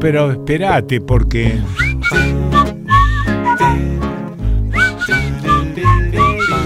Pero, 0.00 0.30
espérate, 0.32 1.00
porque. 1.00 1.58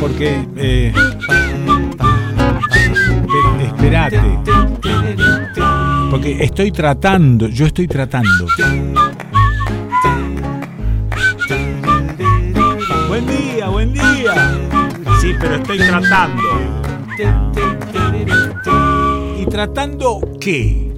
Porque. 0.00 0.46
Eh, 0.56 0.92
espe- 3.26 3.66
espérate. 3.66 4.20
Porque 6.10 6.44
estoy 6.44 6.70
tratando, 6.70 7.48
yo 7.48 7.66
estoy 7.66 7.88
tratando. 7.88 8.46
Buen 13.08 13.26
día, 13.26 13.68
buen 13.68 13.92
día. 13.92 14.34
Sí, 15.20 15.32
pero 15.40 15.56
estoy 15.56 15.78
tratando. 15.78 16.42
¿Y 19.40 19.46
tratando 19.46 20.20
qué? 20.40 20.93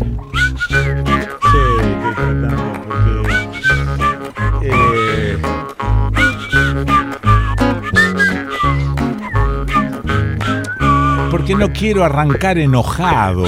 Porque 11.46 11.64
no 11.64 11.72
quiero 11.72 12.04
arrancar 12.04 12.58
enojado. 12.58 13.44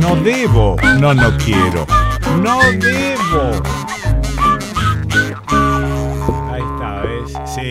No 0.00 0.16
debo. 0.16 0.74
No, 0.98 1.14
no 1.14 1.36
quiero. 1.38 1.86
No 2.42 2.58
debo. 2.80 3.62
Ahí 6.50 6.62
está. 6.62 7.46
Sí. 7.46 7.70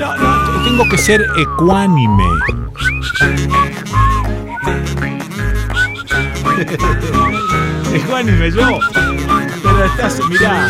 No, 0.00 0.64
tengo 0.64 0.88
que 0.88 0.96
ser 0.96 1.22
ecuánime. 1.36 2.53
Ecuánime 7.94 8.50
yo. 8.50 8.80
Pero 9.62 9.84
estás, 9.84 10.20
mirá, 10.28 10.68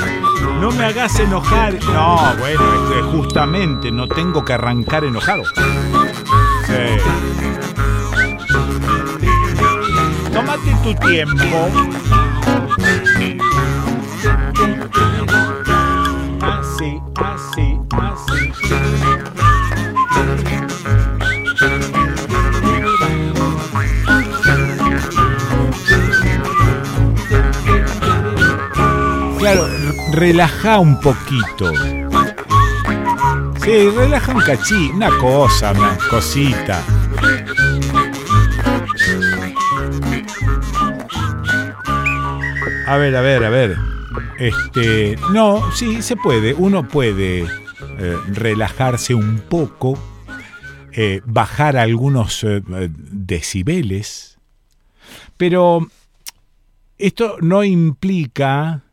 no 0.61 0.71
me 0.71 0.85
hagas 0.85 1.19
enojar. 1.19 1.75
No, 1.85 2.21
bueno, 2.39 2.63
es 2.75 2.95
que 2.95 3.03
justamente 3.03 3.91
no 3.91 4.07
tengo 4.07 4.45
que 4.45 4.53
arrancar 4.53 5.05
enojado. 5.05 5.45
Sí. 6.67 6.99
Tómate 10.33 10.77
tu 10.83 10.95
tiempo. 10.97 11.71
Claro, 29.45 29.69
relaja 30.13 30.79
un 30.79 30.99
poquito. 30.99 31.71
Sí, 33.63 33.91
relaja 33.91 34.33
un 34.33 34.41
cachí, 34.41 34.91
una 34.95 35.11
cosa, 35.19 35.73
una 35.73 35.99
cosita. 36.09 36.83
A 42.87 42.97
ver, 42.97 43.15
a 43.15 43.21
ver, 43.21 43.45
a 43.45 43.51
ver. 43.51 43.77
Este, 44.39 45.19
no, 45.31 45.71
sí, 45.73 46.01
se 46.01 46.17
puede. 46.17 46.55
Uno 46.55 46.89
puede 46.89 47.41
eh, 47.43 48.17
relajarse 48.29 49.15
un 49.15 49.41
poco, 49.41 49.99
eh, 50.93 51.21
bajar 51.27 51.77
algunos 51.77 52.45
eh, 52.45 52.63
decibeles, 52.65 54.39
pero 55.37 55.87
esto 56.97 57.37
no 57.43 57.63
implica 57.63 58.84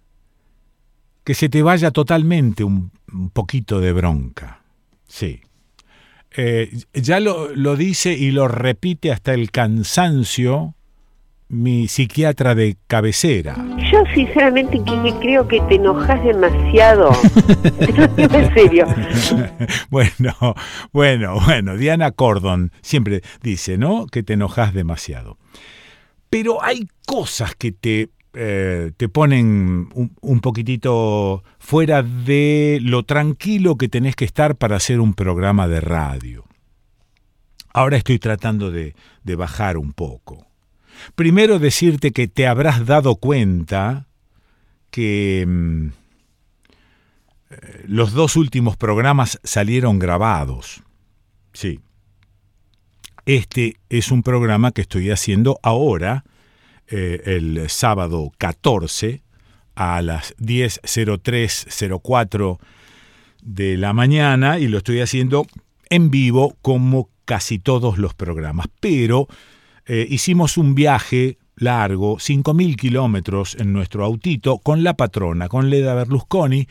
que 1.24 1.34
se 1.34 1.50
te 1.50 1.62
vaya 1.62 1.92
totalmente 1.92 2.64
un, 2.64 2.92
un 3.12 3.30
poquito 3.30 3.80
de 3.80 3.94
bronca. 3.94 4.62
Sí. 5.08 5.42
Eh, 6.36 6.72
ya 6.94 7.20
lo, 7.20 7.54
lo 7.54 7.76
dice 7.76 8.14
y 8.14 8.32
lo 8.32 8.48
repite 8.48 9.12
hasta 9.12 9.34
el 9.34 9.52
cansancio 9.52 10.76
mi 11.52 11.90
psiquiatra 11.90 12.56
de 12.56 12.78
cabecera. 12.88 13.58
Yo 13.92 14.04
sinceramente 14.16 14.82
creo 15.20 15.46
que 15.46 15.60
te 15.68 15.76
enojas 15.76 16.24
demasiado. 16.24 17.12
en 18.18 18.54
serio. 18.54 18.88
bueno, 19.90 20.34
bueno, 20.94 21.42
bueno, 21.46 21.76
Diana 21.76 22.12
Cordon 22.12 22.72
siempre 22.82 23.22
dice, 23.44 23.78
¿no? 23.78 24.08
Que 24.08 24.24
te 24.24 24.34
enojas 24.34 24.74
demasiado. 24.74 25.38
Pero 26.30 26.64
hay 26.64 26.88
cosas 27.06 27.54
que 27.56 27.74
te, 27.74 28.10
eh, 28.34 28.92
te 28.96 29.10
ponen 29.10 29.90
un, 29.94 30.40
poquitito 30.40 31.44
fuera 31.60 32.02
de 32.02 32.80
lo 32.82 33.04
tranquilo 33.04 33.76
que 33.76 33.90
tenés 33.90 34.16
que 34.16 34.26
estar 34.26 34.56
para 34.56 34.78
hacer 34.78 35.00
un 35.00 35.14
programa 35.14 35.68
de 35.68 35.82
radio. 35.82 36.46
Ahora 37.74 37.98
estoy 37.98 38.20
tratando 38.20 38.72
de, 38.72 38.96
de 39.24 39.36
bajar 39.36 39.78
un 39.78 39.94
poco. 39.94 40.48
Primero 41.16 41.60
decirte 41.60 42.12
que 42.12 42.28
te 42.28 42.48
habrás 42.48 42.86
dado 42.86 43.16
cuenta 43.16 44.08
que 44.92 45.46
mm, 45.48 45.88
eh, 47.50 47.84
los 47.88 48.14
dos 48.14 48.36
últimos 48.36 48.78
programas 48.78 49.40
salieron 49.44 50.00
grabados. 50.00 50.84
Sí. 51.54 51.80
Este 53.26 53.78
es 53.90 54.12
un 54.12 54.24
programa 54.24 54.72
que 54.72 54.82
estoy 54.82 55.12
haciendo 55.12 55.60
ahora, 55.64 56.24
eh, 56.92 57.22
el 57.26 57.70
sábado 57.70 58.32
14, 58.38 59.24
a 59.76 60.02
las 60.02 60.36
10.03.04 60.38 62.60
de 63.42 63.78
la 63.78 63.94
mañana, 63.94 64.60
y 64.60 64.68
lo 64.68 64.78
estoy 64.78 65.00
haciendo 65.00 65.48
en 65.90 66.12
vivo 66.12 66.58
como 66.62 67.10
casi 67.26 67.60
todos 67.60 67.98
los 67.98 68.14
programas. 68.14 68.68
Pero 68.80 69.28
eh, 69.86 70.06
hicimos 70.10 70.58
un 70.58 70.76
viaje 70.76 71.38
largo, 71.56 72.18
5.000 72.18 72.76
kilómetros 72.76 73.56
en 73.60 73.72
nuestro 73.72 74.04
autito, 74.04 74.58
con 74.58 74.84
la 74.84 74.96
patrona, 74.96 75.48
con 75.48 75.70
Leda 75.70 75.94
Berlusconi, 75.94 76.68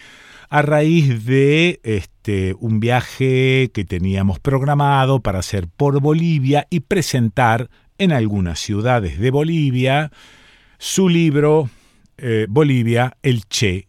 a 0.48 0.62
raíz 0.62 1.24
de 1.24 1.78
este, 1.84 2.56
un 2.58 2.80
viaje 2.80 3.70
que 3.72 3.84
teníamos 3.84 4.40
programado 4.40 5.20
para 5.20 5.38
hacer 5.38 5.68
por 5.68 6.00
Bolivia 6.00 6.66
y 6.70 6.80
presentar 6.80 7.70
en 8.00 8.12
algunas 8.12 8.58
ciudades 8.58 9.20
de 9.20 9.30
Bolivia 9.30 10.10
su 10.78 11.08
libro 11.08 11.68
eh, 12.16 12.46
Bolivia, 12.48 13.16
el 13.22 13.46
Che 13.46 13.86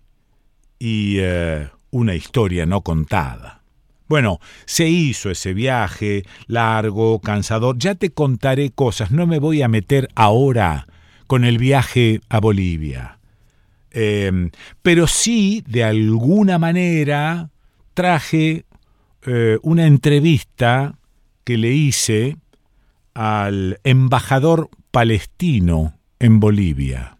y 0.77 1.15
eh, 1.19 1.69
una 1.91 2.13
historia 2.13 2.65
no 2.65 2.81
contada. 2.81 3.61
Bueno, 4.09 4.41
se 4.65 4.89
hizo 4.89 5.31
ese 5.31 5.53
viaje 5.53 6.23
largo, 6.47 7.21
cansador. 7.21 7.77
Ya 7.77 7.95
te 7.95 8.11
contaré 8.11 8.71
cosas. 8.71 9.11
No 9.11 9.25
me 9.25 9.39
voy 9.39 9.61
a 9.61 9.69
meter 9.69 10.09
ahora 10.15 10.87
con 11.27 11.45
el 11.45 11.57
viaje 11.57 12.19
a 12.27 12.41
Bolivia. 12.41 13.19
Eh, 13.91 14.49
pero 14.81 15.07
sí, 15.07 15.63
de 15.65 15.85
alguna 15.85 16.59
manera, 16.59 17.49
traje 17.93 18.65
eh, 19.25 19.57
una 19.61 19.85
entrevista 19.85 20.97
que 21.45 21.57
le 21.57 21.71
hice 21.71 22.35
al 23.13 23.79
embajador 23.83 24.69
palestino 24.91 25.97
en 26.19 26.39
Bolivia. 26.39 27.17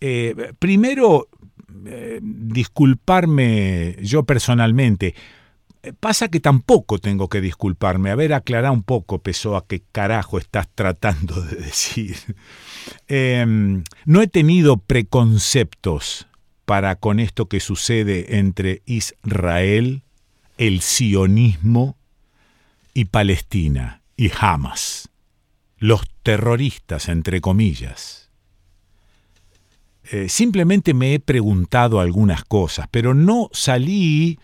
Eh, 0.00 0.52
primero, 0.58 1.28
eh, 1.86 2.20
disculparme 2.22 3.96
yo 4.02 4.24
personalmente. 4.24 5.14
Eh, 5.82 5.92
Pasa 5.98 6.28
que 6.28 6.40
tampoco 6.40 6.98
tengo 6.98 7.28
que 7.28 7.40
disculparme. 7.40 8.10
A 8.10 8.16
ver, 8.16 8.32
aclará 8.32 8.70
un 8.70 8.82
poco, 8.82 9.20
Pessoa, 9.20 9.64
qué 9.66 9.82
carajo 9.92 10.38
estás 10.38 10.68
tratando 10.74 11.40
de 11.42 11.56
decir. 11.64 12.16
Eh, 13.08 13.44
no 14.04 14.22
he 14.22 14.26
tenido 14.28 14.78
preconceptos 14.78 16.26
para 16.64 16.96
con 16.96 17.20
esto 17.20 17.46
que 17.46 17.60
sucede 17.60 18.38
entre 18.38 18.82
Israel, 18.84 20.02
el 20.58 20.80
sionismo 20.80 21.96
y 22.92 23.06
Palestina 23.06 23.97
y 24.18 24.30
Hamas, 24.38 25.08
los 25.78 26.02
terroristas, 26.24 27.08
entre 27.08 27.40
comillas. 27.40 28.30
Eh, 30.10 30.28
simplemente 30.28 30.92
me 30.92 31.14
he 31.14 31.20
preguntado 31.20 32.00
algunas 32.00 32.44
cosas, 32.44 32.88
pero 32.90 33.14
no 33.14 33.48
salí 33.52 34.38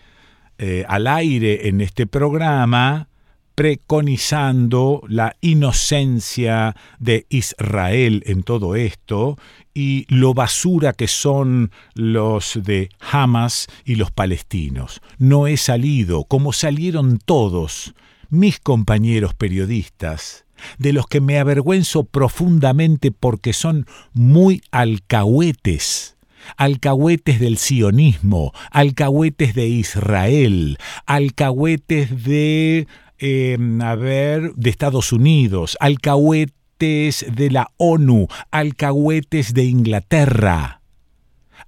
eh, 0.57 0.85
al 0.87 1.07
aire 1.07 1.67
en 1.67 1.81
este 1.81 2.07
programa 2.07 3.09
preconizando 3.53 5.01
la 5.07 5.35
inocencia 5.41 6.75
de 6.99 7.25
Israel 7.29 8.23
en 8.25 8.43
todo 8.43 8.75
esto 8.75 9.37
y 9.73 10.05
lo 10.07 10.33
basura 10.33 10.93
que 10.93 11.07
son 11.07 11.71
los 11.95 12.59
de 12.63 12.89
Hamas 13.11 13.67
y 13.83 13.95
los 13.95 14.11
palestinos. 14.11 15.01
No 15.17 15.47
he 15.47 15.57
salido, 15.57 16.23
como 16.23 16.53
salieron 16.53 17.17
todos 17.17 17.93
mis 18.29 18.59
compañeros 18.59 19.33
periodistas, 19.33 20.45
de 20.77 20.93
los 20.93 21.07
que 21.07 21.21
me 21.21 21.39
avergüenzo 21.39 22.05
profundamente 22.05 23.11
porque 23.11 23.53
son 23.53 23.85
muy 24.13 24.61
alcahuetes, 24.71 26.17
alcahuetes 26.57 27.39
del 27.39 27.57
sionismo, 27.57 28.53
alcahuetes 28.71 29.55
de 29.55 29.67
Israel, 29.67 30.77
alcahuetes 31.05 32.23
de 32.23 32.87
Em, 33.17 33.77
ver, 33.77 34.53
de 34.55 34.69
Estados 34.69 35.13
Unidos, 35.13 35.77
alcahuetes 35.79 37.25
de 37.33 37.49
la 37.49 37.71
ONU, 37.77 38.27
alcahuetes 38.51 39.53
de 39.53 39.63
Inglaterra, 39.63 40.81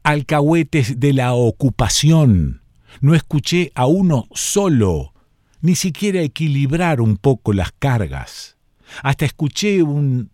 alcahuetes 0.04 1.00
de 1.00 1.14
la 1.14 1.34
ocupación. 1.34 2.64
No 3.00 3.16
escuché 3.16 3.72
a 3.76 3.86
uno 3.86 4.28
solo, 4.34 5.14
ni 5.62 5.76
siquiera 5.76 6.22
equilibrar 6.22 7.02
un 7.02 7.18
poco 7.18 7.54
las 7.54 7.72
cargas. 7.72 8.58
Hasta 9.04 9.26
escuché 9.26 9.84
un 9.84 10.30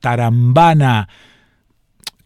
tarambana 0.00 1.08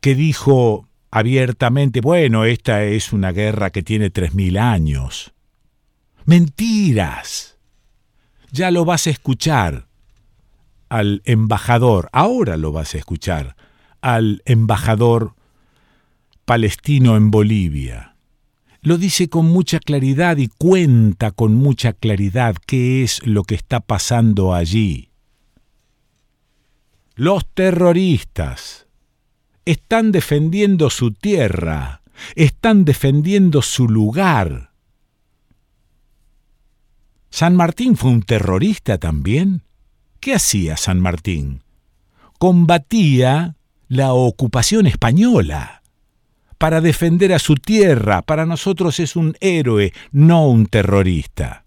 que 0.01 0.15
dijo 0.15 0.89
abiertamente, 1.11 2.01
bueno, 2.01 2.45
esta 2.45 2.85
es 2.85 3.13
una 3.13 3.33
guerra 3.33 3.71
que 3.71 3.83
tiene 3.83 4.11
tres 4.11 4.35
mil 4.35 4.59
años. 4.59 5.33
Mentiras 6.27 7.55
ya 8.55 8.71
lo 8.71 8.85
vas 8.85 9.09
a 9.09 9.11
escuchar 9.11 9.89
al 10.89 11.23
embajador, 11.25 12.09
ahora 12.13 12.57
lo 12.57 12.71
vas 12.71 12.95
a 12.95 12.99
escuchar, 12.99 13.57
al 14.01 14.43
embajador 14.45 15.35
palestino 16.45 17.17
en 17.17 17.33
Bolivia. 17.33 18.14
Lo 18.85 18.97
dice 18.99 19.29
con 19.29 19.47
mucha 19.47 19.81
claridad 19.81 20.37
y 20.37 20.47
cuenta 20.47 21.33
con 21.33 21.57
mucha 21.57 21.93
claridad 21.93 22.55
qué 22.65 23.03
es 23.03 23.27
lo 23.27 23.43
que 23.43 23.57
está 23.57 23.81
pasando 23.81 24.55
allí. 24.55 25.11
Los 27.17 27.45
terroristas 27.53 28.87
están 29.65 30.13
defendiendo 30.13 30.91
su 30.91 31.11
tierra, 31.13 32.03
están 32.37 32.85
defendiendo 32.85 33.61
su 33.63 33.89
lugar, 33.89 34.75
¿San 37.35 37.57
Martín 37.57 37.97
fue 37.97 38.13
un 38.13 38.23
terrorista 38.23 38.99
también? 38.99 39.63
¿Qué 40.21 40.37
hacía 40.37 40.77
San 40.77 41.01
Martín? 41.01 41.65
Combatía 42.39 43.57
la 43.89 44.13
ocupación 44.13 44.87
española 44.87 45.83
para 46.59 46.81
defender 46.81 47.33
a 47.33 47.39
su 47.39 47.55
tierra. 47.55 48.23
Para 48.23 48.47
nosotros 48.47 49.01
es 49.01 49.17
un 49.17 49.37
héroe, 49.41 49.93
no 50.13 50.49
un 50.49 50.67
terrorista. 50.67 51.65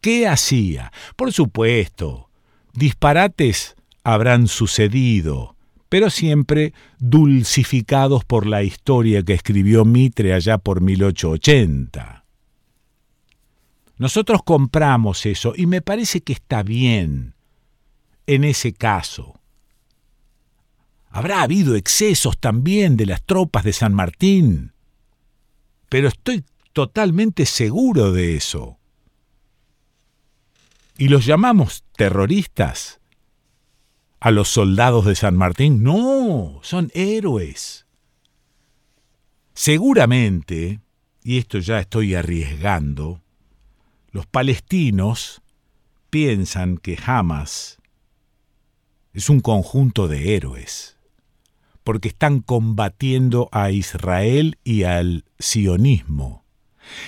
¿Qué 0.00 0.26
hacía? 0.26 0.92
Por 1.16 1.32
supuesto, 1.32 2.30
disparates 2.72 3.76
habrán 4.02 4.48
sucedido, 4.48 5.56
pero 5.88 6.08
siempre 6.08 6.72
dulcificados 6.98 8.24
por 8.24 8.46
la 8.46 8.62
historia 8.62 9.22
que 9.22 9.34
escribió 9.34 9.84
Mitre 9.84 10.32
allá 10.32 10.58
por 10.58 10.80
1880. 10.80 12.24
Nosotros 13.98 14.42
compramos 14.42 15.26
eso 15.26 15.52
y 15.54 15.66
me 15.66 15.82
parece 15.82 16.22
que 16.22 16.32
está 16.32 16.62
bien 16.62 17.34
en 18.26 18.44
ese 18.44 18.72
caso. 18.72 19.39
Habrá 21.10 21.42
habido 21.42 21.74
excesos 21.74 22.38
también 22.38 22.96
de 22.96 23.06
las 23.06 23.22
tropas 23.24 23.64
de 23.64 23.72
San 23.72 23.92
Martín, 23.94 24.72
pero 25.88 26.08
estoy 26.08 26.44
totalmente 26.72 27.46
seguro 27.46 28.12
de 28.12 28.36
eso. 28.36 28.78
¿Y 30.96 31.08
los 31.08 31.26
llamamos 31.26 31.84
terroristas? 31.96 33.00
¿A 34.20 34.30
los 34.30 34.48
soldados 34.48 35.04
de 35.06 35.16
San 35.16 35.36
Martín? 35.36 35.82
No, 35.82 36.60
son 36.62 36.90
héroes. 36.94 37.86
Seguramente, 39.54 40.80
y 41.24 41.38
esto 41.38 41.58
ya 41.58 41.80
estoy 41.80 42.14
arriesgando, 42.14 43.20
los 44.12 44.26
palestinos 44.26 45.42
piensan 46.10 46.76
que 46.76 46.98
Hamas 47.04 47.78
es 49.12 49.28
un 49.28 49.40
conjunto 49.40 50.06
de 50.06 50.36
héroes, 50.36 50.99
porque 51.84 52.08
están 52.08 52.40
combatiendo 52.40 53.48
a 53.52 53.70
Israel 53.70 54.58
y 54.64 54.84
al 54.84 55.24
sionismo, 55.38 56.44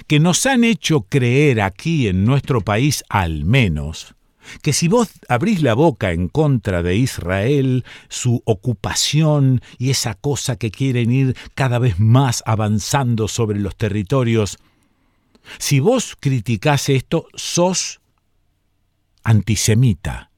que 0.06 0.20
nos 0.20 0.46
han 0.46 0.64
hecho 0.64 1.02
creer 1.02 1.60
aquí 1.60 2.08
en 2.08 2.24
nuestro 2.24 2.60
país 2.60 3.04
al 3.08 3.44
menos, 3.44 4.14
que 4.62 4.72
si 4.72 4.88
vos 4.88 5.08
abrís 5.28 5.62
la 5.62 5.74
boca 5.74 6.12
en 6.12 6.28
contra 6.28 6.82
de 6.82 6.96
Israel, 6.96 7.84
su 8.08 8.42
ocupación 8.44 9.60
y 9.78 9.90
esa 9.90 10.14
cosa 10.14 10.56
que 10.56 10.70
quieren 10.70 11.12
ir 11.12 11.36
cada 11.54 11.78
vez 11.78 12.00
más 12.00 12.42
avanzando 12.46 13.28
sobre 13.28 13.60
los 13.60 13.76
territorios 13.76 14.58
si 15.58 15.80
vos 15.80 16.16
criticás 16.18 16.88
esto, 16.88 17.26
sos 17.34 18.00
antisemita. 19.24 20.30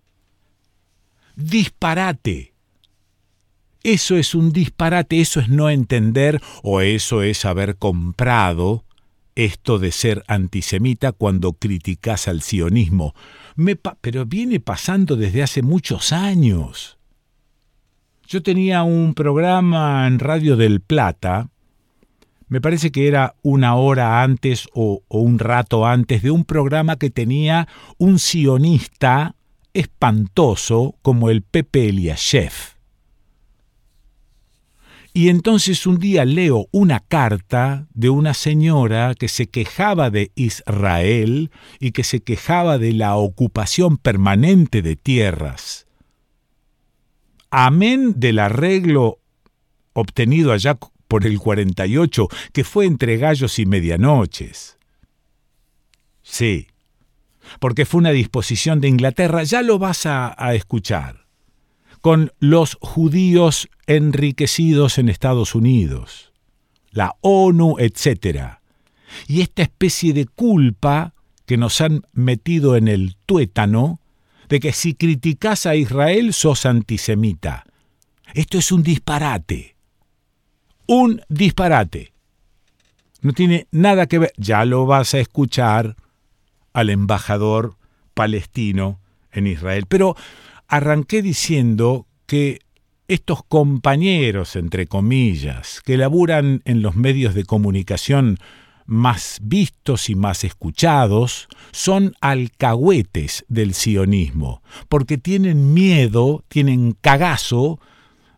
Disparate. 1.36 2.53
Eso 3.84 4.16
es 4.16 4.34
un 4.34 4.50
disparate, 4.50 5.20
eso 5.20 5.38
es 5.38 5.48
no 5.48 5.70
entender 5.70 6.40
o 6.64 6.80
eso 6.80 7.22
es 7.22 7.44
haber 7.44 7.76
comprado 7.76 8.84
esto 9.36 9.78
de 9.78 9.92
ser 9.92 10.24
antisemita 10.26 11.12
cuando 11.12 11.52
criticas 11.52 12.26
al 12.26 12.42
sionismo. 12.42 13.14
pero 14.00 14.26
viene 14.26 14.58
pasando 14.58 15.14
desde 15.14 15.44
hace 15.44 15.62
muchos 15.62 16.12
años. 16.12 16.98
Yo 18.26 18.42
tenía 18.42 18.82
un 18.82 19.14
programa 19.14 20.08
en 20.08 20.18
Radio 20.18 20.56
del 20.56 20.80
Plata 20.80 21.50
me 22.54 22.60
parece 22.60 22.92
que 22.92 23.08
era 23.08 23.34
una 23.42 23.74
hora 23.74 24.22
antes 24.22 24.68
o, 24.74 25.02
un 25.08 25.38
rato 25.38 25.86
antes 25.86 26.22
de 26.22 26.30
un 26.30 26.44
programa 26.44 26.96
que 26.96 27.10
tenía 27.10 27.66
un 27.98 28.18
sionista 28.18 29.34
espantoso 29.72 30.94
como 31.02 31.30
el 31.30 31.42
Pepe 31.42 31.88
Eliashev. 31.88 32.52
Y 35.16 35.28
entonces 35.28 35.86
un 35.86 36.00
día 36.00 36.24
leo 36.24 36.66
una 36.72 36.98
carta 36.98 37.86
de 37.94 38.10
una 38.10 38.34
señora 38.34 39.14
que 39.14 39.28
se 39.28 39.46
quejaba 39.46 40.10
de 40.10 40.32
Israel 40.34 41.52
y 41.78 41.92
que 41.92 42.02
se 42.02 42.20
quejaba 42.20 42.78
de 42.78 42.92
la 42.92 43.14
ocupación 43.14 43.96
permanente 43.96 44.82
de 44.82 44.96
tierras. 44.96 45.86
Amén 47.48 48.14
del 48.16 48.40
arreglo 48.40 49.20
obtenido 49.92 50.50
allá 50.50 50.76
por 51.06 51.24
el 51.26 51.38
48, 51.38 52.26
que 52.52 52.64
fue 52.64 52.86
entre 52.86 53.16
gallos 53.16 53.60
y 53.60 53.66
medianoches. 53.66 54.78
Sí, 56.22 56.66
porque 57.60 57.86
fue 57.86 58.00
una 58.00 58.10
disposición 58.10 58.80
de 58.80 58.88
Inglaterra, 58.88 59.44
ya 59.44 59.62
lo 59.62 59.78
vas 59.78 60.06
a, 60.06 60.34
a 60.36 60.54
escuchar, 60.56 61.23
con 62.04 62.32
los 62.38 62.76
judíos 62.82 63.66
enriquecidos 63.86 64.98
en 64.98 65.08
Estados 65.08 65.54
Unidos, 65.54 66.34
la 66.90 67.16
ONU, 67.22 67.76
etc. 67.78 68.58
Y 69.26 69.40
esta 69.40 69.62
especie 69.62 70.12
de 70.12 70.26
culpa 70.26 71.14
que 71.46 71.56
nos 71.56 71.80
han 71.80 72.02
metido 72.12 72.76
en 72.76 72.88
el 72.88 73.16
tuétano 73.24 74.00
de 74.50 74.60
que 74.60 74.74
si 74.74 74.92
criticas 74.92 75.64
a 75.64 75.76
Israel 75.76 76.34
sos 76.34 76.66
antisemita. 76.66 77.64
Esto 78.34 78.58
es 78.58 78.70
un 78.70 78.82
disparate 78.82 79.74
un 80.86 81.22
disparate. 81.28 82.12
No 83.22 83.32
tiene 83.32 83.66
nada 83.70 84.06
que 84.06 84.18
ver, 84.18 84.32
ya 84.36 84.66
lo 84.66 84.84
vas 84.86 85.14
a 85.14 85.20
escuchar 85.20 85.96
al 86.74 86.90
embajador 86.90 87.76
palestino 88.12 89.00
en 89.32 89.46
Israel. 89.46 89.86
Pero 89.88 90.16
arranqué 90.68 91.22
diciendo 91.22 92.06
que 92.26 92.60
estos 93.08 93.42
compañeros, 93.44 94.56
entre 94.56 94.86
comillas, 94.86 95.80
que 95.84 95.96
laburan 95.96 96.62
en 96.64 96.82
los 96.82 96.96
medios 96.96 97.34
de 97.34 97.44
comunicación 97.44 98.38
más 98.86 99.38
vistos 99.42 100.10
y 100.10 100.14
más 100.14 100.44
escuchados, 100.44 101.48
son 101.72 102.14
alcahuetes 102.20 103.44
del 103.48 103.74
sionismo, 103.74 104.62
porque 104.88 105.18
tienen 105.18 105.74
miedo, 105.74 106.44
tienen 106.48 106.96
cagazo 107.00 107.80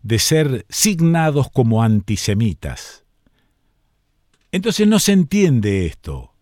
de 0.02 0.18
ser 0.18 0.66
signados 0.68 1.48
como 1.50 1.82
antisemitas. 1.82 3.04
Entonces 4.52 4.86
no 4.86 4.98
se 4.98 5.12
entiende 5.12 5.86
esto. 5.86 6.32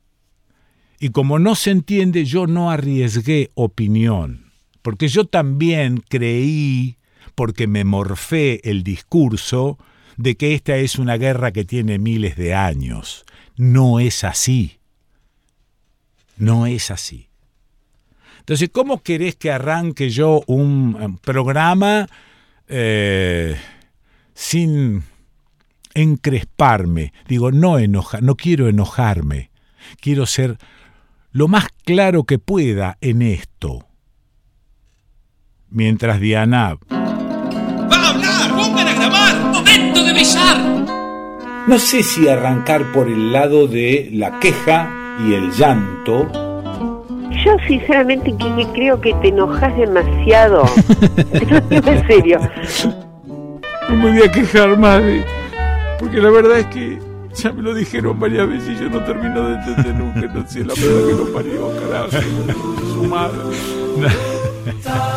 Y 1.01 1.11
como 1.11 1.39
no 1.39 1.55
se 1.55 1.71
entiende, 1.71 2.25
yo 2.25 2.47
no 2.47 2.71
arriesgué 2.71 3.51
opinión, 3.55 4.44
porque 4.85 5.09
yo 5.09 5.25
también 5.25 6.05
creí, 6.11 6.99
porque 7.35 7.67
me 7.67 7.85
morfé 7.85 8.61
el 8.69 8.83
discurso, 8.83 9.79
de 10.19 10.37
que 10.37 10.53
esta 10.53 10.77
es 10.77 10.99
una 10.99 11.17
guerra 11.17 11.53
que 11.53 11.65
tiene 11.65 11.99
miles 11.99 12.37
de 12.37 12.53
años. 12.53 13.25
No 13.57 13.99
es 13.99 14.25
así. 14.25 14.81
No 16.37 16.67
es 16.67 16.91
así. 16.91 17.31
Entonces, 18.41 18.69
¿cómo 18.71 19.03
querés 19.03 19.37
que 19.37 19.51
arranque 19.51 20.11
yo 20.11 20.43
un 20.49 21.19
programa 21.23 22.07
eh, 22.69 23.57
sin 24.35 25.03
encresparme? 25.95 27.15
Digo, 27.27 27.53
no 27.53 27.79
enoja, 27.79 28.21
no 28.21 28.37
quiero 28.37 28.69
enojarme. 28.69 29.51
Quiero 29.99 30.27
ser 30.27 30.59
lo 31.33 31.49
más 31.49 31.69
claro 31.87 32.25
que 32.25 32.39
pueda 32.39 32.99
en 33.01 33.23
esto. 33.23 33.89
Mientras 35.75 36.21
Diana... 36.21 36.79
¡Va 36.91 37.97
a 37.97 38.09
hablar! 38.11 38.51
¡Pongan 38.57 38.89
a 38.89 38.95
grabar! 38.95 39.35
¡Momento 39.53 40.05
de 40.05 40.13
besar! 40.13 40.57
No 41.67 41.79
sé 41.79 42.03
si 42.03 42.29
arrancar 42.29 42.93
por 42.93 43.09
el 43.09 43.33
lado 43.33 43.67
de 43.67 44.09
la 44.13 44.39
queja 44.39 44.89
y 45.27 45.35
el 45.35 45.51
llanto 45.51 46.31
yo 47.45 47.57
sinceramente 47.67 48.35
que, 48.37 48.67
creo 48.73 49.01
que 49.01 49.13
te 49.15 49.29
enojas 49.29 49.77
demasiado. 49.77 50.65
en 51.33 52.07
serio. 52.07 52.41
No 53.89 53.97
me 53.97 54.13
voy 54.13 54.23
a 54.23 54.33
quejar, 54.33 54.79
madre. 54.79 55.25
Porque 55.99 56.21
la 56.21 56.31
verdad 56.31 56.61
es 56.61 56.67
que 56.67 56.99
ya 57.35 57.53
me 57.53 57.63
lo 57.63 57.75
dijeron 57.75 58.19
varias 58.19 58.49
veces 58.49 58.71
y 58.71 58.83
yo 58.83 58.89
no 58.89 59.05
termino 59.05 59.49
de 59.49 59.55
entender 59.57 59.95
nunca. 59.95 60.21
No 60.33 60.49
sé 60.49 60.61
la 60.61 60.75
verdad 60.75 61.07
que 61.07 61.15
lo 61.15 61.33
parió, 61.33 61.71
carajo. 61.81 62.09
Su 62.95 63.05
madre. 63.05 64.34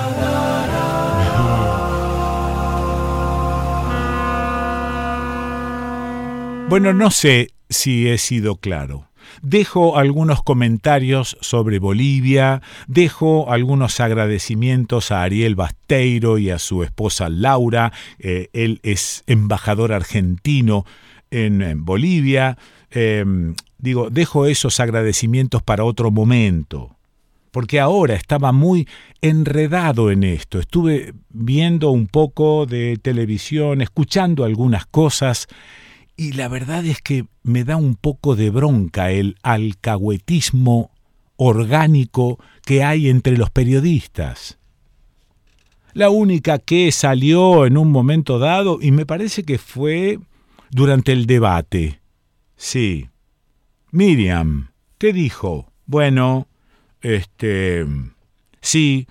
Bueno, 6.70 6.92
no 6.92 7.12
sé 7.12 7.52
si 7.70 8.10
he 8.10 8.18
sido 8.18 8.58
claro. 8.58 9.08
Dejo 9.42 9.98
algunos 9.98 10.44
comentarios 10.44 11.38
sobre 11.40 11.80
Bolivia, 11.80 12.62
dejo 12.88 13.50
algunos 13.54 14.02
agradecimientos 14.02 15.12
a 15.12 15.24
Ariel 15.24 15.56
Basteiro 15.56 16.38
y 16.38 16.50
a 16.50 16.60
su 16.60 16.84
esposa 16.84 17.30
Laura, 17.30 17.94
eh, 18.20 18.50
él 18.52 18.82
es 18.84 19.24
embajador 19.28 19.94
argentino 19.94 20.84
en, 21.32 21.86
Bolivia, 21.86 22.58
em, 22.92 23.56
digo, 23.78 24.10
dejo 24.10 24.46
esos 24.46 24.82
agradecimientos 24.82 25.64
para 25.64 25.86
otro 25.86 26.12
momento 26.12 26.97
porque 27.58 27.80
ahora 27.80 28.14
estaba 28.14 28.52
muy 28.52 28.88
enredado 29.20 30.12
en 30.12 30.24
esto. 30.24 30.60
Estuve 30.60 31.16
viendo 31.30 31.90
un 31.90 32.06
poco 32.06 32.68
de 32.68 32.98
televisión, 33.02 33.82
escuchando 33.82 34.44
algunas 34.44 34.86
cosas 34.86 35.48
y 36.16 36.34
la 36.34 36.50
verdad 36.50 36.86
es 36.86 37.02
que 37.02 37.26
me 37.42 37.64
da 37.64 37.76
un 37.76 37.96
poco 37.96 38.36
de 38.36 38.52
bronca 38.52 39.10
el 39.10 39.38
alcahuetismo 39.42 40.92
orgánico 41.36 42.38
que 42.64 42.84
hay 42.84 43.10
entre 43.10 43.36
los 43.38 43.50
periodistas. 43.50 44.60
La 45.94 46.12
única 46.12 46.60
que 46.60 46.92
salió 46.92 47.66
en 47.66 47.80
un 47.80 47.92
momento 47.92 48.38
dado, 48.38 48.78
y 48.80 48.92
me 48.92 49.08
parece 49.08 49.42
que 49.42 49.58
fue 49.58 50.20
durante 50.70 51.12
el 51.12 51.26
debate. 51.26 52.02
Sí. 52.56 53.10
Miriam, 53.90 54.70
¿qué 55.00 55.12
dijo? 55.12 55.72
Bueno, 55.88 56.48
este... 57.02 57.86
Sí, 58.62 59.08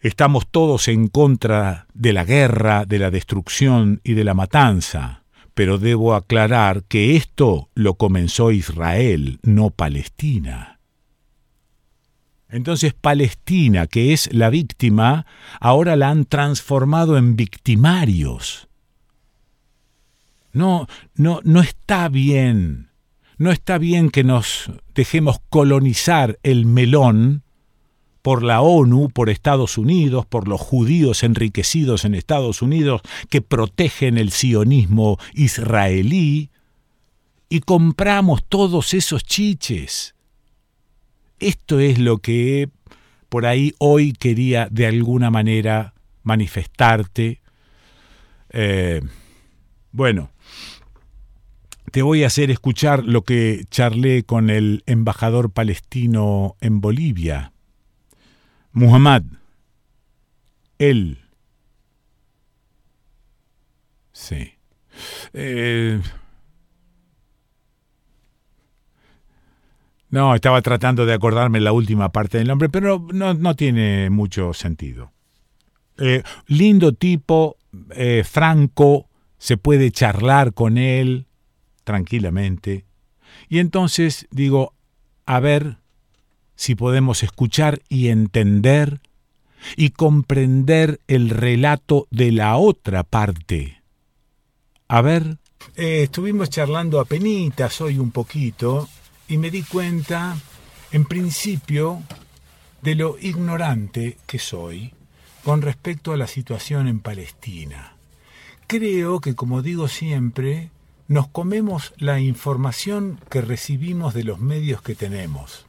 estamos 0.00 0.46
todos 0.50 0.88
en 0.88 1.08
contra 1.08 1.86
de 1.94 2.12
la 2.12 2.24
guerra, 2.24 2.84
de 2.84 2.98
la 2.98 3.10
destrucción 3.10 4.00
y 4.02 4.14
de 4.14 4.24
la 4.24 4.34
matanza 4.34 5.20
pero 5.54 5.78
debo 5.78 6.14
aclarar 6.14 6.84
que 6.84 7.16
esto 7.16 7.68
lo 7.74 7.94
comenzó 7.94 8.50
Israel, 8.50 9.40
no 9.42 9.70
Palestina. 9.70 10.80
Entonces 12.48 12.94
Palestina, 12.94 13.86
que 13.86 14.12
es 14.12 14.32
la 14.32 14.50
víctima, 14.50 15.26
ahora 15.60 15.96
la 15.96 16.10
han 16.10 16.24
transformado 16.24 17.16
en 17.16 17.36
victimarios. 17.36 18.68
No, 20.52 20.88
no, 21.14 21.40
no 21.44 21.60
está 21.60 22.08
bien. 22.08 22.89
No 23.40 23.50
está 23.50 23.78
bien 23.78 24.10
que 24.10 24.22
nos 24.22 24.70
dejemos 24.94 25.40
colonizar 25.48 26.38
el 26.42 26.66
melón 26.66 27.42
por 28.20 28.42
la 28.42 28.60
ONU, 28.60 29.08
por 29.08 29.30
Estados 29.30 29.78
Unidos, 29.78 30.26
por 30.26 30.46
los 30.46 30.60
judíos 30.60 31.22
enriquecidos 31.22 32.04
en 32.04 32.14
Estados 32.14 32.60
Unidos 32.60 33.00
que 33.30 33.40
protegen 33.40 34.18
el 34.18 34.30
sionismo 34.30 35.16
israelí, 35.32 36.50
y 37.48 37.60
compramos 37.60 38.44
todos 38.46 38.92
esos 38.92 39.24
chiches. 39.24 40.14
Esto 41.38 41.80
es 41.80 41.98
lo 41.98 42.18
que 42.18 42.68
por 43.30 43.46
ahí 43.46 43.72
hoy 43.78 44.12
quería 44.12 44.68
de 44.70 44.84
alguna 44.84 45.30
manera 45.30 45.94
manifestarte. 46.24 47.40
Eh, 48.50 49.00
bueno, 49.92 50.30
te 51.90 52.02
voy 52.02 52.24
a 52.24 52.28
hacer 52.28 52.50
escuchar 52.50 53.04
lo 53.04 53.22
que 53.22 53.64
charlé 53.70 54.22
con 54.22 54.50
el 54.50 54.82
embajador 54.86 55.50
palestino 55.50 56.56
en 56.60 56.80
Bolivia. 56.80 57.52
Muhammad, 58.72 59.22
él. 60.78 61.18
Sí. 64.12 64.52
Eh, 65.32 66.00
no, 70.10 70.34
estaba 70.34 70.62
tratando 70.62 71.06
de 71.06 71.14
acordarme 71.14 71.60
la 71.60 71.72
última 71.72 72.10
parte 72.12 72.38
del 72.38 72.48
nombre, 72.48 72.68
pero 72.68 73.06
no, 73.12 73.56
tiene 73.56 74.10
mucho 74.10 74.52
sentido. 74.52 75.12
Eh, 75.98 76.22
lindo 76.46 76.92
tipo, 76.92 77.56
eh, 77.90 78.24
franco, 78.24 79.08
se 79.38 79.56
puede 79.56 79.90
charlar 79.90 80.52
con 80.54 80.78
él 80.78 81.26
tranquilamente. 81.90 82.84
Y 83.48 83.58
entonces 83.58 84.28
digo, 84.30 84.74
a 85.26 85.40
ver, 85.40 85.78
si 86.54 86.76
podemos 86.76 87.24
escuchar 87.24 87.82
y 87.88 88.10
entender 88.10 89.00
y 89.74 89.90
comprender 89.90 91.00
el 91.08 91.30
relato 91.30 92.06
de 92.12 92.30
la 92.30 92.56
otra 92.58 93.02
parte. 93.02 93.82
A 94.86 95.02
ver, 95.02 95.38
eh, 95.74 96.04
estuvimos 96.04 96.48
charlando 96.48 97.00
a 97.00 97.06
penitas 97.06 97.80
hoy 97.80 97.98
un 97.98 98.12
poquito 98.12 98.88
y 99.26 99.36
me 99.36 99.50
di 99.50 99.64
cuenta, 99.64 100.36
en 100.92 101.04
principio, 101.06 102.04
de 102.82 102.94
lo 102.94 103.18
ignorante 103.18 104.16
que 104.28 104.38
soy 104.38 104.92
con 105.42 105.60
respecto 105.60 106.12
a 106.12 106.16
la 106.16 106.28
situación 106.28 106.86
en 106.86 107.00
Palestina. 107.00 107.96
Creo 108.68 109.20
que, 109.20 109.34
como 109.34 109.62
digo 109.62 109.88
siempre, 109.88 110.70
nos 111.10 111.26
comemos 111.26 111.92
la 111.98 112.20
información 112.20 113.18
que 113.30 113.40
recibimos 113.40 114.14
de 114.14 114.22
los 114.22 114.38
medios 114.38 114.80
que 114.80 114.94
tenemos. 114.94 115.66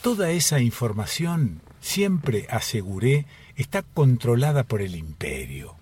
Toda 0.00 0.30
esa 0.30 0.60
información, 0.60 1.60
siempre 1.78 2.46
aseguré, 2.48 3.26
está 3.54 3.82
controlada 3.82 4.64
por 4.64 4.80
el 4.80 4.96
imperio 4.96 5.76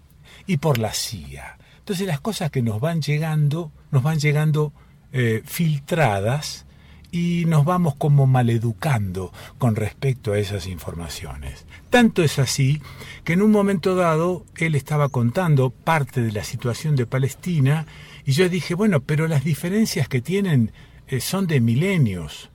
y 0.48 0.56
por 0.56 0.78
la 0.78 0.92
CIA. 0.92 1.56
Entonces 1.78 2.04
las 2.04 2.18
cosas 2.18 2.50
que 2.50 2.62
nos 2.62 2.80
van 2.80 3.00
llegando, 3.00 3.70
nos 3.92 4.02
van 4.02 4.18
llegando 4.18 4.72
eh, 5.12 5.40
filtradas 5.44 6.66
y 7.12 7.44
nos 7.46 7.64
vamos 7.64 7.94
como 7.94 8.26
maleducando 8.26 9.32
con 9.58 9.76
respecto 9.76 10.32
a 10.32 10.38
esas 10.40 10.66
informaciones. 10.66 11.64
Tanto 11.90 12.24
es 12.24 12.40
así 12.40 12.82
que 13.22 13.34
en 13.34 13.42
un 13.42 13.52
momento 13.52 13.94
dado 13.94 14.44
él 14.56 14.74
estaba 14.74 15.10
contando 15.10 15.70
parte 15.70 16.22
de 16.22 16.32
la 16.32 16.42
situación 16.42 16.96
de 16.96 17.06
Palestina 17.06 17.86
y 18.26 18.32
yo 18.32 18.48
dije, 18.48 18.74
bueno, 18.74 19.00
pero 19.00 19.28
las 19.28 19.44
diferencias 19.44 20.08
que 20.08 20.20
tienen 20.20 20.72
eh, 21.06 21.20
son 21.20 21.46
de 21.46 21.60
milenios. 21.60 22.50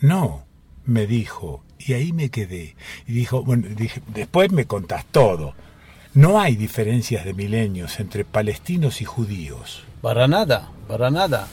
No, 0.00 0.46
me 0.86 1.06
dijo, 1.06 1.62
y 1.78 1.92
ahí 1.92 2.14
me 2.14 2.30
quedé. 2.30 2.74
Y 3.06 3.12
dijo, 3.12 3.44
bueno, 3.44 3.68
dije, 3.68 4.00
después 4.14 4.50
me 4.50 4.64
contás 4.64 5.04
todo. 5.04 5.52
No 6.14 6.40
hay 6.40 6.56
diferencias 6.56 7.26
de 7.26 7.34
milenios 7.34 8.00
entre 8.00 8.24
palestinos 8.24 9.02
y 9.02 9.04
judíos. 9.04 9.84
Para 10.00 10.26
nada, 10.26 10.70
para 10.88 11.10
nada. 11.10 11.48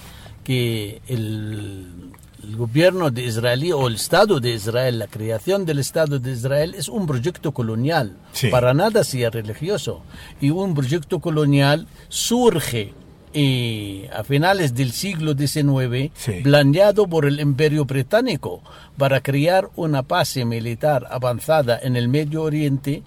Que 0.45 1.01
el, 1.07 2.13
gobierno 2.55 3.11
de 3.11 3.23
Israel 3.23 3.73
o 3.73 3.87
el 3.87 3.95
Estado 3.95 4.39
de 4.39 4.53
Israel, 4.53 4.97
la 4.97 5.07
creación 5.07 5.65
del 5.65 5.79
Estado 5.79 6.19
de 6.19 6.31
Israel 6.31 6.73
es 6.75 6.87
un 6.87 7.05
proyecto 7.05 7.51
colonial. 7.51 8.17
Para 8.49 8.73
nada 8.73 9.03
sea 9.03 9.29
religioso. 9.29 10.03
Y 10.39 10.51
un 10.51 10.73
proyecto 10.73 11.19
colonial 11.19 11.87
surge 12.07 12.93
y 13.33 14.03
a 14.13 14.23
finales 14.23 14.75
del 14.75 14.91
siglo 14.91 15.33
XIX, 15.33 16.11
Sí. 16.15 16.41
planeado 16.43 17.07
por 17.07 17.25
el 17.25 17.39
Imperio 17.39 17.85
Británico 17.85 18.61
para 18.97 19.21
crear 19.21 19.69
una 19.75 20.01
base 20.01 20.43
militar 20.45 21.07
avanzada 21.09 21.79
en 21.81 21.95
el 21.95 22.07
Medio 22.07 22.43
Oriente 22.43 23.03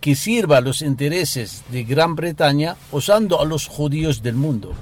que 0.00 0.14
sirva 0.14 0.58
a 0.58 0.60
los 0.60 0.82
intereses 0.82 1.62
de 1.70 1.84
Gran 1.84 2.14
Bretaña 2.14 2.76
usando 2.92 3.40
a 3.40 3.44
los 3.44 3.66
judíos 3.68 4.22
del 4.22 4.34
mundo. 4.34 4.74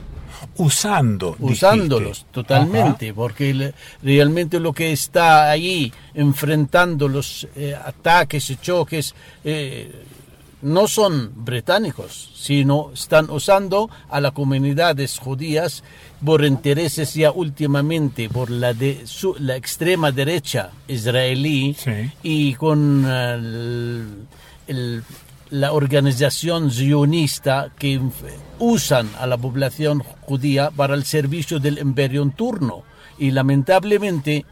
Usando. 0.56 1.36
Usándolos 1.38 2.08
dijiste. 2.18 2.32
totalmente, 2.32 3.14
porque 3.14 3.54
le- 3.54 3.74
realmente 4.02 4.58
lo 4.58 4.72
que 4.72 4.90
está 4.90 5.48
ahí 5.50 5.92
enfrentando 6.14 7.06
los 7.06 7.46
eh, 7.54 7.74
ataques 7.74 8.50
y 8.50 8.56
choques 8.56 9.14
eh, 9.44 9.92
no 10.62 10.86
son 10.88 11.32
británicos, 11.44 12.30
sino 12.36 12.90
están 12.94 13.28
usando 13.30 13.90
a 14.08 14.20
las 14.20 14.32
comunidades 14.32 15.18
judías 15.18 15.82
por 16.24 16.44
intereses 16.44 17.14
ya 17.14 17.30
últimamente 17.32 18.28
por 18.28 18.48
la 18.48 18.72
de 18.72 19.02
su- 19.06 19.34
la 19.38 19.56
extrema 19.56 20.12
derecha 20.12 20.70
israelí 20.88 21.74
Sí. 21.78 22.10
y 22.22 22.54
con 22.54 23.04
eh, 23.06 23.34
el- 23.34 24.26
el- 24.68 25.04
la 25.50 25.72
organización 25.72 26.70
zionista 26.70 27.70
que 27.78 28.00
usan 28.58 29.10
a 29.18 29.26
la 29.26 29.36
población 29.36 30.02
judía 30.22 30.70
para 30.70 30.94
el 30.94 31.04
servicio 31.04 31.58
del 31.58 31.78
imperio 31.78 32.22
en 32.22 32.30
turno. 32.30 32.84
Y 33.18 33.32
lamentablemente 33.32 34.46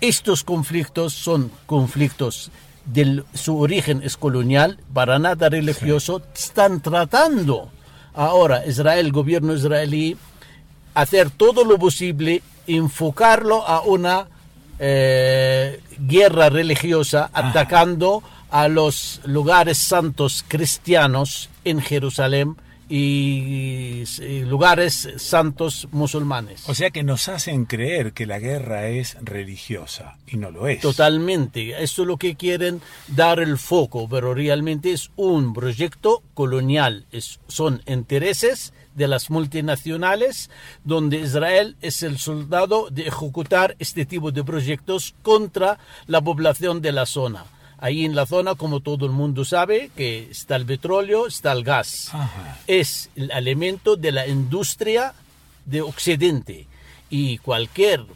estos 0.00 0.44
conflictos 0.44 1.14
son 1.14 1.50
conflictos 1.66 2.50
de 2.92 3.22
su 3.34 3.58
origen 3.58 4.02
es 4.02 4.16
colonial, 4.16 4.78
para 4.92 5.18
nada 5.18 5.48
religioso, 5.48 6.22
están 6.34 6.80
tratando 6.80 7.70
ahora 8.14 8.66
Israel, 8.66 9.12
gobierno 9.12 9.54
israelí, 9.54 10.16
hacer 10.94 11.30
todo 11.30 11.64
lo 11.64 11.78
posible, 11.78 12.42
enfocarlo 12.66 13.66
a 13.66 13.82
una 13.82 14.26
eh, 14.78 15.80
guerra 15.98 16.50
religiosa, 16.50 17.30
atacando 17.32 18.22
a 18.50 18.68
los 18.68 19.20
lugares 19.24 19.78
santos 19.78 20.44
cristianos 20.46 21.48
en 21.64 21.80
Jerusalén 21.80 22.56
y, 22.92 24.02
y 24.18 24.40
lugares 24.40 25.08
santos 25.16 25.86
musulmanes. 25.92 26.68
O 26.68 26.74
sea 26.74 26.90
que 26.90 27.04
nos 27.04 27.28
hacen 27.28 27.64
creer 27.64 28.12
que 28.12 28.26
la 28.26 28.40
guerra 28.40 28.88
es 28.88 29.16
religiosa 29.22 30.18
y 30.26 30.36
no 30.36 30.50
lo 30.50 30.66
es. 30.66 30.80
Totalmente, 30.80 31.82
eso 31.82 32.02
es 32.02 32.08
lo 32.08 32.16
que 32.16 32.34
quieren 32.34 32.82
dar 33.06 33.38
el 33.38 33.58
foco, 33.58 34.08
pero 34.08 34.34
realmente 34.34 34.92
es 34.92 35.12
un 35.14 35.54
proyecto 35.54 36.24
colonial, 36.34 37.06
es, 37.12 37.38
son 37.46 37.80
intereses 37.86 38.72
de 38.96 39.06
las 39.06 39.30
multinacionales 39.30 40.50
donde 40.82 41.20
Israel 41.20 41.76
es 41.80 42.02
el 42.02 42.18
soldado 42.18 42.88
de 42.90 43.06
ejecutar 43.06 43.76
este 43.78 44.04
tipo 44.04 44.32
de 44.32 44.42
proyectos 44.42 45.14
contra 45.22 45.78
la 46.08 46.20
población 46.20 46.82
de 46.82 46.90
la 46.90 47.06
zona. 47.06 47.44
Ahí 47.82 48.04
en 48.04 48.14
la 48.14 48.26
zona, 48.26 48.54
como 48.54 48.80
todo 48.80 49.06
el 49.06 49.12
mundo 49.12 49.44
sabe, 49.44 49.90
que 49.96 50.28
está 50.30 50.56
el 50.56 50.66
petróleo, 50.66 51.26
está 51.26 51.52
el 51.52 51.64
gas. 51.64 52.10
Ajá. 52.12 52.58
Es 52.66 53.10
el 53.16 53.30
elemento 53.30 53.96
de 53.96 54.12
la 54.12 54.26
industria 54.26 55.14
de 55.64 55.80
Occidente 55.80 56.66
y 57.10 57.38
cualquier 57.38 58.06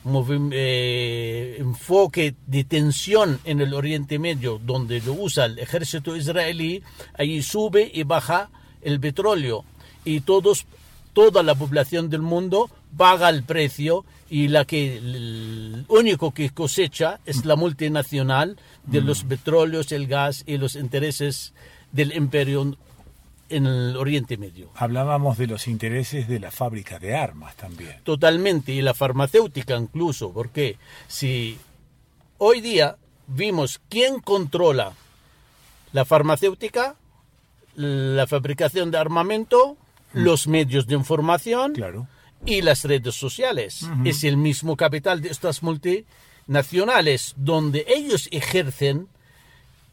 eh, 0.53 1.57
enfoque 1.59 2.35
de 2.47 2.63
tensión 2.65 3.41
en 3.45 3.61
el 3.61 3.75
Oriente 3.75 4.21
Medio 4.21 4.61
donde 4.65 5.01
lo 5.01 5.15
usa 5.15 5.47
el 5.47 5.59
ejército 5.59 6.17
israelí, 6.17 6.83
ahí 7.19 7.43
sube 7.43 7.91
y 7.93 8.05
baja 8.05 8.51
el 8.83 9.01
petróleo 9.01 9.65
y 10.05 10.21
todos, 10.21 10.67
toda 11.13 11.43
la 11.43 11.57
población 11.57 12.09
del 12.09 12.23
mundo 12.23 12.71
paga 12.97 13.29
el 13.31 13.43
precio 13.43 14.05
y 14.35 14.49
la 14.49 14.65
que 14.65 14.97
el 14.97 15.85
único 15.87 16.35
que 16.35 16.51
cosecha 16.51 17.21
es 17.25 17.45
la 17.45 17.55
multinacional 17.55 18.59
de 18.83 19.01
los 19.01 19.23
petróleos, 19.23 19.93
el 19.93 20.09
gas 20.09 20.43
y 20.45 20.57
los 20.57 20.75
intereses 20.75 21.55
del 21.93 22.13
imperio 22.17 22.77
en 23.49 23.67
el 23.67 23.97
Oriente 23.97 24.37
Medio. 24.37 24.71
Hablábamos 24.75 25.39
de 25.39 25.47
los 25.47 25.69
intereses 25.69 26.27
de 26.27 26.41
la 26.41 26.51
fábrica 26.51 26.99
de 26.99 27.15
armas 27.15 27.55
también. 27.55 28.01
Totalmente, 28.03 28.73
y 28.73 28.83
la 28.83 28.93
farmacéutica 28.93 29.77
incluso, 29.77 30.33
porque 30.33 30.79
si 31.07 31.57
hoy 32.39 32.61
día 32.61 32.97
vimos 33.29 33.81
quién 33.89 34.19
controla 34.19 34.95
la 35.93 36.05
farmacéutica, 36.05 36.97
la 37.77 38.27
fabricación 38.27 38.91
de 38.91 38.99
armamento, 38.99 39.77
los 40.13 40.49
medios 40.49 40.89
de 40.89 40.97
información 40.97 41.73
Claro. 41.73 42.09
Y 42.47 42.63
las 42.63 42.85
redes 42.85 43.15
sociales. 43.15 43.89
Es 44.05 44.25
el 44.25 44.37
mismo 44.37 44.77
capital 44.77 45.21
de 45.21 45.31
estas 45.31 45.63
multinacionales 45.63 47.35
donde 47.37 47.85
ellos 47.89 48.29
ejercen 48.31 49.09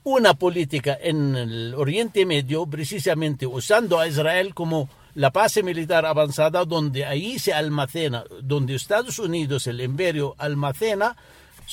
una 0.03 0.33
política 0.33 0.97
en 0.99 1.35
el 1.35 1.75
Oriente 1.75 2.25
Medio, 2.25 2.65
precisamente 2.65 3.45
usando 3.45 3.99
a 3.99 4.07
Israel 4.07 4.53
como 4.53 4.89
la 5.13 5.29
base 5.29 5.61
militar 5.61 6.05
avanzada, 6.05 6.65
donde 6.65 7.05
ahí 7.05 7.37
se 7.37 7.53
almacena, 7.53 8.23
donde 8.41 8.75
Estados 8.75 9.19
Unidos, 9.19 9.67
el 9.67 9.81
imperio, 9.81 10.35
almacena 10.37 11.15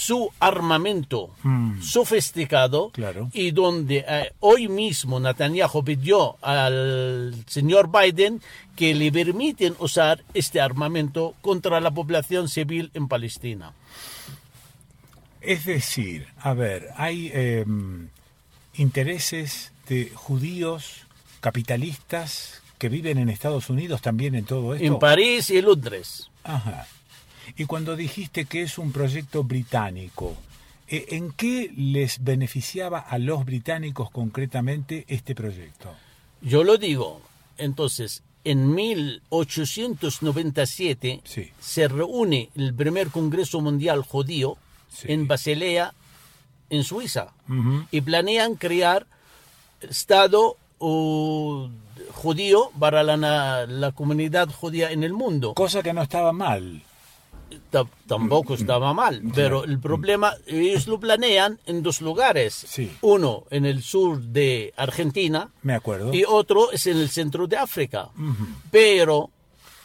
su 0.01 0.31
armamento 0.39 1.35
sofisticado 1.83 2.91
Claro. 2.91 3.31
y 3.33 3.51
donde 3.51 4.05
eh, 4.07 4.33
hoy 4.39 4.69
mismo 4.69 5.19
Netanyahu 5.19 5.83
pidió 5.83 6.37
al 6.41 7.35
señor 7.49 7.91
Biden 7.91 8.41
que 8.77 8.95
le 8.95 9.11
permiten 9.11 9.75
usar 9.81 10.23
este 10.35 10.61
armamento 10.61 11.35
contra 11.41 11.81
la 11.81 11.91
población 11.91 12.49
civil 12.49 12.93
en 12.95 13.09
Palestina. 13.09 13.73
Es 15.41 15.65
decir, 15.65 16.29
a 16.39 16.55
ver, 16.55 16.91
hay 16.97 17.33
eh, 17.35 17.65
intereses 18.75 19.73
de 19.89 20.11
judíos 20.15 21.07
capitalistas 21.41 22.63
que 22.79 22.89
viven 22.89 23.19
en 23.19 23.31
Estados 23.31 23.69
Unidos 23.69 24.01
también 24.01 24.37
en 24.37 24.45
todo 24.45 24.75
esto. 24.75 24.87
En 24.87 25.01
París 25.01 25.51
y 25.51 25.61
Londres. 25.61 26.31
Ajá. 26.45 26.87
Y 27.57 27.65
cuando 27.67 27.97
dijiste 27.97 28.45
que 28.47 28.63
es 28.63 28.79
un 28.79 28.93
proyecto 28.93 29.43
británico, 29.45 30.37
eh, 30.89 31.07
¿en 31.11 31.33
qué 31.33 31.71
les 31.77 32.23
beneficiaba 32.23 32.99
a 33.01 33.19
los 33.19 33.45
británicos 33.45 34.11
concretamente 34.11 35.05
este 35.09 35.35
proyecto? 35.35 35.93
Yo 36.43 36.63
lo 36.65 36.77
digo. 36.79 37.21
Entonces, 37.57 38.23
en 38.45 38.73
1897 38.75 41.21
Sí. 41.25 41.51
se 41.61 41.89
reúne 41.89 42.51
el 42.55 42.73
primer 42.75 43.09
Congreso 43.09 43.61
Mundial 43.61 44.03
Judío 44.03 44.57
Sí. 44.91 45.13
en 45.13 45.27
Basilea, 45.29 45.93
en 46.71 46.83
Suiza, 46.85 47.29
y 47.91 48.01
planean 48.01 48.55
crear 48.57 49.07
Estado 49.81 50.57
uh, 50.81 51.69
judío 52.13 52.71
para 52.79 53.03
la, 53.03 53.67
la 53.67 53.93
comunidad 53.93 54.49
judía 54.51 54.91
en 54.91 55.05
el 55.05 55.13
mundo. 55.13 55.55
Cosa 55.55 55.83
que 55.83 55.93
no 55.93 56.03
estaba 56.03 56.33
mal. 56.33 56.83
Ta- 57.71 57.87
tampoco 58.07 58.55
estaba 58.55 58.95
mal, 58.95 59.23
pero 59.35 59.65
el 59.65 59.79
problema, 59.79 60.35
ellos 60.47 60.87
lo 60.87 60.99
planean 60.99 61.59
en 61.67 61.83
dos 61.83 62.01
lugares. 62.01 62.55
Sí. 62.55 62.91
Uno 63.03 63.45
en 63.51 63.67
el 63.67 63.83
sur 63.83 64.21
de 64.21 64.73
Argentina 64.77 65.51
Me 65.63 65.75
acuerdo. 65.75 66.13
y 66.15 66.25
otro 66.27 66.73
es 66.73 66.87
en 66.87 66.97
el 66.99 67.11
centro 67.11 67.47
de 67.47 67.57
África. 67.59 68.09
Pero 68.71 69.31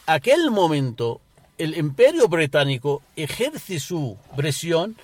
aquel 0.06 0.50
momento 0.52 1.20
el 1.58 1.78
imperio 1.78 2.28
británico 2.28 3.02
ejerce 3.16 3.80
su 3.80 4.18
presión 4.36 4.96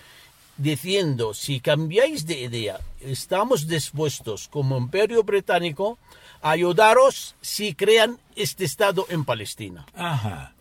diciendo, 0.58 1.34
si 1.34 1.60
cambiáis 1.60 2.26
de 2.26 2.39
idea, 2.41 2.80
estamos 3.02 3.67
dispuestos 3.67 4.48
como 4.50 4.78
imperio 4.78 5.24
británico 5.24 5.98
a 6.41 6.52
ayudaros 6.52 7.36
si 7.41 7.74
crean 7.76 8.17
este 8.36 8.65
Estado 8.65 9.06
en 9.10 9.26
Palestina. 9.26 9.86
Ajá. 9.93 10.54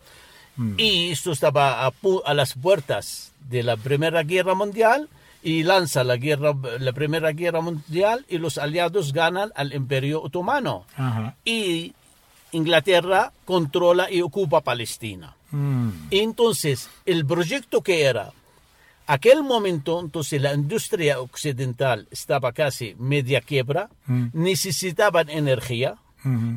Y 0.77 1.11
esto 1.11 1.31
estaba 1.31 1.85
a, 1.85 1.93
a 2.25 2.33
las 2.33 2.53
puertas 2.53 3.31
de 3.49 3.63
la 3.63 3.77
Primera 3.77 4.23
Guerra 4.23 4.55
Mundial 4.55 5.09
y 5.41 5.63
lanza 5.63 6.03
la, 6.03 6.17
guerra, 6.17 6.53
la 6.79 6.91
Primera 6.91 7.31
Guerra 7.31 7.61
Mundial 7.61 8.25
y 8.27 8.37
los 8.37 8.57
aliados 8.57 9.13
ganan 9.13 9.51
al 9.55 9.73
Imperio 9.73 10.21
Otomano. 10.21 10.85
Y 11.45 11.93
Inglaterra 12.51 13.31
controla 13.45 14.11
y 14.11 14.21
ocupa 14.21 14.61
Palestina. 14.61 15.35
Mm. 15.51 15.89
Entonces, 16.11 16.89
el 17.05 17.25
proyecto 17.25 17.81
que 17.81 18.03
era, 18.03 18.31
aquel 19.07 19.43
momento, 19.43 19.99
entonces 19.99 20.41
la 20.41 20.53
industria 20.53 21.19
occidental 21.19 22.07
estaba 22.11 22.51
casi 22.51 22.95
media 22.99 23.41
quiebra, 23.41 23.89
necesitaban 24.33 25.29
energía, 25.29 25.95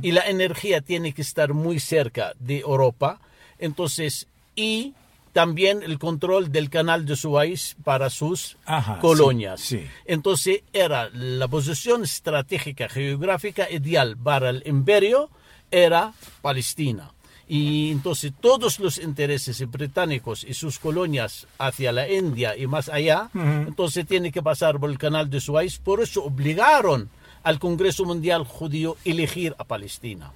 y 0.03 0.11
la 0.11 0.23
energía 0.23 0.81
tiene 0.81 1.13
que 1.13 1.23
estar 1.23 1.55
muy 1.55 1.79
cerca 1.79 2.33
de 2.41 2.59
Europa, 2.59 3.21
entonces, 3.63 4.27
y 4.55 4.93
también 5.33 5.83
el 5.83 5.99
control 5.99 6.53
del 6.53 6.69
canal 6.69 7.07
de 7.07 7.17
Suez 7.17 7.77
para 7.85 8.11
sus 8.11 8.57
Ajá, 8.67 8.99
colonias. 8.99 9.61
sí, 9.61 9.79
sí. 9.79 9.87
Entonces, 10.05 10.61
era 10.75 11.09
la 11.11 11.49
posición 11.49 12.03
estratégica 12.05 12.89
geográfica 12.89 13.71
ideal 13.71 14.17
para 14.17 14.51
el 14.51 14.63
imperio, 14.67 15.31
era 15.71 16.13
Palestina. 16.43 17.13
Y 17.49 17.91
entonces 17.91 18.33
todos 18.41 18.79
los 18.79 18.99
intereses 18.99 19.69
británicos 19.71 20.45
y 20.45 20.55
sus 20.55 20.79
colonias 20.79 21.47
hacia 21.59 21.93
la 21.93 22.11
India 22.11 22.57
y 22.57 22.67
más 22.67 22.89
allá, 22.89 23.31
entonces 23.35 24.07
tiene 24.07 24.31
que 24.33 24.43
pasar 24.43 24.79
por 24.79 24.91
el 24.91 24.97
canal 24.97 25.29
de 25.29 25.41
Suez. 25.41 25.79
Por 25.79 26.01
eso 26.01 26.25
obligaron 26.25 27.11
al 27.43 27.59
Congreso 27.59 28.05
Mundial 28.05 28.45
Judío 28.45 28.97
a 29.05 29.09
elegir 29.09 29.55
a 29.59 29.65
Palestina. 29.65 30.33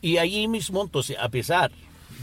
Y 0.00 0.18
allí 0.18 0.48
mismo, 0.48 0.82
entonces, 0.82 1.16
a 1.20 1.28
pesar 1.28 1.70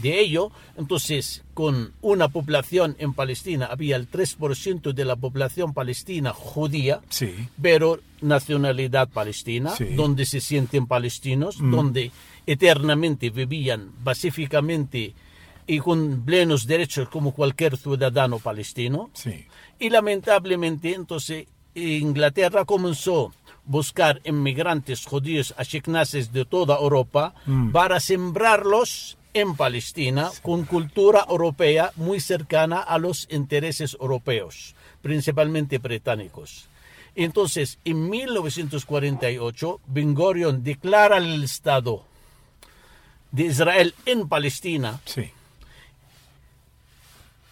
de 0.02 0.20
ello, 0.20 0.50
entonces, 0.76 1.42
con 1.54 1.92
una 2.02 2.28
población 2.28 2.96
en 2.98 3.14
Palestina, 3.14 3.66
había 3.66 3.96
el 3.96 4.08
3% 4.10 4.92
de 4.92 5.04
la 5.04 5.16
población 5.16 5.72
palestina 5.74 6.32
judía, 6.32 7.00
Sí. 7.08 7.34
pero 7.60 8.00
nacionalidad 8.20 9.08
palestina, 9.08 9.70
Sí. 9.76 9.94
donde 9.94 10.26
se 10.26 10.40
sienten 10.40 10.86
palestinos, 10.86 11.56
donde 11.58 12.10
eternamente 12.46 13.30
vivían 13.30 13.90
pacíficamente 14.04 15.14
y 15.66 15.78
con 15.78 16.22
plenos 16.24 16.66
derechos 16.66 17.08
como 17.08 17.32
cualquier 17.32 17.76
ciudadano 17.76 18.38
palestino. 18.38 19.10
Sí. 19.14 19.46
Y 19.78 19.90
lamentablemente, 19.90 20.94
entonces, 20.94 21.46
Inglaterra 21.74 22.64
comenzó 22.64 23.28
a 23.28 23.32
buscar 23.64 24.20
inmigrantes 24.24 25.04
judíos 25.04 25.52
ashkenazes 25.58 26.32
de 26.32 26.44
toda 26.44 26.78
Europa 26.78 27.34
para 27.72 27.98
sembrarlos 28.00 29.15
en 29.36 29.54
Palestina 29.54 30.30
con 30.40 30.64
cultura 30.64 31.26
europea 31.28 31.92
muy 31.96 32.20
cercana 32.20 32.80
a 32.80 32.98
los 32.98 33.28
intereses 33.30 33.94
europeos, 34.00 34.74
principalmente 35.02 35.76
británicos. 35.76 36.68
Entonces, 37.14 37.78
en 37.84 38.08
1948, 38.08 39.80
Ben 39.88 40.14
Gurion 40.14 40.64
declara 40.64 41.18
el 41.18 41.44
Estado 41.44 42.04
de 43.30 43.44
Israel 43.44 43.94
en 44.06 44.26
Palestina 44.26 45.00
Sí. 45.04 45.30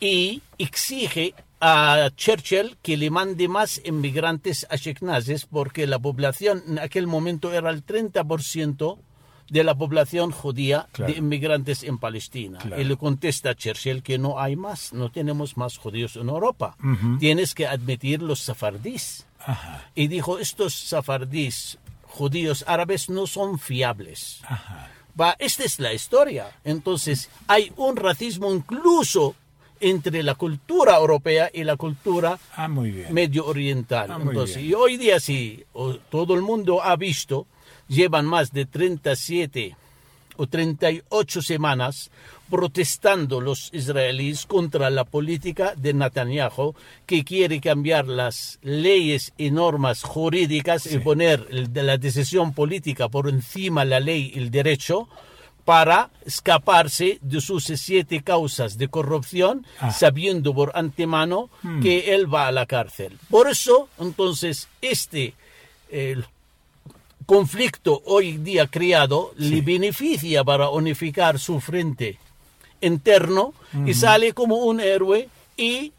y 0.01 0.41
exige 0.57 1.35
a 1.61 2.09
Churchill 2.17 2.79
que 2.83 2.97
le 2.97 3.11
mande 3.11 3.47
más 3.49 3.81
inmigrantes 3.85 4.67
ashkenazes 4.71 5.45
porque 5.45 5.87
la 5.87 5.99
población 5.99 6.63
en 6.67 6.79
aquel 6.79 7.07
momento 7.07 7.53
era 7.53 7.69
el 7.71 7.85
30% 7.85 8.99
de 9.49 9.63
la 9.65 9.75
población 9.75 10.31
judía 10.31 10.89
Claro. 10.93 11.13
de 11.13 11.19
inmigrantes 11.19 11.83
en 11.83 11.99
Palestina. 11.99 12.59
Claro. 12.59 12.81
Y 12.81 12.85
le 12.85 12.97
contesta 12.97 13.51
a 13.51 13.55
Churchill 13.55 14.03
que 14.03 14.19
no 14.19 14.41
hay 14.41 14.57
más, 14.57 14.93
no 14.93 15.11
tenemos 15.11 15.57
más 15.57 15.77
judíos 15.79 16.17
en 16.17 16.29
Europa. 16.29 16.77
Tienes 17.21 17.55
que 17.55 17.67
admitir 17.67 18.23
los 18.23 18.41
safardís. 18.41 19.27
Ajá. 19.39 19.85
Y 19.95 20.09
dijo, 20.09 20.39
estos 20.39 20.75
safardís 20.75 21.79
judíos 22.03 22.65
árabes 22.67 23.11
no 23.11 23.27
son 23.27 23.59
fiables. 23.59 24.41
Ajá. 24.45 24.91
Va, 25.21 25.37
esta 25.39 25.65
es 25.65 25.79
la 25.79 25.93
historia. 25.93 26.47
Entonces, 26.65 27.29
hay 27.47 27.73
un 27.77 27.97
racismo 27.97 28.53
incluso 28.53 29.35
entre 29.81 30.23
la 30.23 30.35
cultura 30.35 30.97
europea 30.97 31.51
y 31.53 31.63
la 31.65 31.77
cultura 31.77 32.39
Ah, 32.57 32.69
medio 32.69 33.45
oriental. 33.47 34.11
Ah, 34.11 34.19
Entonces, 34.21 34.63
y 34.63 34.73
hoy 34.73 34.97
día 34.97 35.21
sí, 35.21 35.65
todo 36.11 36.35
el 36.35 36.43
mundo 36.43 36.83
ha 36.83 36.97
visto, 36.97 37.47
llevan 37.89 38.27
más 38.27 38.53
de 38.53 38.67
37 38.67 39.77
o 40.37 40.47
38 40.47 41.43
semanas 41.43 42.11
protestando 42.51 43.41
los 43.41 43.71
israelíes 43.73 44.47
contra 44.47 44.91
la 44.91 45.05
política 45.05 45.75
de 45.77 45.95
Netanyahu, 45.95 46.75
que 47.07 47.25
quiere 47.25 47.61
cambiar 47.61 48.07
las 48.07 48.59
leyes 48.63 49.33
y 49.39 49.51
normas 49.51 50.03
jurídicas 50.03 50.87
y 50.91 50.99
poner 50.99 51.47
la 51.75 51.97
decisión 51.99 52.53
política 52.53 53.09
por 53.09 53.29
encima 53.29 53.85
de 53.85 53.91
la 53.91 54.01
ley 54.01 54.33
y 54.35 54.39
el 54.39 54.51
derecho 54.51 55.09
para 55.65 56.11
escaparse 56.27 57.19
de 57.23 57.41
sus 57.41 57.65
siete 57.65 58.23
causas 58.23 58.77
de 58.77 58.89
corrupción, 58.89 59.65
Ah. 59.81 59.91
sabiendo 59.93 60.53
por 60.55 60.73
antemano 60.75 61.49
que 61.83 62.15
él 62.15 62.33
va 62.33 62.49
a 62.49 62.53
la 62.53 62.67
cárcel. 62.67 63.19
Por 63.31 63.49
eso, 63.49 63.89
entonces, 63.99 64.69
este 64.83 65.33
conflicto 67.27 68.03
hoy 68.07 68.39
día 68.39 68.67
creado 68.67 69.33
le 69.37 69.61
beneficia 69.61 70.45
para 70.45 70.71
unificar 70.71 71.39
su 71.39 71.61
frente 71.61 72.19
interno 72.81 73.55
y 73.87 73.95
sale 73.95 74.33
como 74.33 74.57
un 74.57 74.81
héroe 74.81 75.29
y 75.57 75.93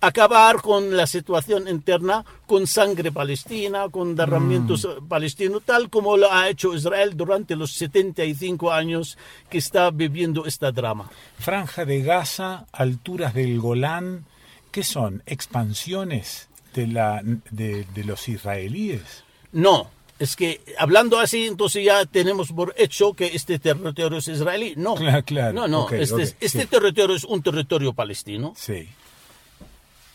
acabar 0.00 0.60
con 0.60 0.96
la 0.96 1.06
situación 1.06 1.66
interna 1.66 2.24
con 2.46 2.66
sangre 2.66 3.10
palestina, 3.10 3.88
con 3.88 4.14
derramamientos 4.14 4.86
palestinos, 5.08 5.62
tal 5.64 5.88
como 5.88 6.16
lo 6.16 6.30
ha 6.30 6.48
hecho 6.48 6.74
Israel 6.74 7.16
durante 7.16 7.56
los 7.56 7.72
75 7.72 8.70
años 8.70 9.16
que 9.48 9.58
está 9.58 9.90
viviendo 9.90 10.44
esta 10.44 10.72
drama. 10.72 11.10
Franja 11.38 11.84
de 11.84 12.02
Gaza, 12.02 12.66
alturas 12.72 13.32
del 13.32 13.58
Golán, 13.60 14.26
¿qué 14.70 14.84
son? 14.84 15.22
¿Expansiones 15.26 16.48
de, 16.74 16.86
la, 16.86 17.22
de, 17.50 17.84
de 17.84 18.04
los 18.04 18.28
israelíes? 18.28 19.24
No, 19.54 19.90
es 20.18 20.36
que 20.36 20.60
hablando 20.78 21.18
así, 21.18 21.46
entonces 21.46 21.84
ya 21.84 22.04
tenemos 22.06 22.52
por 22.52 22.74
hecho 22.76 23.14
que 23.14 23.26
este 23.34 23.58
territorio 23.58 24.18
es 24.18 24.28
israelí. 24.28 24.74
No, 24.76 24.94
Claro, 24.96 25.24
claro. 25.24 25.52
no, 25.54 25.66
no. 25.68 25.88
Este 25.90 26.22
este 26.22 26.48
sí. 26.48 26.66
territorio 26.66 27.16
es 27.16 27.24
un 27.24 27.42
territorio 27.42 27.92
palestino. 27.94 28.52
Sí. 28.56 28.88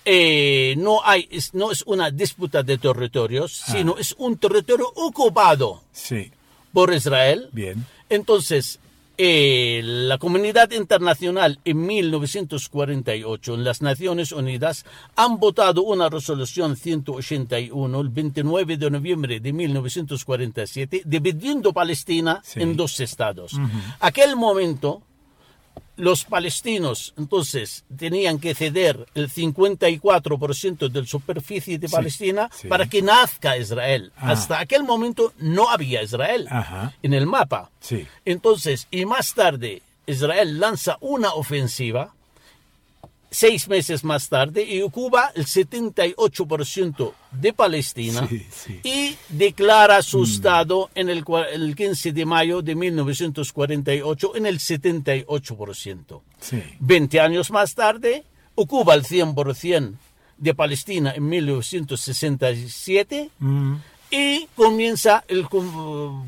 Eh, 0.05 0.75
no, 0.77 1.01
hay, 1.03 1.27
es, 1.29 1.53
no 1.53 1.71
es 1.71 1.83
una 1.85 2.09
disputa 2.09 2.63
de 2.63 2.77
territorios, 2.77 3.63
Ah. 3.67 3.71
sino 3.73 3.97
es 3.97 4.15
un 4.17 4.37
territorio 4.37 4.91
ocupado 4.95 5.83
Sí. 5.91 6.31
por 6.73 6.93
Israel. 6.93 7.49
Bien. 7.51 7.85
Entonces, 8.09 8.79
eh, 9.21 9.81
la 9.83 10.17
comunidad 10.17 10.71
internacional 10.71 11.59
en 11.65 11.85
1948 11.85 13.53
en 13.53 13.63
las 13.65 13.81
Naciones 13.81 14.31
Unidas 14.31 14.85
han 15.17 15.39
votado 15.39 15.83
una 15.83 16.07
resolución 16.09 16.77
181 16.77 17.99
el 17.99 18.07
29 18.09 18.77
de 18.77 18.89
noviembre 18.89 19.39
de 19.41 19.51
1947 19.51 21.01
dividiendo 21.05 21.73
Palestina 21.73 22.41
Sí. 22.45 22.61
en 22.61 22.77
dos 22.77 22.97
estados. 23.01 23.51
Aquel 23.99 24.37
momento 24.37 25.01
los 25.95 26.25
palestinos 26.25 27.13
entonces 27.17 27.83
tenían 27.97 28.39
que 28.39 28.53
ceder 28.55 29.05
el 29.15 29.29
54% 29.29 30.89
de 30.89 31.01
la 31.01 31.07
superficie 31.07 31.77
de 31.77 31.87
Sí, 31.87 31.93
Palestina 31.95 32.49
sí. 32.53 32.67
para 32.67 32.87
que 32.87 33.01
nazca 33.01 33.57
Israel. 33.57 34.11
Ah. 34.17 34.31
Hasta 34.31 34.59
aquel 34.59 34.83
momento 34.83 35.33
no 35.39 35.69
había 35.69 36.01
Israel 36.03 36.47
Ajá. 36.49 36.93
en 37.01 37.13
el 37.13 37.25
mapa. 37.25 37.71
Sí. 37.79 38.07
Entonces, 38.25 38.87
y 38.91 39.05
más 39.05 39.33
tarde, 39.33 39.81
Israel 40.05 40.59
lanza 40.59 40.97
una 41.01 41.33
ofensiva, 41.33 42.13
seis 43.31 43.67
meses 43.67 44.03
más 44.03 44.27
tarde, 44.29 44.63
y 44.63 44.81
ocupa 44.81 45.31
el 45.35 45.45
78% 45.45 47.13
de 47.31 47.53
Palestina 47.53 48.27
Sí, 48.27 48.45
sí. 48.49 48.79
y 48.83 49.15
declara 49.29 50.01
su 50.01 50.23
estado 50.23 50.89
en 50.95 51.09
el, 51.09 51.23
el 51.53 51.75
15 51.75 52.11
de 52.11 52.25
mayo 52.25 52.61
de 52.61 52.75
1948 52.75 54.35
en 54.35 54.45
el 54.45 54.59
78%. 54.59 56.21
Sí. 56.39 56.63
20 56.79 57.19
años 57.19 57.51
más 57.51 57.75
tarde, 57.75 58.23
ocupa 58.55 58.95
el 58.95 59.03
100% 59.03 59.93
de 60.37 60.53
Palestina 60.55 61.13
en 61.15 61.27
1967 61.27 63.29
Mm, 63.39 63.75
y 64.11 64.47
comienza 64.55 65.23
el 65.27 65.45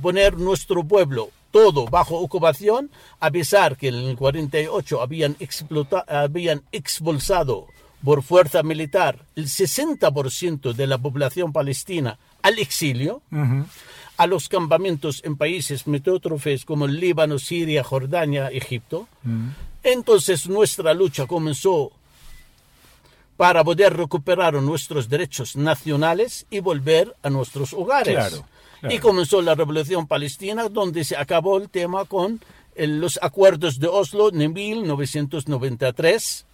poner 0.02 0.38
nuestro 0.38 0.84
pueblo 0.84 1.30
todo 1.52 1.86
bajo 1.86 2.16
ocupación, 2.18 2.90
a 3.20 3.30
pesar 3.30 3.78
que 3.78 3.90
en 3.90 3.96
el 3.96 4.16
48 4.16 5.02
habían, 5.02 5.36
explota- 5.40 6.06
habían 6.08 6.64
expulsado 6.72 7.68
por 8.04 8.24
fuerza 8.24 8.64
militar 8.64 9.20
el 9.36 9.46
60% 9.48 10.74
de 10.74 10.88
la 10.88 10.98
población 10.98 11.54
palestina 11.54 12.18
al 12.42 12.58
exilio, 12.58 13.22
a 14.18 14.28
los 14.28 14.50
campamentos 14.50 15.22
en 15.24 15.36
países 15.36 15.86
metrófes 15.88 16.66
como 16.66 16.86
el 16.86 17.00
Líbano, 17.00 17.38
Siria, 17.40 17.84
Jordania, 17.84 18.48
Egipto. 18.50 19.08
Entonces 19.84 20.48
nuestra 20.48 20.94
lucha 20.94 21.26
comenzó 21.28 21.92
para 23.38 23.64
poder 23.64 23.96
recuperar 23.98 24.54
nuestros 24.56 25.10
derechos 25.10 25.56
nacionales 25.56 26.46
y 26.52 26.60
volver 26.60 27.16
a 27.24 27.30
nuestros 27.32 27.74
hogares. 27.74 28.14
Claro, 28.14 28.46
claro. 28.82 28.94
Y 28.96 29.00
comenzó 29.00 29.42
la 29.42 29.56
revolución 29.56 30.06
palestina, 30.08 30.68
donde 30.68 31.04
se 31.06 31.16
acabó 31.16 31.58
el 31.58 31.70
tema 31.70 32.04
con 32.06 32.42
eh, 32.76 32.88
los 32.88 33.18
acuerdos 33.22 33.80
de 33.80 33.88
Oslo 33.88 34.30
de 34.32 34.50
1993, 34.50 36.14
Os- 36.14 36.46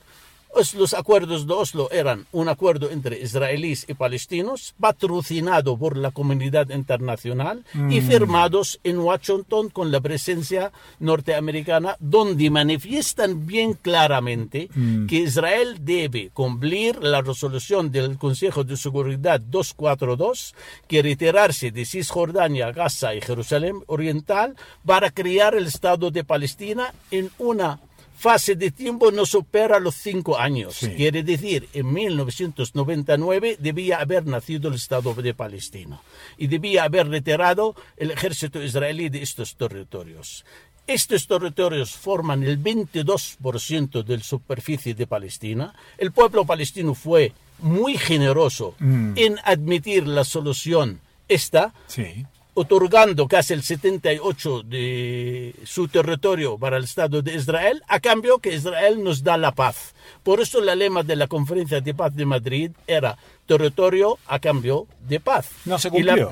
Los 0.58 0.96
acuerdos 0.96 1.46
de 1.46 1.54
Oslo 1.54 1.88
eran 1.92 2.26
un 2.32 2.50
acuerdo 2.50 2.90
entre 2.90 3.22
israelíes 3.22 3.86
y 3.88 3.94
palestinos, 3.94 4.74
patrocinado 4.80 5.78
por 5.78 5.98
la 5.98 6.10
comunidad 6.10 6.72
internacional 6.72 7.64
y 7.92 8.02
firmados 8.02 8.80
en 8.84 8.98
Washington 8.98 9.70
con 9.70 9.92
la 9.92 10.02
presencia 10.02 10.72
norteamericana, 11.00 11.96
donde 12.00 12.50
manifiestan 12.50 13.46
bien 13.46 13.74
claramente 13.74 14.68
que 15.08 15.18
Israel 15.18 15.78
debe 15.82 16.32
cumplir 16.34 17.04
la 17.04 17.22
resolución 17.22 17.92
del 17.92 18.18
Consejo 18.18 18.64
de 18.64 18.78
Seguridad 18.78 19.40
242, 19.40 20.56
que 20.88 21.04
retirarse 21.04 21.70
de 21.70 21.86
Cisjordania, 21.86 22.72
Gaza 22.72 23.14
y 23.14 23.22
Jerusalén 23.22 23.84
Oriental 23.86 24.56
para 24.84 25.12
crear 25.12 25.54
el 25.54 25.68
Estado 25.68 26.10
de 26.10 26.24
Palestina 26.24 26.96
en 27.12 27.30
una 27.38 27.80
fase 28.18 28.56
de 28.56 28.72
tiempo 28.72 29.12
no 29.12 29.26
supera 29.26 29.80
los 29.80 29.96
cinco 29.96 30.38
años. 30.38 30.76
Sí. 30.76 30.90
Quiere 30.96 31.24
decir, 31.24 31.70
en 31.74 31.94
1999 31.94 33.58
debía 33.60 34.00
haber 34.00 34.26
nacido 34.26 34.70
el 34.70 34.76
Estado 34.76 35.14
de 35.14 35.34
Palestina 35.34 36.02
y 36.38 36.48
debía 36.48 36.84
haber 36.84 37.08
retirado 37.08 37.76
el 37.96 38.12
ejército 38.12 38.62
israelí 38.62 39.10
de 39.10 39.22
estos 39.22 39.56
territorios. 39.56 40.44
Estos 40.88 41.28
territorios 41.28 41.92
forman 41.92 42.44
el 42.44 42.64
22% 42.64 44.04
de 44.04 44.18
la 44.18 44.24
superficie 44.24 44.94
de 44.94 45.06
Palestina. 45.06 45.74
El 45.98 46.12
pueblo 46.12 46.46
palestino 46.46 46.94
fue 46.96 47.34
muy 47.60 47.98
generoso 47.98 48.76
en 48.80 49.38
admitir 49.44 50.08
la 50.08 50.24
solución 50.24 51.02
esta, 51.28 51.74
Sí. 51.88 52.26
Otorgando 52.60 53.28
casi 53.28 53.54
el 53.54 53.62
78 53.62 54.64
de 54.64 55.54
su 55.64 55.88
territorio 55.90 56.58
para 56.58 56.78
el 56.78 56.86
Estado 56.86 57.22
de 57.22 57.36
Israel, 57.36 57.84
a 57.88 58.00
cambio 58.00 58.40
que 58.40 58.56
Israel 58.56 59.04
nos 59.04 59.22
da 59.24 59.38
la 59.38 59.52
paz. 59.52 59.94
Por 60.24 60.42
eso 60.42 60.60
la 60.60 60.74
lema 60.74 61.04
de 61.04 61.16
la 61.16 61.28
Conferencia 61.28 61.82
de 61.82 61.94
Paz 61.94 62.16
de 62.16 62.26
Madrid 62.26 62.72
era 62.88 63.16
territorio 63.46 64.18
a 64.26 64.40
cambio 64.40 64.88
de 65.08 65.20
paz. 65.20 65.50
No 65.66 65.78
se 65.78 65.90
la- 65.90 65.94
cumplió. 66.16 66.32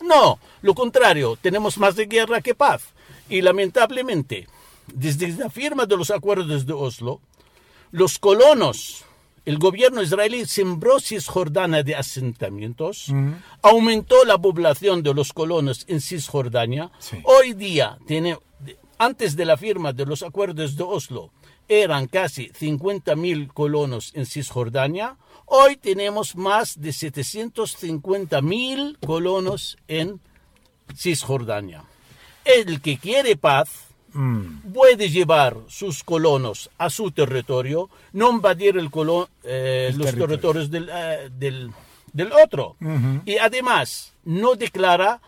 no, 0.00 0.38
lo 0.62 0.74
contrario, 0.74 1.36
tenemos 1.42 1.76
más 1.76 1.94
de 1.94 2.06
guerra 2.06 2.40
que 2.40 2.54
paz. 2.54 2.94
Y 3.28 3.42
lamentablemente, 3.42 4.48
desde 4.86 5.28
la 5.36 5.50
firma 5.50 5.84
de 5.84 5.98
los 5.98 6.10
acuerdos 6.10 6.64
de 6.64 6.72
Oslo, 6.72 7.20
los 7.90 8.18
colonos, 8.18 9.04
el 9.46 9.58
gobierno 9.58 10.02
israelí 10.02 10.44
sembró 10.44 10.98
Cisjordania 10.98 11.84
de 11.84 11.94
asentamientos, 11.94 13.12
aumentó 13.62 14.24
la 14.24 14.38
población 14.38 15.04
de 15.04 15.14
los 15.14 15.32
colonos 15.32 15.84
en 15.86 16.00
Cisjordania. 16.00 16.90
Sí. 16.98 17.18
Hoy 17.22 17.54
día, 17.54 17.96
tiene, 18.08 18.36
antes 18.98 19.36
de 19.36 19.44
la 19.44 19.56
firma 19.56 19.92
de 19.92 20.04
los 20.04 20.24
acuerdos 20.24 20.76
de 20.76 20.82
Oslo, 20.82 21.30
eran 21.68 22.08
casi 22.08 22.48
50.000 22.48 23.52
colonos 23.52 24.10
en 24.14 24.26
Cisjordania. 24.26 25.16
Hoy 25.46 25.76
tenemos 25.76 26.34
más 26.34 26.80
de 26.80 26.90
750.000 26.90 28.98
colonos 28.98 29.78
en 29.86 30.20
Cisjordania. 30.92 31.84
El 32.44 32.80
que 32.80 32.98
quiere 32.98 33.36
paz 33.36 33.85
puede 34.72 35.08
llevar 35.10 35.56
sus 35.68 36.02
colonos 36.04 36.70
a 36.78 36.88
su 36.90 37.10
territorio, 37.10 37.88
no 38.12 38.30
invadir 38.30 38.76
el 38.78 38.90
colo- 38.90 39.28
eh, 39.44 39.90
los 39.96 40.06
territorio. 40.06 40.26
territorios 40.38 40.70
del, 40.70 40.90
eh, 40.92 41.28
del, 41.32 41.70
del 42.12 42.32
otro. 42.32 42.76
Y 43.24 43.36
además 43.38 44.12
no 44.24 44.54
declara 44.54 45.20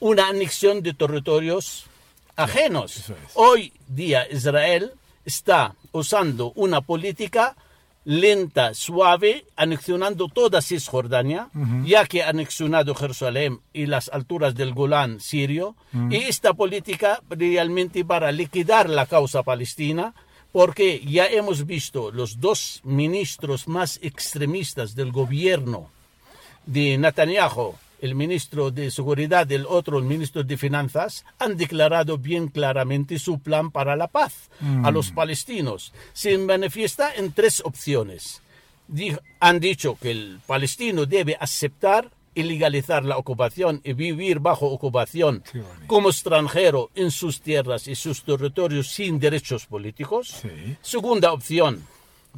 una 0.00 0.28
anexión 0.28 0.82
de 0.82 0.92
territorios 0.94 1.86
ajenos. 2.36 2.96
es. 2.96 3.12
Hoy 3.34 3.72
día 3.88 4.26
Israel 4.30 4.92
está 5.24 5.74
usando 5.92 6.52
una 6.54 6.80
política 6.82 7.56
lenta, 8.06 8.72
suave, 8.72 9.46
anexionando 9.56 10.28
toda 10.28 10.62
Cisjordania, 10.62 11.50
ya 11.84 12.06
que 12.06 12.22
ha 12.22 12.28
anexionado 12.28 12.94
Jerusalén 12.94 13.60
y 13.72 13.86
las 13.86 14.08
alturas 14.08 14.54
del 14.54 14.72
Golán 14.74 15.18
sirio, 15.18 15.74
y 16.08 16.14
esta 16.14 16.54
política 16.54 17.20
realmente 17.28 18.04
para 18.04 18.30
liquidar 18.30 18.88
la 18.88 19.06
causa 19.06 19.42
palestina, 19.42 20.14
porque 20.52 21.00
ya 21.04 21.26
hemos 21.26 21.66
visto 21.66 22.12
los 22.12 22.40
dos 22.40 22.80
ministros 22.84 23.66
más 23.66 23.98
extremistas 24.00 24.94
del 24.94 25.10
gobierno 25.10 25.90
de 26.64 26.98
Netanyahu, 26.98 27.74
el 28.00 28.14
ministro 28.14 28.70
de 28.70 28.90
Seguridad, 28.90 29.50
el 29.50 29.66
otro, 29.66 29.98
el 29.98 30.04
ministro 30.04 30.44
de 30.44 30.56
Finanzas, 30.56 31.24
han 31.38 31.56
declarado 31.56 32.18
bien 32.18 32.48
claramente 32.48 33.18
su 33.18 33.38
plan 33.38 33.70
para 33.70 33.96
la 33.96 34.08
paz 34.08 34.50
a 34.82 34.90
los 34.90 35.10
palestinos. 35.10 35.92
Se 36.12 36.36
manifiesta 36.38 37.14
en 37.14 37.32
tres 37.32 37.62
opciones. 37.64 38.42
Han 39.40 39.60
dicho 39.60 39.96
que 40.00 40.10
el 40.10 40.40
palestino 40.46 41.06
debe 41.06 41.36
aceptar 41.40 42.10
y 42.34 42.42
legalizar 42.42 43.02
la 43.02 43.16
ocupación 43.16 43.80
y 43.82 43.94
vivir 43.94 44.40
bajo 44.40 44.66
ocupación 44.66 45.42
como 45.86 46.10
extranjero 46.10 46.90
en 46.94 47.10
sus 47.10 47.40
tierras 47.40 47.88
y 47.88 47.94
sus 47.94 48.22
territorios 48.24 48.88
sin 48.88 49.18
derechos 49.18 49.64
políticos. 49.64 50.36
Sí. 50.42 50.76
Segunda 50.82 51.32
opción, 51.32 51.82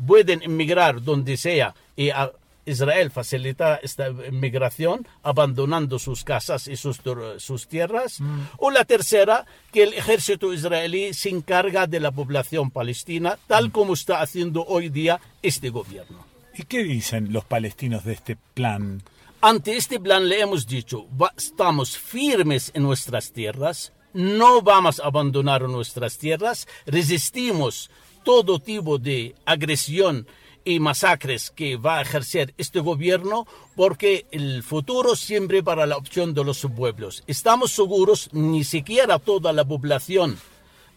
pueden 0.07 0.41
emigrar 0.43 1.03
donde 1.03 1.37
sea 1.37 1.75
y 1.97 2.11
a 2.11 2.31
Israel 2.69 3.11
facilita 3.11 3.77
esta 3.77 4.11
migración 4.11 5.07
abandonando 5.23 5.99
sus 5.99 6.25
casas 6.25 6.69
y 6.69 6.77
sus, 6.77 7.01
sus 7.39 7.69
tierras. 7.69 8.21
O 8.59 8.71
la 8.71 8.85
tercera, 8.85 9.47
que 9.73 9.83
el 9.85 9.95
ejército 9.95 10.53
israelí 10.53 11.15
se 11.15 11.31
encarga 11.31 11.87
de 11.87 12.01
la 12.01 12.11
población 12.11 12.71
palestina, 12.71 13.39
tal 13.47 13.73
como 13.73 13.95
está 13.95 14.21
haciendo 14.21 14.65
hoy 14.65 14.89
día 14.89 15.21
este 15.43 15.71
gobierno. 15.71 16.25
¿Y 16.55 16.65
qué 16.65 16.83
dicen 16.83 17.33
los 17.33 17.45
palestinos 17.45 18.05
de 18.05 18.13
este 18.15 18.37
plan? 18.55 19.03
Ante 19.41 19.77
este 19.77 20.01
plan 20.01 20.29
le 20.29 20.41
hemos 20.41 20.67
dicho, 20.67 21.07
estamos 21.37 21.97
firmes 21.97 22.73
en 22.75 22.83
nuestras 22.83 23.33
tierras, 23.33 23.93
no 24.13 24.63
vamos 24.63 24.99
a 24.99 25.07
abandonar 25.07 25.63
nuestras 25.69 26.19
tierras, 26.19 26.67
resistimos 26.87 27.91
todo 28.25 28.59
tipo 28.59 28.99
de 28.99 29.37
agresión 29.45 30.27
y 30.75 30.81
masacres 30.81 31.51
que 31.51 31.77
va 31.77 31.99
a 31.99 32.03
ejercer 32.03 32.53
este 32.59 32.81
gobierno 32.81 33.47
porque 33.75 34.27
el 34.31 34.63
futuro 34.63 35.17
siempre 35.17 35.63
para 35.63 35.87
la 35.87 35.97
opción 35.97 36.35
de 36.35 36.45
los 36.45 36.67
pueblos. 36.77 37.25
Estamos 37.27 37.73
seguros, 37.73 38.29
ni 38.33 38.65
siquiera 38.65 39.19
toda 39.19 39.53
la 39.53 39.65
población 39.65 40.39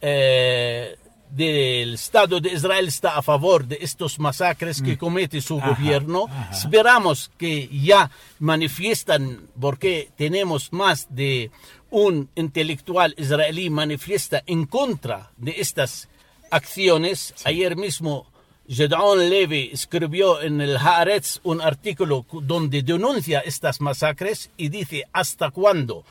eh, 0.01 0.97
del 1.29 1.93
Estado 1.93 2.41
de 2.41 2.51
Israel 2.51 2.87
está 2.89 3.17
a 3.17 3.21
favor 3.21 3.65
de 3.65 3.77
estos 3.81 4.19
masacres 4.19 4.81
que 4.81 4.97
comete 4.97 5.39
su 5.41 5.57
Ajá, 5.59 5.69
gobierno. 5.69 6.25
ajá. 6.29 6.51
Esperamos 6.51 7.31
que 7.37 7.69
ya 7.69 8.11
manifiestan, 8.39 9.47
porque 9.59 10.09
tenemos 10.17 10.73
más 10.73 11.07
de 11.09 11.49
un 11.89 12.29
intelectual 12.35 13.15
israelí 13.17 13.69
manifiesta 13.69 14.43
en 14.45 14.65
contra 14.65 15.31
de 15.37 15.55
estas 15.57 16.09
acciones. 16.49 17.33
Ayer 17.45 17.77
mismo 17.77 18.30
Gedeon 18.73 19.29
Levy 19.29 19.69
escribió 19.73 20.41
en 20.41 20.61
el 20.61 20.77
Haaretz 20.77 21.39
un 21.43 21.59
artículo 21.61 22.23
cu- 22.23 22.39
donde 22.41 22.81
denuncia 22.83 23.39
estas 23.41 23.81
masacres 23.81 24.49
y 24.55 24.69
dice 24.69 25.03
hasta 25.11 25.51
cuándo 25.51 26.05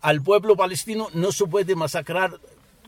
al 0.00 0.22
pueblo 0.22 0.56
palestino 0.56 1.08
no 1.12 1.30
se 1.30 1.44
puede 1.46 1.74
masacrar 1.76 2.38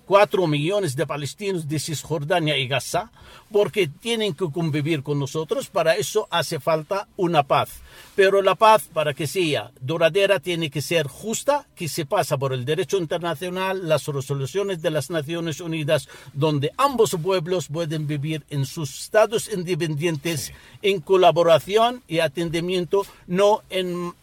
cuatro 0.09 0.47
millones 0.47 0.97
de 0.97 1.07
palestinos 1.07 1.69
de 1.69 1.79
Cisjordania 1.79 2.57
y 2.57 2.67
Gaza, 2.67 3.11
porque 3.53 3.89
tienen 3.89 4.33
que 4.33 4.51
convivir 4.51 5.03
con 5.03 5.19
nosotros, 5.19 5.69
para 5.69 5.97
eso 5.97 6.27
hace 6.31 6.59
falta 6.61 7.07
una 7.19 7.43
paz. 7.43 7.83
Pero 8.17 8.41
la 8.41 8.55
paz, 8.55 8.89
para 8.91 9.13
que 9.13 9.27
sea 9.27 9.71
duradera, 9.83 10.41
tiene 10.41 10.71
que 10.71 10.81
ser 10.81 11.07
justa, 11.07 11.67
que 11.77 11.89
se 11.89 12.07
pasa 12.07 12.39
por 12.39 12.55
el 12.55 12.65
derecho 12.65 12.97
internacional, 12.97 13.87
las 13.87 14.07
resoluciones 14.07 14.81
de 14.81 14.91
las 14.91 15.11
Naciones 15.11 15.61
Unidas, 15.61 16.09
donde 16.33 16.73
ambos 16.79 17.15
pueblos 17.23 17.69
pueden 17.69 18.07
vivir 18.07 18.45
en 18.49 18.65
sus 18.65 19.03
estados 19.03 19.53
independientes, 19.53 20.55
en 20.81 21.03
colaboración 21.03 22.03
y 22.09 22.21
atendimiento, 22.21 23.05
no 23.27 23.63
en 23.69 24.15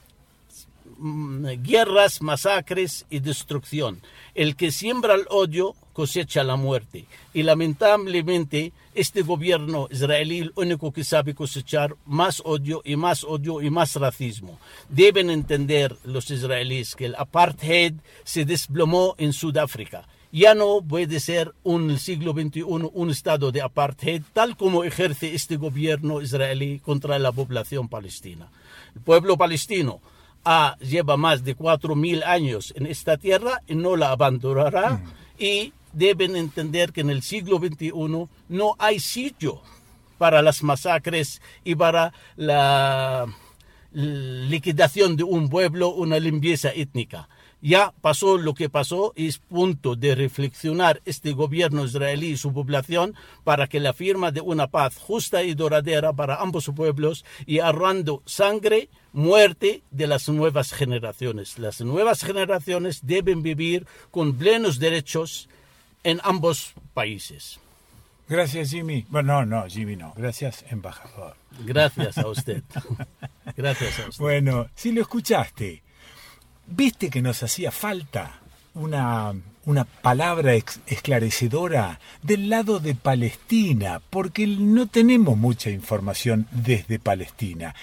guerras, 0.98 2.22
masacres 2.22 3.06
y 3.10 3.20
destrucción. 3.20 4.02
El 4.34 4.56
que 4.56 4.72
siembra 4.72 5.16
el 5.16 5.26
odio 5.30 5.76
cosecha 5.96 6.44
la 6.44 6.58
muerte. 6.58 7.06
Y 7.34 7.44
lamentablemente 7.44 8.74
este 8.94 9.22
gobierno 9.22 9.88
israelí 9.90 10.44
lo 10.44 10.52
único 10.58 10.92
que 10.92 11.06
sabe 11.06 11.34
cosechar 11.34 11.96
más 12.06 12.42
odio 12.44 12.82
y 12.84 12.98
más 12.98 13.24
odio 13.24 13.62
y 13.62 13.70
más 13.70 13.96
racismo. 13.96 14.60
Deben 14.90 15.30
entender 15.30 15.96
los 16.04 16.30
israelíes 16.32 16.96
que 16.96 17.06
el 17.06 17.16
apartheid 17.16 17.94
se 18.26 18.44
desplomó 18.44 19.16
en 19.18 19.32
Sudáfrica. 19.32 20.06
Ya 20.34 20.54
no 20.54 20.82
puede 20.82 21.22
ser 21.22 21.54
un 21.64 21.90
el 21.90 22.00
siglo 22.00 22.34
XXI 22.34 22.64
un 22.64 23.10
estado 23.10 23.54
de 23.54 23.62
apartheid 23.62 24.22
tal 24.34 24.58
como 24.58 24.84
ejerce 24.84 25.34
este 25.34 25.56
gobierno 25.56 26.22
israelí 26.22 26.80
contra 26.80 27.18
la 27.20 27.32
población 27.32 27.88
palestina. 27.88 28.50
El 28.96 29.02
pueblo 29.02 29.38
palestino 29.38 30.02
ah, 30.46 30.78
lleva 30.80 31.18
más 31.18 31.44
de 31.44 31.56
cuatro 31.56 31.96
mil 31.96 32.24
años 32.24 32.74
en 32.78 32.86
esta 32.86 33.18
tierra 33.18 33.62
y 33.68 33.76
no 33.76 33.96
la 33.96 34.12
abandonará. 34.12 35.02
Y 35.38 35.74
deben 35.92 36.36
entender 36.36 36.92
que 36.92 37.02
en 37.02 37.10
el 37.10 37.22
siglo 37.22 37.58
XXI 37.58 37.92
no 38.50 38.76
hay 38.78 39.00
sitio 39.00 39.62
para 40.18 40.42
las 40.42 40.64
masacres 40.64 41.42
y 41.64 41.76
para 41.76 42.14
la 42.36 43.26
liquidación 43.92 45.16
de 45.16 45.24
un 45.24 45.50
pueblo, 45.50 45.90
una 45.90 46.20
limpieza 46.20 46.70
étnica. 46.74 47.30
Ya 47.62 47.94
pasó 48.02 48.38
lo 48.38 48.54
que 48.54 48.70
pasó 48.70 49.14
y 49.16 49.28
es 49.28 49.40
punto 49.40 49.96
de 49.96 50.14
reflexionar 50.14 51.02
este 51.06 51.32
gobierno 51.32 51.86
israelí 51.86 52.32
y 52.32 52.38
su 52.38 52.54
población 52.54 53.16
para 53.44 53.68
que 53.68 53.80
la 53.80 53.94
firma 53.94 54.32
de 54.32 54.42
una 54.42 54.68
paz 54.68 54.98
justa 54.98 55.42
y 55.44 55.56
duradera 55.56 56.14
para 56.14 56.36
ambos 56.36 56.70
pueblos 56.76 57.26
y 57.48 57.60
ahorrando 57.60 58.22
sangre, 58.26 58.90
muerte 59.16 59.82
de 59.92 60.08
las 60.08 60.28
nuevas 60.30 60.74
generaciones. 60.74 61.58
Las 61.58 61.82
nuevas 61.82 62.24
generaciones 62.24 63.00
deben 63.04 63.42
vivir 63.42 63.88
con 64.12 64.36
plenos 64.36 64.78
derechos 64.78 65.50
en 66.04 66.20
ambos 66.24 66.74
países. 66.94 67.60
Gracias, 68.28 68.72
Jimmy. 68.72 69.06
Bueno, 69.10 69.46
no, 69.46 69.62
no, 69.62 69.70
Jimmy 69.70 69.96
no. 69.96 70.14
Gracias, 70.18 70.66
embajador. 70.70 71.36
Gracias 71.64 72.18
a 72.18 72.28
usted. 72.28 72.64
Gracias 73.58 74.00
a 74.00 74.10
usted. 74.10 74.22
Bueno, 74.22 74.68
si 74.76 74.92
lo 74.92 75.02
escuchaste, 75.02 75.82
¿viste 76.68 77.10
que 77.10 77.22
nos 77.22 77.42
hacía 77.42 77.72
falta 77.72 78.40
una, 78.74 79.34
una 79.64 79.86
palabra 79.86 80.56
esclarecedora 80.56 82.02
del 82.22 82.50
lado 82.50 82.80
de 82.80 82.96
Palestina? 82.96 84.02
Porque 84.10 84.46
no 84.46 84.88
tenemos 84.88 85.38
mucha 85.38 85.70
información 85.70 86.48
desde 86.52 87.00
Palestina 87.00 87.74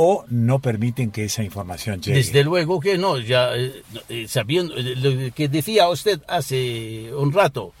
o 0.00 0.24
no 0.28 0.60
permiten 0.60 1.10
que 1.10 1.24
esa 1.24 1.42
información 1.42 2.00
llegue. 2.00 2.18
Desde 2.18 2.44
luego 2.44 2.78
que 2.78 2.96
no, 2.96 3.18
ya 3.18 3.56
eh, 3.56 3.82
eh, 4.08 4.28
sabiendo 4.28 4.76
eh, 4.76 4.94
lo 4.94 5.34
que 5.34 5.48
decía 5.48 5.88
usted 5.88 6.20
hace 6.28 7.12
un 7.12 7.32
rato, 7.32 7.72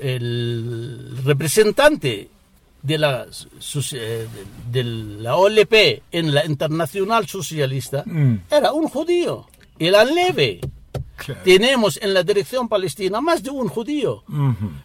el 0.00 1.18
representante 1.24 2.28
de 2.80 2.98
la, 2.98 3.26
de 4.70 4.84
la 4.84 5.36
OLP 5.36 5.74
en 6.12 6.32
la 6.32 6.46
Internacional 6.46 7.26
Socialista 7.26 8.04
mm. 8.06 8.34
era 8.52 8.72
un 8.72 8.88
judío, 8.88 9.48
el 9.80 9.96
Aleve. 9.96 10.60
Tenemos 11.42 11.98
en 12.00 12.14
la 12.14 12.22
dirección 12.22 12.68
palestina 12.68 13.20
más 13.20 13.42
de 13.42 13.50
un 13.50 13.66
judío. 13.66 14.22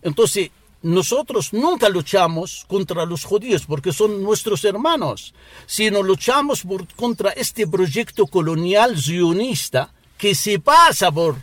Entonces, 0.01 0.49
nosotros 0.83 1.53
nunca 1.53 1.89
luchamos 1.89 2.65
contra 2.67 3.05
los 3.05 3.23
judíos 3.23 3.65
porque 3.65 3.93
son 3.93 4.21
nuestros 4.21 4.63
hermanos, 4.65 5.33
sino 5.65 6.03
luchamos 6.03 6.63
contra 6.95 7.31
este 7.31 7.65
proyecto 7.67 8.27
colonial 8.27 8.97
zionista 9.01 9.93
que 10.17 10.35
se 10.35 10.59
pasa 10.59 11.11
por 11.11 11.37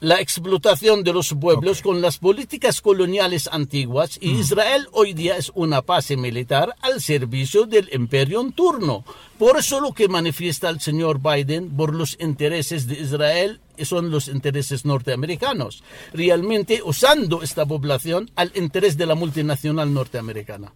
la 0.00 0.20
explotación 0.20 1.02
de 1.02 1.12
los 1.12 1.34
pueblos 1.34 1.82
con 1.82 2.00
las 2.00 2.18
políticas 2.18 2.80
coloniales 2.80 3.48
antiguas 3.50 4.18
y 4.20 4.30
mm. 4.30 4.40
Israel 4.40 4.88
hoy 4.92 5.12
día 5.12 5.36
es 5.36 5.50
una 5.54 5.80
base 5.80 6.16
militar 6.16 6.74
al 6.80 7.00
servicio 7.00 7.66
del 7.66 7.88
imperio 7.92 8.40
en 8.40 8.52
turno. 8.52 9.04
Por 9.38 9.58
eso 9.58 9.80
lo 9.80 9.92
que 9.92 10.08
manifiesta 10.08 10.68
el 10.68 10.80
señor 10.80 11.20
Biden 11.20 11.70
por 11.70 11.94
los 11.94 12.16
intereses 12.20 12.86
de 12.86 12.94
Israel 12.94 13.60
son 13.84 14.10
los 14.10 14.28
intereses 14.28 14.84
norteamericanos, 14.84 15.82
realmente 16.12 16.80
usando 16.84 17.42
esta 17.42 17.66
población 17.66 18.30
al 18.36 18.52
interés 18.54 18.96
de 18.96 19.06
la 19.06 19.14
multinacional 19.14 19.92
norteamericana. 19.92 20.72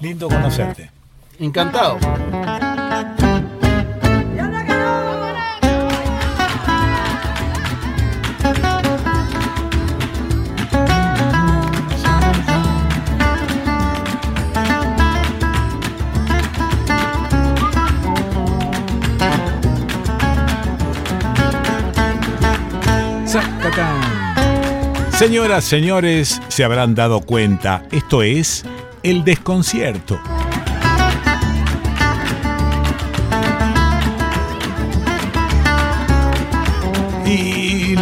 Lindo 0.00 0.28
conocerte. 0.28 0.90
Encantado. 1.38 1.98
Señoras, 25.18 25.64
señores, 25.64 26.40
se 26.48 26.64
habrán 26.64 26.94
dado 26.94 27.20
cuenta, 27.20 27.84
esto 27.92 28.22
es 28.22 28.64
el 29.02 29.24
desconcierto. 29.24 30.18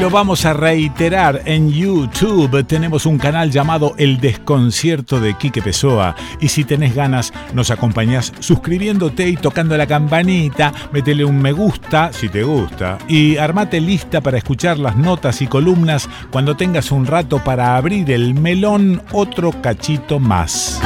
Lo 0.01 0.11
vamos 0.11 0.45
a 0.47 0.53
reiterar 0.53 1.43
en 1.45 1.71
YouTube. 1.71 2.65
Tenemos 2.67 3.07
un 3.07 3.19
canal 3.19 3.51
llamado 3.51 3.95
El 3.99 4.21
Desconcierto 4.21 5.21
de 5.21 5.37
Quique 5.37 5.63
Pessoa. 5.63 6.15
Y 6.41 6.49
si 6.49 6.65
tenés 6.65 6.95
ganas, 6.95 7.33
nos 7.53 7.71
acompañás 7.71 8.33
suscribiéndote 8.41 9.29
y 9.29 9.37
tocando 9.37 9.77
la 9.77 9.87
campanita. 9.87 10.73
Métele 10.93 11.25
un 11.25 11.41
me 11.41 11.53
gusta 11.53 12.13
si 12.13 12.29
te 12.29 12.43
gusta. 12.43 12.99
Y 13.09 13.37
armate 13.37 13.81
lista 13.81 14.21
para 14.21 14.39
escuchar 14.39 14.79
las 14.79 14.97
notas 14.97 15.43
y 15.43 15.47
columnas 15.47 16.09
cuando 16.31 16.57
tengas 16.57 16.91
un 16.93 17.07
rato 17.07 17.43
para 17.45 17.77
abrir 17.77 18.11
el 18.11 18.35
melón 18.35 19.03
otro 19.13 19.53
cachito 19.61 20.19
más. 20.19 20.81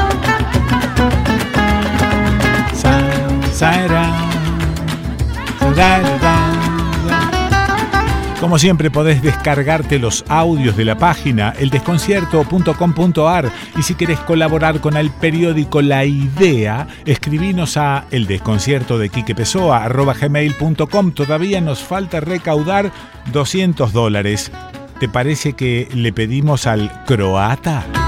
Como 8.44 8.58
siempre 8.58 8.90
podés 8.90 9.22
descargarte 9.22 9.98
los 9.98 10.22
audios 10.28 10.76
de 10.76 10.84
la 10.84 10.98
página 10.98 11.54
eldesconcierto.com.ar 11.58 13.50
y 13.74 13.82
si 13.82 13.94
querés 13.94 14.20
colaborar 14.20 14.82
con 14.82 14.98
el 14.98 15.10
periódico 15.10 15.80
La 15.80 16.04
Idea, 16.04 16.86
escribinos 17.06 17.78
a 17.78 18.04
eldesconcierto 18.10 18.98
de 18.98 19.08
gmail.com. 19.08 21.12
Todavía 21.12 21.62
nos 21.62 21.82
falta 21.82 22.20
recaudar 22.20 22.92
200 23.32 23.94
dólares. 23.94 24.52
¿Te 25.00 25.08
parece 25.08 25.54
que 25.54 25.88
le 25.94 26.12
pedimos 26.12 26.66
al 26.66 27.04
croata? 27.06 28.03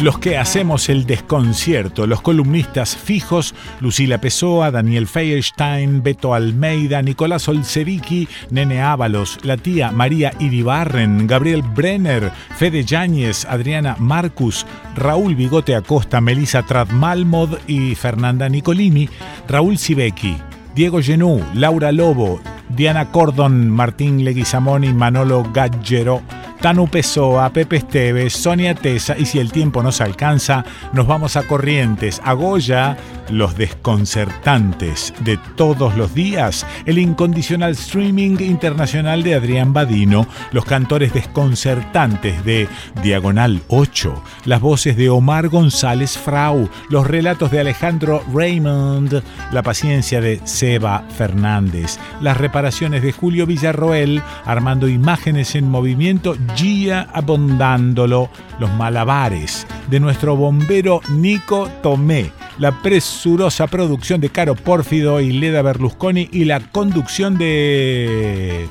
Los 0.00 0.18
que 0.18 0.38
hacemos 0.38 0.88
el 0.88 1.06
desconcierto, 1.06 2.06
los 2.06 2.20
columnistas 2.20 2.96
fijos, 2.96 3.54
Lucila 3.80 4.20
Pessoa, 4.20 4.70
Daniel 4.70 5.08
Feierstein, 5.08 6.02
Beto 6.02 6.34
Almeida, 6.34 7.02
Nicolás 7.02 7.48
Olsevicki, 7.48 8.28
Nene 8.50 8.80
Ábalos, 8.80 9.38
la 9.42 9.56
tía 9.56 9.90
María 9.90 10.32
Iribarren, 10.38 11.26
Gabriel 11.26 11.62
Brenner, 11.62 12.30
Fede 12.56 12.84
Yáñez, 12.84 13.44
Adriana 13.46 13.96
Marcus, 13.98 14.66
Raúl 14.94 15.34
Bigote 15.34 15.74
Acosta, 15.74 16.20
Melissa 16.20 16.62
Tradmalmod 16.62 17.58
y 17.66 17.94
Fernanda 17.96 18.48
Nicolini, 18.48 19.08
Raúl 19.48 19.78
Sibeki, 19.78 20.36
Diego 20.76 21.02
Genú, 21.02 21.44
Laura 21.54 21.90
Lobo, 21.90 22.40
Diana 22.68 23.10
Cordon, 23.10 23.68
Martín 23.68 24.24
Leguizamón 24.24 24.96
Manolo 24.96 25.44
Gaggero, 25.52 26.22
Tanu 26.60 26.88
Pessoa, 26.88 27.50
Pepe 27.50 27.76
Esteves, 27.76 28.32
Sonia 28.32 28.74
Tesa 28.74 29.16
y 29.16 29.26
si 29.26 29.38
el 29.38 29.52
tiempo 29.52 29.82
nos 29.82 30.00
alcanza, 30.00 30.64
nos 30.92 31.06
vamos 31.06 31.36
a 31.36 31.44
Corrientes, 31.44 32.20
a 32.24 32.32
Goya, 32.32 32.96
los 33.30 33.56
desconcertantes 33.56 35.12
de 35.20 35.38
todos 35.56 35.96
los 35.96 36.14
días, 36.14 36.66
el 36.86 36.98
incondicional 36.98 37.72
streaming 37.72 38.36
internacional 38.40 39.22
de 39.22 39.34
Adrián 39.34 39.72
Badino, 39.72 40.26
los 40.52 40.64
cantores 40.64 41.12
desconcertantes 41.12 42.44
de 42.44 42.68
Diagonal 43.02 43.62
8, 43.68 44.22
las 44.44 44.60
voces 44.60 44.96
de 44.96 45.10
Omar 45.10 45.48
González 45.48 46.16
Frau, 46.18 46.68
los 46.88 47.06
relatos 47.06 47.50
de 47.50 47.60
Alejandro 47.60 48.22
Raymond, 48.32 49.22
la 49.52 49.62
paciencia 49.62 50.20
de 50.20 50.40
Seba 50.44 51.04
Fernández, 51.16 51.98
las 52.20 52.36
reparaciones 52.36 53.02
de 53.02 53.12
Julio 53.12 53.46
Villarroel, 53.46 54.22
armando 54.44 54.88
imágenes 54.88 55.54
en 55.54 55.70
movimiento 55.70 56.36
Gia 56.56 57.08
Abondándolo, 57.12 58.30
los 58.58 58.72
malabares 58.72 59.66
de 59.88 60.00
nuestro 60.00 60.36
bombero 60.36 61.00
Nico 61.10 61.68
Tomé, 61.82 62.32
la 62.58 62.72
presurosa 63.18 63.66
producción 63.66 64.20
de 64.20 64.28
Caro 64.30 64.54
Pórfido 64.54 65.20
y 65.20 65.32
Leda 65.32 65.60
Berlusconi 65.60 66.28
y 66.30 66.44
la 66.44 66.60
conducción 66.60 67.36
de... 67.36 68.68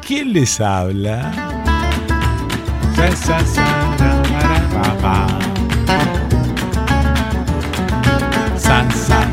¿Quién 0.00 0.32
les 0.32 0.58
habla? 0.58 1.30
San, 2.94 3.14
san, 3.18 3.46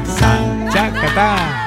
san, 0.06 0.70
chacata. 0.70 1.62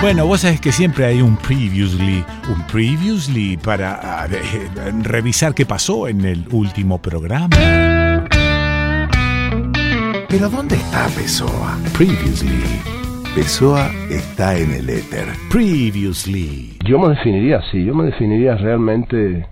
Bueno, 0.00 0.26
vos 0.26 0.40
sabés 0.42 0.60
que 0.60 0.70
siempre 0.70 1.06
hay 1.06 1.22
un 1.22 1.36
previously, 1.36 2.24
un 2.54 2.62
previously 2.66 3.56
para 3.56 4.26
eh, 4.26 4.68
revisar 5.02 5.54
qué 5.54 5.64
pasó 5.64 6.08
en 6.08 6.24
el 6.24 6.44
último 6.50 7.00
programa. 7.00 7.48
Pero 10.28 10.48
¿dónde 10.50 10.74
está 10.76 11.06
Pessoa? 11.16 11.78
Previously 11.96 12.60
Pessoa 13.34 13.90
está 14.10 14.56
en 14.56 14.72
el 14.74 14.90
éter. 14.90 15.26
Previously. 15.50 16.76
Yo 16.84 16.98
me 16.98 17.08
definiría 17.08 17.58
así, 17.58 17.84
yo 17.84 17.94
me 17.94 18.04
definiría 18.04 18.56
realmente 18.56 19.46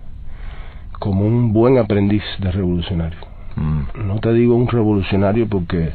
como 0.99 1.25
un 1.25 1.51
buen 1.51 1.77
aprendiz 1.77 2.23
de 2.39 2.51
revolucionario. 2.51 3.19
Mm, 3.55 4.07
No 4.07 4.19
te 4.19 4.31
digo 4.33 4.55
un 4.55 4.67
revolucionario 4.67 5.47
porque 5.49 5.91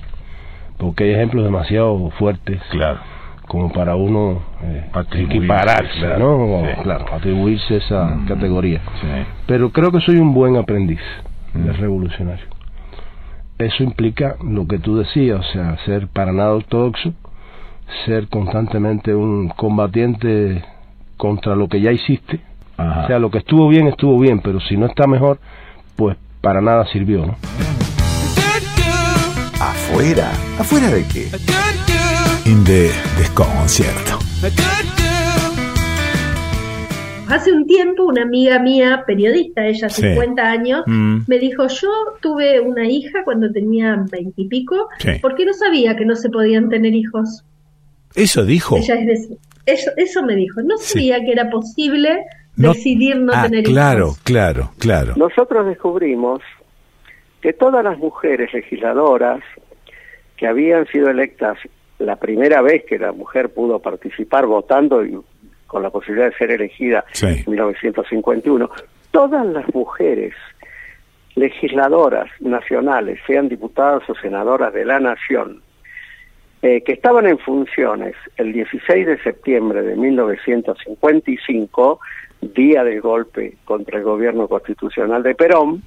porque 0.76 1.04
hay 1.04 1.10
ejemplos 1.14 1.44
demasiado 1.44 2.10
fuertes 2.18 2.60
claro. 2.70 3.00
Como 3.48 3.72
para 3.72 3.96
uno 3.96 4.40
eh, 4.62 4.84
Atribuirse, 4.92 5.36
equipararse, 5.38 5.98
claro. 5.98 6.18
¿no? 6.38 6.62
Sí. 6.68 6.82
Claro, 6.84 7.04
atribuirse 7.12 7.76
esa 7.78 8.04
Mm. 8.04 8.26
categoría. 8.28 8.80
Sí. 9.00 9.08
Pero 9.46 9.70
creo 9.70 9.90
que 9.90 10.00
soy 10.00 10.16
un 10.18 10.32
buen 10.34 10.56
aprendiz 10.56 11.00
de 11.54 11.72
Mm. 11.72 11.76
revolucionario. 11.80 12.44
Eso 13.58 13.82
implica 13.82 14.36
lo 14.44 14.68
que 14.68 14.78
tú 14.78 14.98
decías, 14.98 15.40
o 15.40 15.52
sea, 15.52 15.76
ser 15.84 16.06
para 16.08 16.32
nada 16.32 16.52
ortodoxo, 16.52 17.12
ser 18.06 18.28
constantemente 18.28 19.14
un 19.14 19.48
combatiente 19.48 20.62
contra 21.16 21.56
lo 21.56 21.68
que 21.68 21.80
ya 21.80 21.90
hiciste. 21.90 22.38
Ajá. 22.76 23.00
O 23.04 23.06
sea, 23.08 23.18
lo 23.18 23.30
que 23.30 23.38
estuvo 23.38 23.66
bien, 23.68 23.88
estuvo 23.88 24.20
bien, 24.20 24.38
pero 24.40 24.60
si 24.60 24.76
no 24.76 24.86
está 24.86 25.08
mejor, 25.08 25.40
pues 25.96 26.16
para 26.40 26.60
nada 26.60 26.84
sirvió, 26.92 27.26
¿no? 27.26 27.34
¿Afuera? 29.60 30.30
¿Afuera 30.60 30.88
de 30.90 31.04
qué? 31.08 31.26
In 32.48 32.64
the 32.64 32.90
desconcierto. 33.18 34.18
Hace 37.28 37.52
un 37.52 37.66
tiempo 37.66 38.04
una 38.06 38.22
amiga 38.22 38.58
mía, 38.58 39.04
periodista, 39.06 39.66
ella 39.66 39.88
Sí. 39.90 40.00
50 40.02 40.42
años, 40.50 40.82
Mm. 40.86 41.18
me 41.26 41.38
dijo, 41.38 41.66
yo 41.68 41.90
tuve 42.22 42.58
una 42.60 42.86
hija 42.88 43.22
cuando 43.24 43.50
tenía 43.52 44.02
20 44.10 44.32
y 44.40 44.48
pico, 44.48 44.88
Sí. 44.98 45.10
porque 45.20 45.44
no 45.44 45.52
sabía 45.52 45.94
que 45.96 46.06
no 46.06 46.16
se 46.16 46.30
podían 46.30 46.70
tener 46.70 46.94
hijos. 46.94 47.44
Eso 48.14 48.44
dijo. 48.46 48.78
Ella 48.78 48.94
es 48.94 49.28
de- 49.28 49.36
eso, 49.66 49.90
eso 49.96 50.22
me 50.22 50.34
dijo, 50.34 50.62
no 50.62 50.78
Sí. 50.78 50.92
sabía 50.94 51.20
que 51.20 51.32
era 51.32 51.50
posible 51.50 52.24
No- 52.56 52.72
decidir 52.72 53.16
no 53.18 53.32
ah, 53.34 53.42
tener 53.42 53.64
claro, 53.64 54.06
hijos. 54.06 54.20
claro, 54.24 54.70
claro. 54.78 55.12
Nosotros 55.16 55.66
descubrimos 55.66 56.40
que 57.42 57.52
todas 57.52 57.84
las 57.84 57.98
mujeres 57.98 58.52
legisladoras 58.54 59.40
que 60.38 60.46
habían 60.46 60.86
sido 60.86 61.10
electas 61.10 61.58
la 61.98 62.16
primera 62.16 62.62
vez 62.62 62.84
que 62.84 62.98
la 62.98 63.12
mujer 63.12 63.52
pudo 63.52 63.80
participar 63.80 64.46
votando 64.46 65.04
y 65.04 65.18
con 65.66 65.82
la 65.82 65.90
posibilidad 65.90 66.30
de 66.30 66.36
ser 66.36 66.50
elegida 66.52 67.04
Sí. 67.12 67.26
en 67.26 67.44
1951, 67.50 68.70
todas 69.10 69.44
las 69.46 69.72
mujeres 69.74 70.32
legisladoras 71.34 72.30
nacionales, 72.40 73.18
sean 73.26 73.48
diputadas 73.48 74.08
o 74.08 74.14
senadoras 74.16 74.72
de 74.72 74.84
la 74.84 75.00
nación, 75.00 75.62
eh, 76.62 76.82
que 76.82 76.92
estaban 76.92 77.26
en 77.26 77.38
funciones 77.38 78.14
el 78.36 78.52
16 78.52 79.06
de 79.06 79.18
septiembre 79.22 79.82
de 79.82 79.96
1955, 79.96 82.00
día 82.40 82.84
del 82.84 83.00
golpe 83.00 83.54
contra 83.64 83.98
el 83.98 84.04
gobierno 84.04 84.46
constitucional 84.48 85.22
de 85.22 85.34
Perón, 85.34 85.82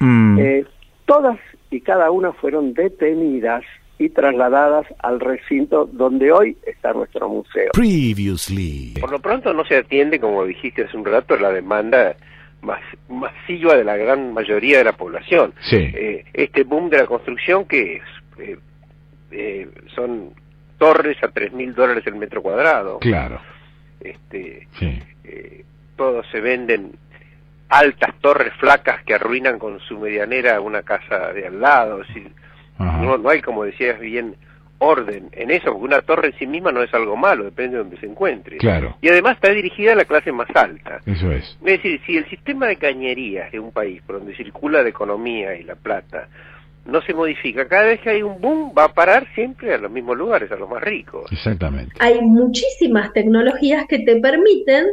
Mm. 0.00 0.38
eh, 0.40 0.64
todas 1.04 1.38
y 1.70 1.80
cada 1.82 2.10
una 2.10 2.32
fueron 2.32 2.72
detenidas 2.74 3.62
y 4.00 4.08
trasladadas 4.08 4.86
al 5.00 5.20
recinto 5.20 5.84
donde 5.84 6.32
hoy 6.32 6.56
está 6.66 6.92
nuestro 6.94 7.28
museo. 7.28 7.70
Previously. 7.74 8.94
Por 8.98 9.10
lo 9.12 9.18
pronto 9.20 9.52
no 9.52 9.62
se 9.66 9.76
atiende, 9.76 10.18
como 10.18 10.44
dijiste 10.46 10.84
hace 10.84 10.96
un 10.96 11.04
rato, 11.04 11.36
la 11.36 11.52
demanda 11.52 12.16
mas- 12.62 12.80
masiva 13.10 13.76
de 13.76 13.84
la 13.84 13.96
gran 13.98 14.32
mayoría 14.32 14.78
de 14.78 14.84
la 14.84 14.94
población. 14.94 15.52
Sí. 15.68 15.76
Eh, 15.76 16.24
este 16.32 16.62
boom 16.64 16.88
de 16.88 16.96
la 16.98 17.06
construcción 17.06 17.66
que 17.66 17.96
es, 17.96 18.02
Eh, 18.38 18.56
eh, 19.32 19.68
son 19.94 20.30
torres 20.78 21.22
a 21.22 21.28
tres 21.28 21.52
mil 21.52 21.74
dólares 21.74 22.02
el 22.06 22.14
metro 22.14 22.40
cuadrado. 22.40 22.98
Claro. 23.00 23.38
Este, 24.00 24.66
Sí. 24.78 24.98
eh, 25.24 25.64
todos 25.96 26.26
se 26.32 26.40
venden 26.40 26.92
altas 27.68 28.14
torres 28.22 28.54
flacas 28.58 29.04
que 29.04 29.12
arruinan 29.14 29.58
con 29.58 29.78
su 29.80 29.98
medianera 29.98 30.58
una 30.62 30.82
casa 30.82 31.34
de 31.34 31.46
al 31.48 31.60
lado. 31.60 32.00
Es 32.00 32.08
decir. 32.08 32.32
No, 32.80 33.18
no 33.18 33.28
hay, 33.28 33.42
como 33.42 33.64
decías 33.64 34.00
bien, 34.00 34.36
orden 34.80 35.28
en 35.32 35.50
eso, 35.50 35.66
porque 35.66 35.84
una 35.84 36.00
torre 36.00 36.28
en 36.28 36.38
sí 36.38 36.46
misma 36.46 36.72
no 36.72 36.82
es 36.82 36.92
algo 36.94 37.16
malo, 37.16 37.44
depende 37.44 37.76
de 37.76 37.82
donde 37.82 37.98
se 37.98 38.06
encuentre. 38.06 38.56
Claro. 38.56 38.96
Y 39.02 39.08
además 39.08 39.34
está 39.34 39.52
dirigida 39.52 39.92
a 39.92 39.96
la 39.96 40.06
clase 40.06 40.32
más 40.32 40.48
alta. 40.54 41.00
Eso 41.06 41.30
es. 41.30 41.56
Es 41.64 41.82
decir, 41.82 42.00
si 42.06 42.16
el 42.16 42.28
sistema 42.28 42.66
de 42.66 42.76
cañerías 42.76 43.52
de 43.52 43.60
un 43.60 43.72
país 43.72 44.02
por 44.02 44.18
donde 44.18 44.34
circula 44.34 44.82
la 44.82 44.88
economía 44.88 45.54
y 45.54 45.64
la 45.64 45.74
plata 45.74 46.28
no 46.86 47.02
se 47.02 47.12
modifica, 47.12 47.68
cada 47.68 47.84
vez 47.84 48.00
que 48.00 48.10
hay 48.10 48.22
un 48.22 48.40
boom 48.40 48.72
va 48.76 48.84
a 48.84 48.94
parar 48.94 49.26
siempre 49.34 49.74
a 49.74 49.78
los 49.78 49.90
mismos 49.90 50.16
lugares, 50.16 50.50
a 50.50 50.56
los 50.56 50.68
más 50.68 50.82
ricos. 50.82 51.30
Exactamente. 51.30 51.94
Hay 51.98 52.22
muchísimas 52.22 53.12
tecnologías 53.12 53.84
que 53.86 53.98
te 53.98 54.16
permiten 54.16 54.86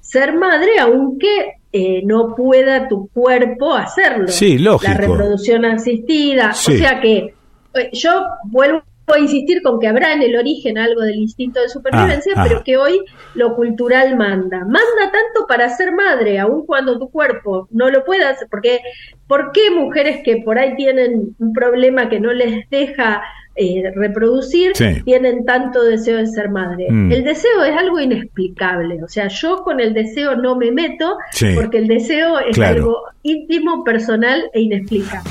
ser 0.00 0.34
madre 0.34 0.80
aunque 0.80 1.57
eh, 1.72 2.02
no 2.04 2.34
pueda 2.34 2.88
tu 2.88 3.08
cuerpo 3.08 3.74
hacerlo. 3.74 4.28
Sí, 4.28 4.58
lógico. 4.58 4.92
La 4.92 4.98
reproducción 4.98 5.64
asistida. 5.64 6.52
Sí. 6.52 6.74
O 6.74 6.78
sea 6.78 7.00
que 7.00 7.34
eh, 7.74 7.90
yo 7.92 8.24
vuelvo 8.44 8.82
a 9.06 9.18
insistir 9.18 9.62
con 9.62 9.80
que 9.80 9.88
habrá 9.88 10.12
en 10.12 10.20
el 10.22 10.36
origen 10.36 10.76
algo 10.76 11.00
del 11.00 11.16
instinto 11.16 11.60
de 11.62 11.68
supervivencia, 11.70 12.34
Ah, 12.36 12.42
pero 12.42 12.56
ajá. 12.56 12.64
que 12.64 12.76
hoy 12.76 13.00
lo 13.34 13.54
cultural 13.56 14.16
manda. 14.16 14.58
Manda 14.60 15.10
tanto 15.10 15.46
para 15.48 15.68
ser 15.70 15.92
madre, 15.92 16.38
aun 16.38 16.66
cuando 16.66 16.98
tu 16.98 17.08
cuerpo 17.10 17.68
no 17.70 17.88
lo 17.90 18.04
pueda 18.04 18.28
hacer, 18.30 18.48
porque 18.50 18.80
¿por 19.26 19.52
qué 19.52 19.70
mujeres 19.70 20.20
que 20.22 20.38
por 20.38 20.58
ahí 20.58 20.74
tienen 20.76 21.34
un 21.38 21.52
problema 21.54 22.10
que 22.10 22.20
no 22.20 22.32
les 22.34 22.68
deja 22.68 23.22
eh, 23.58 23.90
reproducir 23.94 24.72
Sí. 24.74 25.02
tienen 25.04 25.44
tanto 25.44 25.82
deseo 25.82 26.18
de 26.18 26.26
ser 26.28 26.48
madre? 26.50 26.86
Mm. 26.90 27.10
El 27.12 27.24
deseo 27.24 27.64
es 27.64 27.76
algo 27.76 27.98
inexplicable, 28.00 29.02
o 29.02 29.08
sea, 29.08 29.28
yo 29.28 29.58
con 29.64 29.80
el 29.80 29.92
deseo 29.94 30.36
no 30.36 30.54
me 30.56 30.70
meto 30.70 31.16
Sí. 31.32 31.48
porque 31.54 31.78
el 31.78 31.88
deseo 31.88 32.38
es 32.38 32.54
Claro. 32.54 32.76
algo 32.76 32.96
íntimo, 33.22 33.82
personal 33.84 34.44
e 34.54 34.60
inexplicable. 34.60 35.28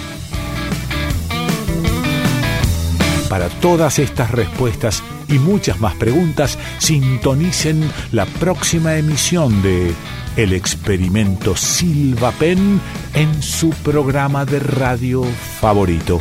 Para 3.29 3.49
todas 3.61 3.99
estas 3.99 4.31
respuestas 4.31 5.03
y 5.27 5.33
muchas 5.33 5.79
más 5.81 5.95
preguntas, 5.95 6.57
sintonicen 6.77 7.81
la 8.13 8.25
próxima 8.25 8.95
emisión 8.97 9.61
de 9.61 9.91
El 10.37 10.53
Experimento 10.53 11.55
Silva 11.55 12.31
Pen 12.39 12.79
en 13.13 13.41
su 13.41 13.71
programa 13.83 14.45
de 14.45 14.59
radio 14.59 15.23
favorito. 15.23 16.19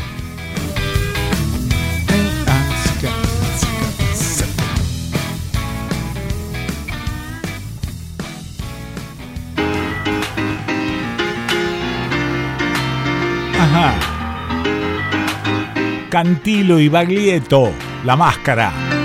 Cantilo 16.17 16.81
y 16.81 16.89
Baglietto, 16.89 17.75
la 18.03 18.17
máscara. 18.17 18.96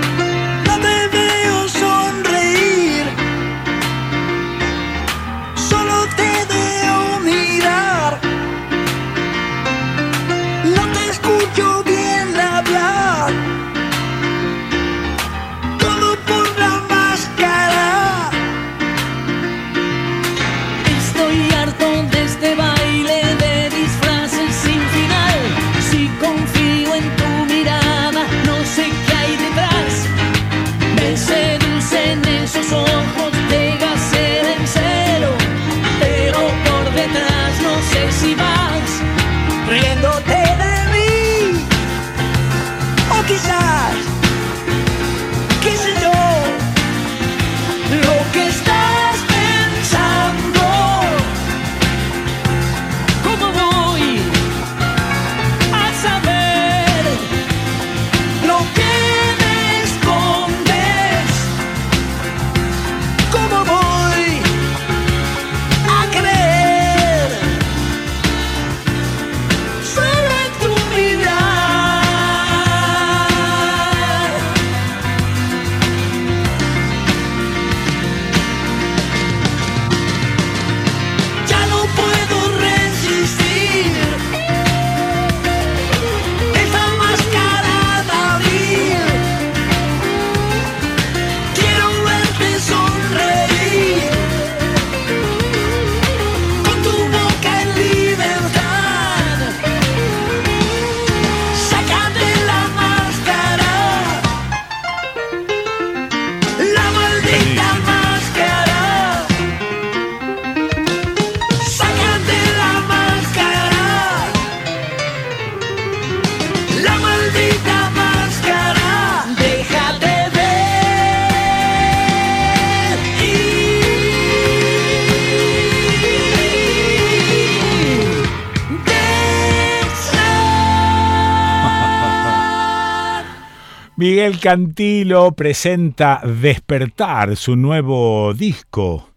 Miguel 134.02 134.40
Cantilo 134.40 135.30
presenta 135.30 136.20
Despertar, 136.24 137.36
su 137.36 137.54
nuevo 137.54 138.34
disco. 138.34 139.10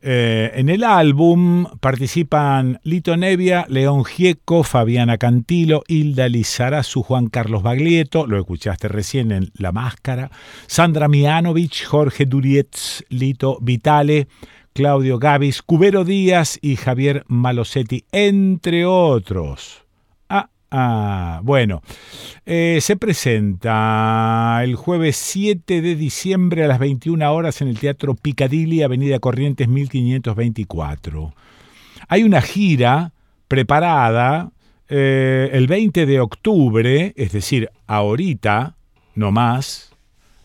Eh, 0.00 0.52
en 0.54 0.68
el 0.68 0.84
álbum 0.84 1.66
participan 1.80 2.78
Lito 2.84 3.16
Nevia, 3.16 3.66
León 3.68 4.04
Gieco, 4.04 4.62
Fabiana 4.62 5.18
Cantilo, 5.18 5.82
Hilda 5.88 6.28
Lizarazu, 6.28 7.02
Juan 7.02 7.30
Carlos 7.30 7.64
Baglietto, 7.64 8.28
lo 8.28 8.38
escuchaste 8.38 8.86
recién 8.86 9.32
en 9.32 9.50
La 9.56 9.72
Máscara, 9.72 10.30
Sandra 10.68 11.08
Mianovich, 11.08 11.84
Jorge 11.84 12.24
Durietz, 12.24 13.02
Lito 13.08 13.58
Vitale, 13.60 14.28
Claudio 14.72 15.18
Gavis, 15.18 15.62
Cubero 15.62 16.04
Díaz 16.04 16.60
y 16.62 16.76
Javier 16.76 17.24
Malosetti, 17.26 18.04
entre 18.12 18.86
otros. 18.86 19.81
Ah, 20.74 21.40
bueno, 21.42 21.82
eh, 22.46 22.78
se 22.80 22.96
presenta 22.96 24.58
el 24.64 24.74
jueves 24.74 25.18
7 25.18 25.82
de 25.82 25.94
diciembre 25.96 26.64
a 26.64 26.66
las 26.66 26.78
21 26.78 27.30
horas 27.30 27.60
en 27.60 27.68
el 27.68 27.78
Teatro 27.78 28.14
Picadilly, 28.14 28.82
Avenida 28.82 29.18
Corrientes 29.18 29.68
1524. 29.68 31.34
Hay 32.08 32.22
una 32.22 32.40
gira 32.40 33.12
preparada 33.48 34.50
eh, 34.88 35.50
el 35.52 35.66
20 35.66 36.06
de 36.06 36.20
octubre, 36.20 37.12
es 37.16 37.32
decir, 37.32 37.68
ahorita, 37.86 38.74
no 39.14 39.30
más, 39.30 39.91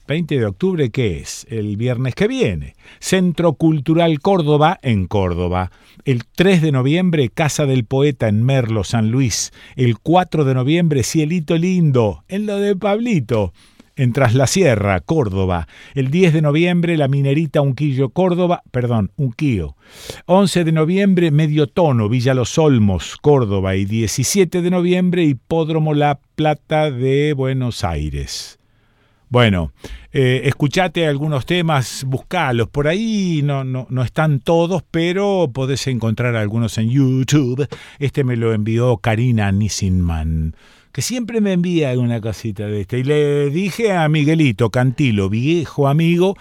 20 0.07 0.39
de 0.39 0.45
octubre, 0.45 0.89
¿qué 0.89 1.19
es? 1.19 1.45
El 1.49 1.75
viernes 1.75 2.15
que 2.15 2.27
viene. 2.27 2.75
Centro 2.99 3.53
Cultural 3.53 4.21
Córdoba 4.21 4.79
en 4.81 5.05
Córdoba. 5.05 5.69
El 6.05 6.23
3 6.25 6.61
de 6.61 6.71
noviembre, 6.71 7.27
Casa 7.27 7.65
del 7.65 7.83
Poeta 7.83 8.29
en 8.29 8.41
Merlo, 8.41 8.85
San 8.85 9.11
Luis. 9.11 9.51
El 9.75 9.99
4 9.99 10.45
de 10.45 10.53
noviembre, 10.53 11.03
Cielito 11.03 11.57
Lindo, 11.57 12.23
en 12.29 12.45
lo 12.45 12.57
de 12.57 12.75
Pablito. 12.77 13.51
En 13.97 14.13
Tras 14.13 14.33
la 14.33 14.47
Sierra, 14.47 15.01
Córdoba. 15.01 15.67
El 15.93 16.09
10 16.09 16.33
de 16.33 16.41
noviembre, 16.41 16.95
La 16.95 17.09
Minerita 17.09 17.61
Unquillo, 17.61 18.09
Córdoba. 18.09 18.61
Perdón, 18.71 19.11
Unquillo. 19.17 19.75
11 20.27 20.63
de 20.63 20.71
noviembre, 20.71 21.31
Medio 21.31 21.67
Tono, 21.67 22.07
Villa 22.07 22.33
Los 22.33 22.57
Olmos, 22.57 23.17
Córdoba. 23.17 23.75
Y 23.75 23.85
17 23.85 24.61
de 24.61 24.69
noviembre, 24.69 25.23
Hipódromo 25.23 25.93
La 25.93 26.19
Plata 26.35 26.91
de 26.91 27.33
Buenos 27.33 27.83
Aires. 27.83 28.56
Bueno, 29.29 29.73
eh, 30.13 30.41
escuchate 30.45 31.05
algunos 31.05 31.45
temas, 31.45 32.05
buscalos. 32.07 32.69
Por 32.69 32.87
ahí 32.87 33.41
no, 33.43 33.65
no, 33.65 33.85
no, 33.89 34.03
están 34.03 34.39
todos, 34.39 34.83
pero 34.89 35.51
podés 35.53 35.85
encontrar 35.87 36.35
algunos 36.35 36.77
en 36.77 36.89
YouTube. 36.89 37.67
Este 37.99 38.23
me 38.23 38.37
lo 38.37 38.53
envió 38.53 38.97
Karina 38.97 39.51
Nissinman, 39.51 40.55
que 40.93 41.01
siempre 41.01 41.41
me 41.41 41.53
envía 41.53 41.89
alguna 41.89 42.21
cosita 42.21 42.67
de 42.67 42.81
este. 42.81 42.99
Y 42.99 43.03
le 43.03 43.49
dije 43.49 43.91
a 43.91 44.07
Miguelito 44.07 44.69
Cantilo, 44.69 45.29
viejo 45.29 45.89
amigo, 45.89 46.37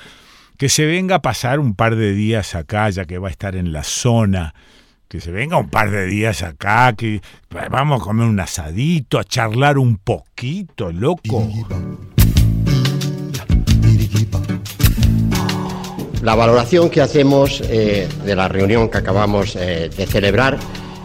que 0.57 0.68
se 0.68 0.87
venga 0.87 1.16
a 1.16 1.22
pasar 1.22 1.59
un 1.59 1.74
par 1.74 1.97
de 1.97 2.14
días 2.14 2.55
acá, 2.55 2.89
ya 2.91 3.05
que 3.05 3.18
va 3.18 3.28
a 3.28 3.32
estar 3.32 3.57
en 3.57 3.72
la 3.72 3.82
zona 3.82 4.55
que 5.09 5.20
se 5.20 5.30
venga 5.30 5.57
un 5.57 5.70
par 5.70 5.91
de 5.91 6.07
días 6.07 6.43
acá, 6.43 6.93
que 6.95 7.20
vamos 7.70 8.01
a 8.01 8.05
comer 8.05 8.26
un 8.26 8.41
asadito, 8.41 9.20
a 9.20 9.24
charlar 9.24 9.78
un 9.78 9.99
poquito, 9.99 10.91
loco. 10.91 11.49
La 16.23 16.35
valoración 16.35 16.91
que 16.91 17.01
hacemos 17.01 17.62
eh, 17.69 18.09
de 18.25 18.37
la 18.37 18.49
reunión 18.49 18.89
que 18.89 18.99
acabamos 18.99 19.55
eh, 19.57 19.91
de 19.95 20.07
celebrar 20.07 20.59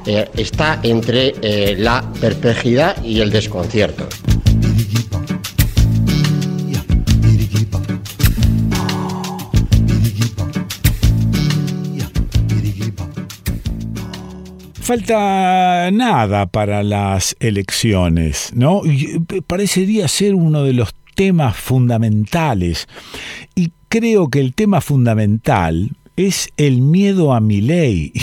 eh, 0.06 0.30
está 0.36 0.80
entre 0.84 1.76
la 1.78 2.04
perplejidad 2.20 3.04
y 3.04 3.20
el 3.20 3.30
desconcierto. 3.30 4.08
Falta 14.82 15.90
nada 15.92 16.48
para 16.48 16.84
las 16.84 17.36
elecciones, 17.40 18.52
¿no? 18.54 18.82
Parecería 19.48 20.08
ser 20.08 20.36
uno 20.36 20.64
de 20.64 20.74
los 20.74 20.94
temas 21.16 21.56
fundamentales. 21.56 22.88
Y 23.56 23.72
creo 23.88 24.30
que 24.30 24.40
el 24.40 24.54
tema 24.54 24.82
fundamental 24.82 25.92
es 26.16 26.50
el 26.58 26.82
miedo 26.82 27.34
a 27.34 27.40
mi 27.40 27.62
ley. 27.62 28.14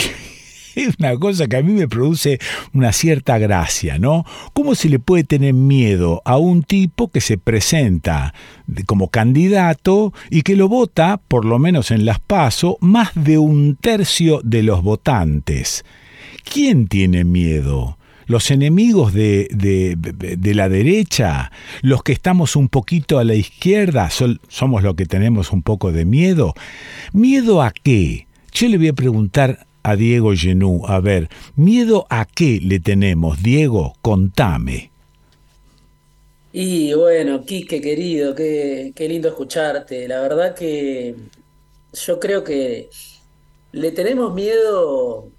Es 0.78 0.94
una 1.00 1.16
cosa 1.16 1.48
que 1.48 1.56
a 1.56 1.62
mí 1.62 1.72
me 1.72 1.88
produce 1.88 2.38
una 2.72 2.92
cierta 2.92 3.36
gracia, 3.38 3.98
¿no? 3.98 4.24
¿Cómo 4.52 4.76
se 4.76 4.88
le 4.88 5.00
puede 5.00 5.24
tener 5.24 5.52
miedo 5.52 6.22
a 6.24 6.36
un 6.36 6.62
tipo 6.62 7.10
que 7.10 7.20
se 7.20 7.36
presenta 7.36 8.32
como 8.86 9.08
candidato 9.08 10.12
y 10.30 10.42
que 10.42 10.54
lo 10.54 10.68
vota, 10.68 11.20
por 11.26 11.44
lo 11.44 11.58
menos 11.58 11.90
en 11.90 12.04
las 12.04 12.20
PASO, 12.20 12.78
más 12.80 13.10
de 13.16 13.38
un 13.38 13.74
tercio 13.74 14.40
de 14.44 14.62
los 14.62 14.84
votantes? 14.84 15.84
¿Quién 16.44 16.86
tiene 16.86 17.24
miedo? 17.24 17.97
Los 18.28 18.50
enemigos 18.50 19.12
de, 19.14 19.48
de, 19.50 20.54
la 20.54 20.68
derecha, 20.68 21.50
los 21.82 22.02
que 22.02 22.12
estamos 22.12 22.56
un 22.56 22.68
poquito 22.68 23.18
a 23.18 23.24
la 23.24 23.34
izquierda, 23.34 24.10
somos 24.10 24.82
los 24.82 24.94
que 24.94 25.06
tenemos 25.06 25.50
un 25.50 25.62
poco 25.62 25.92
de 25.92 26.04
miedo. 26.04 26.54
¿Miedo 27.12 27.62
a 27.62 27.72
qué? 27.72 28.26
Yo 28.52 28.68
le 28.68 28.76
voy 28.76 28.88
a 28.88 28.92
preguntar 28.92 29.66
a 29.82 29.96
Diego 29.96 30.32
Genú, 30.36 30.82
a 30.86 31.00
ver, 31.00 31.30
¿miedo 31.56 32.06
a 32.10 32.26
qué 32.26 32.60
le 32.62 32.80
tenemos? 32.80 33.42
Diego, 33.42 33.94
contame. 34.02 34.90
Y 36.52 36.92
bueno, 36.92 37.44
Quique 37.44 37.80
querido, 37.80 38.34
qué, 38.34 38.92
qué 38.94 39.08
lindo 39.08 39.28
escucharte. 39.28 40.06
La 40.06 40.20
verdad 40.20 40.54
que 40.54 41.14
yo 41.94 42.20
creo 42.20 42.44
que 42.44 42.90
le 43.72 43.90
tenemos 43.92 44.34
miedo 44.34 45.30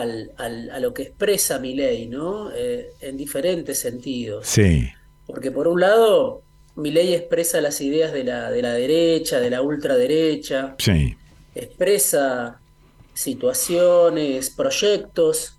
al, 0.00 0.32
al, 0.36 0.70
a 0.70 0.80
lo 0.80 0.94
que 0.94 1.02
expresa 1.02 1.58
mi 1.58 1.74
ley, 1.74 2.06
¿no? 2.06 2.50
Eh, 2.54 2.90
en 3.00 3.16
diferentes 3.16 3.78
sentidos. 3.78 4.46
Sí. 4.46 4.88
Porque 5.26 5.50
por 5.50 5.68
un 5.68 5.80
lado, 5.80 6.42
mi 6.76 6.90
ley 6.90 7.14
expresa 7.14 7.60
las 7.60 7.80
ideas 7.80 8.12
de 8.12 8.24
la, 8.24 8.50
de 8.50 8.62
la 8.62 8.72
derecha, 8.72 9.40
de 9.40 9.50
la 9.50 9.62
ultraderecha. 9.62 10.74
Sí. 10.78 11.16
Expresa 11.54 12.60
situaciones, 13.14 14.50
proyectos 14.50 15.58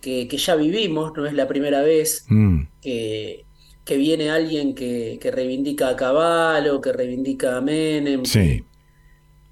que, 0.00 0.26
que, 0.26 0.36
ya 0.36 0.56
vivimos, 0.56 1.12
no 1.16 1.24
es 1.24 1.34
la 1.34 1.46
primera 1.46 1.82
vez 1.82 2.24
mm. 2.28 2.62
que, 2.82 3.44
que, 3.84 3.96
viene 3.96 4.30
alguien 4.30 4.74
que, 4.74 5.18
que, 5.20 5.30
reivindica 5.30 5.88
a 5.88 5.96
Caballo, 5.96 6.80
que 6.80 6.92
reivindica 6.92 7.56
a 7.56 7.60
Menem, 7.60 8.24
sí. 8.24 8.64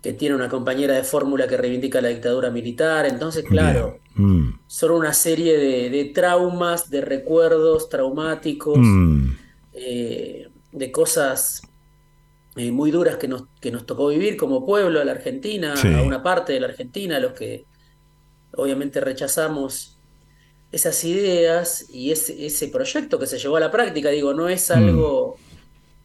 Que 0.04 0.12
tiene 0.12 0.34
una 0.34 0.50
compañera 0.50 0.92
de 0.92 1.02
fórmula 1.02 1.48
que 1.48 1.56
reivindica 1.56 1.98
la 2.02 2.08
dictadura 2.08 2.50
militar. 2.50 3.06
Entonces, 3.06 3.42
claro, 3.42 4.00
mm. 4.16 4.50
son 4.66 4.90
una 4.90 5.14
serie 5.14 5.56
de, 5.56 5.88
de, 5.88 6.04
traumas, 6.12 6.90
de 6.90 7.00
recuerdos 7.00 7.88
traumáticos, 7.88 8.76
mm. 8.78 9.30
eh, 9.72 10.50
de 10.72 10.92
cosas 10.92 11.62
eh, 12.56 12.70
muy 12.70 12.90
duras 12.90 13.16
que 13.16 13.28
nos, 13.28 13.44
que 13.62 13.70
nos 13.70 13.86
tocó 13.86 14.08
vivir 14.08 14.36
como 14.36 14.66
pueblo 14.66 15.00
a 15.00 15.06
la 15.06 15.12
Argentina, 15.12 15.74
Sí. 15.74 15.88
a 15.94 16.02
una 16.02 16.22
parte 16.22 16.52
de 16.52 16.60
la 16.60 16.66
Argentina, 16.66 17.16
a 17.16 17.20
los 17.20 17.32
que 17.32 17.64
obviamente 18.52 19.00
rechazamos 19.00 19.98
esas 20.70 21.02
ideas 21.04 21.86
y 21.88 22.10
ese, 22.10 22.44
ese 22.44 22.68
proyecto 22.68 23.18
que 23.18 23.26
se 23.26 23.38
llevó 23.38 23.56
a 23.56 23.60
la 23.60 23.70
práctica, 23.70 24.10
digo, 24.10 24.34
no 24.34 24.50
es 24.50 24.70
algo 24.70 25.38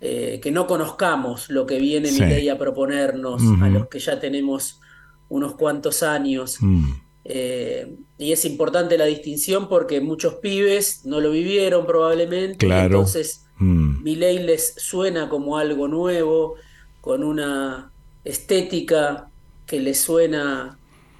eh, 0.02 0.40
que 0.42 0.52
no 0.52 0.66
conozcamos 0.68 1.50
lo 1.50 1.66
que 1.66 1.78
viene 1.80 2.10
Sí. 2.10 2.22
mi 2.22 2.28
ley 2.30 2.50
a 2.50 2.58
proponernos, 2.58 3.42
a 3.62 3.68
los 3.70 3.88
que 3.88 4.00
ya 4.00 4.20
tenemos 4.20 4.80
unos 5.28 5.56
cuantos 5.56 6.04
años. 6.04 6.58
Mm. 6.62 6.92
Eh, 7.26 7.96
y 8.18 8.32
es 8.32 8.46
importante 8.46 8.98
la 8.98 9.06
distinción 9.06 9.68
porque 9.70 10.02
muchos 10.02 10.36
pibes 10.36 11.06
no 11.06 11.20
lo 11.20 11.32
vivieron 11.32 11.86
probablemente, 11.86 12.66
Claro. 12.66 12.86
entonces 12.86 13.46
Mm. 13.60 14.02
mi 14.04 14.16
ley 14.16 14.40
les 14.40 14.74
suena 14.78 15.28
como 15.30 15.58
algo 15.58 15.88
nuevo, 15.88 16.56
con 17.02 17.24
una 17.24 17.92
estética 18.24 19.30
que 19.66 19.80
les 19.80 20.00
suena 20.00 20.78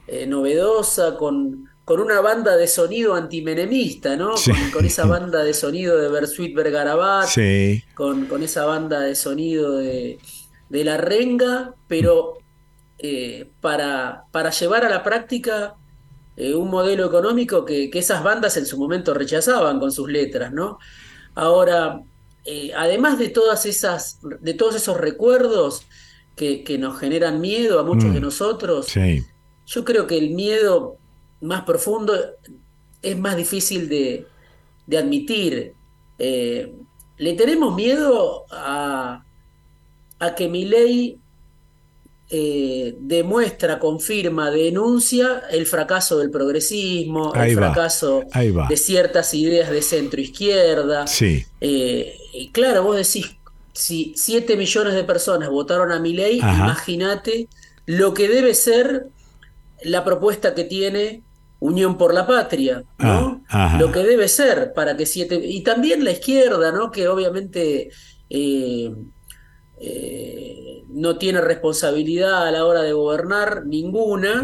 eh, 0.08 0.26
novedosa, 0.26 1.18
con, 1.18 1.69
con 1.90 2.00
una 2.02 2.22
banda 2.22 2.56
de 2.56 2.68
sonido 2.68 3.16
antimenemista, 3.16 4.16
¿no? 4.16 4.38
Sí. 4.38 4.52
Con, 4.52 4.70
con 4.70 4.86
esa 4.86 5.08
banda 5.08 5.44
de 5.44 5.56
sonido 5.56 5.98
de 5.98 6.08
Bersuit 6.08 6.56
Vergarabat, 6.56 7.28
Sí. 7.28 7.84
con, 7.96 8.28
con 8.28 8.44
esa 8.44 8.64
banda 8.66 9.00
de 9.00 9.16
sonido 9.16 9.76
de, 9.78 10.20
de 10.70 10.84
La 10.84 10.98
Renga, 10.98 11.74
pero 11.88 12.38
eh, 13.00 13.50
para, 13.60 14.26
para 14.32 14.52
llevar 14.52 14.86
a 14.86 14.90
la 14.90 15.02
práctica 15.02 15.78
eh, 16.38 16.54
un 16.54 16.70
modelo 16.70 17.08
económico 17.08 17.66
que, 17.66 17.90
que 17.90 17.98
esas 17.98 18.24
bandas 18.24 18.56
en 18.58 18.68
su 18.68 18.78
momento 18.78 19.16
rechazaban 19.16 19.80
con 19.80 19.92
sus 19.92 20.08
letras, 20.12 20.54
¿no? 20.54 20.78
Ahora, 21.34 22.04
eh, 22.46 22.72
además 22.78 23.18
de 23.18 23.30
todas 23.30 23.66
esas, 23.66 24.20
de 24.42 24.54
todos 24.54 24.76
esos 24.76 24.96
recuerdos 24.96 25.88
que, 26.36 26.64
que 26.64 26.78
nos 26.78 27.00
generan 27.00 27.42
miedo 27.42 27.80
a 27.80 27.84
muchos 27.84 28.12
Mm. 28.12 28.14
de 28.14 28.22
nosotros, 28.22 28.86
Sí. 28.86 29.24
yo 29.66 29.84
creo 29.84 30.06
que 30.06 30.20
el 30.20 30.30
miedo 30.36 30.98
más 31.42 31.64
profundo 31.64 32.14
es 33.02 33.18
más 33.18 33.36
difícil 33.36 33.88
de, 33.90 34.26
de 34.88 34.98
admitir. 34.98 35.74
Eh, 36.18 36.74
le 37.18 37.34
tenemos 37.34 37.76
miedo 37.76 38.46
a, 38.52 39.24
a 40.20 40.36
que 40.36 40.48
mi 40.48 40.66
ley 40.66 41.20
eh, 42.32 42.96
demuestra, 43.00 43.80
confirma, 43.80 44.52
denuncia 44.52 45.44
el 45.50 45.66
fracaso 45.66 46.20
del 46.20 46.30
progresismo, 46.30 47.32
Ahí 47.34 47.52
el 47.52 47.58
va, 47.58 47.74
fracaso 47.74 48.24
de 48.70 48.78
ciertas 48.78 49.34
ideas 49.34 49.72
de 49.72 49.82
centro 49.82 50.22
izquierda. 50.22 51.08
Sí. 51.08 51.44
Eh, 51.60 52.16
y 52.34 52.50
claro, 52.50 52.84
vos 52.84 52.98
decís, 52.98 53.36
si 53.74 54.14
7 54.16 54.58
millones 54.58 54.94
de 54.94 55.04
personas 55.06 55.50
votaron 55.50 55.92
a 55.92 56.00
mi 56.00 56.14
ley, 56.14 56.38
imagínate 56.38 57.48
lo 57.88 58.14
que 58.14 58.28
debe 58.28 58.54
ser 58.54 59.08
la 59.82 60.04
propuesta 60.04 60.54
que 60.54 60.66
tiene 60.66 61.24
Unión 61.60 61.98
por 61.98 62.14
la 62.14 62.26
Patria, 62.26 62.84
¿no? 62.98 63.44
Ah. 63.50 63.78
Lo 63.80 63.92
que 63.92 64.00
debe 64.00 64.28
ser 64.30 64.72
para 64.74 64.96
que 64.96 65.06
siete... 65.06 65.36
Y 65.44 65.62
también 65.62 66.04
la 66.06 66.12
izquierda, 66.12 66.72
¿no? 66.72 66.90
Que 66.90 67.08
obviamente 67.10 67.90
eh, 68.30 68.94
eh, 69.82 70.84
no 70.90 71.18
tiene 71.18 71.42
responsabilidad 71.42 72.48
a 72.48 72.52
la 72.52 72.66
hora 72.66 72.82
de 72.82 72.94
gobernar 72.94 73.66
ninguna, 73.66 74.42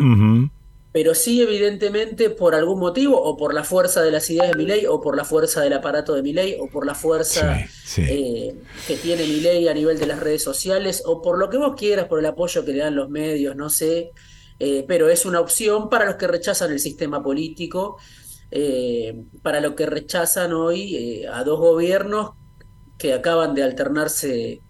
pero 0.92 1.14
sí 1.14 1.42
evidentemente 1.42 2.30
por 2.30 2.56
algún 2.56 2.80
motivo, 2.80 3.22
o 3.22 3.36
por 3.36 3.54
la 3.54 3.64
fuerza 3.64 4.02
de 4.02 4.12
las 4.12 4.30
ideas 4.30 4.50
de 4.52 4.56
mi 4.58 4.66
ley, 4.66 4.86
o 4.86 5.02
por 5.02 5.16
la 5.18 5.26
fuerza 5.26 5.62
del 5.62 5.74
aparato 5.74 6.14
de 6.14 6.22
mi 6.22 6.32
ley, 6.34 6.56
o 6.60 6.68
por 6.70 6.86
la 6.86 6.96
fuerza 6.96 7.60
Sí, 7.60 7.66
sí. 7.84 8.02
eh, 8.08 8.56
que 8.88 8.96
tiene 8.98 9.24
mi 9.24 9.42
ley 9.42 9.68
a 9.68 9.74
nivel 9.74 10.00
de 10.00 10.06
las 10.08 10.20
redes 10.20 10.44
sociales, 10.44 11.04
o 11.06 11.22
por 11.22 11.38
lo 11.38 11.50
que 11.50 11.58
vos 11.58 11.76
quieras, 11.78 12.06
por 12.08 12.20
el 12.20 12.26
apoyo 12.26 12.64
que 12.64 12.72
le 12.72 12.80
dan 12.80 12.96
los 12.96 13.10
medios, 13.10 13.56
no 13.56 13.70
sé, 13.70 14.12
eh, 14.60 14.86
pero 14.88 15.10
es 15.10 15.26
una 15.26 15.40
opción 15.40 15.90
para 15.90 16.06
los 16.06 16.16
que 16.16 16.28
rechazan 16.28 16.72
el 16.72 16.80
sistema 16.80 17.22
político, 17.24 17.98
eh, 18.52 19.24
para 19.42 19.60
los 19.60 19.74
que 19.74 19.86
rechazan 19.86 20.54
hoy 20.54 20.96
eh, 20.96 21.28
a 21.28 21.44
dos 21.44 21.60
gobiernos 21.60 22.32
que 22.98 23.14
acaban 23.14 23.54
de 23.56 23.64
alternarse 23.64 24.62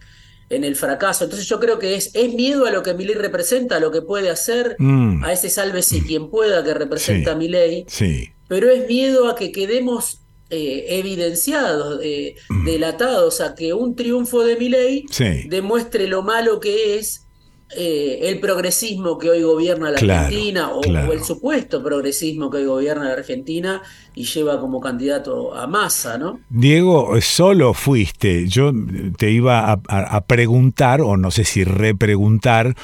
en 0.49 0.63
el 0.63 0.75
fracaso. 0.75 1.23
Entonces 1.25 1.47
yo 1.47 1.59
creo 1.59 1.77
que 1.79 1.95
es, 1.95 2.11
es 2.15 2.33
miedo 2.33 2.65
a 2.65 2.71
lo 2.71 2.83
que 2.83 2.93
mi 2.93 3.03
ley 3.05 3.15
representa, 3.15 3.77
a 3.77 3.79
lo 3.79 3.91
que 3.91 4.01
puede 4.01 4.29
hacer, 4.29 4.75
Mm. 4.79 5.23
a 5.23 5.33
ese 5.33 5.49
sálvese 5.49 6.03
quien 6.05 6.29
pueda 6.29 6.63
que 6.63 6.73
representa 6.73 7.38
Sí. 7.39 7.47
ley, 7.47 7.86
Sí. 7.88 8.29
pero 8.47 8.69
es 8.69 8.88
miedo 8.88 9.27
a 9.27 9.36
que 9.36 9.51
quedemos 9.51 10.21
eh, 10.51 10.99
evidenciados, 10.99 11.99
eh, 12.03 12.36
delatados, 12.65 13.41
a 13.41 13.55
que 13.55 13.73
un 13.73 13.95
triunfo 13.95 14.43
de 14.43 14.55
mi 14.57 14.69
ley 14.69 15.05
Sí. 15.09 15.47
demuestre 15.49 16.07
lo 16.07 16.21
malo 16.21 16.59
que 16.59 16.99
es 16.99 17.24
eh, 17.76 18.19
el 18.30 18.39
progresismo 18.39 19.17
que 19.17 19.30
hoy 19.30 19.41
gobierna 19.43 19.91
la 19.91 19.97
Claro, 19.97 20.26
Argentina 20.28 20.69
o, 20.71 20.82
claro. 20.82 21.09
o 21.09 21.13
el 21.13 21.23
supuesto 21.23 21.84
progresismo 21.84 22.49
que 22.49 22.57
hoy 22.57 22.65
gobierna 22.65 23.05
la 23.05 23.13
Argentina 23.13 23.82
y 24.15 24.23
lleva 24.26 24.59
como 24.59 24.80
candidato 24.80 25.53
a 25.55 25.67
Massa, 25.67 26.17
¿no? 26.17 26.39
Diego, 26.49 27.19
solo 27.21 27.73
fuiste. 27.73 28.47
Yo 28.47 28.71
te 29.17 29.32
iba 29.32 29.71
a, 29.71 29.82
a- 29.88 30.15
a 30.17 30.21
preguntar, 30.26 31.01
o 31.01 31.17
no 31.17 31.32
sé 31.32 31.43
si 31.43 31.63
repreguntar, 31.63 32.76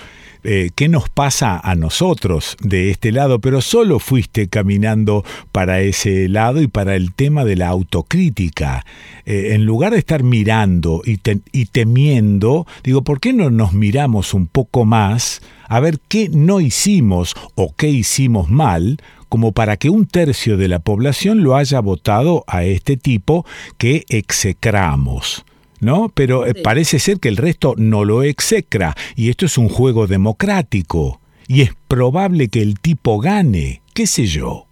eh, 0.43 0.71
qué 0.75 0.89
nos 0.89 1.09
pasa 1.09 1.59
a 1.59 1.75
nosotros 1.75 2.57
de 2.61 2.89
este 2.89 3.11
lado, 3.11 3.39
pero 3.39 3.61
solo 3.61 3.99
fuiste 3.99 4.47
caminando 4.47 5.23
para 5.51 5.81
ese 5.81 6.27
lado 6.27 6.61
y 6.61 6.67
para 6.67 6.95
el 6.95 7.13
tema 7.13 7.45
de 7.45 7.55
la 7.55 7.67
autocrítica. 7.67 8.85
Eh, 9.25 9.53
en 9.53 9.65
lugar 9.65 9.93
de 9.93 9.99
estar 9.99 10.23
mirando 10.23 11.01
y, 11.05 11.19
y 11.51 11.65
temiendo, 11.65 12.65
digo, 12.83 13.03
¿por 13.03 13.19
qué 13.19 13.33
no 13.33 13.49
nos 13.49 13.73
miramos 13.73 14.33
un 14.33 14.47
poco 14.47 14.85
más 14.85 15.41
a 15.67 15.79
ver 15.79 15.99
qué 16.07 16.29
no 16.29 16.59
hicimos 16.59 17.35
o 17.55 17.73
qué 17.75 17.89
hicimos 17.89 18.49
mal? 18.49 18.97
como 19.29 19.53
para 19.53 19.77
que 19.77 19.89
un 19.89 20.07
tercio 20.07 20.57
de 20.57 20.67
la 20.67 20.79
población 20.79 21.41
lo 21.41 21.55
haya 21.55 21.79
votado 21.79 22.43
a 22.47 22.65
este 22.65 22.97
tipo 22.97 23.45
que 23.77 24.03
execramos. 24.09 25.45
¿No? 25.82 26.09
Pero 26.13 26.45
eh, 26.45 26.53
Sí. 26.55 26.61
parece 26.61 26.99
ser 26.99 27.19
que 27.19 27.27
el 27.29 27.38
resto 27.38 27.73
no 27.77 28.05
lo 28.05 28.23
execra, 28.23 28.95
y 29.15 29.29
esto 29.29 29.45
es 29.45 29.57
un 29.57 29.67
juego 29.67 30.07
democrático, 30.07 31.19
y 31.47 31.61
es 31.61 31.71
probable 31.89 32.47
que 32.47 32.61
el 32.61 32.79
tipo 32.79 33.19
gane, 33.19 33.82
qué 33.93 34.07
sé 34.07 34.25
yo. 34.27 34.65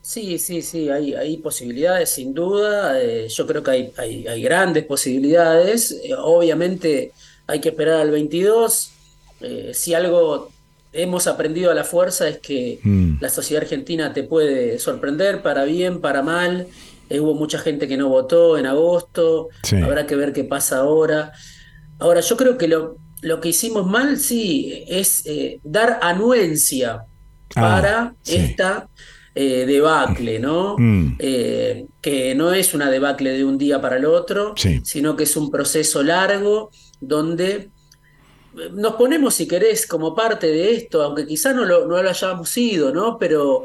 Sí, 0.00 0.38
sí, 0.38 0.62
sí, 0.62 0.88
hay, 0.88 1.14
hay 1.14 1.36
posibilidades 1.38 2.10
sin 2.10 2.32
duda. 2.32 3.00
eh, 3.02 3.26
yo 3.28 3.46
creo 3.46 3.62
que 3.62 3.70
hay, 3.72 3.92
hay, 3.98 4.26
hay 4.28 4.40
grandes 4.42 4.84
posibilidades. 4.84 5.90
eh, 6.04 6.14
obviamente 6.16 7.10
hay 7.48 7.60
que 7.60 7.70
esperar 7.70 8.00
al 8.00 8.10
22. 8.12 8.92
eh, 9.40 9.72
si 9.74 9.92
algo 9.94 10.50
hemos 10.92 11.26
aprendido 11.26 11.70
a 11.70 11.74
la 11.74 11.84
fuerza 11.84 12.26
es 12.28 12.38
que 12.38 12.78
Mm. 12.82 13.16
la 13.20 13.28
sociedad 13.28 13.62
argentina 13.64 14.14
te 14.14 14.22
puede 14.22 14.78
sorprender 14.78 15.42
para 15.42 15.64
bien, 15.64 16.00
para 16.00 16.22
mal. 16.22 16.68
Eh, 17.08 17.20
hubo 17.20 17.34
mucha 17.34 17.58
gente 17.58 17.86
que 17.88 17.96
no 17.96 18.08
votó 18.08 18.58
en 18.58 18.66
agosto. 18.66 19.48
Sí. 19.62 19.76
Habrá 19.76 20.06
que 20.06 20.16
ver 20.16 20.32
qué 20.32 20.44
pasa 20.44 20.78
ahora. 20.78 21.32
Ahora, 21.98 22.20
yo 22.20 22.36
creo 22.36 22.58
que 22.58 22.68
lo, 22.68 22.96
lo 23.22 23.40
que 23.40 23.50
hicimos 23.50 23.86
mal, 23.86 24.18
sí, 24.18 24.84
es 24.88 25.22
eh, 25.26 25.60
dar 25.64 25.98
anuencia 26.02 27.04
Ah, 27.54 27.60
para 27.60 28.14
sí. 28.22 28.36
esta 28.36 28.88
eh, 29.34 29.64
debacle, 29.66 30.38
¿no? 30.40 30.76
Mm. 30.78 31.16
Que 32.02 32.34
no 32.36 32.52
es 32.52 32.74
una 32.74 32.90
debacle 32.90 33.30
de 33.32 33.44
un 33.44 33.56
día 33.56 33.80
para 33.80 33.96
el 33.96 34.04
otro, 34.04 34.54
Sí. 34.56 34.80
sino 34.84 35.14
que 35.16 35.24
es 35.24 35.36
un 35.36 35.50
proceso 35.50 36.02
largo 36.02 36.70
donde 37.00 37.70
nos 38.72 38.94
ponemos, 38.94 39.34
si 39.34 39.46
querés, 39.46 39.86
como 39.86 40.14
parte 40.14 40.46
de 40.48 40.72
esto, 40.74 41.02
aunque 41.02 41.26
quizá 41.26 41.52
no 41.52 41.64
lo, 41.64 41.86
no 41.86 42.02
lo 42.02 42.08
hayamos 42.08 42.48
sido, 42.48 42.92
¿no? 42.92 43.18
Pero, 43.18 43.64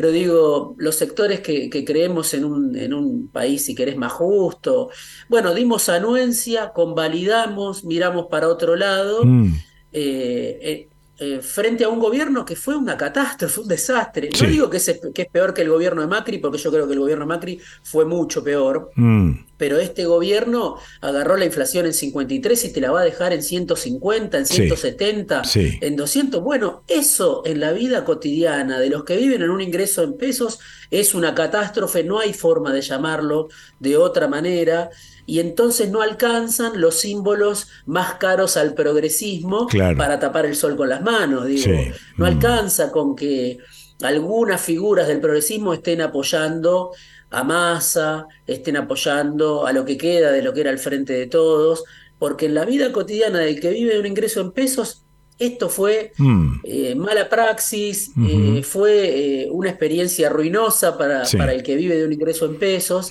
pero 0.00 0.12
digo, 0.12 0.74
los 0.78 0.94
sectores 0.96 1.40
que, 1.40 1.68
que 1.68 1.84
creemos 1.84 2.32
en 2.32 2.46
un, 2.46 2.74
en 2.74 2.94
un 2.94 3.28
país, 3.28 3.66
si 3.66 3.74
querés, 3.74 3.98
más 3.98 4.12
justo, 4.12 4.88
bueno, 5.28 5.52
dimos 5.54 5.90
anuencia, 5.90 6.72
convalidamos, 6.72 7.84
miramos 7.84 8.28
para 8.30 8.48
otro 8.48 8.76
lado 8.76 9.24
Mm. 9.26 9.52
eh, 9.92 10.88
eh, 11.22 11.40
frente 11.42 11.84
a 11.84 11.88
un 11.90 11.98
gobierno 12.00 12.44
que 12.46 12.56
fue 12.56 12.74
una 12.76 12.96
catástrofe, 12.96 13.60
un 13.60 13.68
desastre. 13.68 14.30
Sí. 14.34 14.42
No 14.44 14.48
digo 14.50 14.70
que 14.70 14.78
es, 14.78 15.00
que 15.14 15.22
es 15.22 15.28
peor 15.28 15.52
que 15.54 15.60
el 15.62 15.68
gobierno 15.68 16.00
de 16.00 16.06
Macri, 16.08 16.38
porque 16.38 16.56
yo 16.58 16.70
creo 16.72 16.86
que 16.86 16.94
el 16.94 16.98
gobierno 17.00 17.24
de 17.24 17.28
Macri 17.28 17.60
fue 17.82 18.04
mucho 18.06 18.42
peor, 18.42 18.90
Mm. 18.96 19.32
pero 19.58 19.78
este 19.78 20.06
gobierno 20.06 20.76
agarró 21.02 21.36
la 21.36 21.44
inflación 21.44 21.84
en 21.86 21.92
53 21.92 22.64
y 22.64 22.72
te 22.72 22.80
la 22.80 22.90
va 22.90 23.02
a 23.02 23.04
dejar 23.04 23.32
en 23.34 23.42
150, 23.42 24.38
en 24.38 24.46
Sí. 24.46 24.54
170, 24.54 25.44
Sí. 25.44 25.78
en 25.82 25.94
200. 25.96 26.42
Bueno, 26.42 26.82
eso 26.88 27.42
en 27.44 27.60
la 27.60 27.72
vida 27.72 28.04
cotidiana 28.04 28.80
de 28.80 28.88
los 28.88 29.04
que 29.04 29.16
viven 29.16 29.42
en 29.42 29.50
un 29.50 29.60
ingreso 29.60 30.02
en 30.02 30.16
pesos 30.16 30.58
es 30.90 31.14
una 31.14 31.34
catástrofe, 31.34 32.02
no 32.02 32.18
hay 32.18 32.32
forma 32.32 32.72
de 32.72 32.80
llamarlo 32.80 33.48
de 33.78 33.96
otra 33.98 34.26
manera. 34.26 34.88
Y 35.30 35.38
entonces 35.38 35.90
no 35.90 36.02
alcanzan 36.02 36.80
los 36.80 36.96
símbolos 36.98 37.68
más 37.86 38.14
caros 38.14 38.56
al 38.56 38.74
progresismo 38.74 39.66
Claro. 39.68 39.96
para 39.96 40.18
tapar 40.18 40.44
el 40.44 40.56
sol 40.56 40.76
con 40.76 40.88
las 40.88 41.02
manos. 41.02 41.46
Digo, 41.46 41.62
Sí. 41.62 41.92
no 42.16 42.24
Mm. 42.24 42.28
alcanza 42.28 42.90
con 42.90 43.14
que 43.14 43.58
algunas 44.02 44.60
figuras 44.60 45.06
del 45.06 45.20
progresismo 45.20 45.72
estén 45.72 46.00
apoyando 46.00 46.90
a 47.30 47.44
Massa, 47.44 48.26
estén 48.44 48.76
apoyando 48.76 49.66
a 49.68 49.72
lo 49.72 49.84
que 49.84 49.96
queda 49.96 50.32
de 50.32 50.42
lo 50.42 50.52
que 50.52 50.62
era 50.62 50.70
el 50.70 50.78
frente 50.80 51.12
de 51.12 51.28
todos, 51.28 51.84
porque 52.18 52.46
en 52.46 52.54
la 52.54 52.64
vida 52.64 52.90
cotidiana 52.90 53.38
del 53.38 53.60
que 53.60 53.70
vive 53.70 53.92
de 53.94 54.00
un 54.00 54.06
ingreso 54.06 54.40
en 54.40 54.50
pesos, 54.50 55.04
esto 55.40 55.68
fue 55.68 56.12
Mm. 56.18 56.60
eh, 56.64 56.94
mala 56.94 57.28
praxis, 57.28 58.12
eh, 58.28 58.62
fue 58.62 59.42
eh, 59.44 59.48
una 59.50 59.70
experiencia 59.70 60.28
ruinosa 60.28 60.96
para, 60.96 61.24
Sí. 61.24 61.36
para 61.36 61.52
el 61.54 61.62
que 61.62 61.74
vive 61.74 61.96
de 61.96 62.04
un 62.04 62.12
ingreso 62.12 62.46
en 62.46 62.56
pesos. 62.58 63.10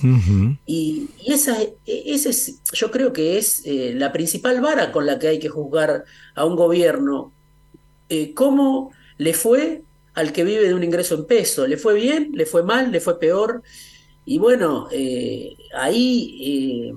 Y, 0.64 1.08
y 1.26 1.32
esa, 1.32 1.60
e- 1.62 1.74
ese 1.86 2.30
es, 2.30 2.60
yo 2.72 2.90
creo 2.90 3.12
que 3.12 3.36
es 3.36 3.62
la 3.66 4.12
principal 4.12 4.60
vara 4.60 4.92
con 4.92 5.04
la 5.06 5.18
que 5.18 5.28
hay 5.28 5.38
que 5.38 5.48
juzgar 5.48 6.04
a 6.34 6.44
un 6.44 6.56
gobierno. 6.56 7.32
¿Cómo 8.34 8.90
le 9.18 9.34
fue 9.34 9.82
al 10.14 10.32
que 10.32 10.44
vive 10.44 10.66
de 10.66 10.74
un 10.74 10.82
ingreso 10.84 11.14
en 11.14 11.24
peso? 11.26 11.66
¿Le 11.66 11.76
fue 11.76 11.94
bien? 11.94 12.30
¿Le 12.34 12.46
fue 12.46 12.62
mal? 12.62 12.90
¿Le 12.90 13.00
fue 13.00 13.18
peor? 13.20 13.62
Y 14.24 14.38
bueno, 14.38 14.88
ahí 15.74 16.88
eh, 16.88 16.92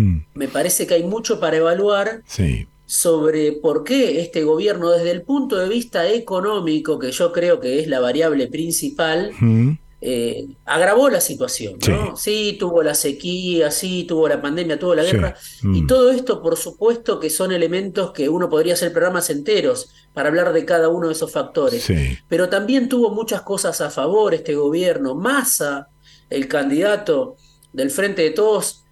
Mm. 0.00 0.18
me 0.34 0.48
parece 0.48 0.86
que 0.86 0.94
hay 0.94 1.02
mucho 1.04 1.38
para 1.40 1.56
evaluar 1.58 2.22
Sí. 2.26 2.66
Sobre 2.90 3.52
por 3.52 3.84
qué 3.84 4.22
este 4.22 4.44
gobierno, 4.44 4.90
desde 4.90 5.10
el 5.10 5.20
punto 5.20 5.56
de 5.56 5.68
vista 5.68 6.08
económico, 6.10 6.98
que 6.98 7.10
yo 7.12 7.32
creo 7.32 7.60
que 7.60 7.80
es 7.80 7.86
la 7.86 8.00
variable 8.00 8.46
principal, 8.46 9.32
Mm. 9.38 9.72
eh, 10.00 10.46
agravó 10.64 11.10
la 11.10 11.20
situación, 11.20 11.76
¿no? 11.86 12.16
Sí. 12.16 12.56
tuvo 12.58 12.82
la 12.82 12.94
sequía, 12.94 13.70
sí, 13.70 14.04
tuvo 14.08 14.26
la 14.26 14.40
pandemia, 14.40 14.78
tuvo 14.78 14.94
la 14.94 15.04
Sí. 15.04 15.10
guerra, 15.12 15.36
Mm. 15.62 15.74
y 15.74 15.86
todo 15.86 16.10
esto, 16.10 16.40
por 16.40 16.56
supuesto, 16.56 17.20
que 17.20 17.28
son 17.28 17.52
elementos 17.52 18.12
que 18.12 18.30
uno 18.30 18.48
podría 18.48 18.72
hacer 18.72 18.90
programas 18.90 19.28
enteros 19.28 19.90
para 20.14 20.30
hablar 20.30 20.54
de 20.54 20.64
cada 20.64 20.88
uno 20.88 21.08
de 21.08 21.12
esos 21.12 21.30
factores. 21.30 21.82
Sí. 21.82 22.16
Pero 22.26 22.48
también 22.48 22.88
tuvo 22.88 23.10
muchas 23.10 23.42
cosas 23.42 23.82
a 23.82 23.90
favor 23.90 24.32
este 24.32 24.54
gobierno. 24.54 25.14
Massa, 25.14 25.88
el 26.30 26.48
candidato 26.48 27.36
del 27.74 27.90
Frente 27.90 28.22
de 28.22 28.30
Todos, 28.30 28.84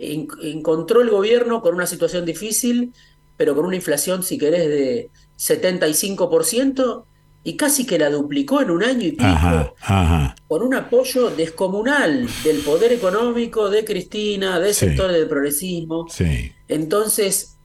en- 0.00 0.26
encontró 0.42 1.02
el 1.02 1.10
gobierno 1.10 1.62
con 1.62 1.74
una 1.76 1.86
situación 1.86 2.24
difícil, 2.24 2.92
pero 3.36 3.54
con 3.54 3.66
una 3.66 3.76
inflación, 3.76 4.22
si 4.22 4.38
querés, 4.38 4.68
de 4.68 5.10
75%, 5.38 7.04
y 7.46 7.56
casi 7.56 7.84
que 7.84 7.98
la 7.98 8.08
duplicó 8.08 8.62
en 8.62 8.70
un 8.70 8.82
año 8.82 9.06
y 9.06 9.12
pico 9.12 9.24
Ajá. 9.26 9.74
Ajá. 9.82 10.34
con 10.48 10.62
un 10.62 10.74
apoyo 10.74 11.28
descomunal 11.28 12.26
del 12.42 12.58
poder 12.60 12.92
económico, 12.92 13.68
de 13.68 13.84
Cristina, 13.84 14.58
de 14.58 14.72
Sí. 14.72 14.86
sectores 14.86 15.16
del 15.18 15.28
progresismo. 15.28 16.06
Sí. 16.08 16.52
Entonces, 16.68 17.58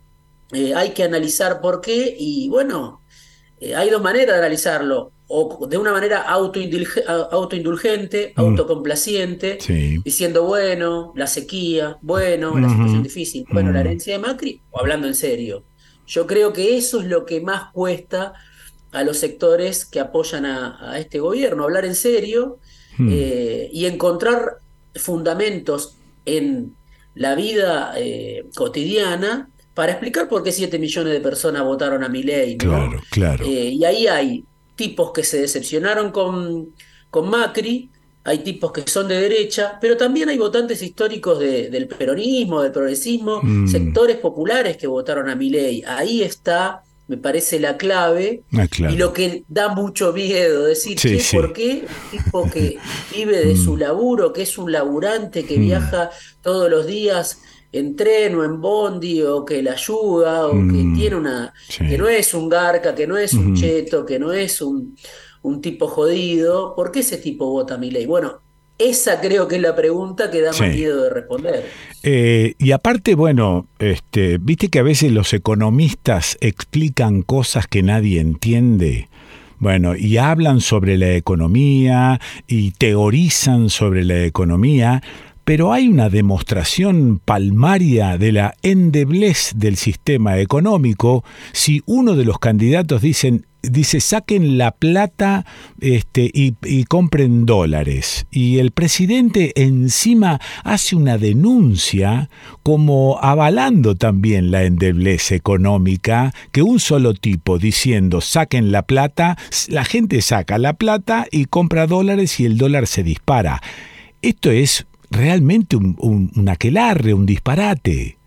eh, 0.51 0.73
hay 0.75 0.89
que 0.91 1.03
analizar 1.03 1.61
por 1.61 1.79
qué 1.79 2.13
y 2.19 2.49
bueno, 2.49 3.01
eh, 3.61 3.73
hay 3.75 3.89
dos 3.89 4.01
maneras 4.01 4.35
de 4.35 4.39
analizarlo, 4.39 5.13
o 5.31 5.67
de 5.67 5.77
una 5.77 5.91
manera 5.91 6.25
autoindulge- 6.27 7.03
autoindulgente, 7.31 8.33
Mm. 8.35 8.39
autocomplaciente, 8.41 9.57
Sí. 9.61 9.99
diciendo, 10.03 10.43
bueno, 10.43 11.13
la 11.15 11.27
sequía, 11.27 11.97
bueno, 12.01 12.57
la 12.59 12.67
situación 12.69 13.03
difícil, 13.03 13.45
bueno, 13.51 13.71
la 13.71 13.79
Mm. 13.79 13.85
herencia 13.85 14.13
de 14.13 14.19
Macri, 14.19 14.61
o 14.71 14.79
hablando 14.79 15.07
en 15.07 15.13
serio. 15.15 15.63
Yo 16.07 16.25
creo 16.25 16.51
que 16.51 16.75
eso 16.77 16.99
es 16.99 17.05
lo 17.05 17.25
que 17.25 17.41
más 17.41 17.71
cuesta 17.71 18.33
a 18.91 19.03
los 19.03 19.17
sectores 19.17 19.85
que 19.85 19.99
apoyan 19.99 20.45
a, 20.47 20.91
a 20.93 20.97
este 20.99 21.19
gobierno, 21.19 21.63
hablar 21.63 21.85
en 21.85 21.93
serio 21.95 22.57
Mm. 22.97 23.09
eh, 23.11 23.69
y 23.71 23.85
encontrar 23.85 24.55
fundamentos 24.95 25.95
en 26.25 26.75
la 27.15 27.35
vida 27.35 27.93
eh, 27.97 28.45
cotidiana 28.55 29.49
para 29.73 29.91
explicar 29.93 30.27
por 30.27 30.43
qué 30.43 30.51
7 30.51 30.77
millones 30.79 31.13
de 31.13 31.21
personas 31.21 31.63
votaron 31.63 32.03
a 32.03 32.09
Milei, 32.09 32.53
¿no? 32.57 32.57
Claro, 32.57 33.01
claro. 33.11 33.45
Eh, 33.45 33.69
y 33.73 33.85
ahí 33.85 34.07
hay 34.07 34.43
tipos 34.83 35.11
que 35.15 35.23
se 35.23 35.37
decepcionaron 35.45 36.11
con, 36.11 36.73
con 37.11 37.29
Macri, 37.29 37.89
hay 38.23 38.39
tipos 38.39 38.71
que 38.71 38.81
son 38.87 39.07
de 39.07 39.19
derecha, 39.27 39.77
pero 39.81 39.95
también 39.97 40.29
hay 40.29 40.37
votantes 40.37 40.81
históricos 40.81 41.39
de- 41.39 41.69
del 41.69 41.87
peronismo, 41.87 42.61
del 42.63 42.71
progresismo, 42.71 43.41
Mm. 43.43 43.67
sectores 43.67 44.17
populares 44.17 44.77
que 44.77 44.87
votaron 44.87 45.29
a 45.29 45.35
Milei. 45.35 45.83
Ahí 45.87 46.21
está, 46.21 46.83
me 47.07 47.17
parece, 47.17 47.59
la 47.59 47.75
clave. 47.75 48.43
Ah, 48.53 48.67
claro. 48.69 48.93
Y 48.93 48.97
lo 48.97 49.11
que 49.13 49.43
da 49.47 49.69
mucho 49.81 50.13
miedo, 50.13 50.65
decir, 50.65 50.99
Sí. 50.99 51.17
¿por 51.35 51.53
qué 51.53 51.85
un 51.87 52.17
tipo 52.19 52.49
que 52.53 52.77
vive 53.15 53.37
de 53.47 53.55
su 53.55 53.75
laburo, 53.77 54.31
que 54.33 54.43
es 54.43 54.57
un 54.57 54.71
laburante, 54.71 55.43
que 55.45 55.57
Mm. 55.57 55.61
viaja 55.69 56.11
todos 56.43 56.69
los 56.69 56.85
días 56.85 57.39
en 57.71 57.95
tren 57.95 58.35
o 58.35 58.43
en 58.43 58.59
bondi, 58.61 59.21
o 59.21 59.45
que 59.45 59.61
la 59.61 59.73
ayuda, 59.73 60.47
o 60.47 60.53
Mm. 60.53 60.67
que 60.93 60.99
tiene 60.99 61.15
una, 61.15 61.53
Sí. 61.67 61.87
que 61.87 61.97
no 61.97 62.07
es 62.07 62.33
un 62.33 62.49
garca, 62.49 62.95
que 62.95 63.05
no 63.07 63.17
es 63.17 63.33
un 63.33 63.55
cheto, 63.55 64.05
que 64.05 64.17
no 64.19 64.31
es 64.33 64.61
un, 64.61 64.95
un 65.43 65.61
tipo 65.61 65.87
jodido, 65.87 66.75
¿por 66.75 66.91
qué 66.91 66.99
ese 67.01 67.17
tipo 67.17 67.49
vota 67.51 67.75
a 67.75 67.77
mi 67.77 67.91
ley? 67.91 68.05
Bueno, 68.05 68.39
esa 68.77 69.19
creo 69.21 69.47
que 69.47 69.57
es 69.57 69.61
la 69.61 69.75
pregunta 69.75 70.31
que 70.31 70.41
da 70.41 70.53
Sí. 70.53 70.63
más 70.63 70.73
miedo 70.75 71.03
de 71.03 71.09
responder. 71.09 71.65
Eh, 72.01 72.55
y 72.57 72.71
aparte, 72.71 73.13
bueno, 73.15 73.67
este, 73.77 74.37
viste 74.39 74.69
que 74.69 74.79
a 74.79 74.83
veces 74.83 75.11
los 75.11 75.33
economistas 75.33 76.37
explican 76.41 77.21
cosas 77.21 77.67
que 77.67 77.83
nadie 77.83 78.19
entiende. 78.21 79.09
Bueno, 79.61 79.97
y 79.97 80.15
hablan 80.15 80.61
sobre 80.61 80.97
la 80.97 81.11
economía 81.13 82.21
y 82.47 82.71
teorizan 82.71 83.69
sobre 83.69 84.05
la 84.05 84.23
economía, 84.23 85.03
pero 85.49 85.73
hay 85.73 85.87
una 85.87 86.09
demostración 86.09 87.19
palmaria 87.25 88.19
de 88.19 88.31
la 88.33 88.53
endeblez 88.61 89.53
del 89.55 89.77
sistema 89.77 90.37
económico 90.37 91.23
si 91.53 91.81
uno 91.87 92.15
de 92.15 92.23
los 92.23 92.37
candidatos 92.37 93.01
dice 93.01 93.99
saquen 93.99 94.59
la 94.59 94.69
plata 94.69 95.47
este, 95.81 96.29
y, 96.31 96.53
y 96.63 96.83
compren 96.83 97.47
dólares. 97.47 98.27
Y 98.29 98.59
el 98.59 98.69
presidente 98.69 99.53
encima 99.55 100.39
hace 100.63 100.95
una 100.95 101.17
denuncia 101.17 102.29
como 102.61 103.17
avalando 103.19 103.95
también 103.95 104.51
la 104.51 104.65
endeblez 104.65 105.31
económica, 105.31 106.31
que 106.51 106.61
un 106.61 106.79
solo 106.79 107.15
tipo 107.15 107.57
diciendo 107.57 108.21
saquen 108.21 108.71
la 108.71 108.83
plata, 108.83 109.35
la 109.67 109.83
gente 109.83 110.21
saca 110.21 110.59
la 110.59 110.73
plata 110.73 111.25
y 111.31 111.45
compra 111.45 111.87
dólares 111.87 112.39
y 112.39 112.45
el 112.45 112.59
dólar 112.59 112.85
se 112.85 113.01
dispara. 113.01 113.63
Esto 114.21 114.51
es 114.51 114.85
realmente 115.09 115.75
un, 115.75 115.95
un, 115.99 116.31
un 116.35 116.49
aquelarre, 116.49 117.13
un 117.13 117.25
disparate. 117.25 118.17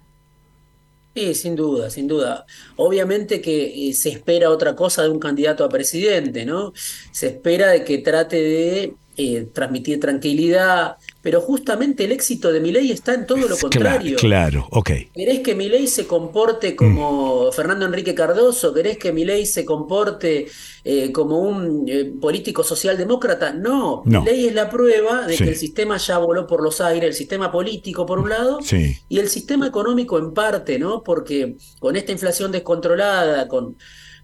Sí, 1.14 1.34
sin 1.34 1.56
duda, 1.56 1.90
sin 1.90 2.08
duda. 2.08 2.46
Obviamente 2.76 3.42
que 3.42 3.88
eh, 3.88 3.92
se 3.92 4.08
espera 4.08 4.48
otra 4.48 4.74
cosa 4.74 5.02
de 5.02 5.10
un 5.10 5.18
candidato 5.18 5.62
a 5.62 5.68
presidente, 5.68 6.46
¿no? 6.46 6.72
Se 7.10 7.26
espera 7.26 7.68
de 7.68 7.84
que 7.84 7.98
trate 7.98 8.36
de 8.36 8.94
eh, 9.18 9.46
transmitir 9.52 10.00
tranquilidad, 10.00 10.96
pero 11.22 11.40
justamente 11.40 12.04
el 12.04 12.10
éxito 12.12 12.52
de 12.52 12.60
Milei 12.60 12.90
está 12.90 13.14
en 13.14 13.26
todo 13.26 13.38
lo 13.38 13.46
Claro, 13.46 13.60
contrario. 13.60 14.16
claro, 14.18 14.68
ok. 14.72 14.90
¿Querés 15.14 15.38
que 15.40 15.54
Milei 15.54 15.86
se 15.86 16.06
comporte 16.06 16.74
como 16.74 17.52
Fernando 17.52 17.86
Enrique 17.86 18.12
Cardoso? 18.14 18.74
¿Querés 18.74 18.98
que 18.98 19.12
Milei 19.12 19.46
se 19.46 19.64
comporte 19.64 20.48
eh, 20.84 21.12
como 21.12 21.38
un 21.38 21.84
eh, 21.88 22.12
político 22.20 22.64
socialdemócrata? 22.64 23.52
No, 23.52 24.02
No. 24.04 24.22
Milei 24.22 24.48
es 24.48 24.54
la 24.54 24.68
prueba 24.68 25.24
de 25.26 25.36
Sí. 25.36 25.44
que 25.44 25.50
el 25.50 25.56
sistema 25.56 25.96
ya 25.96 26.18
voló 26.18 26.46
por 26.48 26.60
los 26.60 26.80
aires, 26.80 27.08
el 27.10 27.14
sistema 27.14 27.52
político 27.52 28.04
por 28.04 28.18
un 28.18 28.28
lado 28.28 28.58
Sí. 28.60 28.96
y 29.08 29.20
el 29.20 29.28
sistema 29.28 29.68
económico 29.68 30.18
en 30.18 30.34
parte, 30.34 30.78
¿no? 30.80 31.02
Porque 31.04 31.56
con 31.78 31.94
esta 31.94 32.10
inflación 32.10 32.50
descontrolada, 32.50 33.46
con, 33.46 33.76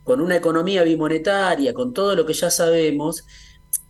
con 0.03 0.21
una 0.21 0.35
economía 0.37 0.83
bimonetaria, 0.83 1.73
con 1.75 1.93
todo 1.93 2.17
lo 2.17 2.27
que 2.27 2.33
ya 2.33 2.51
sabemos, 2.51 3.25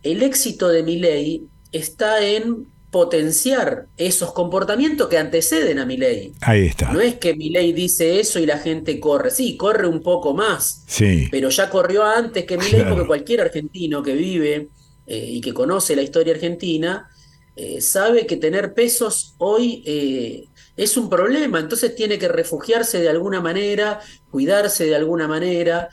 el 0.03 0.21
éxito 0.21 0.67
de 0.67 0.83
Milei 0.83 1.43
está 1.71 2.23
en 2.23 2.67
potenciar 2.91 3.85
esos 3.97 4.33
comportamientos 4.33 5.07
que 5.09 5.17
anteceden 5.17 5.77
a 5.79 5.85
Milei. 5.85 6.33
Ahí 6.41 6.65
está. 6.67 6.91
No 6.91 6.99
es 7.01 7.15
que 7.15 7.35
Milei 7.35 7.71
dice 7.71 8.19
eso 8.19 8.39
y 8.39 8.45
la 8.47 8.57
gente 8.57 8.99
corre, 8.99 9.29
sí, 9.29 9.55
corre 9.57 9.87
un 9.87 10.01
poco 10.01 10.33
más, 10.33 10.83
Sí. 10.87 11.27
pero 11.29 11.49
ya 11.49 11.69
corrió 11.69 12.03
antes 12.03 12.45
que 12.45 12.57
Milei 12.57 12.81
Claro. 12.81 12.89
porque 12.95 13.07
cualquier 13.07 13.41
argentino 13.41 14.01
que 14.01 14.13
vive 14.15 14.69
eh, 15.05 15.25
y 15.33 15.41
que 15.41 15.53
conoce 15.53 15.95
la 15.95 16.01
historia 16.01 16.33
argentina 16.33 17.07
eh, 17.55 17.81
sabe 17.81 18.25
que 18.25 18.37
tener 18.37 18.73
pesos 18.73 19.35
hoy 19.37 19.83
eh, 19.85 20.45
es 20.77 20.97
un 20.97 21.09
problema, 21.09 21.59
entonces 21.59 21.93
tiene 21.95 22.17
que 22.17 22.27
refugiarse 22.27 22.99
de 23.01 23.09
alguna 23.09 23.41
manera, 23.41 23.99
cuidarse 24.31 24.85
de 24.85 24.95
alguna 24.95 25.27
manera, 25.27 25.89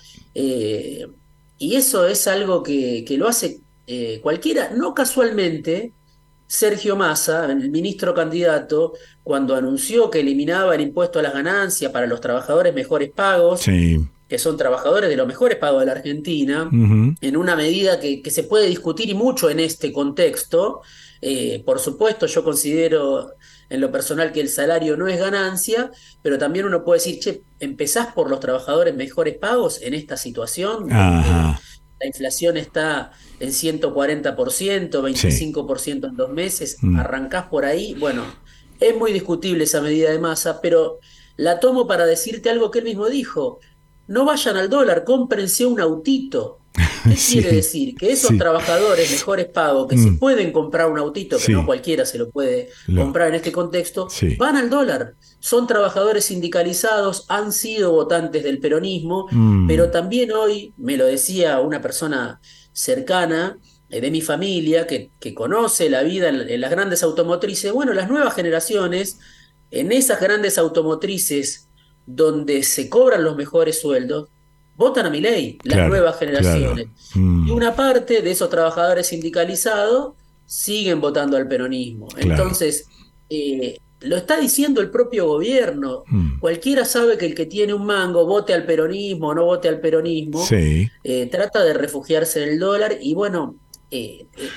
y 1.58 1.74
eso 1.74 2.06
es 2.06 2.26
algo 2.28 2.62
que, 2.62 3.04
que 3.06 3.16
lo 3.18 3.26
hace 3.26 3.60
cualquiera, 4.22 4.70
no 4.76 4.94
casualmente. 4.94 5.92
Sergio 6.46 6.96
Massa, 6.96 7.46
el 7.46 7.70
ministro 7.70 8.14
candidato, 8.14 8.92
cuando 9.22 9.54
anunció 9.56 10.10
que 10.10 10.20
eliminaba 10.20 10.74
el 10.74 10.80
impuesto 10.80 11.18
a 11.18 11.22
las 11.22 11.32
ganancias 11.34 11.90
para 11.92 12.06
los 12.06 12.20
trabajadores 12.20 12.74
mejores 12.74 13.10
pagos, 13.10 13.60
Sí. 13.62 13.98
que 14.28 14.38
son 14.38 14.56
trabajadores 14.56 15.08
de 15.08 15.16
los 15.16 15.26
mejores 15.26 15.56
pagos 15.58 15.80
de 15.80 15.86
la 15.86 15.92
Argentina, 15.92 16.68
en 17.20 17.36
una 17.36 17.54
medida 17.56 18.00
que, 18.00 18.22
que 18.22 18.30
se 18.30 18.42
puede 18.44 18.66
discutir 18.66 19.08
y 19.08 19.14
mucho 19.14 19.50
en 19.50 19.60
este 19.60 19.92
contexto. 19.92 20.82
Eh, 21.22 21.62
por 21.64 21.78
supuesto, 21.78 22.26
yo 22.26 22.42
considero 22.44 23.32
en 23.68 23.80
lo 23.80 23.90
personal 23.90 24.32
que 24.32 24.40
el 24.40 24.48
salario 24.48 24.96
no 24.96 25.08
es 25.08 25.18
ganancia, 25.18 25.90
pero 26.22 26.38
también 26.38 26.66
uno 26.66 26.84
puede 26.84 26.98
decir, 27.00 27.18
che, 27.18 27.42
¿empezás 27.58 28.12
por 28.14 28.30
los 28.30 28.38
trabajadores 28.38 28.94
mejores 28.94 29.36
pagos 29.38 29.80
en 29.82 29.94
esta 29.94 30.16
situación? 30.16 30.92
Ajá. 30.92 31.60
La 32.00 32.06
inflación 32.06 32.56
está 32.56 33.12
en 33.40 33.52
140%, 33.52 35.02
25% 35.02 36.08
en 36.08 36.16
dos 36.16 36.30
meses, 36.30 36.76
Mm. 36.80 36.98
arrancás 36.98 37.46
por 37.46 37.64
ahí. 37.64 37.94
Bueno, 37.94 38.24
es 38.80 38.96
muy 38.96 39.12
discutible 39.12 39.64
esa 39.64 39.80
medida 39.80 40.10
de 40.10 40.18
masa, 40.18 40.60
pero 40.60 40.98
la 41.36 41.60
tomo 41.60 41.86
para 41.86 42.06
decirte 42.06 42.50
algo 42.50 42.70
que 42.70 42.80
él 42.80 42.84
mismo 42.84 43.06
dijo. 43.08 43.60
No 44.08 44.24
vayan 44.24 44.56
al 44.56 44.68
dólar, 44.70 45.04
cómprense 45.04 45.66
un 45.66 45.80
autito. 45.80 46.60
¿Qué 47.04 47.16
Sí, 47.16 47.34
quiere 47.40 47.56
decir? 47.56 47.94
Que 47.94 48.12
esos 48.12 48.30
sí. 48.30 48.38
trabajadores 48.38 49.10
mejores 49.10 49.46
pagos 49.46 49.88
que 49.88 49.96
Mm. 49.96 50.04
se 50.04 50.12
pueden 50.18 50.52
comprar 50.52 50.90
un 50.90 50.98
autito, 50.98 51.36
que 51.38 51.42
Sí. 51.44 51.52
no 51.52 51.64
cualquiera 51.64 52.04
se 52.04 52.18
lo 52.18 52.30
puede 52.30 52.68
Lo- 52.86 53.02
comprar 53.02 53.28
en 53.28 53.34
este 53.36 53.52
contexto, 53.52 54.08
van 54.38 54.56
al 54.56 54.68
dólar. 54.70 55.14
Son 55.40 55.66
trabajadores 55.66 56.24
sindicalizados, 56.26 57.24
han 57.28 57.52
sido 57.52 57.92
votantes 57.92 58.42
del 58.44 58.58
peronismo, 58.58 59.26
Mm. 59.30 59.66
pero 59.66 59.90
también 59.90 60.32
hoy, 60.32 60.72
me 60.76 60.96
lo 60.96 61.06
decía 61.06 61.60
una 61.60 61.80
persona 61.80 62.40
cercana 62.72 63.58
eh, 63.88 64.00
de 64.00 64.10
mi 64.10 64.20
familia, 64.20 64.84
que, 64.86 65.10
que 65.20 65.32
conoce 65.32 65.88
la 65.88 66.02
vida 66.02 66.28
en, 66.28 66.48
en 66.50 66.60
las 66.60 66.72
grandes 66.72 67.04
automotrices, 67.04 67.70
bueno, 67.72 67.92
las 67.92 68.08
nuevas 68.10 68.34
generaciones, 68.34 69.18
en 69.70 69.92
esas 69.92 70.20
grandes 70.20 70.58
automotrices 70.58 71.68
donde 72.04 72.62
se 72.64 72.88
cobran 72.88 73.22
los 73.22 73.36
mejores 73.36 73.80
sueldos, 73.80 74.28
votan 74.76 75.06
a 75.06 75.10
mi 75.10 75.20
ley, 75.20 75.58
las 75.64 75.74
Claro, 75.74 75.88
nuevas 75.88 76.18
generaciones. 76.18 76.86
claro. 77.12 77.26
Mm. 77.26 77.48
Y 77.48 77.50
una 77.50 77.74
parte 77.74 78.22
de 78.22 78.30
esos 78.30 78.50
trabajadores 78.50 79.06
sindicalizados 79.08 80.14
siguen 80.44 81.00
votando 81.00 81.36
al 81.36 81.48
peronismo. 81.48 82.08
Claro. 82.08 82.30
Entonces, 82.30 82.86
eh, 83.30 83.78
lo 84.00 84.16
está 84.16 84.38
diciendo 84.38 84.80
el 84.80 84.90
propio 84.90 85.26
gobierno. 85.26 86.04
Mm. 86.08 86.38
Cualquiera 86.38 86.84
sabe 86.84 87.16
que 87.18 87.26
el 87.26 87.34
que 87.34 87.46
tiene 87.46 87.72
un 87.74 87.86
mango 87.86 88.26
vote 88.26 88.52
al 88.52 88.66
peronismo 88.66 89.28
o 89.28 89.34
no 89.34 89.44
vote 89.46 89.68
al 89.68 89.80
peronismo, 89.80 90.44
Sí. 90.46 90.88
eh, 91.02 91.26
trata 91.30 91.64
de 91.64 91.72
refugiarse 91.72 92.42
en 92.42 92.50
el 92.50 92.58
dólar 92.58 92.98
y 93.00 93.14
bueno, 93.14 93.56
eh, 93.90 94.26
eh, 94.36 94.48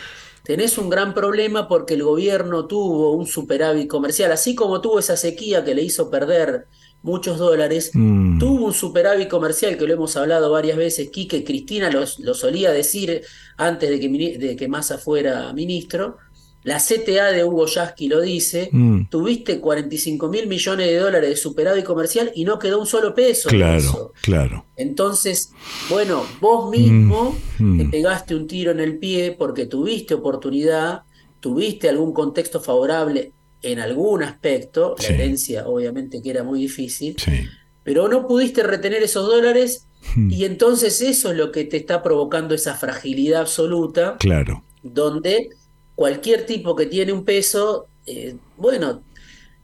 tenés 0.44 0.78
un 0.78 0.90
gran 0.90 1.14
problema 1.14 1.68
porque 1.68 1.94
el 1.94 2.04
gobierno 2.04 2.66
tuvo 2.68 3.14
un 3.14 3.26
superávit 3.28 3.88
comercial, 3.88 4.32
así 4.32 4.54
como 4.56 4.82
tuvo 4.82 5.00
esa 5.00 5.16
sequía 5.16 5.64
que 5.64 5.74
le 5.74 5.84
hizo 5.84 6.10
perder 6.10 6.68
muchos 7.02 7.38
dólares, 7.38 7.92
Mm. 7.94 8.40
tuvo 8.40 8.66
un 8.68 8.74
superávit 8.74 9.28
comercial 9.30 9.78
que 9.78 9.86
lo 9.88 9.94
hemos 9.94 10.16
hablado 10.18 10.52
varias 10.52 10.78
veces, 10.78 11.10
Quique 11.10 11.44
Cristina 11.44 11.90
lo, 11.90 12.04
lo 12.20 12.34
solía 12.34 12.72
decir 12.72 13.22
antes 13.58 13.90
de 13.90 14.00
que, 14.00 14.38
de 14.38 14.56
que 14.56 14.68
Massa 14.68 14.98
fuera 14.98 15.52
ministro, 15.54 16.18
la 16.64 16.78
CTA 16.78 17.32
de 17.32 17.46
Hugo 17.46 17.68
Yasky 17.68 18.10
lo 18.10 18.20
dice, 18.20 18.68
Mm. 18.74 19.08
tuviste 19.10 19.62
45 19.62 20.28
mil 20.28 20.46
millones 20.48 20.88
de 20.88 20.98
dólares 20.98 21.30
de 21.30 21.36
superávit 21.38 21.86
comercial 21.86 22.32
y 22.36 22.44
no 22.44 22.60
quedó 22.60 22.80
un 22.82 22.86
solo 22.86 23.16
peso. 23.16 23.48
Claro, 23.48 24.12
claro. 24.22 24.66
Entonces, 24.76 25.52
bueno, 25.90 26.26
vos 26.42 26.70
mismo 26.70 27.34
Mm, 27.60 27.78
te 27.78 27.84
mm. 27.86 27.92
pegaste 27.92 28.36
un 28.36 28.46
tiro 28.46 28.72
en 28.72 28.82
el 28.82 28.98
pie 28.98 29.34
porque 29.40 29.68
tuviste 29.68 30.14
oportunidad, 30.16 31.04
tuviste 31.40 31.88
algún 31.88 32.12
contexto 32.12 32.60
favorable 32.60 33.32
en 33.62 33.80
algún 33.80 34.24
aspecto, 34.24 34.96
Sí. 34.98 35.08
la 35.14 35.16
herencia 35.24 35.68
obviamente 35.68 36.22
que 36.22 36.30
era 36.30 36.44
muy 36.44 36.62
difícil, 36.62 37.16
Sí. 37.18 37.46
pero 37.84 38.08
no 38.08 38.28
pudiste 38.28 38.64
retener 38.64 39.04
esos 39.04 39.28
dólares 39.28 39.86
Mm. 40.16 40.32
y 40.32 40.46
entonces 40.46 41.02
eso 41.02 41.32
es 41.32 41.38
lo 41.38 41.52
que 41.52 41.66
te 41.66 41.76
está 41.78 42.02
provocando 42.02 42.56
esa 42.56 42.76
fragilidad 42.76 43.42
absoluta 43.42 44.16
Claro. 44.18 44.64
donde 44.82 45.50
cualquier 45.96 46.46
tipo 46.46 46.74
que 46.76 46.86
tiene 46.86 47.12
un 47.12 47.26
peso, 47.26 47.88
eh, 48.06 48.38
bueno, 48.56 49.04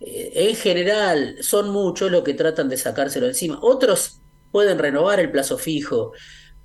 eh, 0.01 0.31
en 0.49 0.55
general 0.57 1.37
son 1.39 1.69
muchos 1.69 2.11
los 2.11 2.23
que 2.23 2.33
tratan 2.33 2.67
de 2.67 2.75
sacárselo 2.75 3.27
encima. 3.27 3.59
Otros 3.61 4.19
pueden 4.51 4.77
renovar 4.77 5.21
el 5.21 5.31
plazo 5.31 5.57
fijo, 5.57 6.11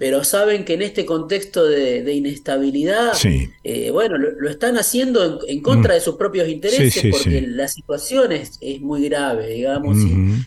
pero 0.01 0.25
saben 0.25 0.65
que 0.65 0.73
en 0.75 0.81
este 0.83 1.05
contexto 1.05 1.67
de, 1.67 2.03
de 2.03 2.15
inestabilidad, 2.15 3.13
Sí. 3.13 3.51
eh, 3.65 3.91
bueno, 3.91 4.17
lo, 4.17 4.31
lo 4.33 4.49
están 4.49 4.79
haciendo 4.79 5.23
en, 5.23 5.57
en 5.57 5.61
contra 5.63 5.93
Mm. 5.93 5.97
de 5.99 6.01
sus 6.01 6.17
propios 6.17 6.49
intereses 6.49 6.95
Sí, 6.95 7.01
sí, 7.01 7.11
porque 7.11 7.43
la 7.43 7.69
situación 7.69 8.33
es, 8.33 8.57
es 8.63 8.81
muy 8.81 9.07
grave, 9.11 9.49
digamos, 9.49 9.99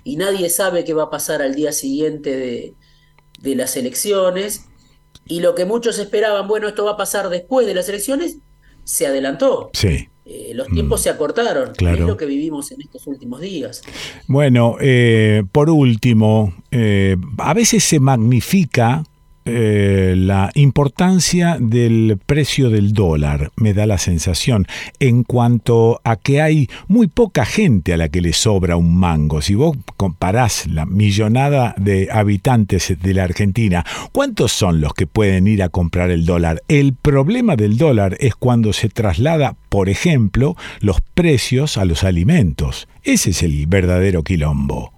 y- 0.04 0.16
nadie 0.16 0.49
sabe 0.49 0.84
qué 0.84 0.93
va 0.95 1.04
a 1.04 1.10
pasar 1.12 1.43
al 1.43 1.54
día 1.54 1.72
siguiente 1.72 2.36
de, 2.36 2.74
de 3.41 3.56
las 3.56 3.78
elecciones. 3.78 4.66
Y 5.28 5.39
lo 5.41 5.54
que 5.54 5.66
muchos 5.66 5.99
esperaban, 5.99 6.47
bueno, 6.47 6.68
esto 6.68 6.84
va 6.86 6.93
a 6.93 6.97
pasar 6.97 7.30
después 7.30 7.68
de 7.68 7.76
las 7.76 7.88
elecciones, 7.89 8.38
se 8.84 9.06
adelantó. 9.06 9.70
Sí. 9.74 10.10
Eh, 10.26 10.54
los 10.56 10.68
tiempos 10.70 11.01
se 11.01 11.10
acortaron. 11.10 11.74
claro. 11.76 11.97
es 11.99 12.08
lo 12.08 12.18
que 12.18 12.26
vivimos 12.26 12.72
en 12.72 12.82
estos 12.82 13.06
últimos 13.08 13.39
días. 13.39 13.82
Bueno, 14.28 14.78
eh, 14.82 15.43
por 15.51 15.70
último, 15.70 16.56
eh, 16.72 17.18
a 17.38 17.54
veces 17.54 17.84
se 17.84 17.99
magnifica 17.99 19.04
eh, 19.45 20.15
la 20.17 20.51
importancia 20.55 21.57
del 21.59 22.17
precio 22.25 22.69
del 22.69 22.93
dólar, 22.93 23.51
me 23.55 23.73
da 23.73 23.85
la 23.85 23.97
sensación, 23.97 24.67
en 24.99 25.23
cuanto 25.23 25.99
a 26.03 26.15
que 26.15 26.41
hay 26.41 26.69
muy 26.87 27.07
poca 27.07 27.45
gente 27.45 27.93
a 27.93 27.97
la 27.97 28.09
que 28.09 28.21
le 28.21 28.33
sobra 28.33 28.77
un 28.77 28.95
mango. 28.95 29.41
Si 29.41 29.55
vos 29.55 29.77
comparás 29.97 30.67
la 30.67 30.85
millonada 30.85 31.75
de 31.77 32.09
habitantes 32.11 32.95
de 33.01 33.13
la 33.13 33.23
Argentina, 33.23 33.85
¿cuántos 34.11 34.51
son 34.51 34.81
los 34.81 34.93
que 34.93 35.07
pueden 35.07 35.47
ir 35.47 35.61
a 35.63 35.69
comprar 35.69 36.09
el 36.09 36.25
dólar? 36.25 36.63
El 36.67 36.93
problema 36.93 37.55
del 37.55 37.77
dólar 37.77 38.17
es 38.19 38.35
cuando 38.35 38.73
se 38.73 38.89
traslada, 38.89 39.55
por 39.69 39.89
ejemplo, 39.89 40.55
los 40.79 41.01
precios 41.01 41.77
a 41.77 41.85
los 41.85 42.03
alimentos. 42.03 42.87
Ese 43.03 43.31
es 43.31 43.43
el 43.43 43.67
verdadero 43.67 44.23
quilombo. 44.23 44.93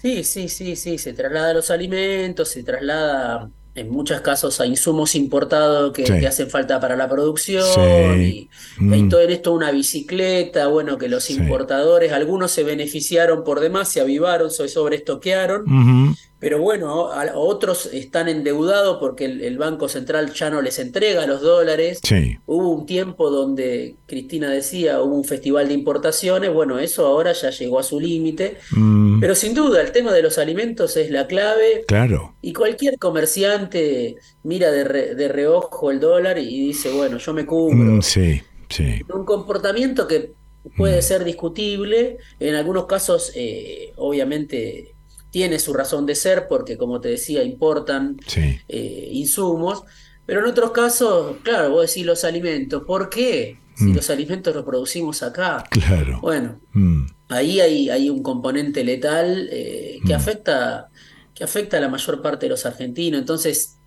Sí, 0.00 0.24
sí, 0.24 0.48
sí, 0.48 0.76
sí, 0.76 0.98
se 0.98 1.12
traslada 1.12 1.50
a 1.50 1.54
los 1.54 1.70
alimentos, 1.70 2.48
se 2.48 2.62
traslada 2.62 3.50
en 3.74 3.88
muchos 3.90 4.20
casos 4.22 4.60
a 4.60 4.66
insumos 4.66 5.14
importados 5.14 5.92
que, 5.92 6.04
Sí. 6.06 6.12
que 6.18 6.26
hacen 6.26 6.50
falta 6.50 6.80
para 6.80 6.96
la 6.96 7.08
producción 7.08 7.62
Sí. 7.74 8.48
y, 8.80 8.82
Mm. 8.84 9.08
todo 9.08 9.20
en 9.20 9.30
esto 9.30 9.52
una 9.52 9.70
bicicleta, 9.70 10.66
bueno, 10.66 10.98
que 10.98 11.08
los 11.08 11.24
Sí. 11.24 11.34
importadores, 11.34 12.12
algunos 12.12 12.50
se 12.50 12.64
beneficiaron 12.64 13.44
por 13.44 13.60
demás, 13.60 13.88
se 13.88 14.00
avivaron, 14.00 14.50
se 14.50 14.68
sobreestoquearon, 14.68 15.62
Ujú. 15.62 16.16
Pero 16.40 16.58
bueno, 16.60 17.12
a- 17.12 17.32
otros 17.36 17.86
están 17.92 18.28
endeudados 18.28 18.96
porque 18.98 19.26
el, 19.26 19.42
el 19.42 19.58
Banco 19.58 19.88
Central 19.88 20.32
ya 20.32 20.50
no 20.50 20.62
les 20.62 20.78
entrega 20.78 21.26
los 21.26 21.42
dólares. 21.42 22.00
Sí. 22.02 22.38
Hubo 22.46 22.70
un 22.70 22.86
tiempo 22.86 23.30
donde 23.30 23.94
Cristina 24.06 24.50
decía, 24.50 25.00
hubo 25.02 25.14
un 25.14 25.24
festival 25.24 25.68
de 25.68 25.74
importaciones, 25.74 26.52
bueno, 26.52 26.78
eso 26.78 27.06
ahora 27.06 27.32
ya 27.32 27.50
llegó 27.50 27.78
a 27.78 27.82
su 27.82 28.00
límite, 28.00 28.56
Mm, 28.72 29.20
pero 29.20 29.34
sin 29.34 29.54
duda 29.54 29.80
el 29.82 29.92
tema 29.92 30.12
de 30.12 30.22
los 30.22 30.38
alimentos 30.38 30.96
es 30.96 31.10
la 31.10 31.26
clave 31.26 31.84
claro. 31.86 32.34
y 32.42 32.52
cualquier 32.54 32.98
comerciante 32.98 34.16
mira 34.42 34.70
de, 34.70 34.84
re- 34.84 35.14
de 35.14 35.28
reojo 35.28 35.90
el 35.90 36.00
dólar 36.00 36.38
y 36.38 36.66
dice, 36.68 36.90
bueno, 36.92 37.18
yo 37.18 37.32
me 37.34 37.44
cubro. 37.46 37.76
Mm, 37.76 38.02
sí, 38.02 38.40
sí. 38.68 39.00
Un 39.12 39.24
comportamiento 39.24 40.06
que 40.06 40.32
puede 40.76 41.00
ser 41.02 41.24
discutible, 41.24 42.18
en 42.38 42.54
algunos 42.54 42.86
casos 42.86 43.32
eh, 43.34 43.92
obviamente 43.96 44.89
tiene 45.30 45.58
su 45.58 45.72
razón 45.72 46.06
de 46.06 46.14
ser 46.14 46.46
porque 46.48 46.76
como 46.76 47.00
te 47.00 47.08
decía, 47.10 47.42
importan 47.42 48.16
Sí. 48.26 48.60
eh, 48.68 49.08
insumos, 49.12 49.84
pero 50.26 50.40
en 50.40 50.46
otros 50.46 50.70
casos, 50.72 51.36
claro, 51.42 51.70
vos 51.70 51.86
decís 51.88 52.04
los 52.06 52.24
alimentos, 52.24 52.82
¿por 52.86 53.08
qué? 53.10 53.58
Si 53.76 53.84
Mm. 53.84 53.94
los 53.96 54.10
alimentos 54.10 54.54
los 54.54 54.64
producimos 54.64 55.22
acá. 55.22 55.64
Claro. 55.70 56.18
Bueno, 56.20 56.60
Mm, 56.72 57.06
ahí 57.28 57.60
hay, 57.60 57.88
hay 57.90 58.10
un 58.10 58.22
componente 58.22 58.84
letal 58.84 59.48
eh, 59.50 59.98
que 60.06 60.12
Mm. 60.12 60.16
afecta, 60.16 60.88
que 61.34 61.44
afecta 61.44 61.78
a 61.78 61.80
la 61.80 61.88
mayor 61.88 62.20
parte 62.20 62.46
de 62.46 62.50
los 62.50 62.66
argentinos. 62.66 63.20
Entonces, 63.20 63.78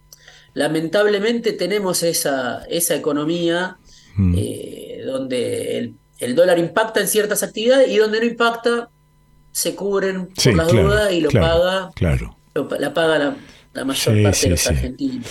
lamentablemente 0.54 1.54
tenemos 1.54 2.04
esa, 2.04 2.64
esa 2.70 2.96
economía 2.96 3.78
eh, 4.36 5.02
donde 5.06 5.78
el, 5.80 5.96
el 6.20 6.36
dólar 6.36 6.60
impacta 6.60 7.00
en 7.02 7.08
ciertas 7.08 7.42
actividades 7.44 7.90
y 7.90 7.98
donde 7.98 8.20
no 8.20 8.26
impacta, 8.26 8.90
se 9.54 9.74
cubren 9.76 10.26
por 10.28 10.44
Sí, 10.44 10.52
las 10.52 10.68
claro, 10.68 10.88
dudas 10.90 11.12
y 11.14 11.22
lo 11.22 11.30
claro, 11.30 11.48
paga, 11.62 11.92
Claro. 11.96 12.36
lo 12.56 12.68
la 12.78 12.94
paga 12.94 13.18
la, 13.20 13.36
la 13.74 13.86
mayor 13.86 14.16
Sí, 14.18 14.24
parte 14.24 14.38
sí, 14.38 14.44
de 14.46 14.50
los 14.50 14.68
argentinos. 14.68 15.26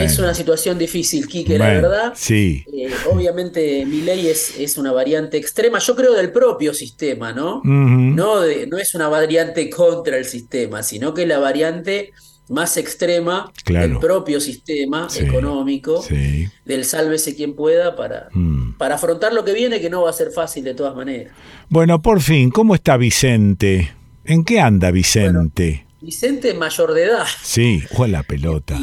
Es 0.00 0.18
una 0.18 0.32
situación 0.34 0.78
difícil, 0.78 1.28
Quique, 1.28 1.58
la 1.58 1.68
verdad. 1.68 2.12
Sí. 2.16 2.64
Eh, 2.72 2.90
obviamente 3.12 3.84
mi 3.84 4.00
ley 4.00 4.26
es, 4.28 4.58
es 4.58 4.78
una 4.78 4.90
variante 4.90 5.36
extrema, 5.36 5.78
yo 5.80 5.94
creo 5.94 6.14
del 6.14 6.32
propio 6.32 6.72
sistema, 6.72 7.32
¿no? 7.32 7.60
No, 7.62 8.40
de- 8.40 8.66
no 8.66 8.78
es 8.78 8.94
una 8.94 9.08
variante 9.08 9.68
contra 9.68 10.16
el 10.16 10.24
sistema, 10.24 10.82
sino 10.82 11.12
que 11.12 11.26
la 11.26 11.38
variante 11.40 12.12
más 12.48 12.76
extrema 12.76 13.50
Claro. 13.64 13.88
del 13.88 13.98
propio 13.98 14.40
sistema 14.40 15.08
Sí, 15.08 15.24
económico, 15.24 16.02
Sí. 16.02 16.48
del 16.64 16.84
sálvese 16.84 17.34
quien 17.34 17.54
pueda 17.54 17.96
para, 17.96 18.28
Mm. 18.32 18.74
para 18.78 18.96
afrontar 18.96 19.32
lo 19.32 19.44
que 19.44 19.52
viene, 19.54 19.80
que 19.80 19.88
no 19.90 20.02
va 20.02 20.10
a 20.10 20.12
ser 20.12 20.30
fácil 20.30 20.64
de 20.64 20.74
todas 20.74 20.94
maneras. 20.94 21.32
Bueno, 21.68 22.02
por 22.02 22.20
fin, 22.20 22.50
¿cómo 22.50 22.74
está 22.74 22.96
Vicente? 22.96 23.92
¿En 24.24 24.44
qué 24.44 24.60
anda 24.60 24.90
Vicente? 24.90 25.86
Vicente 26.00 26.50
es 26.50 26.56
mayor 26.56 26.92
de 26.92 27.04
edad, 27.04 27.24
Sí, 27.42 27.82
o 27.96 28.06
la 28.06 28.22
pelota. 28.22 28.78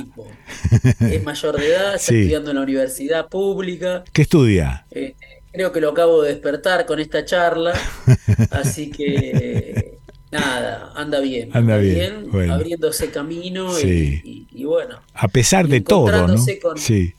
es 1.01 1.23
mayor 1.23 1.57
de 1.59 1.67
edad, 1.67 1.95
está 1.95 1.99
Sí. 2.11 2.15
estudiando 2.21 2.49
en 2.49 2.55
la 2.57 2.63
universidad 2.63 3.27
pública. 3.29 4.03
¿Qué 4.11 4.23
estudia? 4.23 4.85
Eh, 4.89 5.13
creo 5.53 5.71
que 5.71 5.81
lo 5.81 5.89
acabo 5.91 6.23
de 6.23 6.29
despertar 6.33 6.85
con 6.87 6.99
esta 6.99 7.23
charla, 7.23 7.73
así 8.51 8.89
que 8.89 9.99
nada, 10.31 10.91
anda 10.95 11.19
bien, 11.19 11.49
Anda 11.53 11.77
bien, 11.77 12.29
bueno. 12.31 12.53
abriéndose 12.53 13.11
camino 13.11 13.77
y- 13.77 13.81
Sí. 13.81 14.21
y, 14.23 14.47
y 14.51 14.63
bueno, 14.65 14.99
A 15.13 15.27
pesar 15.27 15.67
de 15.67 15.81
todo, 15.81 16.09
¿no? 16.27 16.35
con- 16.61 16.77
Sí. 16.77 17.13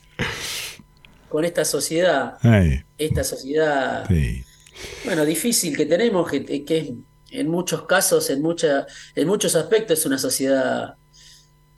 con 1.29 1.45
esta 1.45 1.65
sociedad, 1.65 2.35
Ay, 2.41 2.83
esta 2.97 3.23
sociedad, 3.23 4.05
sí. 4.07 4.43
bueno, 5.05 5.25
difícil 5.25 5.75
que 5.75 5.85
tenemos, 5.85 6.29
que, 6.29 6.63
que 6.65 6.77
es 6.77 6.91
en 7.31 7.47
muchos 7.49 7.83
casos, 7.87 8.29
en 8.29 8.41
mucha, 8.41 8.85
en 9.15 9.27
muchos 9.27 9.55
aspectos 9.55 9.99
es 9.99 10.05
una 10.05 10.17
sociedad 10.19 10.93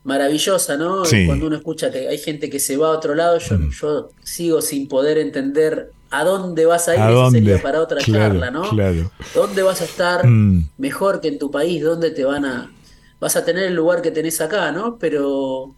maravillosa, 0.03 0.77
¿no? 0.77 1.05
Sí. 1.05 1.25
Cuando 1.25 1.47
uno 1.47 1.55
escucha 1.55 1.89
que 1.91 2.07
hay 2.09 2.17
gente 2.17 2.49
que 2.49 2.59
se 2.59 2.77
va 2.77 2.87
a 2.87 2.91
otro 2.91 3.15
lado, 3.15 3.37
yo, 3.39 3.57
Mm. 3.57 3.71
yo 3.71 4.09
sigo 4.23 4.61
sin 4.61 4.87
poder 4.87 5.17
entender 5.17 5.91
a 6.09 6.23
dónde 6.23 6.65
vas 6.65 6.87
a 6.87 6.97
ir, 6.97 7.01
¿A 7.01 7.11
eso 7.11 7.25
sería 7.25 7.61
para 7.61 7.81
otra 7.81 8.01
Claro, 8.01 8.05
charla, 8.05 8.51
¿no? 8.51 8.61
claro. 8.69 9.11
¿Dónde 9.33 9.63
vas 9.63 9.81
a 9.81 9.85
estar 9.85 10.25
Mm, 10.25 10.69
mejor 10.77 11.21
que 11.21 11.29
en 11.29 11.39
tu 11.39 11.51
país? 11.51 11.83
¿Dónde 11.83 12.11
te 12.11 12.25
van 12.25 12.45
a... 12.45 12.75
vas 13.19 13.35
a 13.35 13.45
tener 13.45 13.63
el 13.65 13.75
lugar 13.75 14.01
que 14.01 14.11
tenés 14.11 14.41
acá, 14.41 14.71
¿no? 14.71 14.97
Pero, 14.99 15.77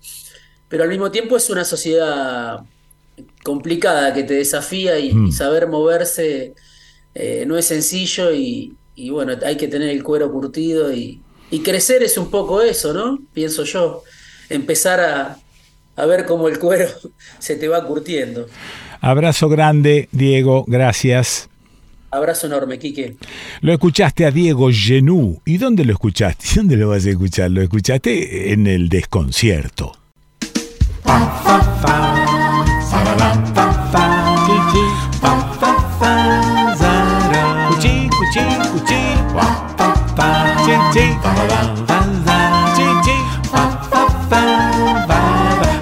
pero 0.67 0.83
al 0.83 0.89
mismo 0.89 1.11
tiempo 1.11 1.37
es 1.37 1.49
una 1.49 1.65
sociedad 1.65 2.59
complicada 3.43 4.13
que 4.13 4.23
te 4.23 4.35
desafía 4.35 4.99
y, 4.99 5.13
Mm. 5.13 5.27
y 5.27 5.31
saber 5.31 5.67
moverse 5.67 6.55
eh, 7.15 7.45
no 7.47 7.57
es 7.57 7.67
sencillo 7.67 8.33
y, 8.33 8.79
y 8.95 9.09
bueno, 9.11 9.33
hay 9.45 9.57
que 9.57 9.67
tener 9.67 9.89
el 9.89 10.03
cuero 10.03 10.31
curtido 10.31 10.93
y, 10.93 11.25
y 11.49 11.63
crecer 11.63 12.03
es 12.03 12.17
un 12.17 12.31
poco 12.31 12.61
eso, 12.61 12.93
¿no? 12.93 13.27
Pienso 13.33 13.63
yo, 13.65 14.03
empezar 14.49 14.99
a, 15.01 15.43
a 15.95 16.05
ver 16.05 16.25
cómo 16.25 16.47
el 16.49 16.59
cuero 16.59 16.87
se 17.39 17.55
te 17.57 17.67
va 17.67 17.85
curtiendo. 17.87 18.47
Abrazo 19.01 19.49
grande, 19.49 20.09
Diego, 20.11 20.65
gracias. 20.67 21.49
Abrazo 22.09 22.47
enorme, 22.47 22.79
Quique. 22.79 23.15
Lo 23.61 23.73
escuchaste 23.73 24.25
a 24.25 24.31
Diego 24.31 24.69
Genú. 24.71 25.41
¿Y 25.45 25.57
dónde 25.57 25.83
lo 25.83 25.93
escuchaste? 25.93 26.45
¿Dónde 26.55 26.77
lo 26.77 26.89
vas 26.89 27.05
a 27.05 27.09
escuchar? 27.09 27.51
Lo 27.51 27.61
escuchaste 27.61 28.53
en 28.53 28.65
el 28.67 28.89
desconcierto. 28.89 29.91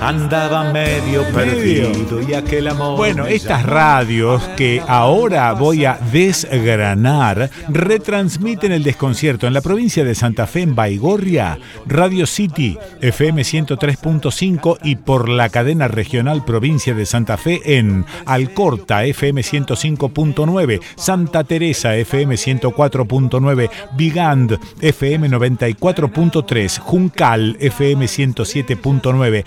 Andaba 0.05 0.71
medio 0.71 1.23
perdido 1.33 2.21
y 2.21 2.35
aquel 2.35 2.67
amor. 2.67 2.95
Bueno, 2.95 3.25
estas 3.25 3.65
radios 3.65 4.39
que 4.55 4.79
ahora 4.87 5.51
voy 5.53 5.85
a 5.85 5.97
desgranar 6.11 7.49
retransmiten 7.69 8.71
el 8.71 8.83
desconcierto 8.83 9.47
en 9.47 9.55
la 9.55 9.61
provincia 9.61 10.03
de 10.03 10.13
Santa 10.13 10.45
Fe, 10.45 10.61
en 10.61 10.75
Baigorria, 10.75 11.57
Radio 11.87 12.27
City, 12.27 12.77
FM 13.01 13.41
103.5 13.41 14.77
y 14.83 14.97
por 14.97 15.27
la 15.27 15.49
cadena 15.49 15.87
regional 15.87 16.45
provincia 16.45 16.93
de 16.93 17.07
Santa 17.07 17.37
Fe 17.37 17.61
en 17.79 18.05
Alcorta, 18.27 19.05
FM 19.05 19.41
105.9, 19.41 20.81
Santa 20.95 21.43
Teresa, 21.45 21.95
FM 21.95 22.35
104.9, 22.35 23.69
Bigand, 23.97 24.59
FM 24.81 25.31
94.3, 25.31 26.77
Juncal, 26.77 27.57
FM 27.59 28.05
107.9, 28.05 29.45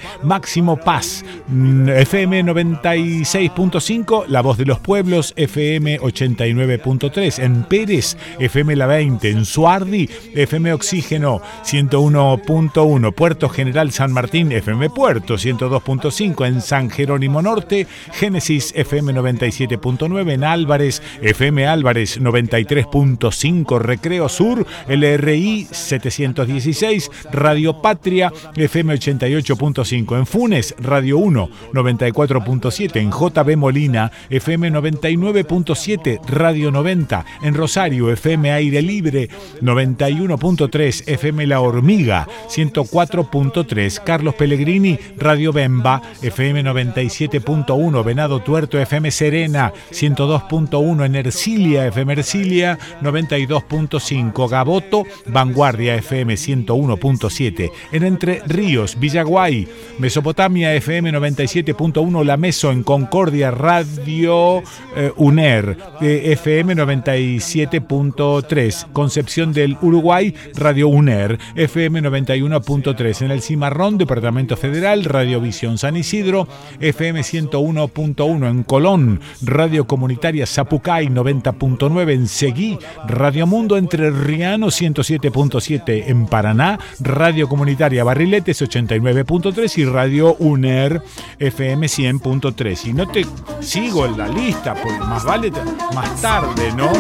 Máximo 0.49 0.79
Paz, 0.79 1.27
mm, 1.49 1.91
FM 1.91 2.43
96.5, 2.43 4.25
La 4.29 4.41
Voz 4.41 4.57
de 4.57 4.65
los 4.65 4.79
Pueblos, 4.79 5.35
FM 5.37 6.01
89.3, 6.01 7.39
en 7.39 7.65
Pérez, 7.65 8.17
FM 8.39 8.75
La 8.75 8.87
20, 8.87 9.29
en 9.29 9.45
Suardi, 9.45 10.09
FM 10.35 10.73
Oxígeno 10.73 11.43
101.1, 11.67 13.13
Puerto 13.13 13.51
General 13.51 13.93
San 13.93 14.11
Martín, 14.11 14.51
FM 14.51 14.89
Puerto 14.89 15.35
102.5, 15.35 16.47
en 16.47 16.63
San 16.63 16.89
Jerónimo 16.89 17.43
Norte, 17.43 17.87
Génesis 18.15 18.73
FM 18.75 19.13
97.9, 19.13 20.33
en 20.33 20.45
Álvarez, 20.45 21.03
FM 21.21 21.67
Álvarez 21.67 22.19
93.5, 22.19 23.79
Recreo 23.81 24.31
Sur, 24.31 24.67
LRI 24.89 25.69
716, 25.71 27.11
Radio 27.33 27.83
Patria, 27.83 28.33
FM 28.57 28.95
88.5, 28.95 30.17
en 30.17 30.25
Funes, 30.39 30.77
Radio 30.79 31.19
1 31.19 31.51
94.7, 31.73 33.01
en 33.01 33.11
JB 33.11 33.57
Molina, 33.57 34.13
FM 34.31 34.71
99.7, 34.71 36.21
Radio 36.29 36.71
90, 36.71 37.27
en 37.43 37.55
Rosario, 37.55 38.13
FM 38.13 38.53
Aire 38.53 38.81
Libre 38.81 39.31
91.3, 39.61 41.09
FM 41.09 41.45
La 41.49 41.61
Hormiga 41.61 42.29
104.3, 42.49 44.05
Carlos 44.05 44.37
Pellegrini, 44.37 44.97
Radio 45.17 45.53
Bemba, 45.53 46.03
FM 46.23 46.63
97.1, 46.63 48.05
Venado 48.05 48.39
Tuerto, 48.39 48.79
FM 48.79 49.11
Serena 49.11 49.73
102.1, 49.91 51.05
en 51.05 51.17
Ercilia, 51.17 51.89
FM 51.89 52.13
Ercilia 52.13 52.79
92.5, 53.03 54.49
Gaboto, 54.49 55.03
Vanguardia 55.27 55.97
FM 55.97 56.35
101.7, 56.35 57.73
en 57.91 58.05
Entre 58.05 58.41
Ríos, 58.47 59.01
Villaguay, 59.01 59.67
Mesopotamia 59.99 60.28
FM 60.31 61.13
97.1, 61.13 62.25
La 62.25 62.37
Meso 62.37 62.71
en 62.71 62.83
Concordia, 62.83 63.51
Radio 63.51 64.63
eh, 64.95 65.11
UNER, 65.17 65.77
eh, 66.01 66.33
FM 66.33 66.77
97.3, 66.77 68.93
Concepción 68.93 69.53
del 69.53 69.77
Uruguay, 69.81 70.35
Radio 70.55 70.89
UNER, 70.89 71.39
FM 71.55 72.03
91.3, 72.03 73.23
en 73.23 73.31
el 73.31 73.43
Cimarrón, 73.43 73.97
Departamento 73.97 74.57
Federal, 74.57 75.05
Radiovisión 75.05 75.79
San 75.79 75.97
Isidro, 75.97 76.47
FM 76.81 77.21
101.1 77.21 78.51
en 78.51 78.63
Colón, 78.65 79.21
Radio 79.43 79.87
Comunitaria 79.87 80.47
Zapucay 80.47 81.09
90.9 81.09 82.13
en 82.13 82.29
Seguí, 82.29 82.79
Radio 83.07 83.47
Mundo 83.47 83.79
Entre 83.79 84.11
Riano 84.11 84.67
107.7 84.67 86.05
en 86.07 86.27
Paraná, 86.27 86.79
Radio 87.01 87.49
Comunitaria 87.49 88.05
Barriletes 88.05 88.61
89.3 88.63 89.79
y 89.79 89.85
Radio 89.85 90.18
UNER 90.27 91.03
FM 91.39 91.87
100.3. 91.87 92.87
Y 92.87 92.93
no 92.93 93.07
te 93.09 93.27
sigo 93.61 94.07
en 94.07 94.19
la 94.19 94.29
lista, 94.29 94.75
porque 94.75 94.99
más 94.99 95.25
vale 95.25 95.53
más 95.95 96.21
tarde, 96.21 96.73
¿no? 96.77 96.91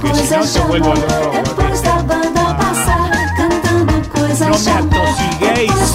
Porque 0.00 0.14
si 0.14 0.34
no 0.34 0.44
te 0.44 0.60
vuelvo 0.68 0.94
loco. 0.94 1.42
No 4.40 4.58
me 4.58 4.70
atosiguéis. 4.70 5.94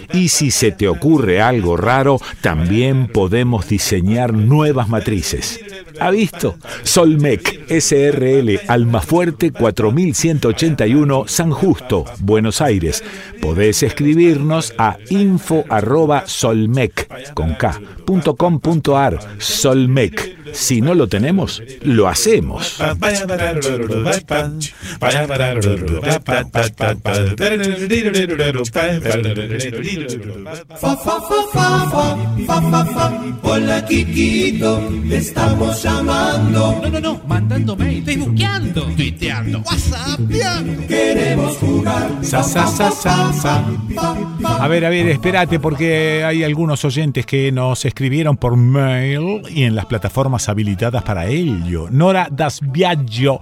Y 0.13 0.29
si 0.29 0.51
se 0.51 0.71
te 0.71 0.87
ocurre 0.87 1.41
algo 1.41 1.77
raro, 1.77 2.19
también 2.41 3.07
podemos 3.07 3.67
diseñar 3.67 4.33
nuevas 4.33 4.89
matrices. 4.89 5.59
¿Ha 5.99 6.11
visto? 6.11 6.57
Solmec 6.83 7.67
SRL 7.69 8.61
Almafuerte 8.67 9.51
4181 9.51 11.25
San 11.27 11.51
Justo, 11.51 12.05
Buenos 12.19 12.61
Aires. 12.61 13.03
Podés 13.41 13.83
escribirnos 13.83 14.73
a 14.77 14.97
info 15.09 15.63
arroba 15.69 16.23
solmec 16.25 17.33
con 17.33 17.55
K, 17.55 17.79
punto 18.05 18.35
com 18.35 18.59
punto 18.59 18.97
ar. 18.97 19.19
Solmec. 19.37 20.40
Si 20.53 20.81
no 20.81 20.93
lo 20.93 21.07
tenemos, 21.07 21.61
lo 21.81 22.07
hacemos. 22.07 22.79
Hola, 33.43 33.85
Kikito, 33.85 34.89
te 35.09 35.17
estamos 35.17 35.83
llamando. 35.83 36.79
No, 36.81 36.89
no, 36.89 36.99
no, 36.99 37.21
mandando 37.27 37.75
mail, 37.75 38.03
facebookeando, 38.03 38.83
tuiteando, 38.95 39.59
whatsappeando. 39.59 40.87
Queremos 40.87 41.57
jugar. 41.57 42.09
Sa, 42.21 42.43
sa, 42.43 42.67
sa, 42.67 42.91
sa, 42.91 43.33
sa. 43.33 43.65
A 44.59 44.67
ver, 44.67 44.85
a 44.85 44.89
ver, 44.89 45.07
espérate 45.07 45.59
porque 45.59 46.23
hay 46.23 46.43
algunos 46.43 46.83
oyentes 46.85 47.25
que 47.25 47.51
nos 47.51 47.85
escribieron 47.85 48.37
por 48.37 48.57
mail 48.57 49.41
y 49.49 49.63
en 49.63 49.75
las 49.75 49.85
plataformas 49.85 50.40
habilitadas 50.49 51.03
para 51.03 51.27
ello. 51.27 51.87
Nora 51.89 52.27
Das 52.31 52.59
Viaggio, 52.61 53.39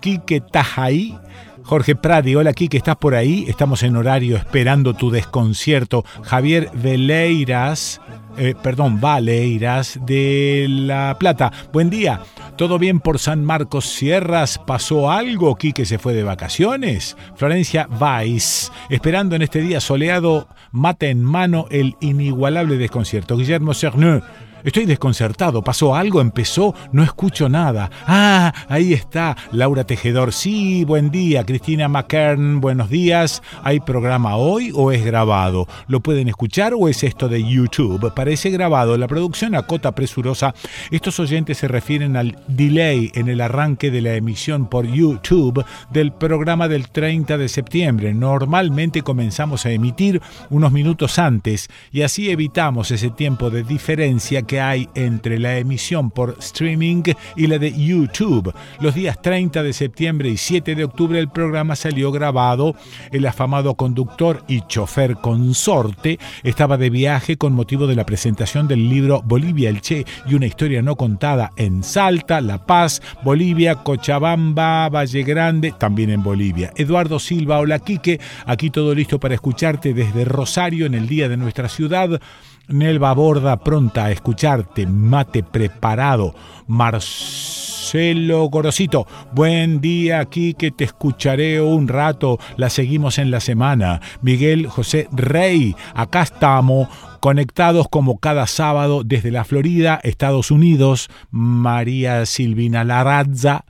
Quique 0.00 0.40
Tajay, 0.40 1.18
Jorge 1.64 1.96
Pradi, 1.96 2.34
hola 2.36 2.52
Kike, 2.52 2.76
¿estás 2.76 2.96
por 2.96 3.14
ahí? 3.14 3.46
Estamos 3.48 3.82
en 3.82 3.96
horario 3.96 4.36
esperando 4.36 4.92
tu 4.92 5.10
desconcierto. 5.10 6.04
Javier 6.22 6.70
Veleiras, 6.74 8.02
eh, 8.36 8.54
perdón, 8.62 9.00
Valeiras 9.00 9.98
de 10.04 10.66
La 10.68 11.16
Plata. 11.18 11.50
Buen 11.72 11.88
día. 11.88 12.20
¿Todo 12.56 12.78
bien 12.78 13.00
por 13.00 13.18
San 13.18 13.42
Marcos 13.42 13.86
Sierras? 13.86 14.58
¿Pasó 14.58 15.10
algo? 15.10 15.56
¿Quique 15.56 15.86
se 15.86 15.98
fue 15.98 16.12
de 16.12 16.22
vacaciones? 16.22 17.16
Florencia 17.34 17.88
Weiss, 17.98 18.70
esperando 18.90 19.34
en 19.34 19.40
este 19.40 19.62
día 19.62 19.80
soleado, 19.80 20.48
mate 20.70 21.08
en 21.08 21.24
mano 21.24 21.66
el 21.70 21.96
inigualable 22.00 22.76
desconcierto. 22.76 23.38
Guillermo 23.38 23.72
Cerneux, 23.72 24.22
Estoy 24.64 24.86
desconcertado. 24.86 25.62
¿Pasó 25.62 25.94
algo? 25.94 26.22
¿Empezó? 26.22 26.74
No 26.90 27.02
escucho 27.02 27.50
nada. 27.50 27.90
Ah, 28.06 28.50
ahí 28.66 28.94
está. 28.94 29.36
Laura 29.52 29.84
Tejedor. 29.84 30.32
Sí, 30.32 30.86
buen 30.86 31.10
día. 31.10 31.44
Cristina 31.44 31.86
McKern, 31.86 32.62
buenos 32.62 32.88
días. 32.88 33.42
¿Hay 33.62 33.80
programa 33.80 34.36
hoy 34.36 34.72
o 34.74 34.90
es 34.90 35.04
grabado? 35.04 35.68
¿Lo 35.86 36.00
pueden 36.00 36.28
escuchar 36.28 36.72
o 36.72 36.88
es 36.88 37.04
esto 37.04 37.28
de 37.28 37.44
YouTube? 37.44 38.14
Parece 38.14 38.48
grabado. 38.48 38.96
La 38.96 39.06
producción 39.06 39.54
acota 39.54 39.92
presurosa. 39.92 40.54
Estos 40.90 41.20
oyentes 41.20 41.58
se 41.58 41.68
refieren 41.68 42.16
al 42.16 42.38
delay 42.48 43.12
en 43.14 43.28
el 43.28 43.42
arranque 43.42 43.90
de 43.90 44.00
la 44.00 44.14
emisión 44.14 44.70
por 44.70 44.86
YouTube 44.86 45.62
del 45.90 46.10
programa 46.10 46.68
del 46.68 46.88
30 46.88 47.36
de 47.36 47.50
septiembre. 47.50 48.14
Normalmente 48.14 49.02
comenzamos 49.02 49.66
a 49.66 49.72
emitir 49.72 50.22
unos 50.48 50.72
minutos 50.72 51.18
antes 51.18 51.68
y 51.92 52.00
así 52.00 52.30
evitamos 52.30 52.90
ese 52.90 53.10
tiempo 53.10 53.50
de 53.50 53.62
diferencia 53.62 54.40
que 54.40 54.53
hay 54.60 54.88
entre 54.94 55.38
la 55.38 55.58
emisión 55.58 56.10
por 56.10 56.36
streaming 56.38 57.02
y 57.36 57.46
la 57.46 57.58
de 57.58 57.72
YouTube. 57.72 58.54
Los 58.80 58.94
días 58.94 59.20
30 59.20 59.62
de 59.62 59.72
septiembre 59.72 60.28
y 60.28 60.36
7 60.36 60.74
de 60.74 60.84
octubre 60.84 61.18
el 61.18 61.28
programa 61.28 61.76
salió 61.76 62.12
grabado. 62.12 62.74
El 63.12 63.26
afamado 63.26 63.74
conductor 63.74 64.44
y 64.48 64.62
chofer 64.66 65.16
consorte 65.16 66.18
estaba 66.42 66.76
de 66.76 66.90
viaje 66.90 67.36
con 67.36 67.52
motivo 67.52 67.86
de 67.86 67.96
la 67.96 68.06
presentación 68.06 68.68
del 68.68 68.88
libro 68.88 69.22
Bolivia 69.24 69.70
el 69.70 69.80
Che 69.80 70.04
y 70.26 70.34
una 70.34 70.46
historia 70.46 70.82
no 70.82 70.96
contada 70.96 71.52
en 71.56 71.82
Salta, 71.82 72.40
La 72.40 72.66
Paz, 72.66 73.02
Bolivia, 73.22 73.76
Cochabamba, 73.76 74.88
Valle 74.88 75.22
Grande, 75.22 75.74
también 75.78 76.10
en 76.10 76.22
Bolivia. 76.22 76.72
Eduardo 76.76 77.18
Silva, 77.18 77.58
hola 77.58 77.78
Quique, 77.78 78.20
aquí 78.46 78.70
todo 78.70 78.94
listo 78.94 79.18
para 79.18 79.34
escucharte 79.34 79.94
desde 79.94 80.24
Rosario 80.24 80.86
en 80.86 80.94
el 80.94 81.08
día 81.08 81.28
de 81.28 81.36
nuestra 81.36 81.68
ciudad. 81.68 82.20
Nelva 82.68 83.12
Borda 83.12 83.58
pronta 83.58 84.06
a 84.06 84.10
escucharte, 84.10 84.86
mate 84.86 85.42
preparado. 85.42 86.34
Marcelo 86.66 88.44
Gorosito, 88.48 89.06
buen 89.32 89.82
día 89.82 90.20
aquí 90.20 90.54
que 90.54 90.70
te 90.70 90.84
escucharé 90.84 91.60
un 91.60 91.88
rato, 91.88 92.38
la 92.56 92.70
seguimos 92.70 93.18
en 93.18 93.30
la 93.30 93.40
semana. 93.40 94.00
Miguel 94.22 94.66
José 94.66 95.08
Rey, 95.12 95.76
acá 95.94 96.22
estamos 96.22 96.88
conectados 97.20 97.86
como 97.90 98.18
cada 98.18 98.46
sábado 98.46 99.02
desde 99.04 99.30
la 99.30 99.44
Florida, 99.44 100.00
Estados 100.02 100.50
Unidos. 100.50 101.10
María 101.30 102.24
Silvina 102.24 102.82
Larazza. 102.82 103.64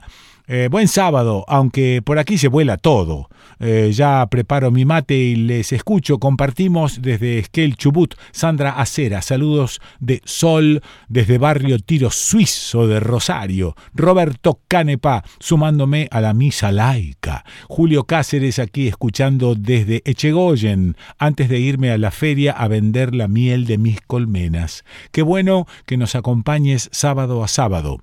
Eh, 0.47 0.67
buen 0.69 0.87
sábado, 0.87 1.43
aunque 1.47 2.01
por 2.03 2.19
aquí 2.19 2.37
se 2.37 2.47
vuela 2.47 2.77
todo. 2.77 3.29
Eh, 3.59 3.91
ya 3.93 4.25
preparo 4.27 4.69
mi 4.69 4.85
mate 4.85 5.15
y 5.15 5.35
les 5.35 5.71
escucho. 5.73 6.19
Compartimos 6.19 7.01
desde 7.01 7.39
Esquel 7.39 7.75
Chubut. 7.77 8.13
Sandra 8.31 8.71
Acera, 8.71 9.21
saludos 9.21 9.81
de 9.99 10.21
Sol 10.25 10.81
desde 11.07 11.37
barrio 11.37 11.79
Tiro 11.79 12.11
Suizo 12.11 12.87
de 12.87 12.99
Rosario. 12.99 13.75
Roberto 13.93 14.59
Canepa, 14.67 15.23
sumándome 15.39 16.07
a 16.11 16.21
la 16.21 16.33
misa 16.33 16.71
laica. 16.71 17.43
Julio 17.67 18.03
Cáceres 18.03 18.59
aquí 18.59 18.87
escuchando 18.87 19.55
desde 19.55 20.03
Echegoyen, 20.05 20.95
antes 21.17 21.49
de 21.49 21.59
irme 21.59 21.91
a 21.91 21.97
la 21.97 22.11
feria 22.11 22.51
a 22.51 22.67
vender 22.67 23.15
la 23.15 23.27
miel 23.27 23.65
de 23.65 23.77
mis 23.77 24.01
colmenas. 24.01 24.83
Qué 25.11 25.23
bueno 25.23 25.65
que 25.85 25.97
nos 25.97 26.15
acompañes 26.15 26.89
sábado 26.91 27.43
a 27.43 27.47
sábado. 27.47 27.99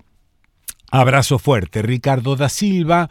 Abrazo 0.95 1.39
fuerte. 1.39 1.81
Ricardo 1.81 2.35
da 2.35 2.49
Silva. 2.49 3.09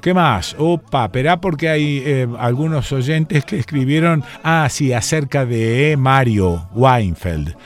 ¿Qué 0.00 0.14
más? 0.14 0.56
Opa, 0.58 1.10
perá 1.10 1.40
porque 1.40 1.68
hay 1.68 2.02
eh, 2.04 2.28
algunos 2.38 2.92
oyentes 2.92 3.44
que 3.44 3.58
escribieron, 3.58 4.22
ah, 4.44 4.68
sí, 4.70 4.92
acerca 4.92 5.44
de 5.44 5.96
Mario 5.98 6.68
Weinfeld. 6.74 7.56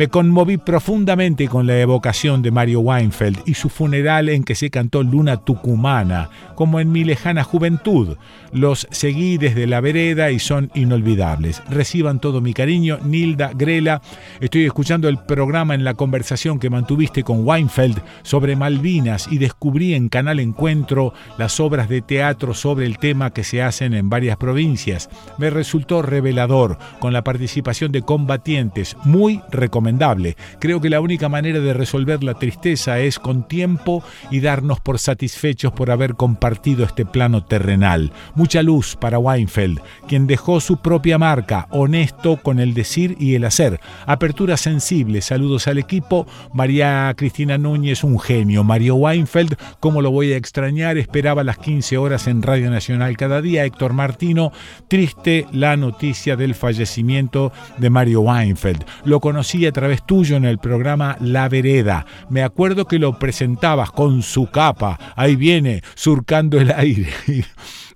Me 0.00 0.08
conmoví 0.08 0.56
profundamente 0.56 1.46
con 1.46 1.66
la 1.66 1.78
evocación 1.78 2.40
de 2.40 2.50
Mario 2.50 2.80
Weinfeld 2.80 3.42
y 3.44 3.52
su 3.52 3.68
funeral 3.68 4.30
en 4.30 4.44
que 4.44 4.54
se 4.54 4.70
cantó 4.70 5.02
Luna 5.02 5.36
Tucumana, 5.36 6.30
como 6.54 6.80
en 6.80 6.90
mi 6.90 7.04
lejana 7.04 7.44
juventud. 7.44 8.16
Los 8.50 8.88
seguí 8.90 9.36
desde 9.36 9.66
la 9.66 9.82
vereda 9.82 10.30
y 10.30 10.38
son 10.38 10.70
inolvidables. 10.74 11.62
Reciban 11.68 12.18
todo 12.18 12.40
mi 12.40 12.54
cariño, 12.54 12.98
Nilda 13.04 13.52
Grela. 13.54 14.00
Estoy 14.40 14.64
escuchando 14.64 15.06
el 15.06 15.18
programa 15.18 15.74
en 15.74 15.84
la 15.84 15.92
conversación 15.92 16.58
que 16.58 16.70
mantuviste 16.70 17.22
con 17.22 17.46
Weinfeld 17.46 18.00
sobre 18.22 18.56
Malvinas 18.56 19.28
y 19.30 19.36
descubrí 19.36 19.92
en 19.92 20.08
Canal 20.08 20.40
Encuentro 20.40 21.12
las 21.36 21.60
obras 21.60 21.90
de 21.90 22.00
teatro 22.00 22.54
sobre 22.54 22.86
el 22.86 22.96
tema 22.96 23.34
que 23.34 23.44
se 23.44 23.62
hacen 23.62 23.92
en 23.92 24.08
varias 24.08 24.38
provincias. 24.38 25.10
Me 25.36 25.50
resultó 25.50 26.00
revelador, 26.00 26.78
con 27.00 27.12
la 27.12 27.22
participación 27.22 27.92
de 27.92 28.00
combatientes 28.00 28.96
muy 29.04 29.42
recomendables 29.50 29.89
recomendable. 29.90 30.36
Creo 30.60 30.80
que 30.80 30.90
la 30.90 31.00
única 31.00 31.28
manera 31.28 31.60
de 31.60 31.72
resolver 31.72 32.22
la 32.22 32.34
tristeza 32.34 33.00
es 33.00 33.18
con 33.18 33.46
tiempo 33.48 34.02
y 34.30 34.40
darnos 34.40 34.80
por 34.80 34.98
satisfechos 34.98 35.72
por 35.72 35.90
haber 35.90 36.14
compartido 36.14 36.84
este 36.84 37.04
plano 37.04 37.44
terrenal. 37.44 38.12
Mucha 38.34 38.62
luz 38.62 38.96
para 38.96 39.18
Weinfeld, 39.18 39.80
quien 40.06 40.26
dejó 40.26 40.60
su 40.60 40.76
propia 40.78 41.18
marca, 41.18 41.66
honesto 41.70 42.36
con 42.42 42.60
el 42.60 42.74
decir 42.74 43.16
y 43.18 43.34
el 43.34 43.44
hacer. 43.44 43.80
Apertura 44.06 44.56
sensible, 44.56 45.20
saludos 45.22 45.66
al 45.66 45.78
equipo. 45.78 46.26
María 46.52 47.12
Cristina 47.16 47.58
Núñez, 47.58 48.04
un 48.04 48.18
genio. 48.18 48.62
Mario 48.64 48.94
Weinfeld, 48.96 49.56
¿cómo 49.80 50.02
lo 50.02 50.10
voy 50.10 50.32
a 50.32 50.36
extrañar? 50.36 50.98
Esperaba 50.98 51.44
las 51.44 51.58
15 51.58 51.98
horas 51.98 52.26
en 52.26 52.42
Radio 52.42 52.70
Nacional 52.70 53.16
cada 53.16 53.40
día. 53.40 53.64
Héctor 53.64 53.92
Martino, 53.92 54.52
triste 54.88 55.46
la 55.52 55.76
noticia 55.76 56.36
del 56.36 56.54
fallecimiento 56.54 57.52
de 57.78 57.90
Mario 57.90 58.20
Weinfeld. 58.20 58.84
Lo 59.04 59.20
conocí 59.20 59.66
a 59.70 59.72
través 59.72 60.04
tuyo 60.04 60.36
en 60.36 60.44
el 60.44 60.58
programa 60.58 61.16
La 61.20 61.48
Vereda. 61.48 62.04
Me 62.28 62.42
acuerdo 62.42 62.86
que 62.86 62.98
lo 62.98 63.18
presentabas 63.18 63.90
con 63.90 64.22
su 64.22 64.46
capa. 64.50 64.98
Ahí 65.16 65.36
viene, 65.36 65.82
surcando 65.94 66.60
el 66.60 66.72
aire. 66.72 67.08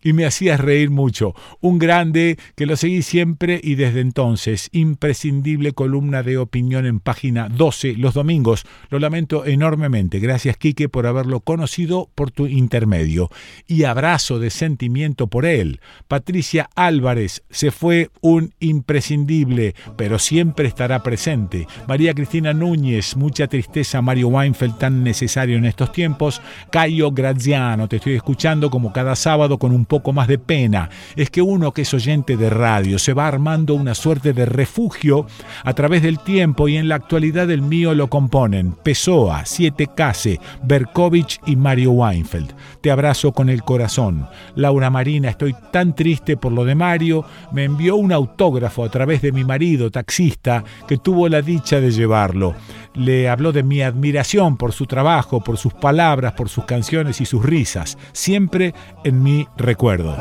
y 0.05 0.13
me 0.13 0.27
hacías 0.27 0.61
reír 0.61 0.91
mucho. 0.91 1.35
Un 1.61 1.79
grande 1.79 2.39
que 2.55 2.67
lo 2.67 2.77
seguí 2.77 3.03
siempre 3.03 3.61
y 3.61 3.75
desde 3.75 4.01
entonces. 4.01 4.69
Imprescindible 4.73 5.73
columna 5.73 6.23
de 6.23 6.39
opinión 6.39 6.87
en 6.87 7.01
página 7.01 7.49
12 7.49 7.95
los 7.97 8.15
domingos. 8.15 8.65
Lo 8.91 9.01
lamento 9.01 9.45
enormemente. 9.47 10.21
Gracias, 10.21 10.57
Quique, 10.57 10.89
por 10.89 11.07
haberlo 11.07 11.41
conocido 11.41 12.11
por 12.15 12.31
tu 12.31 12.47
intermedio. 12.47 13.31
Y 13.67 13.85
abrazo 13.85 14.39
de 14.39 14.51
sentimiento 14.51 15.27
por 15.27 15.47
él. 15.47 15.81
Patricia 16.07 16.69
Álvarez 16.77 17.43
se 17.51 17.71
fue 17.71 18.11
un 18.21 18.53
imprescindible, 18.61 19.75
pero 19.97 20.19
siempre 20.19 20.69
estará 20.69 21.03
presente. 21.03 21.67
María 21.89 22.15
Cristina 22.15 22.53
Núñez, 22.53 23.17
mucha 23.17 23.47
tristeza. 23.47 24.03
Mario 24.03 24.29
Weinfeld, 24.29 24.77
tan 24.79 25.03
necesario 25.03 25.57
en 25.57 25.65
estos 25.65 25.93
tiempos. 25.93 26.43
Cayo 26.71 27.11
Graziano, 27.13 27.89
te 27.89 27.97
estoy 27.97 28.15
escuchando 28.15 28.69
como 28.71 28.93
cada 28.93 29.17
sábado 29.17 29.59
con 29.59 29.73
un 29.73 29.87
poco 29.95 30.13
más 30.13 30.27
de 30.27 30.39
pena 30.39 30.91
es 31.15 31.31
que 31.31 31.41
uno 31.41 31.71
que 31.71 31.83
es 31.83 31.95
oyente 31.95 32.37
de 32.37 32.51
radio 32.51 32.99
se 32.99 33.13
va 33.13 33.29
armando 33.29 33.77
una 33.77 33.95
suerte 33.95 34.33
de 34.33 34.45
refugio 34.45 35.25
a 35.63 35.73
través 35.73 36.03
del 36.03 36.19
tiempo 36.19 36.67
y 36.67 36.77
en 36.77 36.89
la 36.89 36.97
actualidad 36.97 37.49
el 37.53 37.63
mío 37.63 37.95
lo 37.95 38.09
componen 38.09 38.73
Pessoa, 38.73 39.45
Siete 39.45 39.87
Case, 39.95 40.41
Berkovich 40.65 41.39
y 41.47 41.55
Mario 41.55 41.93
Weinfeld. 41.93 42.57
Te 42.81 42.91
abrazo 42.91 43.31
con 43.31 43.49
el 43.49 43.63
corazón. 43.63 44.27
Laura 44.57 44.91
Marina, 44.91 45.29
estoy 45.29 45.55
tan 45.71 45.95
triste 45.95 46.37
por 46.37 46.51
lo 46.51 46.65
de 46.65 46.75
Mario, 46.75 47.25
me 47.53 47.63
envió 47.63 47.95
un 47.95 48.11
autógrafo 48.11 48.83
a 48.83 48.89
través 48.89 49.23
de 49.23 49.31
mi 49.31 49.45
marido, 49.45 49.93
taxista, 49.93 50.65
que 50.89 50.99
tuvo 50.99 51.29
la 51.29 51.41
dicha 51.41 51.81
de 51.81 51.93
llevarlo. 51.93 52.57
Le 52.95 53.29
habló 53.29 53.53
de 53.53 53.63
mi 53.63 53.81
admiración 53.81 54.57
por 54.57 54.73
su 54.73 54.87
trabajo, 54.87 55.41
por 55.41 55.57
sus 55.57 55.73
palabras, 55.73 56.33
por 56.33 56.49
sus 56.49 56.65
canciones 56.65 57.21
y 57.21 57.27
sus 57.27 57.45
risas, 57.45 57.97
siempre 58.13 58.75
en 59.05 59.23
mi 59.23 59.47
recuerdo 59.57 59.84
acuerdo. 59.85 60.17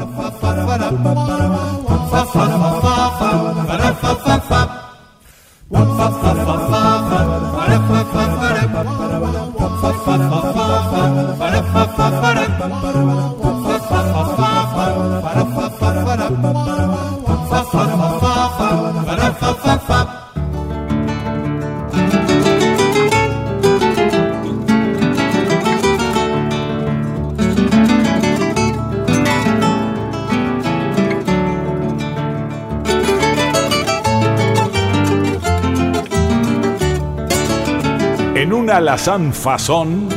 En 38.53 38.59
un 38.59 38.69
alazán 38.69 39.33
fasón, 39.33 40.07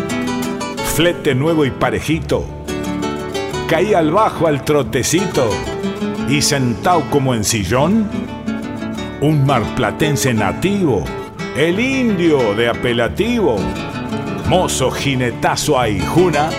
flete 0.95 1.35
nuevo 1.35 1.65
y 1.65 1.71
parejito, 1.71 2.45
caí 3.67 3.95
al 3.95 4.11
bajo 4.11 4.47
al 4.47 4.63
trotecito 4.63 5.49
y 6.29 6.43
sentado 6.43 7.09
como 7.09 7.35
en 7.35 7.45
sillón, 7.45 8.07
un 9.23 9.47
marplatense 9.47 10.35
nativo, 10.35 11.03
el 11.57 11.81
indio 11.81 12.55
de 12.55 12.69
apelativo, 12.69 13.57
mozo 14.51 14.91
jinetazo 14.91 15.81
a 15.81 15.89
hijuna, 15.89 16.51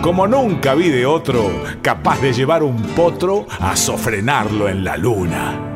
como 0.00 0.26
nunca 0.26 0.74
vi 0.74 0.88
de 0.88 1.04
otro, 1.04 1.44
capaz 1.82 2.22
de 2.22 2.32
llevar 2.32 2.62
un 2.62 2.80
potro 2.96 3.46
a 3.60 3.76
sofrenarlo 3.76 4.66
en 4.66 4.82
la 4.82 4.96
luna. 4.96 5.71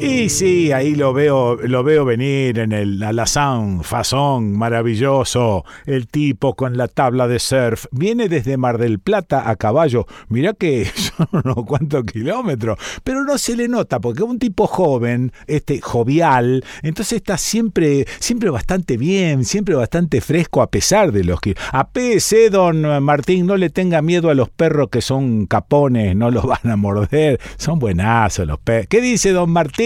Y 0.00 0.28
sí, 0.28 0.72
ahí 0.72 0.96
lo 0.96 1.12
veo, 1.12 1.56
lo 1.56 1.84
veo 1.84 2.04
venir 2.04 2.58
en 2.58 2.72
el 2.72 3.00
alazán, 3.00 3.84
fasón 3.84 4.52
maravilloso, 4.52 5.64
el 5.86 6.08
tipo 6.08 6.56
con 6.56 6.76
la 6.76 6.88
tabla 6.88 7.28
de 7.28 7.38
surf. 7.38 7.86
Viene 7.92 8.28
desde 8.28 8.56
Mar 8.56 8.78
del 8.78 8.98
Plata 8.98 9.48
a 9.48 9.54
caballo. 9.54 10.06
Mirá 10.28 10.52
que 10.52 10.84
son 11.16 11.28
unos 11.30 11.64
cuantos 11.64 12.02
kilómetros, 12.04 12.76
pero 13.04 13.22
no 13.24 13.38
se 13.38 13.56
le 13.56 13.68
nota 13.68 14.00
porque 14.00 14.24
es 14.24 14.28
un 14.28 14.40
tipo 14.40 14.66
joven, 14.66 15.32
este 15.46 15.80
jovial, 15.80 16.64
entonces 16.82 17.18
está 17.18 17.38
siempre, 17.38 18.04
siempre 18.18 18.50
bastante 18.50 18.96
bien, 18.96 19.44
siempre 19.44 19.76
bastante 19.76 20.20
fresco 20.20 20.60
a 20.60 20.70
pesar 20.70 21.12
de 21.12 21.22
los 21.22 21.40
que. 21.40 21.54
A 21.70 21.88
PC, 21.88 22.50
don 22.50 23.02
Martín, 23.02 23.46
no 23.46 23.56
le 23.56 23.70
tenga 23.70 24.02
miedo 24.02 24.28
a 24.28 24.34
los 24.34 24.50
perros 24.50 24.88
que 24.90 25.00
son 25.00 25.46
capones, 25.46 26.16
no 26.16 26.32
los 26.32 26.44
van 26.46 26.68
a 26.68 26.76
morder, 26.76 27.40
son 27.56 27.78
buenazos 27.78 28.44
los 28.44 28.58
perros. 28.58 28.88
¿Qué 28.88 29.00
dice 29.00 29.30
don 29.30 29.50
Martín? 29.50 29.83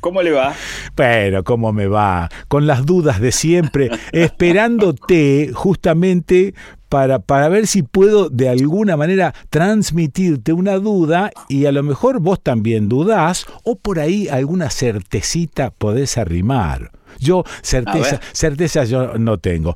¿Cómo 0.00 0.22
le 0.22 0.30
va? 0.30 0.54
Pero, 0.94 1.44
¿cómo 1.44 1.72
me 1.72 1.86
va? 1.86 2.28
Con 2.48 2.66
las 2.66 2.86
dudas 2.86 3.20
de 3.20 3.32
siempre, 3.32 3.90
esperándote 4.12 5.50
justamente 5.52 6.54
para, 6.88 7.20
para 7.20 7.48
ver 7.48 7.66
si 7.66 7.82
puedo 7.82 8.30
de 8.30 8.48
alguna 8.48 8.96
manera 8.96 9.34
transmitirte 9.50 10.52
una 10.52 10.76
duda 10.76 11.30
y 11.48 11.66
a 11.66 11.72
lo 11.72 11.82
mejor 11.82 12.20
vos 12.20 12.42
también 12.42 12.88
dudás 12.88 13.46
o 13.64 13.76
por 13.76 14.00
ahí 14.00 14.28
alguna 14.28 14.70
certecita 14.70 15.70
podés 15.70 16.18
arrimar. 16.18 16.90
Yo 17.18 17.44
certeza, 17.60 18.20
certeza 18.32 18.84
yo 18.84 19.18
no 19.18 19.38
tengo 19.38 19.74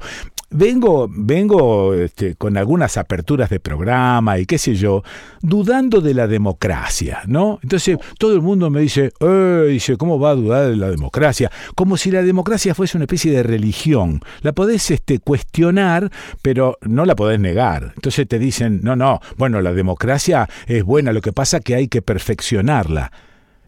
vengo, 0.54 1.08
vengo 1.10 1.92
este, 1.94 2.36
con 2.36 2.56
algunas 2.56 2.96
aperturas 2.96 3.50
de 3.50 3.60
programa 3.60 4.38
y 4.38 4.46
qué 4.46 4.56
sé 4.56 4.74
yo, 4.74 5.02
dudando 5.42 6.00
de 6.00 6.14
la 6.14 6.26
democracia, 6.26 7.22
¿no? 7.26 7.58
Entonces 7.62 7.98
todo 8.18 8.34
el 8.34 8.40
mundo 8.40 8.70
me 8.70 8.80
dice, 8.80 9.12
eh, 9.20 9.66
dice, 9.68 9.96
¿cómo 9.96 10.18
va 10.18 10.30
a 10.30 10.34
dudar 10.34 10.70
de 10.70 10.76
la 10.76 10.90
democracia? 10.90 11.50
Como 11.74 11.96
si 11.96 12.10
la 12.10 12.22
democracia 12.22 12.74
fuese 12.74 12.96
una 12.96 13.04
especie 13.04 13.32
de 13.32 13.42
religión. 13.42 14.20
La 14.40 14.52
podés 14.52 14.90
este, 14.90 15.18
cuestionar, 15.18 16.10
pero 16.40 16.78
no 16.82 17.04
la 17.04 17.16
podés 17.16 17.40
negar. 17.40 17.92
Entonces 17.96 18.26
te 18.28 18.38
dicen, 18.38 18.80
no, 18.82 18.96
no, 18.96 19.20
bueno, 19.36 19.60
la 19.60 19.72
democracia 19.72 20.48
es 20.66 20.84
buena, 20.84 21.12
lo 21.12 21.20
que 21.20 21.32
pasa 21.32 21.60
que 21.60 21.74
hay 21.74 21.88
que 21.88 22.00
perfeccionarla. 22.00 23.10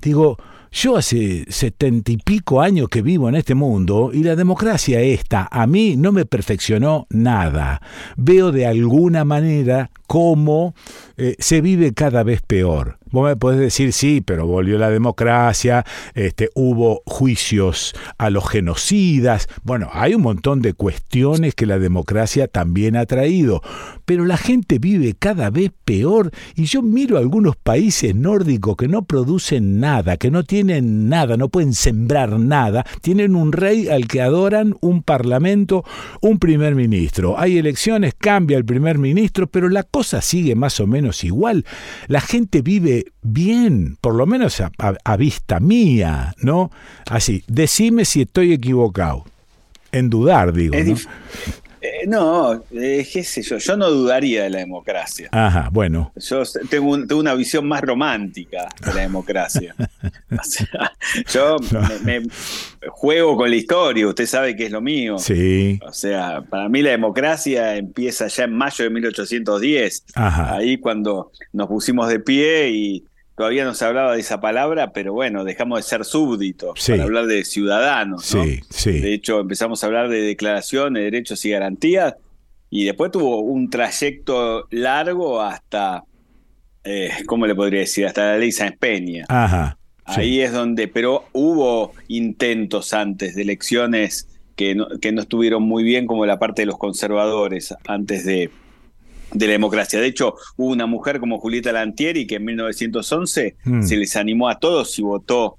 Digo, 0.01 0.39
yo 0.71 0.97
hace 0.97 1.47
setenta 1.49 2.13
y 2.13 2.17
pico 2.19 2.61
años 2.61 2.89
que 2.89 3.03
vivo 3.03 3.29
en 3.29 3.35
este 3.35 3.55
mundo 3.55 4.11
y 4.13 4.23
la 4.23 4.37
democracia 4.37 5.01
esta 5.01 5.49
a 5.51 5.67
mí 5.67 5.97
no 5.97 6.13
me 6.13 6.25
perfeccionó 6.25 7.07
nada. 7.11 7.81
Veo 8.17 8.53
de 8.53 8.67
alguna 8.67 9.25
manera 9.25 9.91
cómo 10.07 10.75
eh, 11.17 11.37
se 11.39 11.61
vive 11.61 11.93
cada 11.95 12.23
vez 12.23 12.43
peor. 12.43 12.99
Vos 13.17 13.27
me 13.27 13.35
podés 13.35 13.59
decir, 13.59 13.95
sí, 13.95 14.21
pero 14.21 14.47
volvió 14.47 14.77
la 14.77 14.91
democracia, 14.91 15.87
este, 16.13 16.51
hubo 16.55 17.01
juicios 17.07 17.95
a 18.19 18.29
los 18.29 18.47
genocidas. 18.47 19.49
Bueno, 19.63 19.89
hay 19.95 20.15
un 20.15 20.21
montón 20.21 20.61
de 20.61 20.75
cuestiones 20.75 21.55
que 21.55 21.65
la 21.65 21.79
democracia 21.79 22.47
también 22.47 22.95
ha 22.95 23.07
traído, 23.07 23.63
pero 24.05 24.27
la 24.27 24.37
gente 24.37 24.79
vive 24.79 25.15
cada 25.19 25.49
vez 25.49 25.71
peor 25.87 26.31
y 26.57 26.65
yo 26.67 26.83
miro 26.83 27.17
algunos 27.17 27.57
países 27.57 28.15
nórdicos 28.15 28.77
que 28.77 28.87
no 28.87 29.07
producen 29.07 29.81
nada, 29.81 30.19
que 30.19 30.31
no 30.31 30.45
tienen 30.45 31.09
nada, 31.09 31.39
no 31.39 31.49
pueden 31.49 31.73
sembrar 31.73 32.39
nada, 32.39 32.85
tienen 33.01 33.35
un 33.35 33.53
rey 33.53 33.89
al 33.89 34.09
que 34.09 34.21
adoran, 34.21 34.77
un 34.83 35.03
parlamento, 35.03 35.87
un 36.21 36.39
primer 36.39 36.75
ministro. 36.75 37.39
Hay 37.39 37.57
elecciones, 37.57 38.13
cambia 38.13 38.59
el 38.59 38.67
primer 38.67 38.99
ministro, 38.99 39.47
pero 39.47 39.71
la 39.71 39.85
cosa 39.85 40.21
sigue 40.21 40.55
más 40.55 40.81
o 40.81 40.87
menos 40.87 41.25
igual. 41.25 41.65
La 42.09 42.21
gente 42.21 42.61
vive 42.61 43.06
bien, 43.23 43.97
por 44.01 44.15
lo 44.15 44.27
menos 44.27 44.61
a, 44.61 44.71
a, 44.79 44.95
a 45.05 45.17
vista 45.17 45.61
mía, 45.61 46.35
¿no? 46.39 46.71
Así, 47.11 47.43
decime 47.47 48.05
si 48.05 48.23
estoy 48.23 48.53
equivocado. 48.53 49.25
En 49.93 50.11
dudar, 50.11 50.53
digo. 50.53 50.75
Es 50.75 50.87
¿no? 50.87 50.95
dif- 50.95 51.09
eh, 51.81 52.07
no, 52.07 52.65
eh, 52.73 53.07
qué 53.13 53.23
sé 53.25 53.43
yo, 53.43 53.59
yo 53.59 53.77
no 53.77 53.91
dudaría 53.91 54.45
de 54.45 54.51
la 54.51 54.59
democracia. 54.59 55.29
Ajá, 55.33 55.69
bueno. 55.73 56.13
Yo 56.17 56.43
tengo, 56.71 56.91
un- 56.91 57.07
tengo 57.07 57.21
una 57.21 57.35
visión 57.35 57.67
más 57.69 57.81
romántica 57.83 58.69
de 58.85 58.95
la 58.95 59.01
democracia. 59.03 59.75
O 60.39 60.43
sea, 60.43 60.93
yo 61.33 61.57
me, 62.05 62.21
me 62.21 62.27
juego 62.89 63.37
con 63.37 63.49
la 63.49 63.57
historia, 63.57 64.07
usted 64.09 64.27
sabe 64.27 64.55
que 64.57 64.67
es 64.67 64.73
lo 64.73 64.81
mío. 64.81 65.19
Sí. 65.19 65.79
O 65.87 65.93
sea, 65.93 66.43
para 66.43 66.69
mí 66.69 66.83
la 66.83 66.91
democracia 66.91 67.77
empieza 67.77 68.27
ya 68.27 68.45
en 68.45 68.53
mayo 68.53 68.85
de 68.85 68.91
1810, 68.91 70.05
Ajá. 70.15 70.55
ahí 70.57 70.79
cuando 70.79 71.31
nos 71.53 71.69
pusimos 71.69 72.09
de 72.09 72.19
pie 72.21 72.71
y 72.71 73.05
todavía 73.37 73.65
no 73.65 73.75
se 73.75 73.85
hablaba 73.85 74.15
de 74.15 74.21
esa 74.21 74.41
palabra, 74.41 74.93
pero 74.93 75.13
bueno, 75.13 75.45
dejamos 75.45 75.79
de 75.79 75.83
ser 75.83 76.05
súbditos 76.05 76.81
Sí. 76.81 76.93
para 76.93 77.05
hablar 77.05 77.27
de 77.27 77.45
ciudadanos. 77.45 78.35
¿no? 78.35 78.45
Sí, 78.45 78.61
sí. 78.71 79.01
De 79.01 79.13
hecho, 79.13 79.41
empezamos 79.41 79.83
a 79.83 79.87
hablar 79.87 80.09
de 80.09 80.21
declaración 80.23 80.95
de 80.95 81.03
derechos 81.03 81.45
y 81.45 81.51
garantías 81.51 82.15
y 82.71 82.85
después 82.87 83.11
tuvo 83.13 83.41
un 83.41 83.71
trayecto 83.71 84.67
largo 84.71 85.41
hasta, 85.43 86.03
eh, 86.85 87.11
¿cómo 87.27 87.47
le 87.47 87.55
podría 87.55 87.81
decir? 87.81 88.07
Hasta 88.07 88.33
la 88.33 88.39
ley 88.39 88.53
Sáenz 88.53 88.77
Peña. 88.79 89.25
Ajá. 89.29 89.79
Ahí 90.05 90.41
es 90.41 90.53
donde, 90.53 90.87
pero 90.89 91.25
hubo 91.33 91.93
intentos 92.09 92.95
antes 92.95 93.35
de 93.35 93.43
elecciones 93.43 94.29
que 94.55 94.75
no, 94.75 94.87
que 95.01 95.11
no 95.13 95.21
estuvieron 95.23 95.65
muy 95.65 95.83
bien, 95.83 96.07
como 96.07 96.25
la 96.27 96.39
parte 96.39 96.63
de 96.63 96.67
los 96.67 96.79
conservadores 96.79 97.75
antes 97.87 98.25
de, 98.25 98.51
de 99.39 99.47
la 99.47 99.53
democracia. 99.53 100.01
De 100.01 100.07
hecho, 100.07 100.35
hubo 100.57 100.69
una 100.71 100.87
mujer 100.87 101.21
como 101.21 101.39
Julieta 101.39 101.73
Lantieri 101.73 102.27
que 102.27 102.37
en 102.37 102.45
1911 102.45 103.57
Mm. 103.65 103.83
se 103.83 103.97
les 103.97 104.17
animó 104.17 104.49
a 104.49 104.59
todos 104.59 104.99
y 104.99 105.03
votó. 105.03 105.59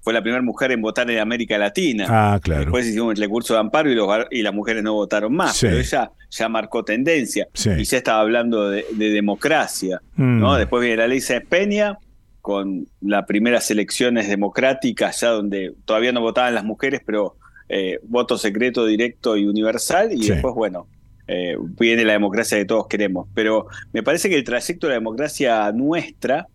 Fue 0.00 0.12
la 0.12 0.20
primera 0.20 0.42
mujer 0.42 0.72
en 0.72 0.82
votar 0.82 1.08
en 1.10 1.18
América 1.20 1.56
Latina. 1.58 2.06
Ah, 2.08 2.40
claro. 2.42 2.62
Después 2.62 2.86
hicimos 2.88 3.14
el 3.14 3.20
recurso 3.22 3.54
de 3.54 3.60
amparo 3.60 3.88
y, 3.90 3.94
los 3.94 4.08
y 4.32 4.42
las 4.42 4.52
mujeres 4.52 4.82
no 4.82 4.94
votaron 4.94 5.32
más, 5.32 5.56
Sí. 5.56 5.66
pero 5.66 5.78
ella 5.78 6.10
ya 6.28 6.48
marcó 6.48 6.82
tendencia 6.84 7.46
Sí. 7.54 7.70
y 7.78 7.84
ya 7.84 7.98
estaba 7.98 8.20
hablando 8.20 8.68
de, 8.68 8.84
de 8.94 9.10
democracia. 9.10 10.00
Mm. 10.16 10.40
¿no? 10.40 10.56
Después 10.56 10.80
viene 10.82 10.96
la 10.96 11.06
ley 11.06 11.20
Sáenz 11.20 11.46
Peña 11.48 11.98
con 12.40 12.88
las 13.00 13.24
primeras 13.26 13.70
elecciones 13.70 14.26
democráticas, 14.28 15.20
ya 15.20 15.28
donde 15.28 15.72
todavía 15.84 16.10
no 16.10 16.20
votaban 16.20 16.54
las 16.56 16.64
mujeres, 16.64 17.00
pero 17.06 17.36
eh, 17.68 18.00
voto 18.02 18.36
secreto, 18.36 18.84
directo 18.84 19.36
y 19.36 19.46
universal, 19.46 20.12
y 20.12 20.24
Sí. 20.24 20.30
después, 20.32 20.52
bueno, 20.54 20.88
eh, 21.34 21.56
viene 21.78 22.04
la 22.04 22.12
democracia 22.12 22.58
que 22.58 22.64
todos 22.66 22.86
queremos. 22.88 23.26
Pero 23.34 23.66
me 23.92 24.02
parece 24.02 24.28
que 24.28 24.36
el 24.36 24.44
trayecto 24.44 24.86
de 24.86 24.92
la 24.92 24.98
democracia 24.98 25.72
nuestra, 25.72 26.46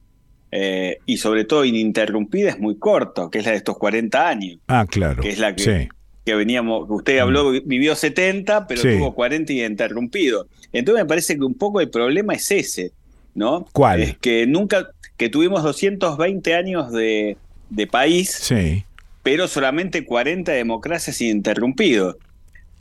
eh, 0.51 0.97
y 1.05 1.17
sobre 1.17 1.43
todo 1.45 1.65
ininterrumpida, 1.65 2.49
es 2.49 2.59
muy 2.59 2.77
corto, 2.77 3.29
que 3.29 3.39
es 3.39 3.45
la 3.45 3.51
de 3.51 3.57
estos 3.57 3.77
40 3.77 4.27
años 4.29 4.59
Ah, 4.67 4.85
claro. 4.89 5.21
que 5.21 5.29
es 5.29 5.39
la 5.39 5.55
que, 5.55 5.63
Sí. 5.63 5.69
Mm. 5.71 5.89
que 6.25 6.35
veníamos, 6.35 6.87
que 6.87 6.93
usted 6.93 7.17
habló, 7.19 7.51
vi- 7.51 7.63
vivió 7.65 7.95
70, 7.95 8.67
pero 8.67 8.81
Sí. 8.81 8.89
tuvo 8.97 9.13
40 9.15 9.51
y 9.53 9.63
interrumpido. 9.63 10.47
Entonces 10.73 11.03
me 11.03 11.07
parece 11.07 11.37
que 11.37 11.43
un 11.43 11.55
poco 11.55 11.81
el 11.81 11.89
problema 11.89 12.33
es 12.33 12.49
ese, 12.51 12.91
¿no? 13.35 13.65
¿Cuál? 13.73 14.01
Es 14.03 14.17
que 14.17 14.45
nunca, 14.47 14.89
que 15.17 15.29
tuvimos 15.29 15.63
220 15.63 16.53
años 16.53 16.91
de, 16.91 17.35
de 17.69 17.87
país, 17.87 18.29
Sí. 18.31 18.83
pero 19.23 19.47
solamente 19.47 20.05
40 20.05 20.51
democracias 20.53 21.19
ininterrumpidos. 21.21 22.15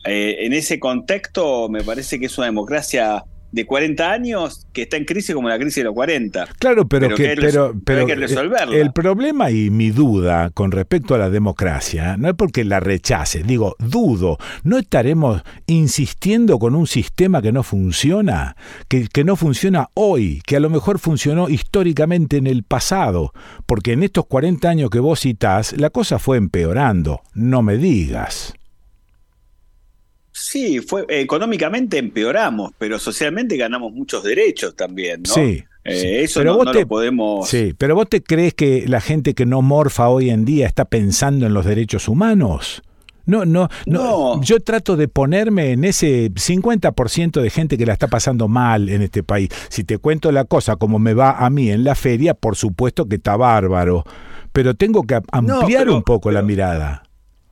Eh, 0.06 0.46
en 0.46 0.52
ese 0.52 0.78
contexto 0.78 1.68
me 1.68 1.82
parece 1.82 2.18
que 2.18 2.26
es 2.26 2.38
una 2.38 2.46
democracia 2.46 3.24
de 3.52 3.64
40 3.64 4.12
años 4.12 4.66
que 4.72 4.82
está 4.82 4.96
en 4.96 5.04
crisis 5.04 5.34
como 5.34 5.48
la 5.48 5.58
crisis 5.58 5.76
de 5.76 5.84
los 5.84 5.94
40. 5.94 6.46
Claro, 6.58 6.86
pero, 6.86 7.06
Pero 7.06 7.16
que, 7.16 7.36
pero 7.40 7.74
pero 7.84 8.00
hay 8.00 8.06
que 8.06 8.14
resolverla. 8.14 8.76
el 8.76 8.92
problema 8.92 9.50
y 9.50 9.70
mi 9.70 9.90
duda 9.90 10.50
con 10.50 10.72
respecto 10.72 11.14
a 11.14 11.18
la 11.18 11.30
democracia 11.30 12.16
no 12.18 12.28
es 12.28 12.34
porque 12.34 12.64
la 12.64 12.80
rechace, 12.80 13.42
digo, 13.42 13.76
dudo, 13.78 14.38
no 14.62 14.78
estaremos 14.78 15.42
insistiendo 15.66 16.58
con 16.58 16.74
un 16.74 16.86
sistema 16.86 17.40
que 17.40 17.52
no 17.52 17.62
funciona, 17.62 18.56
que, 18.88 19.08
que 19.08 19.24
no 19.24 19.36
funciona 19.36 19.88
hoy, 19.94 20.42
que 20.46 20.56
a 20.56 20.60
lo 20.60 20.68
mejor 20.68 20.98
funcionó 20.98 21.48
históricamente 21.48 22.36
en 22.36 22.46
el 22.46 22.62
pasado, 22.62 23.32
porque 23.64 23.92
en 23.92 24.02
estos 24.02 24.26
40 24.26 24.68
años 24.68 24.90
que 24.90 25.00
vos 25.00 25.20
citás, 25.20 25.74
la 25.78 25.90
cosa 25.90 26.18
fue 26.18 26.36
empeorando, 26.36 27.22
no 27.34 27.62
me 27.62 27.78
digas. 27.78 28.54
Sí, 30.56 30.80
fue 30.80 31.04
económicamente 31.08 31.98
empeoramos, 31.98 32.72
pero 32.78 32.98
socialmente 32.98 33.56
ganamos 33.56 33.92
muchos 33.92 34.24
derechos 34.24 34.74
también, 34.74 35.22
¿no? 35.26 35.34
Sí. 35.34 35.62
Eh, 35.84 36.00
sí. 36.00 36.06
Eso 36.08 36.40
Pero 36.40 36.50
no, 36.52 36.56
vos 36.56 36.66
no 36.66 36.72
te- 36.72 36.80
lo 36.80 36.86
podemos. 36.88 37.48
Sí, 37.48 37.74
pero 37.76 37.94
vos 37.94 38.08
te 38.08 38.22
crees 38.22 38.54
que 38.54 38.84
la 38.88 39.00
gente 39.00 39.34
que 39.34 39.46
no 39.46 39.62
morfa 39.62 40.08
hoy 40.08 40.30
en 40.30 40.44
día 40.44 40.66
está 40.66 40.84
pensando 40.84 41.46
en 41.46 41.54
los 41.54 41.64
derechos 41.64 42.08
humanos? 42.08 42.82
No, 43.26 43.44
no, 43.44 43.68
no. 43.86 44.36
No. 44.36 44.42
Yo 44.42 44.60
trato 44.60 44.96
de 44.96 45.08
ponerme 45.08 45.72
en 45.72 45.84
ese 45.84 46.30
50% 46.32 47.40
de 47.40 47.50
gente 47.50 47.76
que 47.76 47.84
la 47.86 47.92
está 47.92 48.06
pasando 48.08 48.48
mal 48.48 48.88
en 48.88 49.02
este 49.02 49.22
país. 49.22 49.48
Si 49.68 49.84
te 49.84 49.98
cuento 49.98 50.30
la 50.32 50.44
cosa 50.44 50.76
como 50.76 50.98
me 50.98 51.12
va 51.14 51.32
a 51.32 51.50
mí 51.50 51.70
en 51.70 51.84
la 51.84 51.94
feria, 51.94 52.34
por 52.34 52.56
supuesto 52.56 53.06
que 53.06 53.16
está 53.16 53.36
bárbaro. 53.36 54.04
Pero 54.52 54.74
tengo 54.74 55.02
que 55.02 55.20
ampliar 55.32 55.82
pero- 55.84 55.96
un 55.96 56.02
poco 56.02 56.30
la 56.30 56.42
mirada. 56.42 57.02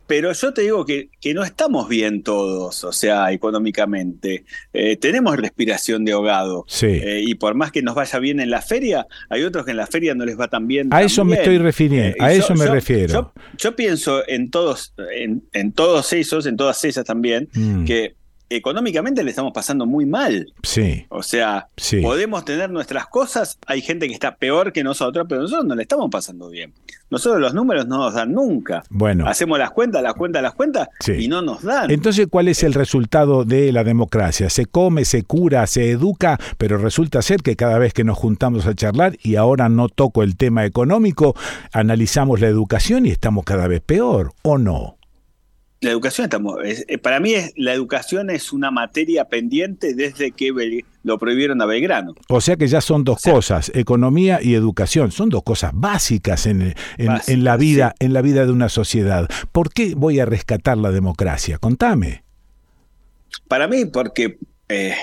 Pero 0.07 0.33
yo 0.33 0.53
te 0.53 0.63
digo 0.63 0.85
que, 0.85 1.09
que 1.21 1.33
no 1.35 1.43
estamos 1.45 1.89
bien 1.89 2.23
todos, 2.23 2.85
o 2.85 2.93
sea, 2.93 3.33
económicamente. 3.33 4.45
Eh, 4.73 4.97
tenemos 4.97 5.37
respiración 5.37 6.05
de 6.05 6.13
ahogado. 6.13 6.65
Sí. 6.69 6.87
Eh, 6.87 7.23
y 7.27 7.35
por 7.37 7.55
más 7.55 7.73
que 7.73 7.83
nos 7.83 7.95
vaya 7.95 8.19
bien 8.19 8.41
en 8.41 8.51
la 8.51 8.61
feria, 8.63 9.07
hay 9.31 9.43
otros 9.45 9.65
que 9.65 9.71
en 9.71 9.79
la 9.79 9.87
feria 9.87 10.15
no 10.15 10.25
les 10.25 10.39
va 10.39 10.49
tan 10.49 10.67
bien. 10.67 10.89
A 10.93 11.03
eso 11.03 11.25
me 11.25 11.37
estoy 11.37 11.59
refiriendo, 11.59 12.11
Eh, 12.11 12.17
a 12.21 12.33
yo- 12.33 12.39
eso 12.43 12.55
me 12.55 12.67
yo- 12.67 12.73
refiero. 12.73 13.13
Yo, 13.13 13.33
yo 13.57 13.77
pienso 13.77 14.23
en 14.29 14.51
todos, 14.51 14.95
en, 15.15 15.43
en 15.53 15.73
todos 15.73 16.13
esos, 16.13 16.47
en 16.47 16.57
todas 16.57 16.85
ellas 16.85 17.05
también, 17.05 17.49
Mm. 17.55 17.85
que 17.85 18.15
económicamente 18.57 19.23
le 19.25 19.31
estamos 19.31 19.53
pasando 19.53 19.87
muy 19.87 20.07
mal. 20.07 20.53
Sí, 20.63 21.07
O 21.09 21.23
sea, 21.23 21.69
Sí. 21.77 22.01
podemos 22.01 22.45
tener 22.45 22.71
nuestras 22.71 23.07
cosas, 23.07 23.59
hay 23.67 23.81
gente 23.83 24.07
que 24.09 24.15
está 24.15 24.37
peor 24.37 24.73
que 24.73 24.83
nosotros, 24.85 25.27
pero 25.29 25.43
nosotros 25.43 25.65
no 25.67 25.75
le 25.75 25.83
estamos 25.83 26.09
pasando 26.11 26.49
bien. 26.51 26.73
Nosotros 27.11 27.41
los 27.41 27.55
números 27.55 27.87
no 27.87 27.99
nos 27.99 28.15
dan 28.15 28.33
nunca. 28.33 28.83
bueno. 28.91 29.27
Hacemos 29.29 29.59
las 29.59 29.71
cuentas, 29.71 30.03
las 30.03 30.15
cuentas, 30.15 30.43
las 30.43 30.55
cuentas 30.55 30.89
Sí. 31.01 31.13
y 31.13 31.29
no 31.29 31.43
nos 31.43 31.63
dan. 31.63 31.91
Entonces, 31.91 32.27
¿cuál 32.29 32.49
es 32.49 32.63
el 32.63 32.75
resultado 32.75 33.45
de 33.45 33.71
la 33.73 33.85
democracia? 33.85 34.51
Se 34.51 34.67
come, 34.67 35.05
se 35.05 35.23
cura, 35.23 35.67
se 35.67 35.91
educa, 35.91 36.39
pero 36.59 36.79
resulta 36.79 37.23
ser 37.23 37.43
que 37.43 37.57
cada 37.57 37.79
vez 37.79 37.93
que 37.93 38.05
nos 38.05 38.19
juntamos 38.19 38.67
a 38.67 38.75
charlar, 38.75 39.17
y 39.23 39.37
ahora 39.37 39.69
no 39.69 39.89
toco 39.89 40.23
el 40.23 40.37
tema 40.37 40.65
económico, 40.65 41.37
analizamos 41.73 42.41
la 42.41 42.49
educación 42.49 43.07
y 43.07 43.11
estamos 43.11 43.45
cada 43.45 43.69
vez 43.69 43.81
peor, 43.81 44.33
¿o 44.43 44.59
no? 44.59 44.94
La 45.85 45.91
educación 45.91 46.25
estamos, 46.25 46.57
es- 46.65 46.85
eh, 46.89 46.99
para 46.99 47.21
mí 47.21 47.35
es, 47.35 47.53
la 47.57 47.73
educación 47.75 48.31
es 48.31 48.53
una 48.53 48.71
materia 48.71 49.27
pendiente 49.27 49.95
desde 49.95 50.33
que 50.33 50.53
Bel- 50.53 50.85
lo 51.03 51.19
prohibieron 51.19 51.61
a 51.61 51.67
Belgrano. 51.67 52.15
O 52.29 52.41
sea 52.41 52.57
que 52.57 52.67
ya 52.67 52.81
son 52.81 53.05
dos 53.05 53.21
cosas, 53.21 53.71
economía 53.75 54.41
y 54.43 54.55
educación, 54.55 55.11
son 55.13 55.29
dos 55.29 55.43
cosas 55.43 55.73
básicas 55.75 56.47
en, 56.47 56.75
en- 56.97 57.07
Básicas, 57.09 57.29
en 57.29 57.45
la 57.45 57.57
vida, 57.59 57.95
en 57.99 58.13
la 58.15 58.23
vida 58.23 58.47
de 58.47 58.53
una 58.53 58.69
sociedad. 58.71 59.29
¿Por 59.53 59.73
qué 59.73 59.95
voy 59.95 60.21
a 60.21 60.25
rescatar 60.25 60.79
la 60.79 60.91
democracia? 60.91 61.59
Contame. 61.59 62.25
Para 63.49 63.69
mí, 63.69 63.85
porque 63.85 64.39
eh, 64.69 64.95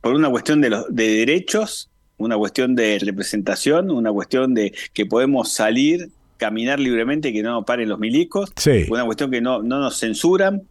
por 0.00 0.14
una 0.14 0.30
cuestión 0.30 0.60
de, 0.62 0.70
los, 0.70 0.86
de 0.88 1.08
derechos, 1.08 1.90
una 2.16 2.36
cuestión 2.38 2.74
de 2.74 2.98
representación, 3.00 3.90
una 3.90 4.10
cuestión 4.12 4.54
de 4.54 4.72
que 4.94 5.04
podemos 5.06 5.52
salir, 5.52 6.08
caminar 6.42 6.80
libremente 6.80 7.32
que 7.32 7.42
no 7.42 7.52
nos 7.52 7.64
paren 7.64 7.88
los 7.88 7.98
milicos, 7.98 8.52
Sí. 8.56 8.86
una 8.90 9.04
cuestión 9.04 9.30
que 9.30 9.40
no, 9.40 9.62
no 9.62 9.78
nos 9.80 9.98
censuran, 9.98 10.62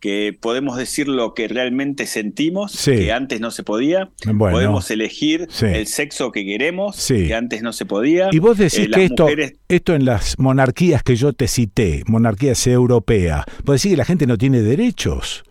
que 0.00 0.34
podemos 0.40 0.78
decir 0.78 1.08
lo 1.08 1.34
que 1.34 1.46
realmente 1.46 2.06
sentimos, 2.06 2.72
Sí. 2.72 2.92
que 2.92 3.12
antes 3.12 3.38
no 3.40 3.50
se 3.50 3.62
podía, 3.64 4.08
Bueno. 4.24 4.54
podemos 4.56 4.90
elegir 4.90 5.46
Sí. 5.50 5.66
el 5.66 5.86
sexo 5.86 6.32
que 6.32 6.46
queremos, 6.46 6.96
Sí. 6.96 7.26
que 7.26 7.34
antes 7.34 7.62
no 7.62 7.74
se 7.74 7.84
podía. 7.84 8.30
Y 8.32 8.38
vos 8.38 8.56
decís 8.56 8.78
Eh, 8.86 8.90
que 8.94 9.04
esto, 9.04 9.24
mujeres- 9.24 9.52
esto 9.68 9.94
en 9.94 10.06
las 10.06 10.38
monarquías 10.38 11.02
que 11.02 11.16
yo 11.16 11.34
te 11.34 11.48
cité, 11.48 12.02
monarquías 12.06 12.66
europeas, 12.66 13.44
vos 13.64 13.76
decís 13.76 13.90
que 13.92 13.96
la 13.98 14.06
gente 14.06 14.26
no 14.26 14.38
tiene 14.38 14.62
derechos. 14.62 15.42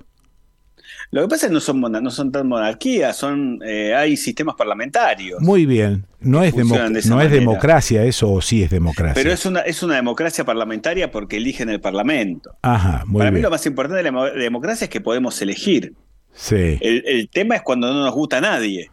Lo 1.11 1.21
que 1.23 1.27
pasa 1.27 1.47
es 1.47 1.49
que 1.49 1.53
no 1.55 1.59
son, 1.59 1.81
no 1.81 2.11
son 2.11 2.31
tan 2.31 2.47
monarquías, 2.47 3.15
son, 3.17 3.59
eh, 3.65 3.95
hay 3.95 4.15
sistemas 4.15 4.53
parlamentarios. 4.55 5.41
Muy 5.41 5.65
bien, 5.65 6.05
no 6.19 6.43
es, 6.43 6.55
de 6.55 6.63
no 6.63 7.21
es 7.21 7.31
democracia 7.31 8.03
eso 8.03 8.31
o 8.31 8.41
sí 8.41 8.61
es 8.61 8.69
democracia. 8.69 9.15
Pero 9.15 9.31
es 9.33 9.43
una, 9.45 9.61
es 9.61 9.81
una 9.81 9.95
democracia 9.95 10.45
parlamentaria 10.45 11.09
porque 11.09 11.37
eligen 11.37 11.69
el 11.69 11.81
Parlamento. 11.81 12.55
Ajá, 12.61 13.03
muy 13.07 13.19
Para 13.19 13.31
mí 13.31 13.35
bien. 13.35 13.43
lo 13.43 13.49
más 13.49 13.65
importante 13.65 13.97
de 13.97 14.03
la 14.03 14.09
demo- 14.11 14.25
democracia 14.31 14.85
es 14.85 14.89
que 14.91 15.01
podemos 15.01 15.41
elegir. 15.41 15.93
Sí. 16.31 16.77
El, 16.79 17.03
el 17.07 17.27
tema 17.29 17.55
es 17.55 17.63
cuando 17.63 17.91
no 17.91 18.03
nos 18.03 18.13
gusta 18.13 18.37
a 18.37 18.41
nadie. 18.41 18.91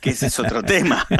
Que 0.00 0.10
ese 0.10 0.26
es 0.26 0.38
otro 0.38 0.62
tema. 0.62 1.06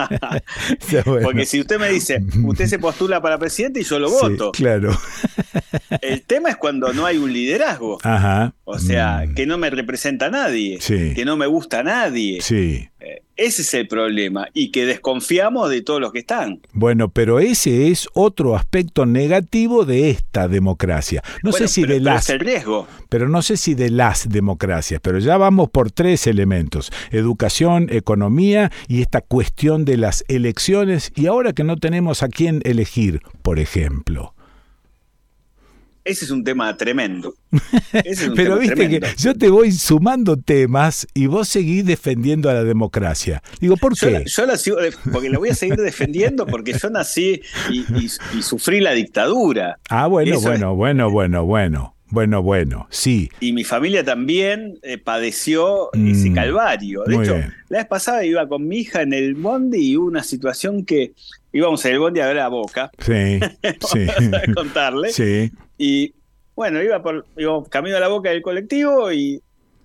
Bueno. 1.06 1.22
Porque 1.24 1.46
si 1.46 1.60
usted 1.60 1.78
me 1.78 1.88
dice, 1.88 2.22
usted 2.44 2.66
se 2.66 2.78
postula 2.78 3.20
para 3.20 3.38
presidente 3.38 3.80
y 3.80 3.84
yo 3.84 3.98
lo 3.98 4.08
Sí, 4.08 4.14
voto. 4.20 4.52
claro. 4.52 4.96
El 6.00 6.22
tema 6.22 6.50
es 6.50 6.56
cuando 6.56 6.92
no 6.92 7.06
hay 7.06 7.16
un 7.18 7.32
liderazgo. 7.32 7.98
Ajá. 8.02 8.54
O 8.64 8.78
sea, 8.78 9.24
Mm, 9.26 9.34
que 9.34 9.46
no 9.46 9.58
me 9.58 9.70
representa 9.70 10.26
a 10.26 10.30
nadie. 10.30 10.78
Sí. 10.80 11.12
Que 11.14 11.24
no 11.24 11.36
me 11.36 11.46
gusta 11.46 11.80
a 11.80 11.82
nadie. 11.82 12.40
Sí. 12.40 12.88
Eh, 13.00 13.22
Ese 13.34 13.62
es 13.62 13.72
el 13.74 13.88
problema 13.88 14.46
y 14.52 14.70
que 14.70 14.84
desconfiamos 14.86 15.70
de 15.70 15.80
todos 15.82 16.00
los 16.00 16.12
que 16.12 16.20
están. 16.20 16.60
Bueno, 16.72 17.08
pero 17.08 17.40
ese 17.40 17.88
es 17.88 18.06
otro 18.12 18.54
aspecto 18.54 19.06
negativo 19.06 19.84
de 19.86 20.10
esta 20.10 20.48
democracia. 20.48 21.22
No 21.42 21.50
Bueno, 21.50 21.66
sé 21.66 21.72
si 21.72 21.80
pero- 21.80 21.94
de 21.94 22.00
pero 22.00 22.14
las 22.14 22.24
es 22.24 22.30
el 22.30 22.40
riesgo. 22.40 22.86
pero 23.08 23.28
no 23.28 23.40
sé 23.42 23.56
si 23.56 23.74
de 23.74 23.90
las 23.90 24.28
democracias, 24.28 25.00
pero 25.02 25.18
ya 25.18 25.38
vamos 25.38 25.70
por 25.70 25.90
tres 25.90 26.26
elementos, 26.26 26.92
educación, 27.10 27.81
economía 27.90 28.70
y 28.88 29.00
esta 29.02 29.20
cuestión 29.20 29.84
de 29.84 29.96
las 29.96 30.24
elecciones 30.28 31.12
y 31.14 31.26
ahora 31.26 31.52
que 31.52 31.64
no 31.64 31.76
tenemos 31.76 32.22
a 32.22 32.28
quién 32.28 32.60
elegir, 32.64 33.20
por 33.42 33.58
ejemplo. 33.58 34.34
Ese 36.04 36.24
es 36.24 36.32
un 36.32 36.42
tema 36.42 36.76
tremendo. 36.76 37.32
Ese 37.92 38.24
es 38.24 38.28
un 38.30 38.34
Pero 38.34 38.54
tema 38.54 38.60
viste 38.60 38.74
tremendo. 38.74 39.06
que 39.06 39.14
yo 39.22 39.34
te 39.34 39.48
voy 39.48 39.70
sumando 39.70 40.36
temas 40.36 41.06
y 41.14 41.26
vos 41.26 41.48
seguís 41.48 41.84
defendiendo 41.86 42.50
a 42.50 42.54
la 42.54 42.64
democracia. 42.64 43.40
Digo, 43.60 43.76
¿por 43.76 43.94
Yo 43.94 44.08
qué? 44.08 44.12
la, 44.14 44.22
yo 44.24 44.46
la 44.46 44.56
sigo, 44.56 44.78
porque 45.12 45.30
la 45.30 45.38
voy 45.38 45.50
a 45.50 45.54
seguir 45.54 45.76
defendiendo 45.76 46.44
porque 46.46 46.72
yo 46.76 46.90
nací 46.90 47.40
y, 47.70 47.80
y- 48.02 48.10
y 48.36 48.42
sufrí 48.42 48.80
la 48.80 48.92
dictadura. 48.94 49.78
Ah, 49.90 50.08
bueno, 50.08 50.30
Eso 50.34 50.38
es- 50.52 50.58
bueno, 50.60 50.74
bueno, 50.74 51.08
bueno, 51.44 51.94
bueno, 52.12 52.42
bueno, 52.42 52.86
sí. 52.90 53.28
Y 53.40 53.52
mi 53.52 53.64
familia 53.64 54.04
también 54.04 54.78
eh, 54.82 54.98
padeció 54.98 55.90
Mm, 55.94 56.10
ese 56.12 56.32
calvario. 56.32 57.02
De 57.06 57.14
hecho, 57.16 57.34
bien. 57.34 57.52
la 57.68 57.78
vez 57.78 57.86
pasada 57.88 58.24
iba 58.24 58.46
con 58.46 58.68
mi 58.68 58.78
hija 58.78 59.02
en 59.02 59.12
el 59.12 59.34
bondi 59.34 59.78
y 59.78 59.96
hubo 59.96 60.06
una 60.06 60.22
situación 60.22 60.84
que 60.84 61.12
íbamos 61.52 61.84
en 61.84 61.92
el 61.94 61.98
bondi 61.98 62.20
a 62.20 62.26
ver 62.26 62.38
a 62.38 62.48
Boca. 62.48 62.90
Sí, 62.98 63.40
sí. 63.92 64.06
A 64.32 64.52
contarle. 64.54 65.10
Sí. 65.12 65.50
Y 65.78 66.14
bueno, 66.54 66.82
iba 66.82 67.02
por 67.02 67.26
íbamos 67.36 67.68
camino 67.68 67.96
a 67.96 68.00
la 68.00 68.08
boca 68.08 68.30
del 68.30 68.42
colectivo 68.42 69.10
y 69.10 69.40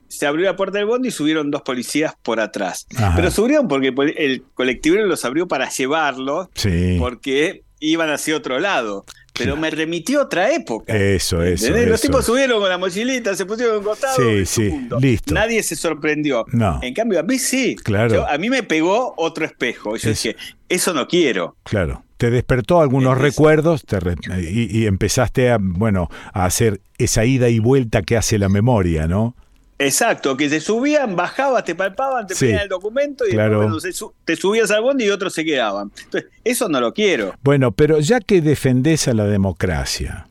se 0.09 0.25
abrió 0.27 0.45
la 0.45 0.55
puerta 0.55 0.77
del 0.77 0.87
bondi 0.87 1.07
y 1.09 1.11
subieron 1.11 1.49
dos 1.51 1.61
policías 1.63 2.13
por 2.23 2.39
atrás. 2.39 2.85
Ajá. 2.95 3.13
Pero 3.15 3.31
subieron 3.31 3.67
porque 3.67 3.93
el 4.17 4.43
colectivero 4.53 5.05
los 5.05 5.25
abrió 5.25 5.47
para 5.47 5.69
llevarlos 5.69 6.47
Sí. 6.55 6.97
porque 6.99 7.63
iban 7.79 8.09
hacia 8.09 8.35
otro 8.35 8.59
lado. 8.59 9.05
Pero 9.37 9.55
me 9.55 9.69
remitió 9.69 10.19
a 10.19 10.23
otra 10.23 10.51
época. 10.53 10.95
Eso, 10.95 11.43
eso. 11.43 11.71
Los 11.71 12.01
tipos 12.01 12.25
subieron 12.25 12.59
con 12.59 12.69
la 12.69 12.77
mochilita, 12.77 13.35
se 13.35 13.45
pusieron 13.45 13.77
en 13.77 13.83
costado. 13.83 14.15
Sí, 14.17 14.45
sí, 14.45 14.69
punto. 14.69 14.99
listo. 14.99 15.33
Nadie 15.33 15.61
se 15.63 15.75
sorprendió. 15.75 16.45
No. 16.51 16.79
En 16.81 16.93
cambio, 16.93 17.19
a 17.19 17.23
mí 17.23 17.37
sí. 17.39 17.75
Claro. 17.75 18.13
Yo- 18.15 18.27
a 18.29 18.37
mí 18.37 18.49
me 18.49 18.63
pegó 18.63 19.13
otro 19.17 19.45
espejo. 19.45 19.95
Y 19.95 19.99
yo 19.99 20.09
Eso. 20.11 20.29
dije, 20.29 20.35
eso 20.69 20.93
no 20.93 21.07
quiero. 21.07 21.55
Claro. 21.63 22.03
Te 22.17 22.31
despertó 22.31 22.81
algunos 22.81 23.15
recuerdos 23.17 23.83
te 23.85 23.99
re- 23.99 24.15
y, 24.41 24.79
y 24.79 24.85
empezaste 24.87 25.51
a, 25.51 25.59
bueno, 25.61 26.09
a 26.33 26.45
hacer 26.45 26.81
esa 26.97 27.25
ida 27.25 27.49
y 27.49 27.59
vuelta 27.59 28.01
que 28.01 28.17
hace 28.17 28.39
la 28.39 28.49
memoria, 28.49 29.07
¿no? 29.07 29.35
Exacto, 29.79 30.35
que 30.35 30.49
se 30.49 30.59
subían, 30.59 31.15
bajabas, 31.15 31.63
te 31.63 31.75
palpaban, 31.75 32.25
te 32.25 32.33
Sí, 32.35 32.45
pedían 32.45 32.61
el 32.63 32.69
documento 32.69 33.25
y 33.27 33.31
claro. 33.31 33.79
se 33.79 33.93
su- 33.93 34.13
te 34.25 34.35
subías 34.35 34.71
al 34.71 34.81
bondi 34.81 35.05
y 35.05 35.09
otros 35.09 35.33
se 35.33 35.45
quedaban. 35.45 35.91
Entonces, 36.03 36.31
eso 36.43 36.67
no 36.67 36.81
lo 36.81 36.93
quiero. 36.93 37.35
Bueno, 37.43 37.71
pero 37.71 37.99
ya 37.99 38.19
que 38.19 38.41
defendés 38.41 39.07
a 39.07 39.13
la 39.13 39.25
democracia, 39.25 40.27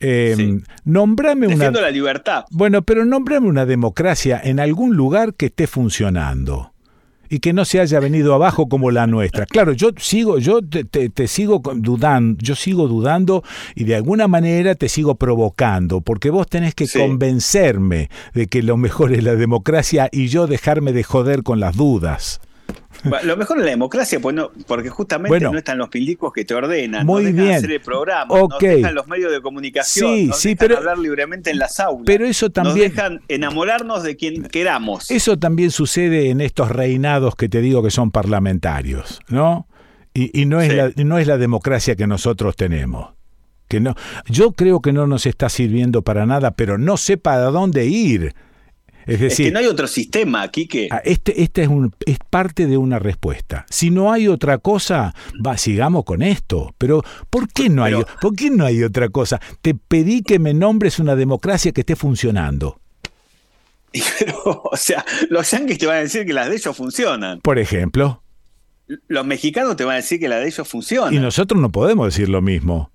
eh, 0.00 0.60
nombrame 0.84 1.46
una... 1.46 1.56
Defiendo 1.56 1.80
la 1.82 1.90
libertad. 1.90 2.44
Bueno, 2.50 2.82
pero 2.82 3.04
nombrame 3.04 3.48
una 3.48 3.66
democracia 3.66 4.40
en 4.42 4.60
algún 4.60 4.96
lugar 4.96 5.34
que 5.34 5.46
esté 5.46 5.66
funcionando 5.66 6.72
y 7.28 7.38
que 7.40 7.52
no 7.52 7.64
se 7.64 7.80
haya 7.80 8.00
venido 8.00 8.34
abajo 8.34 8.68
como 8.68 8.90
la 8.90 9.06
nuestra. 9.06 9.46
Claro, 9.46 9.72
yo 9.72 9.90
sigo, 9.98 10.38
yo 10.38 10.60
te, 10.62 10.84
te- 10.84 11.08
te 11.10 11.28
sigo 11.28 11.60
dudando, 11.76 12.38
yo 12.42 12.54
sigo 12.54 12.88
dudando 12.88 13.42
y 13.74 13.84
de 13.84 13.96
alguna 13.96 14.28
manera 14.28 14.74
te 14.74 14.88
sigo 14.88 15.14
provocando, 15.16 16.00
porque 16.00 16.30
vos 16.30 16.46
tenés 16.48 16.74
que 16.74 16.86
Sí. 16.86 16.98
convencerme 16.98 18.10
de 18.34 18.46
que 18.46 18.62
lo 18.62 18.76
mejor 18.76 19.12
es 19.12 19.22
la 19.22 19.34
democracia 19.36 20.08
y 20.12 20.28
yo 20.28 20.46
dejarme 20.46 20.92
de 20.92 21.02
joder 21.02 21.42
con 21.42 21.60
las 21.60 21.76
dudas. 21.76 22.40
Lo 23.24 23.36
mejor 23.36 23.58
es 23.58 23.64
la 23.64 23.70
democracia, 23.70 24.20
pues 24.20 24.34
no- 24.34 24.50
porque 24.66 24.88
justamente 24.90 25.28
Bueno. 25.30 25.52
no 25.52 25.58
están 25.58 25.78
los 25.78 25.88
milicos 25.92 26.32
que 26.32 26.44
te 26.44 26.54
ordenan, 26.54 27.06
Muy 27.06 27.22
no 27.24 27.28
dejan 27.30 27.44
bien. 27.44 27.56
hacer 27.56 27.72
el 27.72 27.80
programa, 27.80 28.34
Ok. 28.34 28.52
nos 28.52 28.60
dejan 28.60 28.94
los 28.94 29.06
medios 29.08 29.32
de 29.32 29.40
comunicación, 29.40 30.10
Sí, 30.14 30.30
sí, 30.34 30.48
dejan 30.50 30.58
pero- 30.68 30.78
hablar 30.78 30.98
libremente 30.98 31.50
en 31.50 31.58
las 31.58 31.78
aulas. 31.80 32.04
Pero 32.06 32.26
eso 32.26 32.50
también- 32.50 32.76
Nos 32.76 32.94
dejan 32.96 33.20
enamorarnos 33.28 34.02
de 34.02 34.16
quien 34.16 34.42
queramos. 34.44 35.10
Eso 35.10 35.38
también 35.38 35.70
sucede 35.70 36.30
en 36.30 36.40
estos 36.40 36.70
reinados 36.70 37.34
que 37.36 37.48
te 37.48 37.60
digo 37.60 37.82
que 37.82 37.90
son 37.90 38.10
parlamentarios, 38.10 39.20
¿no? 39.28 39.66
Y, 40.14 40.40
y 40.40 40.46
no, 40.46 40.60
es 40.60 40.70
Sí. 40.70 40.76
la, 40.76 40.92
no 41.04 41.18
es 41.18 41.26
la 41.26 41.36
democracia 41.38 41.94
que 41.96 42.06
nosotros 42.06 42.56
tenemos. 42.56 43.10
Que 43.68 43.80
no, 43.80 43.94
yo 44.28 44.52
creo 44.52 44.80
que 44.80 44.92
no 44.92 45.06
nos 45.06 45.26
está 45.26 45.48
sirviendo 45.48 46.02
para 46.02 46.24
nada, 46.24 46.52
pero 46.52 46.78
no 46.78 46.96
sé 46.96 47.16
para 47.16 47.46
dónde 47.50 47.86
ir. 47.86 48.34
Es 49.06 49.14
Es 49.14 49.20
decir, 49.20 49.46
que 49.46 49.52
no 49.52 49.58
hay 49.60 49.66
otro 49.66 49.86
sistema 49.86 50.42
aquí 50.42 50.66
que... 50.66 50.88
ah, 50.90 51.00
este, 51.04 51.42
este 51.42 51.62
es, 51.62 51.68
un, 51.68 51.94
es 52.06 52.18
parte 52.28 52.66
de 52.66 52.76
una 52.76 52.98
respuesta. 52.98 53.64
Si 53.70 53.90
no 53.90 54.12
hay 54.12 54.26
otra 54.28 54.58
cosa, 54.58 55.14
va, 55.44 55.56
sigamos 55.56 56.04
con 56.04 56.22
esto. 56.22 56.74
Pero 56.76 57.02
¿por 57.30 57.48
qué 57.48 57.68
no 57.68 57.84
hay, 57.84 57.94
Pero- 57.94 58.06
¿por 58.20 58.34
qué 58.34 58.50
no 58.50 58.64
hay 58.66 58.82
otra 58.82 59.08
cosa? 59.08 59.40
Te 59.62 59.74
pedí 59.74 60.22
que 60.22 60.38
me 60.38 60.54
nombres 60.54 60.98
una 60.98 61.14
democracia 61.14 61.70
que 61.72 61.82
esté 61.82 61.94
funcionando. 61.96 62.80
Pero, 64.18 64.36
o 64.70 64.76
sea, 64.76 65.04
los 65.30 65.50
yanquis 65.50 65.78
te 65.78 65.86
van 65.86 65.96
a 65.96 66.00
decir 66.00 66.26
que 66.26 66.32
las 66.32 66.48
de 66.48 66.56
ellos 66.56 66.76
funcionan. 66.76 67.40
Por 67.40 67.58
ejemplo. 67.58 68.22
Los 69.08 69.26
mexicanos 69.26 69.76
te 69.76 69.84
van 69.84 69.94
a 69.94 69.96
decir 69.96 70.20
que 70.20 70.28
las 70.28 70.40
de 70.40 70.46
ellos 70.48 70.68
funcionan. 70.68 71.14
Y 71.14 71.18
nosotros 71.18 71.60
no 71.60 71.70
podemos 71.72 72.06
decir 72.06 72.28
lo 72.28 72.42
mismo. 72.42 72.90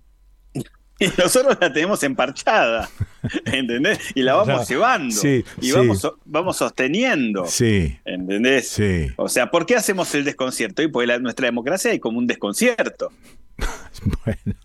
Y 1.01 1.07
nosotros 1.21 1.57
la 1.59 1.73
tenemos 1.73 2.01
emparchada, 2.03 2.89
¿entendés? 3.45 3.99
Y 4.15 4.21
la 4.21 4.35
vamos 4.35 4.69
llevando. 4.69 5.13
sí, 5.15 5.43
y 5.59 5.65
sí. 5.67 5.71
Vamos, 5.73 6.07
vamos 6.25 6.57
sosteniendo. 6.57 7.45
Sí, 7.45 7.97
¿Entendés? 8.05 8.69
sí. 8.69 9.07
O 9.17 9.27
sea, 9.27 9.51
¿por 9.51 9.65
qué 9.65 9.75
hacemos 9.75 10.13
el 10.15 10.23
desconcierto? 10.23 10.81
Y 10.83 10.87
porque 10.87 11.07
la- 11.07 11.19
nuestra 11.19 11.45
democracia 11.47 11.91
hay 11.91 11.99
como 11.99 12.17
un 12.19 12.27
desconcierto. 12.27 13.11
Bueno, 14.25 14.55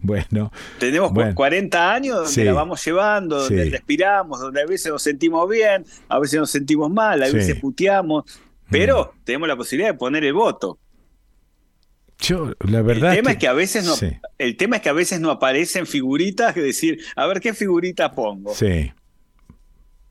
bueno. 0.00 0.52
Tenemos 0.80 1.12
Bueno. 1.12 1.34
40 1.34 1.92
años 1.92 2.16
donde 2.16 2.30
Sí. 2.32 2.42
la 2.44 2.52
vamos 2.54 2.84
llevando, 2.84 3.38
donde 3.42 3.70
respiramos, 3.70 4.40
donde 4.40 4.62
a 4.62 4.66
veces 4.66 4.90
nos 4.90 5.02
sentimos 5.02 5.48
bien, 5.48 5.84
a 6.08 6.18
veces 6.18 6.40
nos 6.40 6.50
sentimos 6.50 6.90
mal, 6.90 7.22
a. 7.22 7.28
Mm. 7.28 7.32
veces 7.32 7.60
puteamos, 7.60 8.24
pero 8.70 9.14
tenemos 9.24 9.46
la 9.46 9.56
posibilidad 9.56 9.90
de 9.92 9.98
poner 9.98 10.24
el 10.24 10.32
voto. 10.32 10.78
Yo, 12.20 12.52
la 12.60 12.82
verdad. 12.82 13.10
el 13.10 13.16
tema 13.18 13.32
es 13.32 13.38
que 13.38 13.48
a 13.48 13.52
veces 13.52 13.84
no, 13.84 13.94
Sí, 13.96 14.10
el 14.38 14.56
tema 14.56 14.76
es 14.76 14.82
que 14.82 14.88
a 14.88 14.92
veces 14.94 15.20
no 15.20 15.30
aparecen 15.30 15.86
figuritas 15.86 16.54
que 16.54 16.62
decir, 16.62 17.00
a 17.16 17.26
ver 17.26 17.40
qué 17.40 17.54
figurita 17.54 18.12
pongo. 18.12 18.54
sí. 18.54 18.92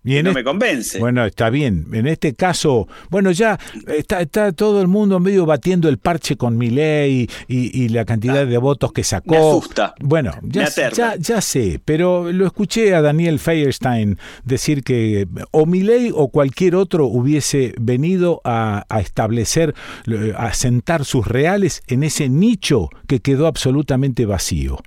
Y 0.03 0.21
no 0.21 0.33
me 0.33 0.43
convence. 0.43 0.99
Bueno, 0.99 1.25
está 1.25 1.49
bien. 1.49 1.87
En 1.93 2.07
este 2.07 2.33
caso, 2.35 2.87
bueno, 3.09 3.31
ya 3.31 3.57
está, 3.87 4.21
está 4.21 4.51
todo 4.51 4.81
el 4.81 4.87
mundo 4.87 5.19
medio 5.19 5.45
batiendo 5.45 5.87
el 5.87 5.97
parche 5.97 6.35
con 6.35 6.57
Milei 6.57 7.29
y, 7.47 7.83
y 7.83 7.89
la 7.89 8.03
cantidad 8.03 8.45
de 8.45 8.57
votos 8.57 8.91
que 8.91 9.03
sacó. 9.03 9.35
Ah, 9.35 9.39
me 9.39 9.47
asusta. 9.47 9.95
Bueno, 10.01 10.33
ya, 10.43 10.67
ya, 10.69 11.15
ya 11.15 11.41
sé, 11.41 11.79
pero 11.83 12.31
lo 12.31 12.45
escuché 12.45 12.95
a 12.95 13.01
Daniel 13.01 13.39
Feierstein 13.39 14.17
decir 14.43 14.83
que 14.83 15.27
o 15.51 15.65
Milei 15.65 16.11
o 16.13 16.27
cualquier 16.29 16.75
otro 16.75 17.05
hubiese 17.05 17.73
venido 17.79 18.41
a, 18.43 18.85
a 18.89 18.99
establecer, 18.99 19.73
eh, 20.07 20.33
a 20.37 20.53
sentar 20.53 21.05
sus 21.05 21.27
reales 21.27 21.81
en 21.87 22.03
ese 22.03 22.27
nicho 22.29 22.89
que 23.07 23.19
quedó 23.21 23.47
absolutamente 23.47 24.25
vacío. 24.25 24.79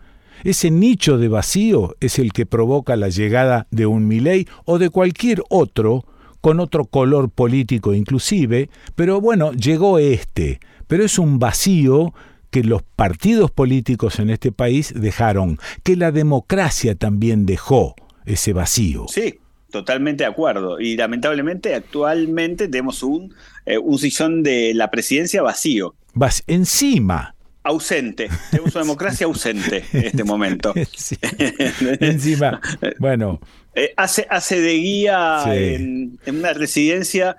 Ese 0.47 0.70
nicho 0.70 1.18
de 1.18 1.27
vacío 1.27 1.97
es 1.98 2.20
el 2.20 2.32
que 2.32 2.47
provoca 2.47 2.94
la 2.94 3.09
llegada 3.09 3.66
de 3.73 3.86
un 3.86 4.06
Milei 4.06 4.47
o 4.64 4.78
de 4.78 4.90
cualquier 4.90 5.43
otro 5.48 6.05
con 6.40 6.60
otro 6.60 6.85
color 6.85 7.31
político 7.31 7.94
inclusive, 7.94 8.70
pero 8.94 9.20
bueno, 9.20 9.51
llegó 9.55 9.98
este, 9.98 10.60
pero 10.86 11.05
es 11.05 11.18
un 11.18 11.40
vacío 11.40 12.14
que 12.52 12.62
los 12.62 12.85
partidos 12.85 13.51
políticos 13.51 14.20
en 14.20 14.31
este 14.31 14.52
país 14.52 14.94
dejaron, 14.94 15.59
que 15.82 15.97
la 15.97 16.12
democracia 16.12 16.94
también 16.94 17.44
dejó 17.44 17.97
ese 18.24 18.52
vacío. 18.52 19.06
Sí, 19.09 19.40
totalmente 19.73 20.23
de 20.23 20.31
acuerdo. 20.31 20.78
Y 20.78 20.97
lamentablemente 20.97 21.74
actualmente 21.74 22.68
tenemos 22.68 23.02
un, 23.02 23.35
eh, 23.64 23.78
un 23.78 23.98
sillón 23.98 24.44
de 24.44 24.74
la 24.74 24.93
presidencia 24.93 25.43
vacío, 25.43 25.97
Vas 26.18 26.43
encima. 26.47 27.36
Ausente. 27.67 28.29
Tenemos 28.51 28.75
una 28.75 28.85
democracia 28.85 29.27
ausente 29.27 29.85
en 29.93 30.05
este 30.05 30.25
momento. 30.25 30.73
Sí. 30.97 31.17
encima. 32.01 32.61
Bueno, 32.99 33.41
Eh, 33.75 33.93
hace, 33.97 34.27
hace 34.31 34.61
de 34.61 34.75
guía 34.75 35.41
Sí. 35.45 35.51
en, 35.51 36.19
en 36.25 36.37
una 36.39 36.53
residencia 36.55 37.37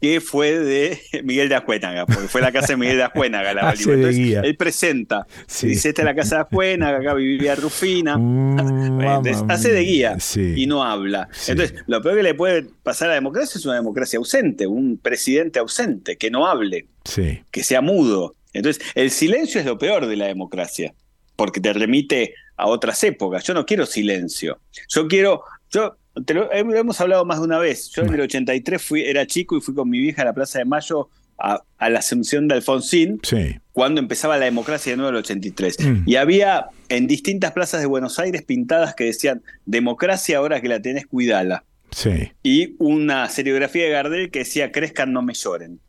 que 0.00 0.20
fue 0.20 0.58
de 0.58 0.98
Miguel 1.24 1.48
de 1.48 1.54
Ajuénaga, 1.54 2.04
porque 2.04 2.28
fue 2.28 2.40
la 2.42 2.52
casa 2.52 2.68
de 2.68 2.76
Miguel 2.76 2.98
de 2.98 3.04
Ajuénaga 3.04 3.54
la 3.54 3.70
Hace 3.70 3.96
de 3.96 4.12
guía. 4.12 4.40
él 4.42 4.54
presenta, 4.56 5.26
Sí. 5.46 5.68
dice, 5.68 5.90
esta 5.90 6.02
es 6.02 6.06
la 6.06 6.14
casa 6.14 6.36
de 6.36 6.40
Ajuénaga, 6.42 6.98
acá 6.98 7.14
vivía 7.14 7.54
Rufina. 7.54 8.18
mm, 8.18 9.00
Entonces, 9.00 9.42
hace 9.48 9.72
de 9.72 9.80
guía 9.82 10.16
y 10.56 10.66
no 10.66 10.84
habla. 10.84 11.28
Entonces, 11.48 11.74
lo 11.86 12.02
peor 12.02 12.16
que 12.16 12.22
le 12.22 12.34
puede 12.34 12.66
pasar 12.82 13.08
a 13.08 13.10
la 13.10 13.14
democracia 13.14 13.58
es 13.58 13.64
una 13.64 13.76
democracia 13.76 14.18
ausente, 14.18 14.66
un 14.66 14.98
presidente 14.98 15.58
ausente, 15.58 16.16
que 16.16 16.30
no 16.30 16.46
hable, 16.46 16.86
Sí. 17.04 17.40
que 17.50 17.62
sea 17.64 17.80
mudo. 17.80 18.34
Entonces, 18.54 18.82
el 18.94 19.10
silencio 19.10 19.60
es 19.60 19.66
lo 19.66 19.76
peor 19.78 20.06
de 20.06 20.16
la 20.16 20.26
democracia, 20.26 20.94
porque 21.36 21.60
te 21.60 21.72
remite 21.72 22.34
a 22.56 22.66
otras 22.68 23.04
épocas. 23.04 23.44
Yo 23.44 23.52
no 23.52 23.66
quiero 23.66 23.84
silencio. 23.84 24.60
Yo 24.88 25.06
quiero, 25.08 25.42
yo 25.70 25.96
te 26.24 26.32
lo, 26.34 26.50
hem- 26.52 26.74
hemos 26.76 27.00
hablado 27.00 27.24
más 27.24 27.38
de 27.40 27.44
una 27.44 27.58
vez. 27.58 27.90
Yo 27.90 28.02
en 28.02 28.14
el 28.14 28.20
83 28.22 28.80
fui, 28.80 29.02
era 29.02 29.26
chico 29.26 29.56
y 29.56 29.60
fui 29.60 29.74
con 29.74 29.90
mi 29.90 29.98
vieja 29.98 30.22
a 30.22 30.24
la 30.26 30.32
Plaza 30.32 30.60
de 30.60 30.64
Mayo 30.64 31.08
a, 31.36 31.62
a 31.78 31.90
la 31.90 31.98
asunción 31.98 32.46
de 32.46 32.54
Alfonsín, 32.54 33.18
Sí. 33.24 33.56
cuando 33.72 34.00
empezaba 34.00 34.38
la 34.38 34.44
democracia 34.44 34.92
de 34.92 34.96
nuevo 34.98 35.08
en 35.10 35.16
el 35.16 35.20
83. 35.24 35.80
Mm. 35.80 36.02
Y 36.06 36.14
había 36.14 36.66
en 36.88 37.08
distintas 37.08 37.50
plazas 37.50 37.80
de 37.80 37.86
Buenos 37.86 38.20
Aires 38.20 38.42
pintadas 38.42 38.94
que 38.94 39.02
decían, 39.04 39.42
democracia 39.66 40.38
ahora 40.38 40.60
que 40.60 40.68
la 40.68 40.80
tenés, 40.80 41.06
cuidala. 41.08 41.64
Sí. 41.90 42.30
Y 42.44 42.76
una 42.78 43.28
seriografía 43.28 43.84
de 43.84 43.90
Gardel 43.90 44.30
que 44.30 44.40
decía, 44.40 44.70
crezcan, 44.70 45.12
no 45.12 45.22
me 45.22 45.34
lloren. 45.34 45.80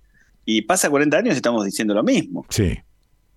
Y 0.45 0.61
pasa 0.63 0.89
40 0.89 1.17
años 1.17 1.33
y 1.33 1.37
estamos 1.37 1.65
diciendo 1.65 1.93
lo 1.93 2.03
mismo, 2.03 2.45
Sí. 2.49 2.77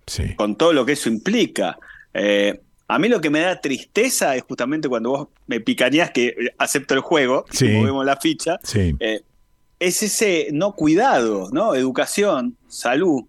Sí. 0.05 0.35
con 0.35 0.55
todo 0.55 0.73
lo 0.73 0.85
que 0.85 0.93
eso 0.93 1.09
implica. 1.09 1.77
Eh, 2.13 2.59
a 2.87 2.97
mí 2.99 3.07
lo 3.09 3.21
que 3.21 3.29
me 3.29 3.41
da 3.41 3.59
tristeza 3.61 4.35
es 4.35 4.43
justamente 4.43 4.87
cuando 4.89 5.09
vos 5.11 5.27
me 5.47 5.59
picañás 5.59 6.11
que 6.11 6.27
eh, 6.29 6.35
acepto 6.57 6.93
el 6.95 7.01
juego, 7.01 7.45
Sí. 7.51 7.65
que 7.67 7.73
movemos 7.73 8.05
la 8.05 8.17
ficha, 8.17 8.57
Sí. 8.63 8.95
eh, 8.99 9.21
es 9.79 10.01
ese 10.03 10.47
no 10.51 10.73
cuidado, 10.73 11.49
¿no? 11.51 11.73
Educación, 11.75 12.57
salud, 12.67 13.23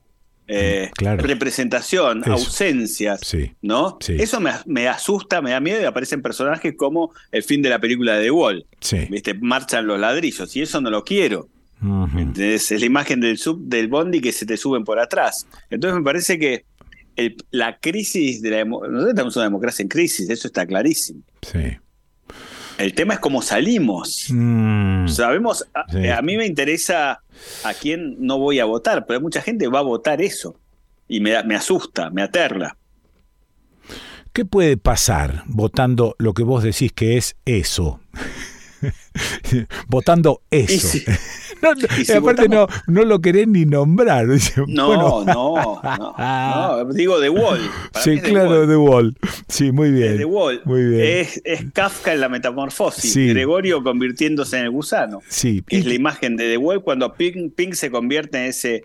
eh, 0.48 0.90
Claro. 0.96 1.22
representación, 1.22 2.22
Eso. 2.22 2.32
ausencias, 2.32 3.20
Sí. 3.22 3.52
¿no? 3.62 3.98
Eso 4.08 4.40
me, 4.40 4.50
me 4.66 4.88
asusta, 4.88 5.40
me 5.42 5.50
da 5.52 5.60
miedo 5.60 5.80
y 5.80 5.84
aparecen 5.84 6.22
personajes 6.22 6.74
como 6.76 7.12
el 7.30 7.42
fin 7.42 7.62
de 7.62 7.68
la 7.68 7.78
película 7.78 8.14
de 8.16 8.24
The 8.24 8.30
Wall. 8.30 8.66
Sí. 8.80 9.06
¿Viste? 9.10 9.34
Marchan 9.34 9.86
los 9.86 10.00
ladrillos 10.00 10.56
y 10.56 10.62
eso 10.62 10.80
no 10.80 10.90
lo 10.90 11.04
quiero. 11.04 11.48
Es 12.36 12.70
la 12.70 12.84
imagen 12.86 13.20
del 13.20 13.38
sub 13.38 13.60
del 13.62 13.88
bondi 13.88 14.20
que 14.20 14.32
se 14.32 14.44
te 14.46 14.56
suben 14.56 14.84
por 14.84 14.98
atrás. 14.98 15.46
Entonces 15.70 15.98
me 15.98 16.04
parece 16.04 16.38
que 16.38 16.64
el- 17.16 17.36
la 17.50 17.78
crisis 17.78 18.42
de 18.42 18.50
la 18.50 18.64
nosotros 18.64 19.14
tenemos 19.14 19.36
una 19.36 19.44
democracia 19.46 19.82
en 19.82 19.88
crisis, 19.88 20.28
eso 20.30 20.46
está 20.46 20.66
clarísimo. 20.66 21.22
Sí. 21.42 21.76
El 22.78 22.94
tema 22.94 23.14
es 23.14 23.20
cómo 23.20 23.42
salimos. 23.42 24.26
Mm. 24.30 25.06
Sabemos, 25.08 25.66
a, 25.74 25.84
Sí. 25.90 26.08
a 26.08 26.22
mí 26.22 26.36
me 26.36 26.46
interesa 26.46 27.20
a 27.64 27.74
quién 27.74 28.16
no 28.18 28.38
voy 28.38 28.58
a 28.58 28.64
votar, 28.64 29.04
pero 29.06 29.20
mucha 29.20 29.42
gente 29.42 29.68
va 29.68 29.80
a 29.80 29.82
votar 29.82 30.22
eso. 30.22 30.58
Y 31.08 31.20
me, 31.20 31.42
me 31.44 31.56
asusta, 31.56 32.08
me 32.10 32.22
aterra. 32.22 32.76
¿Qué 34.32 34.44
puede 34.44 34.76
pasar 34.76 35.42
votando 35.46 36.14
lo 36.18 36.32
que 36.34 36.42
vos 36.44 36.62
decís 36.62 36.92
que 36.92 37.16
es 37.16 37.36
eso? 37.44 38.00
votando 39.88 40.42
eso. 40.50 40.98
No, 41.62 41.74
no, 41.74 41.88
si 42.04 42.12
aparte 42.12 42.48
no, 42.48 42.66
votamos- 42.66 42.82
no 42.86 43.04
lo 43.04 43.20
querés 43.20 43.46
ni 43.48 43.64
nombrar. 43.64 44.28
Dice, 44.28 44.62
No, 44.66 44.86
bueno, 44.86 45.24
no, 45.26 45.54
no, 46.16 46.84
no, 46.84 46.92
Digo 46.94 47.20
The 47.20 47.28
Wall. 47.30 47.60
Para 47.92 48.04
sí, 48.04 48.16
The 48.16 48.22
claro, 48.30 48.50
Wall. 48.50 48.68
The 48.68 48.76
Wall. 48.76 49.16
Sí, 49.48 49.72
muy 49.72 49.90
bien. 49.90 50.16
The 50.18 50.24
Wall. 50.24 50.62
Muy 50.64 50.84
bien. 50.84 51.00
Es, 51.02 51.40
es 51.44 51.64
Kafka 51.72 52.12
en 52.12 52.20
la 52.20 52.28
metamorfosis. 52.28 53.12
Sí. 53.12 53.28
Gregorio 53.28 53.82
convirtiéndose 53.82 54.58
en 54.58 54.64
el 54.64 54.70
gusano. 54.70 55.20
Sí. 55.28 55.62
Es 55.68 55.80
y- 55.84 55.88
la 55.88 55.94
imagen 55.94 56.36
de 56.36 56.48
The 56.48 56.56
Wall 56.56 56.82
cuando 56.82 57.12
Pink, 57.14 57.54
Pink 57.54 57.74
se 57.74 57.90
convierte 57.90 58.38
en 58.38 58.44
ese 58.44 58.82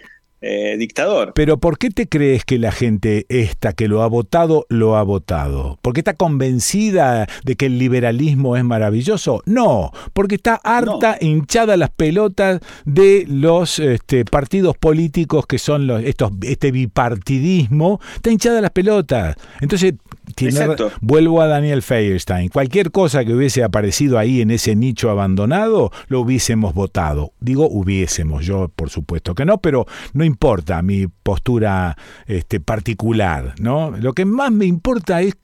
eh, 0.47 0.75
dictador. 0.77 1.31
Pero 1.33 1.57
¿por 1.57 1.77
qué 1.79 1.89
te 1.89 2.07
crees 2.07 2.45
que 2.45 2.59
la 2.59 2.71
gente 2.71 3.25
esta 3.29 3.73
que 3.73 3.87
lo 3.87 4.03
ha 4.03 4.07
votado, 4.07 4.65
lo 4.69 4.95
ha 4.95 5.01
votado? 5.03 5.79
¿Porque 5.81 6.01
está 6.01 6.13
convencida 6.13 7.27
de 7.43 7.55
que 7.55 7.65
el 7.65 7.79
liberalismo 7.79 8.55
es 8.55 8.63
maravilloso? 8.63 9.41
No, 9.45 9.91
porque 10.13 10.35
está 10.35 10.55
harta, 10.63 11.17
hinchada 11.19 11.77
las 11.77 11.89
pelotas 11.89 12.59
de 12.85 13.25
los 13.27 13.79
este, 13.79 14.23
partidos 14.25 14.77
políticos 14.77 15.45
que 15.47 15.57
son 15.57 15.87
los, 15.87 16.03
estos, 16.03 16.31
este 16.43 16.71
bipartidismo, 16.71 17.99
está 18.15 18.31
hinchada 18.31 18.61
las 18.61 18.71
pelotas. 18.71 19.35
Entonces, 19.61 19.93
tiene- 20.35 20.75
vuelvo 21.01 21.41
a 21.41 21.47
Daniel 21.47 21.81
Feierstein. 21.81 22.49
Cualquier 22.49 22.91
cosa 22.91 23.23
que 23.25 23.33
hubiese 23.33 23.63
aparecido 23.63 24.17
ahí 24.19 24.41
en 24.41 24.51
ese 24.51 24.75
nicho 24.75 25.09
abandonado, 25.09 25.91
lo 26.07 26.21
hubiésemos 26.21 26.73
votado. 26.73 27.31
Digo 27.39 27.67
hubiésemos, 27.69 28.45
yo 28.45 28.69
por 28.75 28.89
supuesto 28.89 29.33
que 29.33 29.45
no, 29.45 29.59
pero 29.59 29.85
no 30.13 30.23
importa 30.23 30.34
mi 30.83 31.07
postura 31.07 31.97
este, 32.27 32.59
particular. 32.59 33.55
¿no? 33.59 33.91
Lo 33.91 34.13
que 34.13 34.25
más 34.25 34.51
me 34.51 34.65
importa 34.65 35.21
es 35.21 35.35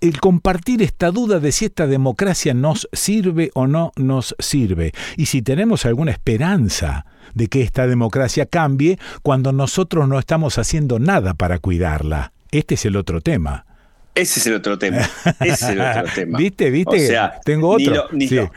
el 0.00 0.20
compartir 0.20 0.82
esta 0.82 1.10
duda 1.10 1.40
de 1.40 1.52
si 1.52 1.64
esta 1.66 1.86
democracia 1.86 2.54
nos 2.54 2.88
sirve 2.92 3.50
o 3.54 3.66
no 3.66 3.92
nos 3.96 4.34
sirve. 4.38 4.92
Y 5.16 5.26
si 5.26 5.42
tenemos 5.42 5.86
alguna 5.86 6.10
esperanza 6.10 7.06
de 7.34 7.46
que 7.48 7.62
esta 7.62 7.86
democracia 7.86 8.46
cambie 8.46 8.98
cuando 9.22 9.52
nosotros 9.52 10.08
no 10.08 10.18
estamos 10.18 10.58
haciendo 10.58 10.98
nada 10.98 11.34
para 11.34 11.58
cuidarla. 11.58 12.32
Este 12.50 12.74
es 12.74 12.84
el 12.84 12.96
otro 12.96 13.20
tema. 13.20 13.66
Ese 14.14 14.40
es 14.40 14.46
el 14.48 14.54
otro 14.54 14.76
tema. 14.78 14.98
Ese 15.40 15.52
es 15.52 15.62
el 15.62 15.80
otro 15.80 16.04
tema. 16.14 16.38
¿Viste? 16.38 16.68
¿Viste? 16.70 16.96
O 17.04 17.08
sea, 17.08 17.40
Tengo 17.44 17.78
ni 17.78 17.86
otro. 17.88 18.06
lo- 18.10 18.16
ni 18.16 18.28
Sí. 18.28 18.34
lo- 18.34 18.50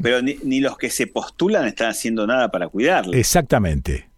pero 0.00 0.22
ni, 0.22 0.36
ni 0.42 0.60
los 0.60 0.78
que 0.78 0.90
se 0.90 1.06
postulan 1.06 1.66
están 1.66 1.90
haciendo 1.90 2.26
nada 2.26 2.50
para 2.50 2.68
cuidarlo. 2.68 3.12
Exactamente. 3.12 4.08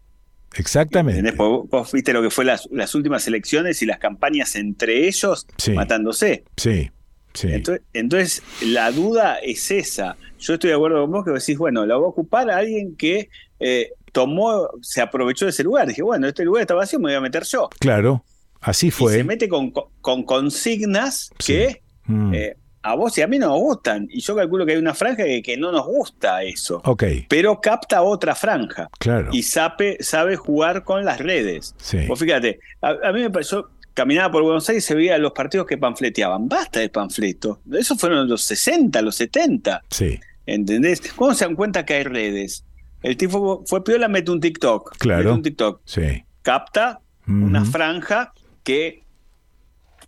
Exactamente. 0.57 1.31
Vos, 1.33 1.69
vos 1.69 1.93
viste 1.93 2.13
lo 2.13 2.23
que 2.23 2.31
fue 2.31 2.45
las, 2.45 2.69
las 2.71 2.95
últimas 2.95 3.27
elecciones 3.27 3.83
y 3.83 3.87
las 3.87 3.99
campañas 3.99 4.55
entre 4.57 5.07
ellos 5.07 5.47
Sí. 5.59 5.73
matándose. 5.73 6.45
Sí, 6.57 6.91
sí. 7.33 7.49
Entonces, 7.53 7.85
entonces, 7.93 8.43
la 8.63 8.91
duda 8.91 9.37
es 9.37 9.71
esa. 9.71 10.17
Yo 10.39 10.55
estoy 10.55 10.71
de 10.71 10.77
acuerdo 10.77 11.01
con 11.03 11.11
vos 11.13 11.25
que 11.25 11.31
decís, 11.33 11.57
bueno, 11.59 11.87
la 11.87 11.97
va 11.97 12.05
a 12.05 12.09
ocupar 12.09 12.51
a 12.51 12.59
alguien 12.59 12.97
que 12.97 13.29
eh, 13.61 13.91
tomó, 14.13 14.69
se 14.83 15.01
aprovechó 15.01 15.45
de 15.47 15.51
ese 15.51 15.63
lugar. 15.65 15.87
Dije, 15.89 16.03
bueno, 16.03 16.27
este 16.29 16.45
lugar 16.45 16.63
está 16.63 16.75
vacío, 16.75 16.99
me 16.99 17.05
voy 17.07 17.15
a 17.15 17.21
meter 17.21 17.45
yo. 17.45 17.69
Claro, 17.81 18.25
así 18.61 18.89
Y 18.89 18.91
se 18.91 18.97
fue. 18.97 19.25
mete 19.25 19.49
con, 19.49 19.71
con 20.01 20.23
consignas 20.25 21.31
Sí. 21.39 21.53
que 21.55 21.83
Mm. 22.07 22.35
eh, 22.35 22.57
a 22.85 22.95
vos 22.95 23.17
y 23.19 23.23
a 23.23 23.27
mí 23.27 23.39
no 23.39 23.49
nos 23.49 23.59
gustan. 23.61 24.07
Y 24.11 24.21
yo 24.21 24.37
calculo 24.37 24.65
que 24.67 24.73
hay 24.73 24.79
una 24.79 24.95
franja 24.95 25.25
que, 25.25 25.43
que 25.43 25.57
no 25.57 25.73
nos 25.73 25.87
gusta 25.87 26.43
eso. 26.43 26.81
Ok, 26.85 27.05
Pero 27.29 27.61
capta 27.61 28.03
otra 28.03 28.35
franja. 28.35 28.89
claro. 28.99 29.31
Y 29.33 29.43
sabe, 29.43 29.97
sabe 30.01 30.37
jugar 30.37 30.85
con 30.85 31.05
las 31.05 31.19
redes. 31.19 31.75
Sí. 31.79 32.07
Vos 32.07 32.19
fíjate, 32.21 32.61
a, 32.83 32.91
a 33.09 33.13
mí 33.13 33.21
me 33.23 33.31
pareció, 33.31 33.71
caminaba 33.95 34.31
por 34.33 34.43
Buenos 34.43 34.69
Aires 34.69 34.85
y 34.85 34.87
se 34.87 34.95
veía 34.95 35.17
los 35.19 35.33
partidos 35.33 35.67
que 35.67 35.79
panfleteaban. 35.79 36.49
Basta 36.49 36.81
de 36.81 36.89
panfleto. 36.91 37.61
Esos 37.73 37.99
fueron 37.99 38.29
los 38.29 38.43
60, 38.43 39.01
los 39.03 39.17
70. 39.17 39.83
Sí, 39.91 40.21
¿Entendés? 40.47 41.01
¿Cómo 41.17 41.33
se 41.33 41.47
dan 41.47 41.55
cuenta 41.57 41.87
que 41.87 41.95
hay 41.95 42.05
redes? 42.05 42.65
El 43.03 43.17
tipo 43.17 43.65
fue 43.67 43.83
piola, 43.85 44.09
mete 44.09 44.31
un 44.31 44.41
TikTok. 44.41 44.97
Claro. 44.99 45.21
Mete 45.25 45.33
un 45.33 45.43
TikTok. 45.43 45.81
sí. 45.85 46.25
Capta 46.43 47.01
una 47.27 47.65
franja 47.65 48.35
que 48.63 49.04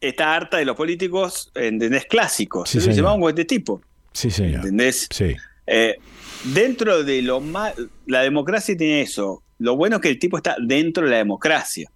está 0.09 0.35
harta 0.35 0.57
de 0.59 0.65
los 0.65 0.77
políticos, 0.77 1.51
¿entendés? 1.55 2.05
Clásicos. 2.07 2.69
Sí, 2.71 2.79
Entonces 2.79 2.89
dice, 2.89 2.97
señor. 2.97 3.11
vamos 3.13 3.25
con 3.25 3.29
este 3.31 3.45
tipo. 3.45 3.81
Sí, 4.13 4.31
señor. 4.31 4.57
¿Entendés? 4.61 5.09
Sí, 5.11 5.37
Eh, 5.67 5.97
dentro 6.45 7.03
de 7.05 7.23
lo 7.23 7.41
más. 7.41 7.75
La 8.07 8.21
democracia 8.23 8.77
tiene 8.77 9.03
eso. 9.03 9.43
Lo 9.59 9.77
bueno 9.77 9.97
es 9.97 10.03
que 10.03 10.09
el 10.11 10.19
tipo 10.19 10.37
está 10.37 10.57
dentro 10.63 11.05
de 11.05 11.11
la 11.11 11.17
democracia. 11.19 11.91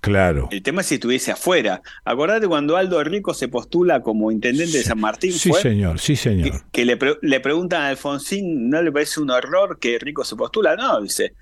claro. 0.00 0.48
El 0.52 0.62
tema 0.62 0.82
es 0.82 0.86
si 0.86 0.94
estuviese 0.96 1.32
afuera. 1.32 1.82
Acordate 2.04 2.46
cuando 2.46 2.76
Aldo 2.76 3.02
Rico 3.02 3.34
se 3.34 3.48
postula 3.48 4.02
como 4.02 4.30
intendente 4.30 4.78
de 4.78 4.84
San 4.84 5.00
Martín, 5.00 5.32
Sí, 5.32 5.48
fue 5.48 5.60
señor, 5.62 5.98
sí, 5.98 6.12
que, 6.12 6.16
señor. 6.16 6.62
que 6.70 6.84
le, 6.84 6.96
pre- 6.96 7.18
le 7.22 7.40
preguntan 7.40 7.82
a 7.82 7.88
Alfonsín, 7.88 8.70
¿no 8.70 8.80
le 8.82 8.92
parece 8.92 9.20
un 9.20 9.30
horror 9.30 9.78
que 9.80 9.98
Rico 9.98 10.22
se 10.24 10.36
postula? 10.36 10.76
No, 10.76 11.00
dice, 11.00 11.32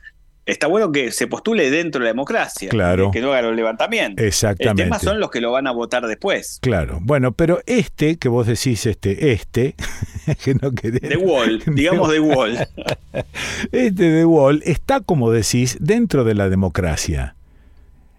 está 0.47 0.67
bueno 0.67 0.93
que 0.93 1.11
se 1.11 1.27
postule 1.27 1.71
dentro 1.71 2.01
de 2.01 2.05
la 2.05 2.11
democracia, 2.11 2.69
Claro. 2.69 3.11
que 3.11 3.21
no 3.21 3.33
haga 3.33 3.43
los 3.43 3.57
levantamientos. 3.57 4.23
El 4.23 4.29
Exactamente. 4.29 4.85
tema 4.85 4.99
son 4.99 5.21
los 5.21 5.31
que 5.31 5.41
lo 5.41 5.53
van 5.53 5.67
a 5.67 5.73
votar 5.73 6.07
después. 6.07 6.59
Claro. 6.61 6.99
Bueno, 7.03 7.33
pero 7.33 7.61
este, 7.67 8.17
que 8.17 8.29
vos 8.29 8.47
decís, 8.47 8.87
este, 8.87 9.33
este, 9.33 9.75
que 10.45 10.55
no 10.55 10.73
querés. 10.73 11.01
De 11.03 11.17
Wall, 11.17 11.63
digamos 11.75 12.11
de 12.11 12.21
Wall. 12.21 12.59
Este 13.73 14.11
de 14.11 14.25
Wall 14.25 14.63
está, 14.67 15.01
como 15.01 15.31
decís, 15.31 15.77
dentro 15.81 16.25
de 16.25 16.35
la 16.35 16.49
democracia. 16.49 17.37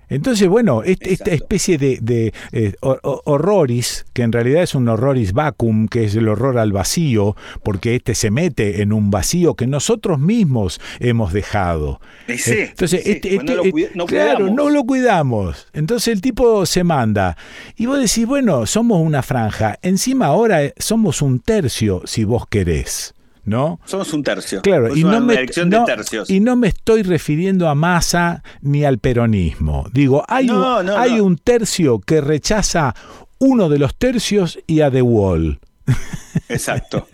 Entonces, 0.09 0.47
bueno, 0.47 0.83
este- 0.83 1.13
esta 1.13 1.31
especie 1.31 1.77
de, 1.77 1.97
de, 2.01 2.33
eh, 2.51 2.73
hor- 2.81 2.99
hor- 3.03 3.21
horroris, 3.25 4.05
que 4.13 4.21
en 4.23 4.31
realidad 4.31 4.63
es 4.63 4.75
un 4.75 4.87
horroris 4.87 5.33
vacuum, 5.33 5.87
que 5.87 6.03
es 6.05 6.15
el 6.15 6.27
horror 6.27 6.57
al 6.57 6.71
vacío, 6.71 7.35
porque 7.63 7.95
este 7.95 8.15
se 8.15 8.31
mete 8.31 8.81
en 8.81 8.93
un 8.93 9.11
vacío 9.11 9.55
que 9.55 9.67
nosotros 9.67 10.19
mismos 10.19 10.79
hemos 10.99 11.33
dejado. 11.33 11.99
Sí, 12.27 12.51
Eh, 12.51 12.67
Entonces, 12.69 13.03
sí, 13.03 13.11
este, 13.11 13.35
pues 13.35 13.45
no 13.47 13.53
este- 13.55 13.71
cuida- 13.71 13.89
no 13.95 14.05
claro, 14.05 14.35
cuidamos. 14.37 14.55
no 14.55 14.69
lo 14.69 14.83
cuidamos. 14.83 15.67
Entonces 15.73 16.13
el 16.13 16.21
tipo 16.21 16.65
se 16.65 16.83
manda. 16.83 17.37
Y 17.75 17.85
vos 17.85 17.99
decís, 17.99 18.25
bueno, 18.25 18.65
somos 18.65 18.99
una 19.01 19.21
franja. 19.23 19.77
Encima 19.81 20.27
ahora 20.27 20.63
eh, 20.63 20.73
somos 20.77 21.21
un 21.21 21.39
tercio, 21.39 22.01
si 22.05 22.23
vos 22.23 22.45
querés. 22.47 23.13
¿No? 23.45 23.79
Somos 23.85 24.11
un 24.13 24.23
tercio. 24.23 24.61
Claro, 24.61 24.95
y 24.95 25.03
una, 25.03 25.19
no, 25.19 25.25
me, 25.27 25.35
no- 25.65 25.79
de 25.79 25.85
tercios. 25.85 26.29
y 26.29 26.39
no 26.39 26.55
me 26.55 26.67
estoy 26.69 27.03
refiriendo 27.03 27.69
a 27.69 27.75
Massa 27.75 28.43
ni 28.61 28.83
al 28.85 28.97
peronismo. 28.99 29.87
Digo, 29.93 30.23
hay, 30.27 30.47
No, 30.47 30.79
un, 30.79 30.85
no, 30.87 30.97
hay 30.97 31.17
no. 31.17 31.23
un 31.25 31.37
tercio 31.37 31.99
que 31.99 32.21
rechaza 32.21 32.95
uno 33.37 33.69
de 33.69 33.77
los 33.79 33.95
tercios 33.97 34.57
y 34.65 34.81
a 34.81 34.89
The 34.89 35.01
Wall. 35.03 35.59
Exacto, 36.49 37.07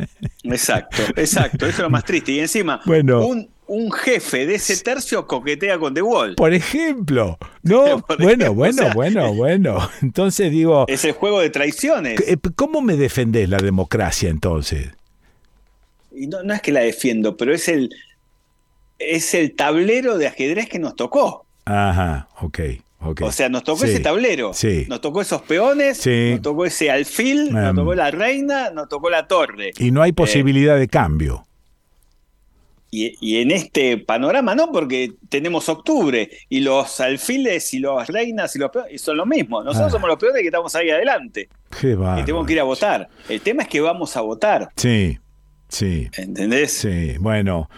exacto, 0.43 1.03
exacto. 1.15 1.65
Eso 1.65 1.75
es 1.77 1.79
lo 1.79 1.89
más 1.89 2.05
triste. 2.05 2.31
Y 2.31 2.39
encima, 2.39 2.79
Bueno. 2.85 3.25
un, 3.25 3.49
un 3.67 3.91
jefe 3.91 4.45
de 4.45 4.55
ese 4.55 4.77
tercio 4.81 5.27
coquetea 5.27 5.77
con 5.79 5.93
The 5.93 6.01
Wall. 6.01 6.35
Por 6.35 6.53
ejemplo, 6.53 7.37
¿no? 7.63 7.99
Por 8.07 8.17
bueno, 8.21 8.45
ejemplo, 8.45 8.53
bueno, 8.53 8.81
o 8.81 8.85
sea, 8.85 8.93
bueno, 8.93 9.33
bueno. 9.35 9.89
Entonces 10.01 10.51
digo, 10.51 10.85
Es 10.87 11.05
el 11.05 11.11
juego 11.13 11.39
de 11.41 11.49
traiciones. 11.49 12.21
¿cómo 12.55 12.81
me 12.81 12.95
defendés 12.97 13.49
la 13.49 13.57
democracia 13.57 14.29
entonces? 14.29 14.89
Y 16.13 16.27
no, 16.27 16.43
no 16.43 16.53
es 16.53 16.61
que 16.61 16.71
la 16.71 16.81
defiendo, 16.81 17.38
pero 17.38 17.53
es 17.53 17.67
el, 17.67 17.89
es 18.99 19.33
el 19.33 19.55
tablero 19.55 20.17
de 20.17 20.27
ajedrez 20.27 20.67
que 20.69 20.79
nos 20.79 20.95
tocó. 20.95 21.45
Ajá, 21.65 22.27
ok, 22.41 22.59
ok. 23.01 23.21
O 23.23 23.31
sea, 23.31 23.49
nos 23.49 23.63
tocó 23.63 23.85
Sí, 23.85 23.91
ese 23.91 23.99
tablero. 23.99 24.53
sí. 24.53 24.85
Nos 24.89 25.01
tocó 25.01 25.21
esos 25.21 25.41
peones, 25.43 25.97
Sí. 25.97 26.31
nos 26.31 26.41
tocó 26.41 26.65
ese 26.65 26.91
alfil, 26.91 27.51
nos 27.51 27.69
Em. 27.69 27.75
tocó 27.75 27.95
la 27.95 28.11
reina, 28.11 28.69
nos 28.71 28.89
tocó 28.89 29.09
la 29.09 29.27
torre. 29.27 29.71
Y 29.79 29.91
no 29.91 30.01
hay 30.01 30.09
Eh, 30.11 30.13
posibilidad 30.13 30.77
de 30.77 30.88
cambio. 30.88 31.45
y, 32.93 33.15
y 33.21 33.41
en 33.41 33.51
este 33.51 33.97
panorama 33.99 34.53
no, 34.53 34.69
porque 34.69 35.13
tenemos 35.29 35.69
octubre 35.69 36.29
y 36.49 36.59
los 36.59 36.99
alfiles 36.99 37.73
y 37.73 37.79
las 37.79 38.09
reinas 38.09 38.53
y 38.55 38.59
los 38.59 38.69
peones 38.69 38.91
y 38.93 38.97
son 38.97 39.15
lo 39.15 39.25
mismo. 39.25 39.63
Nosotros 39.63 39.88
Ah. 39.88 39.91
somos 39.91 40.09
los 40.09 40.19
peones 40.19 40.41
que 40.41 40.47
estamos 40.49 40.75
ahí 40.75 40.89
adelante. 40.89 41.47
Qué 41.79 41.91
Y 41.93 42.21
tenemos 42.25 42.45
que 42.45 42.51
ir 42.51 42.59
a 42.59 42.63
votar. 42.63 43.07
El 43.29 43.39
tema 43.39 43.63
es 43.63 43.69
que 43.69 43.79
vamos 43.79 44.17
a 44.17 44.21
votar. 44.21 44.69
Sí, 44.75 45.17
sí. 45.72 46.10
¿Entendés? 46.18 46.72
Sí, 46.73 47.15
bueno. 47.19 47.69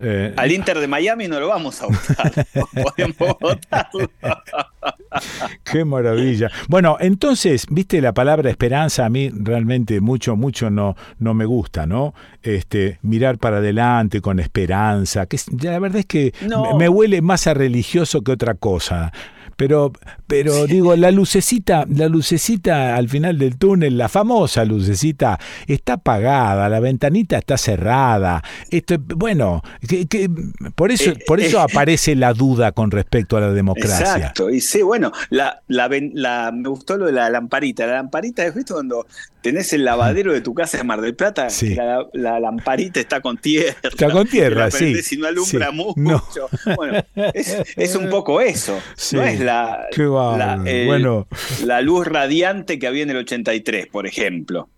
eh, 0.00 0.32
Al 0.36 0.52
Inter 0.52 0.78
de 0.78 0.86
Miami 0.86 1.26
no 1.26 1.40
lo 1.40 1.48
vamos 1.48 1.82
a 1.82 1.86
votar. 1.86 2.46
Podemos 2.96 3.36
votarlo. 3.40 4.10
Qué 5.64 5.84
maravilla. 5.84 6.50
Bueno, 6.68 6.96
entonces, 7.00 7.66
viste 7.70 8.00
la 8.00 8.12
palabra 8.12 8.50
esperanza 8.50 9.04
a 9.06 9.08
mí 9.08 9.30
realmente 9.34 10.00
mucho, 10.00 10.36
mucho 10.36 10.70
no, 10.70 10.96
no 11.18 11.34
me 11.34 11.44
gusta, 11.46 11.86
¿no? 11.86 12.14
Este, 12.42 12.98
mirar 13.02 13.38
para 13.38 13.56
adelante 13.58 14.20
con 14.20 14.38
esperanza, 14.38 15.26
que 15.26 15.38
la 15.62 15.78
verdad 15.78 15.98
es 16.00 16.06
que 16.06 16.32
No. 16.46 16.72
me- 16.74 16.78
me 16.84 16.88
huele 16.88 17.20
más 17.22 17.46
a 17.46 17.54
religioso 17.54 18.22
que 18.22 18.32
otra 18.32 18.54
cosa. 18.54 19.12
Pero, 19.58 19.92
pero 20.28 20.68
digo, 20.68 20.94
la 20.94 21.10
lucecita, 21.10 21.84
la 21.92 22.06
lucecita 22.08 22.94
al 22.94 23.08
final 23.08 23.38
del 23.38 23.58
túnel, 23.58 23.98
la 23.98 24.08
famosa 24.08 24.64
lucecita, 24.64 25.36
está 25.66 25.94
apagada, 25.94 26.68
la 26.68 26.78
ventanita 26.78 27.36
está 27.38 27.58
cerrada. 27.58 28.40
Esto, 28.70 28.94
bueno, 29.00 29.62
que- 29.88 30.06
que- 30.06 30.30
por 30.76 30.92
eso, 30.92 31.10
Eh, 31.10 31.18
por 31.26 31.40
eso 31.40 31.58
eh. 31.58 31.62
aparece 31.68 32.14
la 32.14 32.34
duda 32.34 32.70
con 32.70 32.92
respecto 32.92 33.36
a 33.36 33.40
la 33.40 33.50
democracia. 33.50 33.98
Exacto, 34.16 34.48
y 34.48 34.60
sí, 34.60 34.80
bueno, 34.82 35.10
la, 35.30 35.60
la, 35.66 35.90
la- 36.12 36.52
me 36.52 36.68
gustó 36.68 36.96
lo 36.96 37.06
de 37.06 37.12
la 37.12 37.28
lamparita. 37.28 37.84
La 37.84 37.94
lamparita, 37.94 38.44
¿has 38.44 38.54
visto 38.54 38.74
cuando 38.74 39.08
tenés 39.42 39.72
el 39.72 39.84
lavadero 39.84 40.32
de 40.32 40.40
tu 40.40 40.54
casa 40.54 40.78
en 40.80 40.86
Mar 40.86 41.00
del 41.00 41.16
Plata? 41.16 41.50
Sí. 41.50 41.74
La, 41.74 42.06
la 42.12 42.38
lamparita 42.38 43.00
está 43.00 43.20
con 43.20 43.36
tierra. 43.38 43.74
Está 43.82 44.08
con 44.10 44.24
tierra, 44.28 44.70
sí, 44.70 44.94
Y 45.10 45.16
no 45.16 45.26
alumbra 45.26 45.70
sí. 45.70 45.76
mucho. 45.76 46.48
No. 46.64 46.76
Bueno, 46.76 47.02
es, 47.34 47.56
es 47.76 47.96
un 47.96 48.08
poco 48.08 48.40
eso. 48.40 48.78
Sí. 48.96 49.16
No 49.16 49.22
es 49.24 49.40
la, 49.48 50.60
el- 50.64 50.86
Bueno. 50.86 51.26
la 51.64 51.80
luz 51.80 52.06
radiante 52.06 52.78
que 52.78 52.86
había 52.86 53.02
en 53.02 53.10
el 53.10 53.16
83, 53.18 53.86
por 53.88 54.06
ejemplo. 54.06 54.68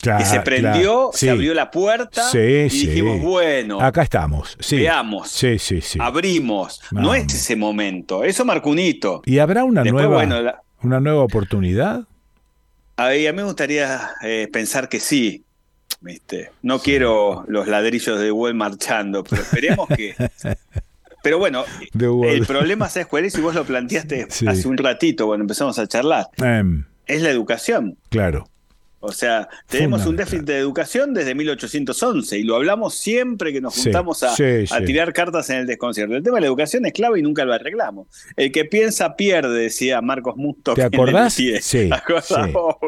Claro, 0.00 0.18
que 0.18 0.24
se 0.24 0.40
prendió, 0.40 0.72
claro. 0.82 1.10
se 1.12 1.30
abrió 1.30 1.54
la 1.54 1.70
puerta 1.70 2.28
Sí, 2.28 2.38
y 2.38 2.70
sí. 2.70 2.86
dijimos, 2.88 3.20
bueno, 3.20 3.80
Acá 3.80 4.02
estamos. 4.02 4.56
Veamos, 4.70 5.28
Sí, 5.30 5.60
sí, 5.60 5.80
sí. 5.80 5.98
abrimos. 6.02 6.80
No 6.90 7.14
es 7.14 7.32
ese 7.32 7.54
momento, 7.54 8.24
eso 8.24 8.44
marcó 8.44 8.70
un 8.70 8.80
hito. 8.80 9.22
¿Y 9.24 9.38
habrá 9.38 9.62
una 9.62 9.84
Después, 9.84 10.02
nueva, 10.04 10.16
bueno, 10.16 10.42
la- 10.42 10.60
una 10.82 10.98
nueva 10.98 11.22
oportunidad? 11.22 12.02
A 12.96 13.10
mí 13.10 13.32
me 13.32 13.44
gustaría 13.44 14.10
eh, 14.22 14.48
pensar 14.52 14.88
que 14.88 14.98
sí. 14.98 15.44
¿viste? 16.00 16.50
No 16.62 16.80
quiero 16.80 17.44
los 17.46 17.68
ladrillos 17.68 18.18
de 18.18 18.32
Wall 18.32 18.54
marchando, 18.54 19.22
pero 19.22 19.42
esperemos 19.42 19.86
que. 19.86 20.16
Pero 21.22 21.38
bueno, 21.38 21.64
De 21.92 22.06
el 22.34 22.46
problema, 22.46 22.88
¿sabes 22.88 23.06
cuál 23.06 23.24
es? 23.24 23.36
Y 23.36 23.40
vos 23.40 23.54
lo 23.54 23.64
planteaste 23.64 24.26
Sí. 24.30 24.46
hace 24.46 24.66
un 24.68 24.76
ratito 24.76 25.26
cuando 25.26 25.42
empezamos 25.44 25.78
a 25.78 25.86
charlar. 25.86 26.26
Em, 26.38 26.84
Es 27.06 27.22
la 27.22 27.30
educación. 27.30 27.96
claro. 28.08 28.48
O 29.04 29.10
sea, 29.10 29.48
tenemos 29.66 30.06
un 30.06 30.14
déficit 30.14 30.42
de 30.44 30.58
educación 30.58 31.12
desde 31.12 31.34
1811 31.34 32.38
y 32.38 32.44
lo 32.44 32.54
hablamos 32.54 32.94
siempre 32.94 33.52
que 33.52 33.60
nos 33.60 33.74
Sí, 33.74 33.82
juntamos 33.82 34.22
a, 34.22 34.36
sí, 34.36 34.44
a 34.70 34.78
sí. 34.78 34.84
tirar 34.84 35.12
cartas 35.12 35.50
en 35.50 35.56
el 35.56 35.66
desconcierto. 35.66 36.14
El 36.14 36.22
tema 36.22 36.36
de 36.36 36.42
la 36.42 36.46
educación 36.46 36.86
es 36.86 36.92
clave 36.92 37.18
y 37.18 37.22
nunca 37.22 37.44
lo 37.44 37.52
arreglamos. 37.52 38.06
El 38.36 38.52
que 38.52 38.64
piensa 38.64 39.16
pierde, 39.16 39.58
decía 39.58 40.00
Marcos 40.02 40.36
Musto. 40.36 40.74
¿Te 40.74 40.84
acordás? 40.84 41.34
Sí, 41.34 41.52
sí, 41.60 41.90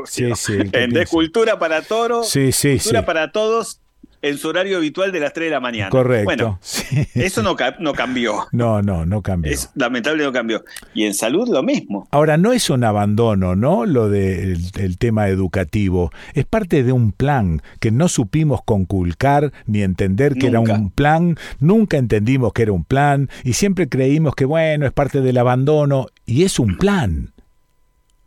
sí, 0.07 0.31
sí, 0.37 0.53
el 0.53 0.71
que 0.71 0.85
En 0.85 0.91
piensa. 0.93 1.11
Cultura 1.11 1.59
para 1.59 1.83
Sí, 1.83 2.53
sí, 2.53 2.75
Cultura 2.79 3.01
sí. 3.01 3.07
para 3.07 3.33
Todos, 3.33 3.81
en 4.25 4.39
su 4.39 4.49
horario 4.49 4.79
habitual 4.79 5.13
de 5.13 5.21
las 5.21 5.33
3 5.33 5.47
de 5.47 5.51
la 5.51 5.61
mañana. 5.61 5.91
Correcto. 5.91 6.25
Bueno, 6.25 6.59
Sí. 6.63 7.07
eso 7.15 7.43
no, 7.43 7.57
ca- 7.57 7.77
no 7.79 7.93
cambió. 7.93 8.47
No, 8.53 8.81
no, 8.83 9.05
no 9.05 9.21
cambió. 9.23 9.53
Es 9.53 9.71
lamentable 9.75 10.25
no 10.25 10.33
cambió. 10.33 10.65
Y 10.95 11.05
en 11.05 11.15
salud 11.15 11.49
lo 11.49 11.63
mismo. 11.63 12.09
Ahora, 12.11 12.37
no 12.37 12.53
es 12.53 12.71
un 12.71 12.85
abandono, 12.85 13.55
¿no? 13.55 13.85
Lo 13.87 14.09
del 14.09 14.59
el 14.79 14.99
tema 14.99 15.29
educativo. 15.29 16.11
Es 16.35 16.47
parte 16.47 16.83
de 16.83 16.93
un 16.93 17.13
plan 17.13 17.61
que 17.81 17.91
no 17.91 18.09
supimos 18.09 18.61
conculcar 18.65 19.53
ni 19.67 19.83
entender 19.83 20.35
que 20.35 20.51
Nunca. 20.51 20.73
era 20.73 20.81
un 20.81 20.91
plan. 20.91 21.37
Nunca 21.61 21.97
entendimos 21.99 22.53
que 22.53 22.63
era 22.63 22.73
un 22.73 22.85
plan 22.85 23.29
y 23.45 23.53
siempre 23.53 23.89
creímos 23.89 24.35
que, 24.35 24.47
bueno, 24.47 24.87
es 24.87 24.93
parte 24.93 25.21
del 25.21 25.37
abandono 25.39 26.07
y 26.25 26.45
es 26.45 26.59
un 26.59 26.79
plan. 26.79 27.33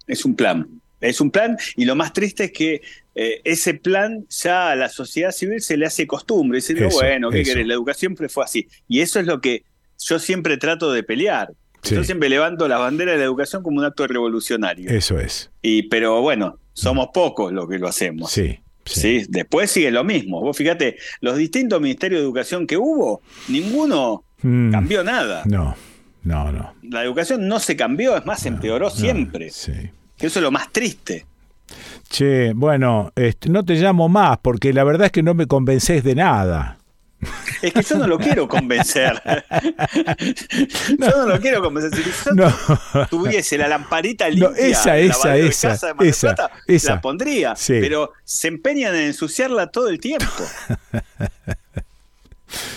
Es 0.06 0.24
un 0.26 0.36
plan. 0.36 0.68
Es 0.99 1.22
un 1.22 1.32
plan 1.32 1.57
y 1.76 1.86
lo 1.86 1.95
más 1.95 2.14
triste 2.14 2.45
es 2.45 2.52
que 2.52 2.82
eh, 3.15 3.41
ese 3.44 3.74
plan 3.76 4.26
ya 4.30 4.72
a 4.72 4.76
la 4.76 4.90
sociedad 4.90 5.32
civil 5.32 5.61
se 5.61 5.78
le 5.78 5.86
hace 5.86 6.07
costumbre. 6.07 6.57
Dice, 6.57 6.74
no, 6.74 6.88
Eso, 6.88 6.98
bueno, 6.98 7.30
¿qué 7.30 7.41
eso. 7.41 7.52
querés? 7.53 7.68
La 7.68 7.74
educación 7.76 7.99
siempre 8.10 8.30
fue 8.30 8.44
así. 8.44 8.68
Y 8.88 9.02
eso 9.02 9.19
es 9.19 9.26
lo 9.26 9.41
que 9.41 9.64
yo 9.99 10.19
siempre 10.19 10.57
trato 10.57 10.91
de 10.91 11.03
pelear. 11.03 11.52
Sí. 11.84 11.95
Yo 11.95 12.03
siempre 12.03 12.30
levanto 12.30 12.68
la 12.68 12.78
bandera 12.78 13.11
de 13.11 13.19
la 13.19 13.24
educación 13.24 13.64
como 13.64 13.78
un 13.78 13.86
acto 13.86 14.07
revolucionario. 14.07 14.90
Eso 14.90 15.19
es. 15.19 15.52
Y, 15.61 15.84
pero 15.84 16.22
bueno, 16.22 16.60
somos 16.74 17.10
pocos 17.14 17.53
los 17.53 17.69
que 17.69 17.78
lo 17.80 17.88
hacemos. 17.88 18.32
Sí. 18.32 18.60
Sí, 18.86 19.26
después 19.28 19.69
sigue 19.69 19.91
lo 19.91 20.03
mismo. 20.03 20.41
Vos 20.41 20.56
fíjate, 20.56 20.98
los 21.19 21.38
distintos 21.38 21.82
ministerios 21.82 22.22
de 22.22 22.26
educación 22.26 22.65
que 22.65 22.78
hubo, 22.78 23.22
ninguno 23.49 24.24
Mm, 24.41 24.72
cambió 24.72 25.03
nada. 25.03 25.44
No, 25.45 25.76
no, 26.24 26.52
no. 26.52 26.74
La 26.84 27.03
educación 27.03 27.48
no 27.48 27.60
se 27.60 27.76
cambió, 27.76 28.15
es 28.18 28.26
más, 28.26 28.45
empeoró 28.45 28.90
siempre. 28.90 29.49
Sí. 29.49 29.74
Eso 30.19 30.39
es 30.39 30.44
lo 30.44 30.52
más 30.52 30.72
triste. 30.72 31.26
Che, 32.10 32.53
bueno, 32.53 33.11
este, 33.15 33.49
no 33.49 33.65
te 33.65 33.73
llamo 33.76 34.10
más 34.10 34.38
porque 34.41 34.73
la 34.73 34.84
verdad 34.84 35.07
es 35.07 35.11
que 35.11 35.23
no 35.23 35.34
me 35.34 35.48
convencés 35.48 36.03
de 36.03 36.15
nada. 36.15 36.77
Es 37.61 37.73
que 37.73 37.81
yo 37.81 37.98
no 37.98 38.07
lo 38.07 38.19
quiero 38.19 38.48
convencer. 38.48 39.22
yo 40.99 41.10
no 41.18 41.26
lo 41.26 41.39
quiero 41.41 41.61
convencer. 41.61 42.03
Si 42.03 42.03
yo 42.03 42.34
No. 42.35 42.53
tuviese 43.10 43.57
la 43.57 43.68
lamparita 43.68 44.30
limpia, 44.30 44.68
esa, 44.68 44.98
el 44.98 45.10
esa, 45.10 45.18
lavadero 45.19 45.44
de 45.44 45.49
esa, 45.49 45.69
casa 45.69 45.88
de 45.88 45.94
Mar 45.95 46.06
esa, 46.06 46.35
Plata, 46.35 46.52
esa. 46.68 46.94
la 46.95 47.02
pondría. 47.02 47.56
Sí. 47.56 47.77
Pero 47.81 48.14
se 48.23 48.48
empeñan 48.48 48.95
en 48.95 49.07
ensuciarla 49.07 49.68
todo 49.68 49.89
el 49.89 49.99
tiempo. 49.99 50.26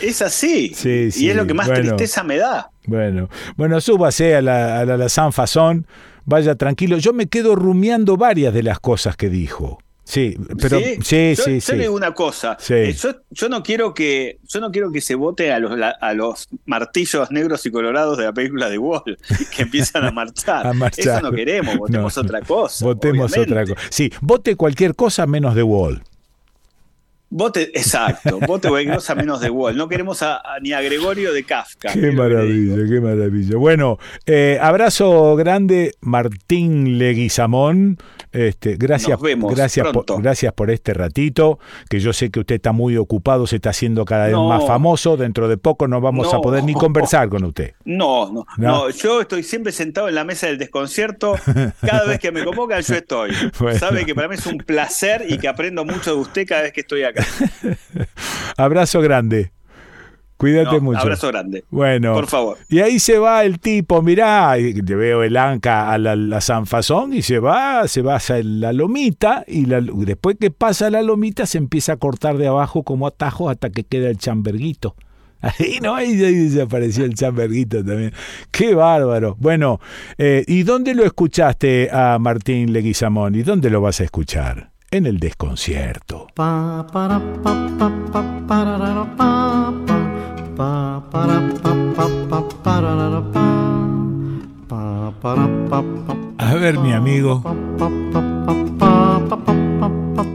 es 0.00 0.22
así. 0.22 0.72
Sí, 0.74 0.88
y 0.88 1.10
sí, 1.12 1.30
es 1.30 1.36
lo 1.36 1.46
que 1.46 1.54
más 1.54 1.66
bueno. 1.68 1.82
tristeza 1.82 2.22
me 2.24 2.38
da. 2.38 2.70
Bueno, 2.86 3.28
bueno, 3.56 3.80
súbase 3.80 4.34
a 4.36 4.42
la, 4.42 4.80
a 4.80 4.84
la, 4.86 4.96
la 4.96 5.08
San 5.08 5.32
Fasón, 5.32 5.86
vaya 6.24 6.54
tranquilo. 6.54 6.98
Yo 6.98 7.12
me 7.12 7.26
quedo 7.28 7.54
rumiando 7.56 8.16
varias 8.16 8.52
de 8.54 8.62
las 8.62 8.80
cosas 8.80 9.16
que 9.16 9.28
dijo. 9.28 9.78
Sí, 10.02 10.36
pero 10.60 10.80
sí, 10.80 10.96
sí, 11.04 11.34
yo, 11.36 11.44
sí. 11.44 11.60
yo 11.60 11.74
le 11.76 11.82
digo 11.82 11.94
una 11.94 12.12
cosa. 12.14 12.56
Sí. 12.58 12.74
Eh, 12.74 12.92
Yo, 12.94 13.10
yo 13.30 13.48
no 13.48 13.62
quiero 13.62 13.94
que 13.94 14.40
yo 14.48 14.58
no 14.60 14.72
quiero 14.72 14.90
que 14.90 15.00
se 15.00 15.14
vote 15.14 15.52
a 15.52 15.60
los 15.60 15.70
a 16.00 16.14
los 16.14 16.48
martillos 16.64 17.30
negros 17.30 17.64
y 17.66 17.70
colorados 17.70 18.18
de 18.18 18.24
la 18.24 18.32
película 18.32 18.68
de 18.68 18.78
Wall 18.78 19.02
que 19.56 19.62
empiezan 19.62 20.04
a 20.04 20.10
marchar. 20.10 20.66
A 20.66 20.72
marchar. 20.72 21.18
Eso 21.18 21.30
no 21.30 21.32
queremos. 21.32 21.76
Votemos 21.76 22.16
No. 22.16 22.22
otra 22.22 22.40
cosa. 22.40 22.84
Votemos 22.84 23.30
obviamente. 23.30 23.52
otra 23.60 23.74
cosa. 23.74 23.86
Sí, 23.90 24.10
vote 24.20 24.56
cualquier 24.56 24.96
cosa 24.96 25.26
menos 25.28 25.54
de 25.54 25.62
Wall. 25.62 26.02
Vote, 27.32 27.70
exacto. 27.78 28.40
Vote 28.40 28.68
cualquier 28.68 28.96
cosa 28.96 29.14
menos 29.14 29.40
de 29.40 29.50
Wall. 29.50 29.76
No 29.76 29.88
queremos 29.88 30.20
a, 30.22 30.36
a- 30.38 30.58
ni 30.60 30.72
a 30.72 30.80
Gregorio 30.80 31.32
de 31.32 31.44
Kafka. 31.44 31.92
Qué 31.92 32.10
maravilla, 32.10 32.74
qué 32.88 33.00
maravilla. 33.00 33.56
Bueno, 33.56 33.98
eh, 34.26 34.58
abrazo 34.60 35.36
grande, 35.36 35.94
Martín 36.00 36.98
Leguizamón. 36.98 37.98
Este, 38.32 38.76
gracias, 38.76 39.10
Nos 39.10 39.22
vemos 39.22 39.54
gracias, 39.54 39.84
pronto. 39.88 40.14
por, 40.14 40.22
gracias 40.22 40.52
por 40.52 40.70
este 40.70 40.94
ratito, 40.94 41.58
que 41.88 41.98
yo 41.98 42.12
sé 42.12 42.30
que 42.30 42.40
usted 42.40 42.54
está 42.56 42.70
muy 42.72 42.96
ocupado, 42.96 43.46
se 43.46 43.56
está 43.56 43.70
haciendo 43.70 44.04
cada 44.04 44.24
vez 44.26 44.32
No. 44.34 44.48
más 44.48 44.64
famoso. 44.66 45.16
Dentro 45.16 45.48
de 45.48 45.56
poco 45.56 45.88
no 45.88 46.00
vamos 46.00 46.32
a 46.32 46.38
poder 46.40 46.62
ni 46.64 46.72
conversar 46.74 47.28
con 47.28 47.44
usted. 47.44 47.74
No, 47.84 48.26
no, 48.32 48.46
No. 48.56 48.68
no, 48.86 48.90
Yo 48.90 49.20
estoy 49.20 49.42
siempre 49.42 49.72
sentado 49.72 50.08
en 50.08 50.14
la 50.14 50.24
mesa 50.24 50.46
del 50.46 50.58
desconcierto. 50.58 51.34
Cada 51.80 52.04
vez 52.06 52.18
que 52.20 52.30
me 52.32 52.44
convocan, 52.44 52.82
yo 52.82 52.94
estoy. 52.94 53.30
Bueno. 53.58 53.78
Sabe 53.78 54.04
que 54.06 54.14
para 54.14 54.28
mí 54.28 54.36
es 54.36 54.46
un 54.46 54.58
placer 54.58 55.24
y 55.28 55.36
que 55.38 55.48
aprendo 55.48 55.84
mucho 55.84 56.14
de 56.14 56.20
usted 56.20 56.46
cada 56.46 56.62
vez 56.62 56.72
que 56.72 56.80
estoy 56.82 57.02
acá. 57.02 57.24
Abrazo 58.56 59.00
grande. 59.00 59.52
Cuídate 60.40 60.76
No, 60.76 60.80
mucho. 60.80 61.00
Abrazo 61.00 61.28
grande. 61.28 61.64
Bueno. 61.70 62.14
Por 62.14 62.26
favor. 62.26 62.56
Y 62.70 62.78
ahí 62.80 62.98
se 62.98 63.18
va 63.18 63.44
el 63.44 63.60
tipo, 63.60 64.00
mirá, 64.00 64.58
y 64.58 64.72
le 64.72 64.94
veo 64.96 65.22
el 65.22 65.36
anca 65.36 65.92
a 65.92 65.98
la, 65.98 66.16
la 66.16 66.40
Sanfazón 66.40 67.12
y 67.12 67.20
se 67.20 67.38
va, 67.38 67.86
se 67.86 68.00
va 68.00 68.14
hacia 68.16 68.42
la 68.42 68.72
lomita 68.72 69.44
y 69.46 69.66
la- 69.66 69.82
después 69.82 70.36
que 70.40 70.50
pasa 70.50 70.88
la 70.88 71.02
lomita 71.02 71.44
se 71.44 71.58
empieza 71.58 71.92
a 71.92 71.96
cortar 71.98 72.38
de 72.38 72.46
abajo 72.46 72.82
como 72.84 73.06
atajos 73.06 73.50
hasta 73.52 73.68
que 73.68 73.84
queda 73.84 74.08
el 74.08 74.16
chamberguito. 74.16 74.96
Ahí 75.42 75.78
no, 75.82 75.94
ahí, 75.94 76.22
ahí 76.22 76.34
desapareció 76.34 77.04
el 77.04 77.14
chamberguito 77.14 77.84
también. 77.84 78.12
Qué 78.50 78.74
bárbaro. 78.74 79.36
Bueno, 79.38 79.78
eh, 80.18 80.44
¿y 80.46 80.62
dónde 80.64 80.94
lo 80.94 81.04
escuchaste 81.04 81.88
a 81.92 82.18
Martín 82.18 82.72
Leguizamón? 82.72 83.34
¿Y 83.34 83.42
dónde 83.42 83.70
lo 83.70 83.80
vas 83.80 84.00
a 84.00 84.04
escuchar? 84.04 84.70
En 84.90 85.06
el 85.06 85.18
desconcierto. 85.18 86.26
Pa, 86.34 86.86
para, 86.92 87.20
pa, 87.42 87.70
pa, 87.78 87.92
pa, 88.12 88.46
pararara, 88.46 89.06
pa, 90.60 91.00
pa, 91.10 91.24
pa 91.24 91.24
para 91.24 91.38
pa 91.62 91.72
pa 91.96 92.06
pa 92.28 92.38
pararara, 92.64 93.22
pa 93.34 93.48
pa 94.68 94.82
para 95.22 95.46
pa 95.70 95.78
pa 96.04 96.12
A 96.36 96.54
ver, 96.60 96.74
mi 96.78 96.92
amigo. 96.92 97.42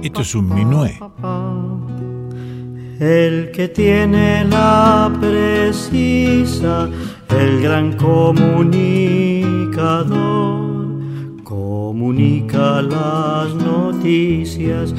Esto 0.02 0.22
es 0.22 0.34
un 0.34 0.48
minué. 0.50 1.00
El 3.00 3.52
que 3.52 3.68
tiene 3.68 4.46
la 4.46 5.12
precisa, 5.20 6.90
el 7.30 7.62
gran 7.62 7.94
comunicador, 7.94 8.56
comunica 11.44 12.82
las 12.82 13.54
noticias 13.54 14.96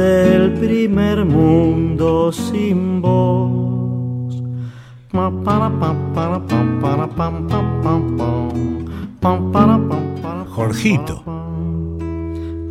del 0.00 0.52
primer 0.54 1.26
mundo 1.26 2.32
sin 2.32 3.02
voz. 3.02 3.79
Jorgito. 10.54 11.24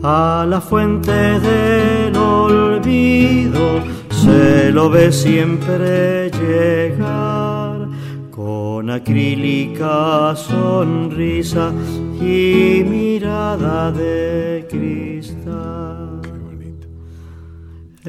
a 0.04 0.46
la 0.48 0.62
fuente 0.62 1.40
del 1.40 2.16
olvido 2.16 3.82
se 4.10 4.72
lo 4.72 4.90
ve 4.90 5.12
siempre 5.12 6.32
llegar 6.32 7.88
con 8.32 8.90
acrílica 8.90 10.34
sonrisa 10.36 11.74
y 12.22 12.86
mirada 12.86 13.92
de 13.92 14.66
cristal. 14.70 15.99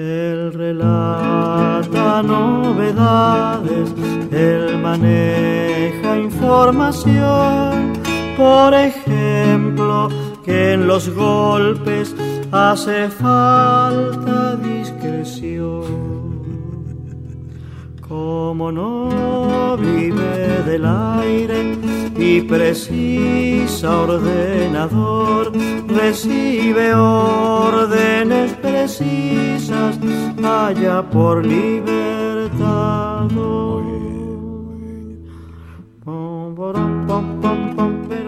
Él 0.01 0.55
relata 0.55 2.23
novedades, 2.23 3.93
él 4.33 4.79
maneja 4.79 6.17
información, 6.17 7.93
por 8.35 8.73
ejemplo, 8.73 10.09
que 10.43 10.73
en 10.73 10.87
los 10.87 11.15
golpes 11.15 12.17
hace 12.51 13.11
falta 13.11 14.57
discreción. 14.57 16.20
Como 18.11 18.73
no 18.73 19.77
vive 19.77 20.65
del 20.65 20.85
aire 20.85 21.79
y 22.19 22.41
precisa 22.41 24.01
ordenador, 24.01 25.53
recibe 25.87 26.93
órdenes 26.93 28.53
precisas 28.55 29.97
allá 30.43 31.09
por 31.09 31.47
libertador. 31.47 32.01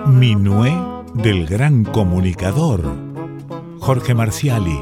Minué 0.07 0.81
del 1.15 1.45
gran 1.49 1.83
comunicador. 1.83 2.83
Jorge 3.81 4.15
Marciali. 4.15 4.79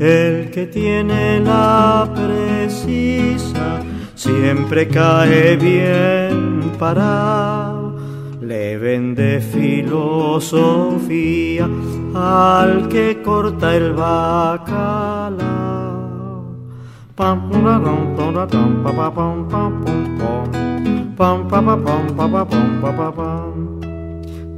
El 0.00 0.50
que 0.50 0.66
tiene 0.66 1.40
la 1.40 2.08
precisa 2.14 3.80
siempre 4.14 4.88
cae 4.88 5.56
bien 5.56 6.72
parado. 6.78 7.96
Le 8.40 8.78
vende 8.78 9.40
filosofía 9.40 10.48
al 12.14 12.88
que 12.88 13.22
corta 13.22 13.76
el 13.76 13.92
bacalao. 13.92 15.42
Pam, 17.14 17.50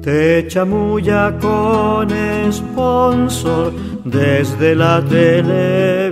Te 0.04 0.46
chamulla 0.48 1.32
con 1.40 2.08
sponsor 2.52 3.72
desde 4.04 4.74
la 4.74 5.02
televisión 5.02 6.04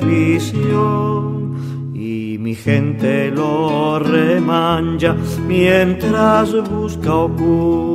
y 1.94 2.38
mi 2.38 2.54
gente 2.54 3.30
lo 3.30 3.98
remanja 3.98 5.14
mientras 5.46 6.54
busca 6.70 7.14
ocupación. 7.14 7.92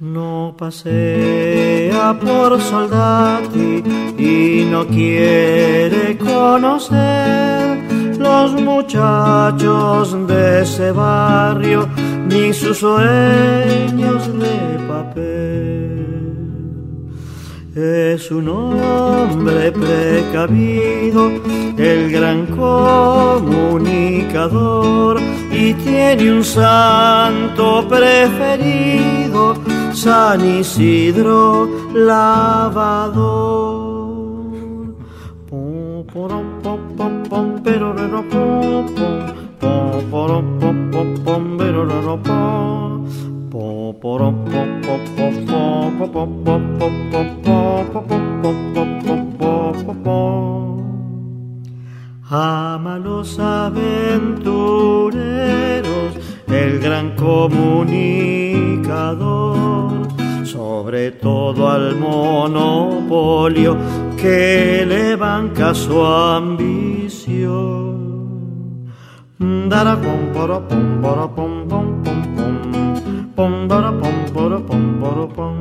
No 0.00 0.56
pasea 0.58 2.18
por 2.20 2.60
soldati 2.60 3.84
y 4.18 4.64
no 4.68 4.88
quiere 4.88 6.18
conocer 6.18 7.87
los 8.28 8.52
muchachos 8.60 10.04
de 10.26 10.62
ese 10.62 10.92
barrio 10.92 11.80
ni 12.28 12.52
sus 12.52 12.78
sueños 12.78 14.20
de 14.42 14.56
papel. 14.92 15.88
Es 17.74 18.30
un 18.30 18.48
hombre 18.48 19.72
precavido, 19.72 21.22
el 21.76 22.10
gran 22.16 22.46
comunicador, 22.46 23.44
y 25.50 25.74
tiene 25.74 26.32
un 26.32 26.44
santo 26.44 27.64
preferido, 27.88 29.54
San 29.92 30.40
Isidro 30.60 31.68
lavador. 31.94 33.58
Pom, 36.98 37.22
pom, 37.30 37.48
pero, 37.62 37.92
rero, 37.92 38.22
pom, 38.24 38.86
pom, 38.96 39.18
pom, 39.60 40.10
porom, 40.10 40.58
pom, 40.58 40.90
pom, 40.90 41.14
pom, 41.24 41.56
pero, 41.56 41.84
rero, 41.86 42.18
pom. 42.18 43.06
Pom, 43.50 43.94
porom, 44.00 44.34
pom, 44.52 44.68
pom, 44.82 45.00
pom, 45.16 45.34
pom, 45.46 45.90
pom, 46.08 46.30
pom, 46.44 46.52
pom, 46.72 46.72
pom, 46.72 46.88
pom, 48.42 48.58
pom, 49.04 49.22
pom, 49.38 49.76
pom. 50.02 50.78
Ama 52.30 52.98
los 52.98 53.38
aventureros, 53.38 56.12
el 56.48 56.78
gran 56.80 57.14
comunicador, 57.16 60.08
sobre 60.58 61.12
todo 61.12 61.70
al 61.70 61.94
monopolio 61.94 63.76
que 64.16 64.84
le 64.88 65.14
banca 65.14 65.72
su 65.72 66.04
ambición. 66.04 67.38
Dará 69.38 69.94
pom 70.04 70.32
poro 70.34 70.58
pom 70.68 71.00
poro 71.00 71.26
pom 71.36 71.68
pom 71.68 72.02
pom 72.02 73.68
pom 73.68 73.68
pom 73.68 74.62
pom 74.66 74.84
pom 75.00 75.28
pom. 75.36 75.56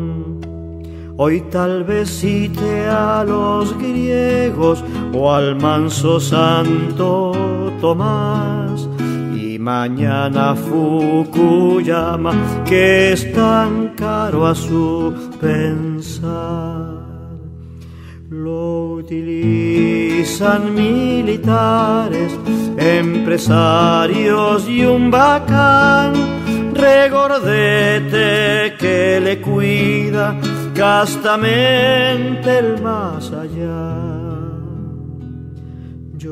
Hoy 1.18 1.42
tal 1.52 1.84
vez 1.84 2.10
cite 2.10 2.88
a 2.90 3.24
los 3.24 3.78
griegos 3.78 4.84
o 5.14 5.32
al 5.32 5.56
manso 5.62 6.20
santo 6.20 7.34
Tomás 7.80 8.90
mañana 9.68 10.56
Fukuyama 10.56 12.32
que 12.64 13.12
es 13.12 13.34
tan 13.34 13.90
caro 13.98 14.48
a 14.48 14.56
su 14.56 15.14
pensar. 15.42 16.96
Lo 18.30 18.94
utilizan 19.02 20.74
militares, 20.74 22.32
empresarios 22.78 24.70
y 24.70 24.86
un 24.86 25.12
bacán 25.12 26.14
regordete 26.74 28.26
que 28.80 29.20
le 29.22 29.42
cuida 29.42 30.40
castamente 30.74 32.60
el 32.60 32.82
más 32.82 33.34
allá. 33.34 34.17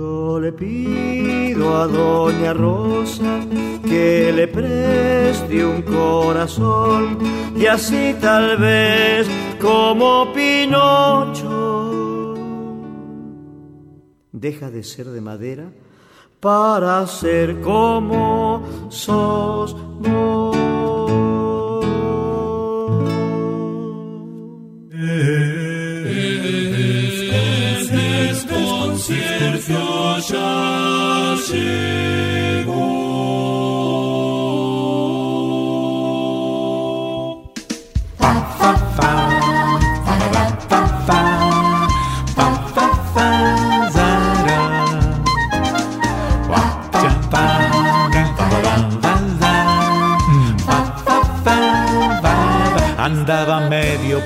Yo 0.05 0.39
le 0.39 0.51
pido 0.51 1.75
a 1.75 1.87
Doña 1.87 2.53
Rosa 2.53 3.39
que 3.83 4.31
le 4.31 4.47
preste 4.47 5.65
un 5.65 5.81
corazón 5.81 7.17
y 7.55 7.65
así 7.65 8.15
tal 8.21 8.57
vez 8.57 9.27
como 9.59 10.31
Pinocho 10.31 12.35
deja 14.31 14.69
de 14.69 14.83
ser 14.83 15.07
de 15.07 15.21
madera 15.21 15.71
para 16.39 17.07
ser 17.07 17.59
como 17.61 18.61
sos 18.89 19.75
vos. 20.01 20.74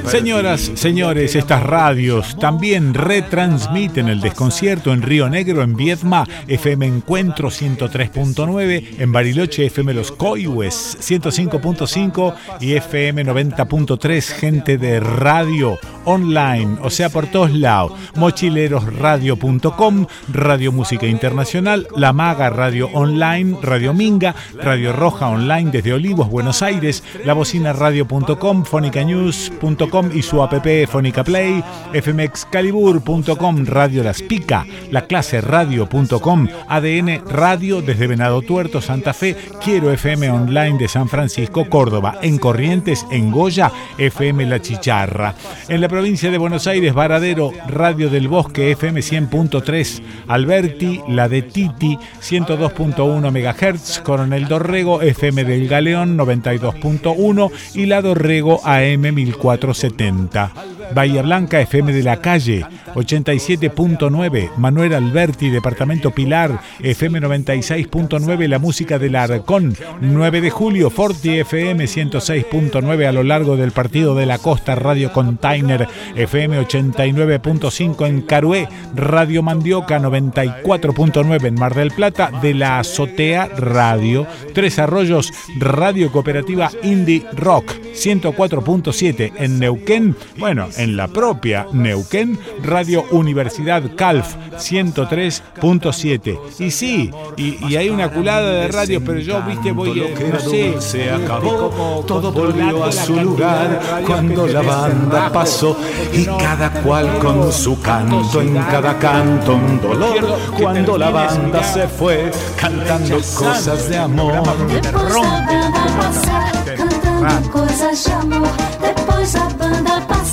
Señoras, 0.06 0.72
señores, 0.76 1.36
estas 1.36 1.64
radios 1.64 2.38
también 2.38 2.94
retransmiten 2.94 4.08
el 4.08 4.22
desconcierto 4.22 4.94
en 4.94 5.02
Río 5.02 5.30
Negro, 5.30 5.64
en 5.64 5.76
Viedma, 5.76 6.28
FM 6.48 6.86
Encuentro 6.86 7.50
103.9, 7.50 9.00
en 9.00 9.12
Bariloche, 9.12 9.66
FM 9.66 9.94
Los 9.94 10.12
Coihues 10.12 10.98
105.5 11.02 12.36
y 12.60 12.74
FM 12.74 13.26
90.3, 13.26 14.22
gente 14.28 14.78
de 14.78 15.00
radio 15.00 15.78
online, 16.06 16.78
o 16.82 16.90
sea, 16.90 17.10
por 17.10 17.28
todos 17.28 17.52
lados. 17.54 17.94
Mochilerosradio.com, 18.16 20.06
Radio 20.32 20.72
Música 20.72 21.06
Internacional, 21.06 21.88
La 21.96 22.14
Maga 22.14 22.50
Radio 22.50 22.90
Online, 22.94 23.58
Radio 23.62 23.94
Minga, 23.94 24.36
Radio 24.56 24.94
Roja 24.94 25.28
Online 25.28 25.72
desde 25.72 25.94
Olivos, 25.94 26.30
Buenos 26.30 26.62
Aires, 26.62 27.04
labocinaradio.com, 27.26 28.66
fonicanews.com 29.00 30.10
y 30.14 30.22
su 30.22 30.44
app 30.44 30.50
Fónica 30.88 31.24
Play, 31.24 31.64
fmexcalibur.com, 31.94 33.66
Radio 33.66 34.04
Las 34.04 34.22
Pica, 34.22 34.66
la 34.92 35.06
clase 35.06 35.40
radio.com, 35.42 36.48
ADN 36.68 37.22
Radio 37.28 37.82
desde 37.82 38.08
Venado 38.08 38.42
Tuerto, 38.42 38.82
Santa 38.82 39.14
Fe, 39.14 39.38
Quiero 39.64 39.92
FM 39.92 40.30
Online 40.30 40.78
de 40.78 40.88
San 40.88 41.08
Francisco, 41.08 41.70
Córdoba, 41.70 42.18
en 42.22 42.38
Corrientes, 42.38 43.06
en 43.12 43.32
Goya, 43.32 43.72
FM 43.98 44.46
La 44.48 44.62
Chicharra. 44.62 45.36
En 45.70 45.82
la 45.82 45.88
provincia 45.88 46.30
de 46.30 46.38
Buenos 46.38 46.68
Aires, 46.68 46.94
Varadero, 46.94 47.54
Radio 47.68 48.10
del 48.10 48.28
Bosque, 48.28 48.72
FM 48.72 49.00
100.3, 49.00 50.02
Alberti, 50.28 51.02
la 51.08 51.30
de 51.30 51.44
Titi, 51.44 51.98
102.1 52.22 53.32
MHz, 53.32 54.00
Coronel 54.00 54.48
Dorrego, 54.48 55.02
FM 55.02 55.46
del 55.46 55.68
Galeón, 55.68 56.18
92.1 56.18 57.52
y 57.76 57.86
la 57.86 58.02
Dorrego 58.02 58.62
AM 58.66 58.89
1470. 58.98 60.52
Bahía 60.94 61.22
Blanca, 61.22 61.62
FM 61.62 61.94
de 61.94 62.04
la 62.04 62.22
Calle, 62.22 62.66
87.9, 62.96 64.52
Manuel 64.58 64.94
Alberti, 64.94 65.50
Departamento 65.50 66.12
Pilar, 66.12 66.60
FM 66.80 67.22
96.9, 67.22 68.48
La 68.48 68.60
Música 68.60 69.00
del 69.00 69.16
Arcón, 69.16 69.76
9 70.02 70.42
de 70.42 70.50
julio, 70.50 70.90
Forti 70.90 71.40
FM 71.40 71.86
106.9 71.86 73.08
a 73.08 73.12
lo 73.12 73.24
largo 73.24 73.58
del 73.58 73.72
Partido 73.72 74.16
de 74.16 74.26
la 74.26 74.38
Costa, 74.40 74.76
Radio 74.76 75.14
Container, 75.14 75.88
FM 76.16 76.60
89.5 76.62 78.08
en 78.08 78.22
Carué, 78.22 78.68
Radio 78.96 79.44
Mandioca 79.44 80.00
94.9 80.00 81.46
en 81.46 81.56
Mar 81.56 81.76
del 81.76 81.92
Plata, 81.92 82.32
de 82.42 82.54
la 82.54 82.80
Azotea 82.80 83.48
Radio, 83.58 84.26
Tres 84.54 84.80
Arroyos, 84.80 85.32
Radio 85.58 86.12
Cooperativa 86.12 86.72
Indie 86.84 87.26
Rock 87.34 87.74
104.7 87.94 89.34
en 89.38 89.60
Neuquén, 89.60 90.16
bueno, 90.38 90.70
en 90.80 90.96
la 90.96 91.08
propia 91.08 91.68
Neuquén, 91.74 92.40
Radio 92.64 93.06
Universidad 93.12 93.84
Calf 93.96 94.36
103.7. 94.58 96.40
Y 96.60 96.72
sí, 96.72 97.12
y, 97.36 97.66
y 97.68 97.76
hay 97.76 97.90
una 97.90 98.10
culada 98.10 98.50
de 98.50 98.68
radios, 98.70 99.04
pero 99.06 99.20
yo, 99.20 99.42
viste, 99.44 99.72
voy, 99.72 99.94
Lo 99.94 100.14
que 100.14 100.30
no 100.30 100.40
sé, 100.40 100.72
dulce 100.72 101.12
acabó, 101.12 102.04
todo 102.08 102.32
volvió 102.32 102.86
a 102.86 102.92
su 102.92 103.16
lugar 103.20 103.82
cuando 104.06 104.48
la 104.48 104.62
banda 104.62 105.32
pasó 105.32 105.78
y 106.14 106.26
cada 106.26 106.72
cual 106.82 107.20
con 107.20 107.52
su 107.52 107.80
canto, 107.82 108.42
en 108.42 108.54
cada 108.54 108.98
canto 108.98 109.56
un 109.56 109.82
dolor. 109.82 110.38
Cuando 110.58 110.98
la 110.98 111.10
banda 111.10 111.62
se 111.62 111.88
fue 111.88 112.32
cantando 112.56 113.18
cosas 113.18 113.90
de 113.90 113.98
amor. 113.98 114.44
Depois 114.68 115.14
da 115.14 115.42
banda 115.46 115.84
passar, 115.98 116.52
cantando 116.78 117.52
coisas 117.52 118.06
de 118.06 118.14
amor. 118.14 118.50
Depois 118.82 119.34
da 119.34 119.50
banda 119.58 119.79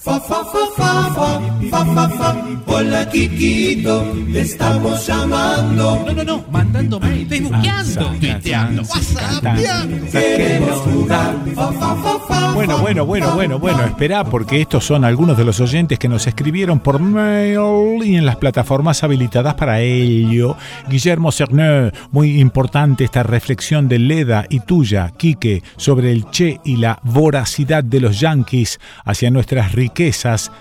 Fa, 0.00 0.20
fa, 0.20 0.44
fa, 0.44 0.64
fa, 0.76 1.10
fa, 1.10 1.40
fa, 1.70 1.84
fa, 1.84 2.08
fa. 2.08 2.36
Hola, 2.66 3.08
Kikito, 3.10 4.14
te 4.32 4.42
estamos 4.42 5.04
llamando. 5.04 6.04
No, 6.06 6.12
no, 6.12 6.22
no, 6.22 6.44
mandando 6.52 7.00
mail, 7.00 7.26
facebookeando, 7.26 8.06
tuiteando, 8.20 8.82
whatsappeando. 8.82 10.06
Queremos 10.12 10.78
jugar. 10.82 11.34
Fa, 11.52 11.72
fa, 11.72 11.96
fa, 11.96 12.18
fa, 12.28 12.52
Bueno, 12.52 12.78
bueno, 12.78 13.06
bueno, 13.06 13.34
bueno, 13.34 13.58
bueno, 13.58 13.84
espera, 13.86 14.22
porque 14.22 14.60
estos 14.60 14.84
son 14.84 15.04
algunos 15.04 15.36
de 15.36 15.44
los 15.44 15.58
oyentes 15.58 15.98
que 15.98 16.08
nos 16.08 16.28
escribieron 16.28 16.78
por 16.78 17.00
mail 17.00 18.00
y 18.04 18.14
en 18.14 18.24
las 18.24 18.36
plataformas 18.36 19.02
habilitadas 19.02 19.54
para 19.54 19.80
ello. 19.80 20.56
Guillermo 20.88 21.32
Cerneux, 21.32 21.92
muy 22.12 22.40
importante 22.40 23.02
esta 23.02 23.24
reflexión 23.24 23.88
de 23.88 23.98
Leda 23.98 24.46
y 24.48 24.60
tuya, 24.60 25.12
Quique, 25.16 25.64
sobre 25.76 26.12
el 26.12 26.30
Che 26.30 26.60
y 26.64 26.76
la 26.76 27.00
voracidad 27.02 27.82
de 27.82 27.98
los 27.98 28.20
yanquis 28.20 28.78
hacia 29.04 29.32
nuestras 29.32 29.72
riquezas 29.72 29.87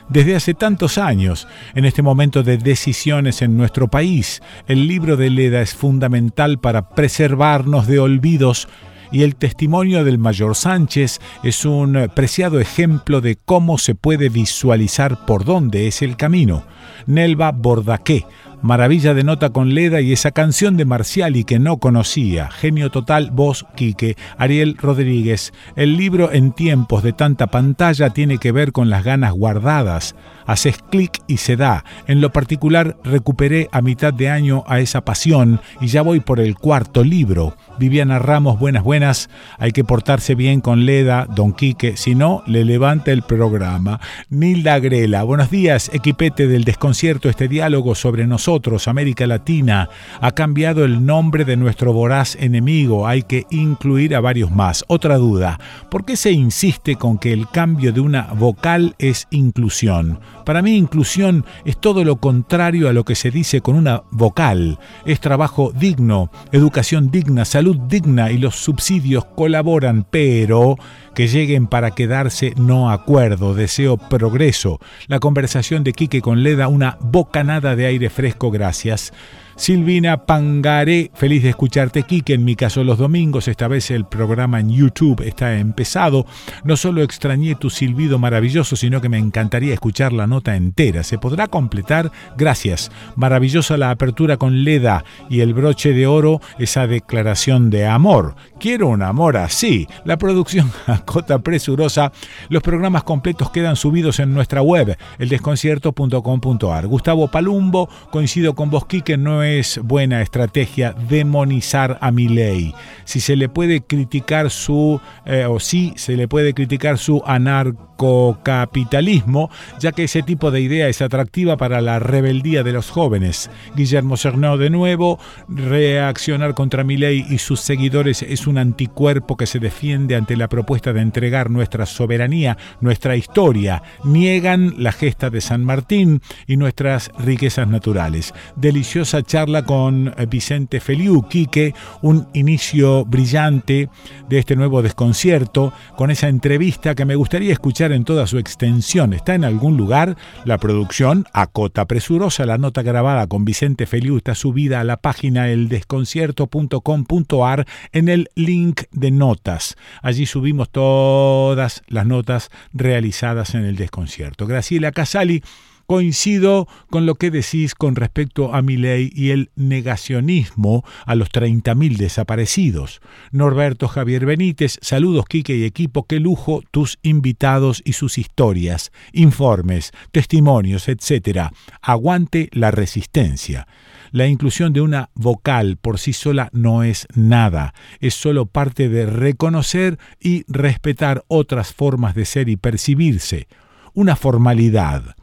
desde 0.10 0.36
hace 0.36 0.54
tantos 0.54 0.98
años. 0.98 1.48
En 1.76 1.86
este 1.86 2.02
momento 2.02 2.44
de 2.44 2.58
decisiones 2.58 3.42
en 3.42 3.58
nuestro 3.58 3.88
país, 3.88 4.42
el 4.68 4.88
libro 4.88 5.18
de 5.18 5.30
Leda 5.30 5.62
es 5.62 5.74
fundamental 5.74 6.60
para 6.60 6.90
preservarnos 6.90 7.88
de 7.88 8.00
olvidos 8.00 8.68
y 9.12 9.24
el 9.24 9.36
testimonio 9.36 10.04
del 10.04 10.18
mayor 10.18 10.56
Sánchez 10.56 11.20
es 11.44 11.66
un 11.66 12.12
preciado 12.14 12.60
ejemplo 12.60 13.22
de 13.22 13.38
cómo 13.38 13.78
se 13.78 13.96
puede 13.96 14.30
visualizar 14.30 15.26
por 15.26 15.46
dónde 15.46 15.88
es 15.88 16.02
el 16.02 16.18
camino. 16.18 16.64
Nelva 17.06 17.52
Bordaqué, 17.52 18.26
maravilla 18.62 19.14
de 19.14 19.24
nota 19.24 19.50
con 19.52 19.74
Leda 19.74 20.02
y 20.02 20.14
esa 20.14 20.32
canción 20.32 20.78
de 20.78 20.86
Marciali 20.86 21.44
que 21.44 21.60
no 21.60 21.78
conocía, 21.78 22.50
genio 22.50 22.90
total, 22.90 23.32
voz 23.32 23.66
Quique, 23.76 24.16
Ariel 24.38 24.78
Rodríguez. 24.78 25.54
El 25.76 25.98
libro 25.98 26.32
en 26.32 26.52
tiempos 26.52 27.04
de 27.04 27.14
tanta 27.14 27.48
pantalla 27.48 28.10
tiene 28.10 28.38
que 28.38 28.52
ver 28.52 28.72
con 28.72 28.90
las 28.90 29.04
ganas 29.04 29.34
guardadas. 29.34 30.16
Haces 30.46 30.78
clic 30.90 31.22
y 31.28 31.38
se 31.38 31.58
da. 31.58 31.84
En 32.08 32.22
lo 32.22 32.32
particular 32.32 32.98
recuperé 33.04 33.68
a 33.72 33.82
mitad 33.82 34.14
de 34.14 34.30
año 34.30 34.64
a 34.68 34.80
esa 34.80 35.02
pasión 35.02 35.60
y 35.82 35.88
ya 35.88 36.02
voy 36.02 36.22
por 36.22 36.40
el 36.40 36.56
cuarto 36.56 37.04
libro. 37.04 37.56
Viviana 37.78 38.18
Ramos, 38.18 38.58
buenas, 38.58 38.84
buenas. 38.84 39.30
Hay 39.60 39.72
que 39.72 39.84
portarse 39.84 40.36
bien 40.36 40.62
con 40.62 40.86
Leda, 40.86 41.28
Don 41.36 41.54
Quique, 41.54 41.98
si 41.98 42.16
no, 42.16 42.44
le 42.48 42.64
levanta 42.64 43.12
el 43.12 43.24
programa. 43.24 44.00
Nilda 44.30 44.80
Grela, 44.80 45.24
buenos 45.24 45.52
días, 45.52 45.92
equipete 45.94 46.48
del 46.48 46.64
desconcierto. 46.64 47.30
Este 47.30 47.50
diálogo 47.50 47.94
sobre 47.94 48.26
nosotros, 48.26 48.47
América 48.88 49.28
Latina, 49.28 49.90
ha 50.22 50.32
cambiado 50.32 50.86
el 50.86 51.06
nombre 51.06 51.44
de 51.44 51.58
nuestro 51.58 51.92
voraz 51.92 52.38
enemigo. 52.40 53.06
Hay 53.06 53.24
que 53.24 53.46
incluir 53.50 54.16
a 54.16 54.22
varios 54.22 54.52
más. 54.52 54.86
Otra 54.88 55.18
duda, 55.18 55.60
¿por 55.92 56.06
qué 56.06 56.16
se 56.16 56.32
insiste 56.32 56.96
con 56.96 57.18
que 57.18 57.34
el 57.34 57.50
cambio 57.50 57.92
de 57.92 58.00
una 58.00 58.34
vocal 58.34 58.96
es 59.00 59.28
inclusión? 59.32 60.22
Para 60.46 60.62
mí, 60.62 60.78
inclusión 60.78 61.44
es 61.66 61.78
todo 61.78 62.06
lo 62.06 62.22
contrario 62.22 62.88
a 62.88 62.94
lo 62.94 63.04
que 63.04 63.16
se 63.16 63.32
dice 63.32 63.60
con 63.60 63.76
una 63.76 64.04
vocal. 64.12 64.80
Es 65.06 65.20
trabajo 65.20 65.74
digno, 65.78 66.32
educación 66.54 67.12
digna, 67.12 67.44
salud 67.44 67.76
digna 67.90 68.32
y 68.32 68.38
los 68.38 68.56
subsidios 68.56 69.26
colaboran, 69.26 70.06
pero 70.10 70.78
que 71.18 71.28
lleguen 71.28 71.66
para 71.66 71.92
quedarse 71.92 72.54
no 72.58 72.92
acuerdo, 72.92 73.56
deseo 73.56 73.98
progreso. 73.98 74.80
La 75.08 75.20
conversación 75.20 75.84
de 75.84 75.94
Quique 75.94 76.22
con 76.22 76.44
Leda, 76.44 76.68
una 76.68 77.00
bocanada 77.02 77.76
de 77.76 77.88
aire 77.88 78.12
fresco, 78.12 78.37
gracias. 78.40 79.14
Silvina 79.58 80.26
Pangaré, 80.26 81.10
feliz 81.16 81.42
de 81.42 81.50
escucharte, 81.50 82.04
Quique. 82.04 82.36
En 82.36 82.46
mi 82.46 82.56
caso, 82.56 82.84
los 82.84 83.00
domingos, 83.00 83.48
esta 83.48 83.68
vez 83.68 83.90
el 83.90 84.06
programa 84.06 84.60
en 84.60 84.70
YouTube 84.70 85.26
está 85.26 85.58
empezado. 85.58 86.28
No 86.64 86.78
solo 86.78 87.02
extrañé 87.02 87.56
tu 87.56 87.72
silbido 87.72 88.20
maravilloso, 88.20 88.76
sino 88.76 89.02
que 89.02 89.10
me 89.10 89.18
encantaría 89.18 89.74
escuchar 89.74 90.14
la 90.14 90.28
nota 90.28 90.56
entera. 90.56 91.04
¿Se 91.04 91.18
podrá 91.18 91.48
completar? 91.48 92.12
Gracias. 92.38 92.92
Maravillosa 93.16 93.78
la 93.78 93.90
apertura 93.90 94.38
con 94.38 94.64
Leda 94.64 95.04
y 95.28 95.40
el 95.40 95.56
broche 95.56 95.92
de 95.92 96.06
oro, 96.06 96.40
esa 96.60 96.86
declaración 96.86 97.72
de 97.72 97.88
amor. 97.88 98.36
Quiero 98.60 98.88
un 98.88 99.02
amor 99.02 99.38
así. 99.38 99.88
La 100.06 100.18
producción 100.18 100.72
a 100.86 101.00
cota 101.00 101.40
presurosa. 101.40 102.12
Los 102.50 102.62
programas 102.62 103.04
completos 103.04 103.50
quedan 103.50 103.76
subidos 103.76 104.20
en 104.20 104.36
nuestra 104.36 104.62
web, 104.62 104.96
eldesconcierto.com.ar. 105.18 106.88
Gustavo 106.88 107.28
Palumbo, 107.30 107.90
coincido 108.12 108.54
con 108.54 108.70
vos, 108.70 108.86
Quique, 108.86 109.18
no 109.18 109.47
es 109.48 109.80
buena 109.84 110.22
estrategia 110.22 110.94
demonizar 110.94 111.98
a 112.02 112.12
Milei. 112.12 112.76
Si 113.06 113.22
se 113.22 113.36
le 113.36 113.50
puede 113.50 113.82
criticar 113.82 114.50
su, 114.50 115.00
eh, 115.26 115.46
o 115.46 115.60
si 115.60 115.94
se 115.96 116.18
le 116.18 116.28
puede 116.28 116.54
criticar 116.54 116.98
su 116.98 117.22
anarcocapitalismo, 117.26 119.50
ya 119.80 119.94
que 119.94 120.04
ese 120.04 120.22
tipo 120.24 120.52
de 120.52 120.60
idea 120.62 120.90
es 120.90 121.02
atractiva 121.02 121.58
para 121.58 121.82
la 121.82 121.98
rebeldía 122.00 122.64
de 122.64 122.74
los 122.74 122.90
jóvenes. 122.90 123.50
Guillermo 123.76 124.18
Cernó 124.18 124.58
de 124.58 124.70
nuevo, 124.70 125.20
reaccionar 125.48 126.54
contra 126.54 126.84
Milei 126.84 127.26
y 127.30 127.38
sus 127.38 127.62
seguidores 127.62 128.24
es 128.24 128.46
un 128.48 128.58
anticuerpo 128.58 129.38
que 129.38 129.46
se 129.46 129.60
defiende 129.60 130.16
ante 130.16 130.36
la 130.36 130.50
propuesta 130.50 130.92
de 130.94 131.02
entregar 131.02 131.50
nuestra 131.50 131.86
soberanía, 131.86 132.58
nuestra 132.82 133.16
historia. 133.16 133.84
Niegan 134.04 134.74
la 134.78 134.92
gesta 134.92 135.30
de 135.30 135.40
San 135.42 135.64
Martín 135.64 136.22
y 136.46 136.58
nuestras 136.58 137.10
riquezas 137.18 137.70
naturales. 137.70 138.34
Deliciosa 138.58 139.24
charla 139.24 139.37
con 139.66 140.16
Vicente 140.30 140.80
Feliu, 140.80 141.28
Quique, 141.28 141.76
un 142.02 142.28
inicio 142.34 143.06
brillante 143.06 143.88
de 144.28 144.40
este 144.40 144.56
nuevo 144.56 144.82
desconcierto, 144.82 145.74
con 145.96 146.10
esa 146.10 146.28
entrevista 146.28 146.96
que 146.96 147.06
me 147.06 147.14
gustaría 147.14 147.54
escuchar 147.54 147.92
en 147.92 148.04
toda 148.04 148.26
su 148.26 148.40
extensión. 148.40 149.14
¿Está 149.14 149.36
en 149.36 149.44
algún 149.44 149.78
lugar? 149.78 150.18
La 150.44 150.58
producción, 150.58 151.28
a 151.34 151.46
cota 151.46 151.86
presurosa, 151.86 152.48
la 152.48 152.58
nota 152.58 152.82
grabada 152.82 153.28
con 153.28 153.46
Vicente 153.46 153.86
Feliu 153.86 154.18
está 154.18 154.34
subida 154.34 154.80
a 154.80 154.84
la 154.84 154.98
página 154.98 155.50
eldesconcierto.com.ar 155.50 157.68
en 157.92 158.10
el 158.10 158.32
link 158.34 158.86
de 158.92 159.12
notas. 159.12 159.76
Allí 160.02 160.26
subimos 160.26 160.72
todas 160.72 161.84
las 161.88 162.08
notas 162.08 162.50
realizadas 162.74 163.54
en 163.54 163.66
el 163.66 163.76
desconcierto. 163.76 164.48
Graciela 164.48 164.92
Casali 164.92 165.44
Coincido 165.88 166.68
con 166.90 167.06
lo 167.06 167.16
que 167.16 167.32
decís 167.32 167.74
con 167.74 167.96
respecto 167.96 168.54
a 168.54 168.62
mi 168.62 168.76
ley 168.76 169.10
y 169.16 169.30
el 169.30 169.52
negacionismo 169.56 170.84
a 171.06 171.16
los 171.16 171.30
30.000 171.32 171.96
desaparecidos. 171.96 173.00
Norberto 173.32 173.88
Javier 173.88 174.26
Benítez, 174.26 174.80
saludos 174.82 175.24
Quique 175.30 175.56
y 175.56 175.64
equipo, 175.64 176.04
qué 176.04 176.20
lujo 176.20 176.62
tus 176.72 177.00
invitados 177.04 177.82
y 177.86 177.94
sus 177.94 178.18
historias, 178.18 178.92
informes, 179.14 179.94
testimonios, 180.12 180.90
etc. 180.90 181.52
Aguante 181.82 182.50
la 182.52 182.72
resistencia. 182.72 183.66
La 184.12 184.28
inclusión 184.28 184.74
de 184.74 184.82
una 184.82 185.10
vocal 185.16 185.78
por 185.78 186.00
sí 186.00 186.12
sola 186.12 186.50
no 186.52 186.84
es 186.84 187.08
nada, 187.16 187.74
es 188.02 188.14
solo 188.14 188.46
parte 188.46 188.90
de 188.90 189.06
reconocer 189.06 190.00
y 190.20 190.44
respetar 190.50 191.24
otras 191.30 191.74
formas 191.74 192.14
de 192.14 192.26
ser 192.26 192.50
y 192.50 192.58
percibirse. 192.58 193.48
Una 193.94 194.18
formalidad. 194.18 195.16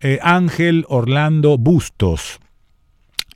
Eh, 0.00 0.20
Ángel 0.22 0.84
Orlando 0.88 1.58
Bustos. 1.58 2.38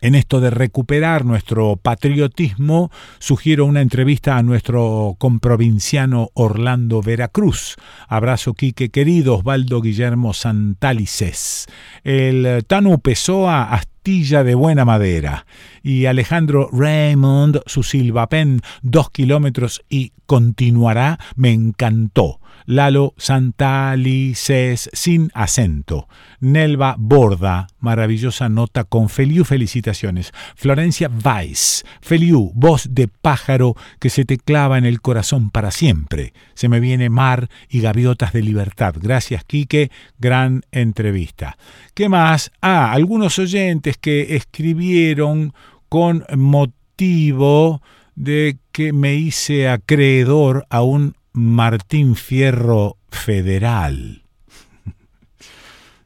En 0.00 0.14
esto 0.14 0.40
de 0.40 0.50
recuperar 0.50 1.24
nuestro 1.24 1.74
patriotismo, 1.74 2.92
sugiero 3.18 3.66
una 3.66 3.80
entrevista 3.80 4.36
a 4.36 4.44
nuestro 4.44 5.16
comprovinciano 5.18 6.28
Orlando 6.34 7.02
Veracruz. 7.02 7.74
Abrazo, 8.06 8.54
Quique 8.54 8.90
querido, 8.90 9.38
Osvaldo 9.38 9.80
Guillermo 9.80 10.34
Santalices. 10.34 11.66
El 12.04 12.64
Tanu 12.68 13.00
Pessoa, 13.00 13.72
astilla 13.72 14.44
de 14.44 14.54
buena 14.54 14.84
madera. 14.84 15.46
Y 15.82 16.06
Alejandro 16.06 16.68
Raymond, 16.72 17.60
su 17.66 17.82
silvapen, 17.82 18.60
dos 18.82 19.10
kilómetros 19.10 19.82
y 19.88 20.12
continuará, 20.26 21.18
me 21.36 21.52
encantó. 21.52 22.40
Lalo 22.66 23.14
Santalices 23.16 24.88
sin 24.92 25.30
acento. 25.34 26.08
Nelva 26.40 26.96
Borda, 26.98 27.66
maravillosa 27.80 28.48
nota 28.48 28.84
con 28.84 29.08
Feliu, 29.08 29.44
felicitaciones. 29.44 30.32
Florencia 30.54 31.10
Weiss, 31.24 31.84
Feliu, 32.00 32.52
voz 32.54 32.88
de 32.90 33.08
pájaro 33.08 33.76
que 33.98 34.10
se 34.10 34.24
te 34.24 34.38
clava 34.38 34.78
en 34.78 34.84
el 34.84 35.00
corazón 35.00 35.50
para 35.50 35.70
siempre. 35.70 36.32
Se 36.54 36.68
me 36.68 36.80
viene 36.80 37.10
mar 37.10 37.48
y 37.68 37.80
gaviotas 37.80 38.32
de 38.32 38.42
libertad. 38.42 38.94
Gracias, 39.00 39.44
Quique, 39.44 39.90
gran 40.18 40.62
entrevista. 40.70 41.56
¿Qué 41.94 42.08
más? 42.08 42.52
Ah, 42.60 42.92
algunos 42.92 43.38
oyentes 43.38 43.96
que 43.98 44.36
escribieron 44.36 45.52
con 45.92 46.24
motivo 46.38 47.82
de 48.14 48.56
que 48.72 48.94
me 48.94 49.14
hice 49.16 49.68
acreedor 49.68 50.64
a 50.70 50.80
un 50.80 51.16
Martín 51.34 52.16
Fierro 52.16 52.96
federal. 53.10 54.22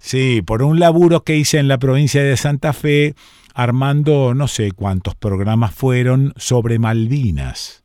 Sí, 0.00 0.42
por 0.44 0.64
un 0.64 0.80
laburo 0.80 1.22
que 1.22 1.36
hice 1.36 1.58
en 1.58 1.68
la 1.68 1.78
provincia 1.78 2.24
de 2.24 2.36
Santa 2.36 2.72
Fe, 2.72 3.14
armando 3.54 4.34
no 4.34 4.48
sé 4.48 4.72
cuántos 4.72 5.14
programas 5.14 5.72
fueron 5.72 6.32
sobre 6.36 6.80
Malvinas. 6.80 7.84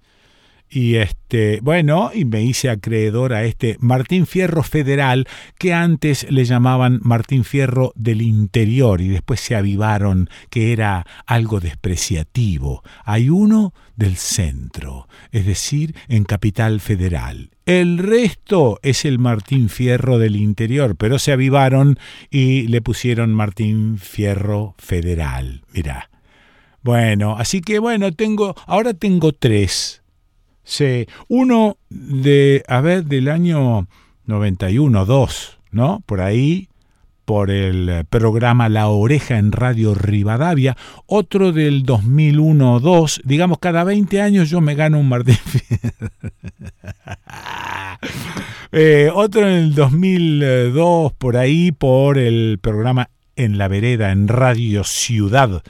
Y 0.73 0.95
este, 0.95 1.60
bueno, 1.61 2.11
y 2.14 2.23
me 2.23 2.43
hice 2.43 2.69
acreedor 2.69 3.34
a 3.34 3.43
este 3.43 3.76
Martín 3.81 4.26
Fierro 4.26 4.64
Federal, 4.64 5.27
que 5.60 5.73
antes 5.73 6.26
le 6.31 6.45
llamaban 6.45 7.02
Martín 7.03 7.43
Fierro 7.43 7.91
del 7.95 8.22
Interior 8.22 9.02
y 9.02 9.10
después 9.10 9.41
se 9.41 9.57
avivaron 9.57 10.30
que 10.49 10.72
era 10.72 11.06
algo 11.26 11.60
despreciativo. 11.60 12.84
Hay 13.03 13.30
uno 13.30 13.73
del 13.98 14.15
centro, 14.15 15.10
es 15.34 15.45
decir, 15.45 15.93
en 16.07 16.23
Capital 16.23 16.80
Federal. 16.80 17.49
El 17.65 17.98
resto 17.98 18.80
es 18.81 19.03
el 19.03 19.19
Martín 19.19 19.68
Fierro 19.68 20.19
del 20.19 20.38
Interior, 20.38 20.95
pero 20.95 21.19
se 21.19 21.34
avivaron 21.34 21.99
y 22.30 22.69
le 22.69 22.81
pusieron 22.81 23.34
Martín 23.34 23.98
Fierro 23.98 24.76
Federal. 24.77 25.64
Mirá. 25.73 26.10
Bueno, 26.81 27.35
así 27.38 27.60
que 27.60 27.77
bueno, 27.80 28.14
tengo, 28.14 28.56
ahora 28.65 28.93
tengo 28.93 29.34
tres. 29.34 30.01
Sí, 30.72 31.06
uno 31.27 31.76
de, 31.89 32.64
a 32.65 32.80
ver, 32.80 33.03
del 33.03 33.27
año 33.27 33.89
91, 34.26 35.06
2, 35.06 35.60
¿no? 35.72 36.02
Por 36.06 36.22
ahí, 36.22 36.69
por 37.26 37.52
el 37.52 38.06
programa 38.10 38.69
La 38.69 38.88
Oreja 38.88 39.38
en 39.38 39.52
Radio 39.52 39.93
Rivadavia, 39.95 40.77
otro 41.07 41.52
del 41.52 41.84
2001, 41.84 42.80
2, 42.80 43.22
digamos, 43.26 43.60
cada 43.60 43.84
20 43.84 44.22
años 44.22 44.49
yo 44.49 44.61
me 44.61 44.76
gano 44.76 44.98
un 44.98 45.10
Martín. 45.10 45.35
Eh, 48.73 49.11
otro 49.14 49.41
en 49.41 49.53
el 49.53 49.76
2002, 49.76 51.11
por 51.18 51.35
ahí, 51.35 51.73
por 51.73 52.18
el 52.18 52.57
programa 52.61 53.10
En 53.35 53.57
la 53.57 53.68
Vereda, 53.68 54.14
en 54.14 54.30
Radio 54.30 54.85
Ciudad, 54.85 55.61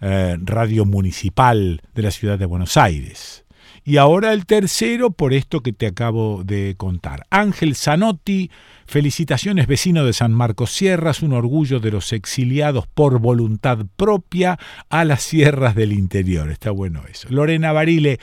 eh, 0.00 0.36
Radio 0.40 0.84
Municipal 0.84 1.82
de 1.96 2.02
la 2.02 2.12
Ciudad 2.12 2.38
de 2.38 2.46
Buenos 2.46 2.76
Aires. 2.76 3.43
Y 3.86 3.98
ahora 3.98 4.32
el 4.32 4.46
tercero 4.46 5.10
por 5.10 5.34
esto 5.34 5.60
que 5.60 5.74
te 5.74 5.86
acabo 5.86 6.42
de 6.42 6.74
contar. 6.78 7.26
Ángel 7.28 7.76
Zanotti, 7.76 8.50
felicitaciones 8.86 9.66
vecino 9.66 10.06
de 10.06 10.14
San 10.14 10.32
Marcos 10.32 10.70
Sierras, 10.70 11.22
un 11.22 11.34
orgullo 11.34 11.80
de 11.80 11.90
los 11.90 12.14
exiliados 12.14 12.86
por 12.86 13.18
voluntad 13.18 13.80
propia 13.96 14.58
a 14.88 15.04
las 15.04 15.22
sierras 15.22 15.74
del 15.74 15.92
interior. 15.92 16.50
Está 16.50 16.70
bueno 16.70 17.02
eso. 17.10 17.28
Lorena 17.30 17.72
Barile, 17.72 18.20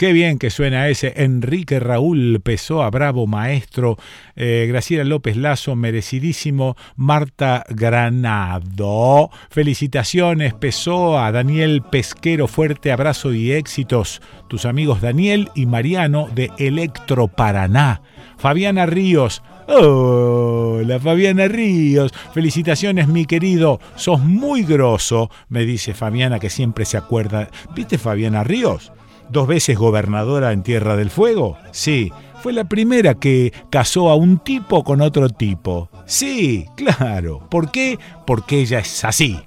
Qué 0.00 0.14
bien 0.14 0.38
que 0.38 0.48
suena 0.48 0.88
ese. 0.88 1.12
Enrique 1.16 1.78
Raúl 1.78 2.40
Pessoa, 2.42 2.88
bravo 2.88 3.26
maestro. 3.26 3.98
Eh, 4.34 4.64
Graciela 4.66 5.04
López 5.04 5.36
Lazo, 5.36 5.76
merecidísimo. 5.76 6.74
Marta 6.96 7.66
Granado. 7.68 9.28
Felicitaciones, 9.50 10.54
Pessoa. 10.54 11.30
Daniel 11.32 11.82
Pesquero, 11.82 12.48
fuerte 12.48 12.92
abrazo 12.92 13.34
y 13.34 13.52
éxitos. 13.52 14.22
Tus 14.48 14.64
amigos 14.64 15.02
Daniel 15.02 15.50
y 15.54 15.66
Mariano 15.66 16.30
de 16.34 16.50
Electro 16.56 17.28
Paraná. 17.28 18.00
Fabiana 18.38 18.86
Ríos. 18.86 19.42
Hola 19.68 20.98
Fabiana 20.98 21.46
Ríos, 21.46 22.12
felicitaciones 22.32 23.06
mi 23.06 23.24
querido, 23.24 23.78
sos 23.94 24.18
muy 24.18 24.64
grosso, 24.64 25.30
me 25.48 25.64
dice 25.64 25.94
Fabiana 25.94 26.40
que 26.40 26.50
siempre 26.50 26.84
se 26.86 26.96
acuerda. 26.96 27.50
¿Viste 27.76 27.96
Fabiana 27.96 28.42
Ríos? 28.42 28.90
Dos 29.30 29.46
veces 29.46 29.78
gobernadora 29.78 30.52
en 30.52 30.62
Tierra 30.62 30.96
del 30.96 31.10
Fuego? 31.10 31.58
Sí, 31.72 32.12
fue 32.42 32.52
la 32.52 32.64
primera 32.64 33.14
que 33.14 33.52
casó 33.70 34.10
a 34.10 34.14
un 34.14 34.38
tipo 34.38 34.82
con 34.82 35.00
otro 35.00 35.28
tipo. 35.28 35.90
Sí, 36.06 36.66
claro. 36.76 37.46
¿Por 37.50 37.70
qué? 37.70 37.98
Porque 38.26 38.60
ella 38.60 38.78
es 38.78 39.04
así. 39.04 39.38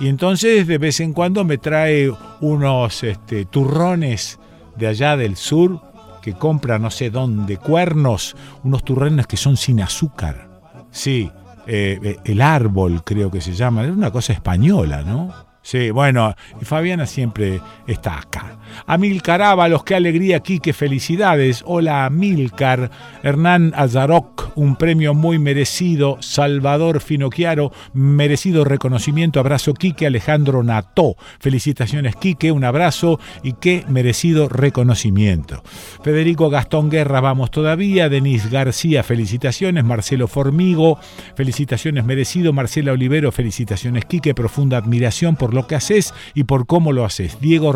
Y 0.00 0.08
entonces 0.08 0.66
de 0.66 0.78
vez 0.78 1.00
en 1.00 1.12
cuando 1.12 1.44
me 1.44 1.58
trae 1.58 2.10
unos 2.40 3.04
este, 3.04 3.44
turrones 3.44 4.38
de 4.76 4.86
allá 4.86 5.16
del 5.16 5.36
sur 5.36 5.80
que 6.22 6.32
compra 6.32 6.78
no 6.78 6.90
sé 6.90 7.10
dónde, 7.10 7.58
cuernos, 7.58 8.36
unos 8.62 8.84
turrones 8.84 9.26
que 9.26 9.36
son 9.36 9.56
sin 9.56 9.82
azúcar. 9.82 10.48
Sí, 10.90 11.30
eh, 11.66 12.16
el 12.24 12.40
árbol 12.40 13.02
creo 13.04 13.30
que 13.30 13.40
se 13.40 13.52
llama, 13.52 13.84
es 13.84 13.90
una 13.90 14.10
cosa 14.10 14.32
española, 14.32 15.02
¿no? 15.02 15.32
Sí, 15.62 15.90
bueno, 15.90 16.34
Fabiana 16.62 17.06
siempre 17.06 17.60
está 17.86 18.18
acá. 18.18 18.58
Amilcar 18.86 19.42
Ábalos, 19.42 19.84
qué 19.84 19.94
alegría 19.94 20.38
aquí, 20.38 20.58
qué 20.58 20.72
felicidades. 20.72 21.62
Hola 21.66 22.04
Amilcar. 22.04 22.90
Hernán 23.22 23.72
Azaroc, 23.76 24.52
un 24.56 24.76
premio 24.76 25.14
muy 25.14 25.38
merecido. 25.38 26.18
Salvador 26.20 27.00
Finocchiaro, 27.00 27.72
merecido 27.92 28.64
reconocimiento. 28.64 29.40
Abrazo 29.40 29.74
Quique 29.74 30.06
Alejandro 30.06 30.62
Nató. 30.62 31.16
Felicitaciones 31.38 32.16
Quique, 32.16 32.52
un 32.52 32.64
abrazo 32.64 33.18
y 33.42 33.54
qué 33.54 33.84
merecido 33.88 34.48
reconocimiento. 34.48 35.62
Federico 36.02 36.50
Gastón 36.50 36.90
Guerra, 36.90 37.20
vamos 37.20 37.50
todavía. 37.50 38.08
Denis 38.08 38.50
García, 38.50 39.02
felicitaciones. 39.02 39.84
Marcelo 39.84 40.28
Formigo, 40.28 40.98
felicitaciones 41.34 42.04
merecido. 42.04 42.52
Marcela 42.52 42.92
Olivero, 42.92 43.32
felicitaciones 43.32 44.04
Quique, 44.04 44.34
profunda 44.34 44.76
admiración 44.76 45.36
por 45.36 45.54
lo 45.54 45.66
que 45.66 45.74
haces 45.74 46.14
y 46.34 46.44
por 46.44 46.66
cómo 46.66 46.92
lo 46.92 47.04
haces. 47.04 47.40
Diego 47.40 47.72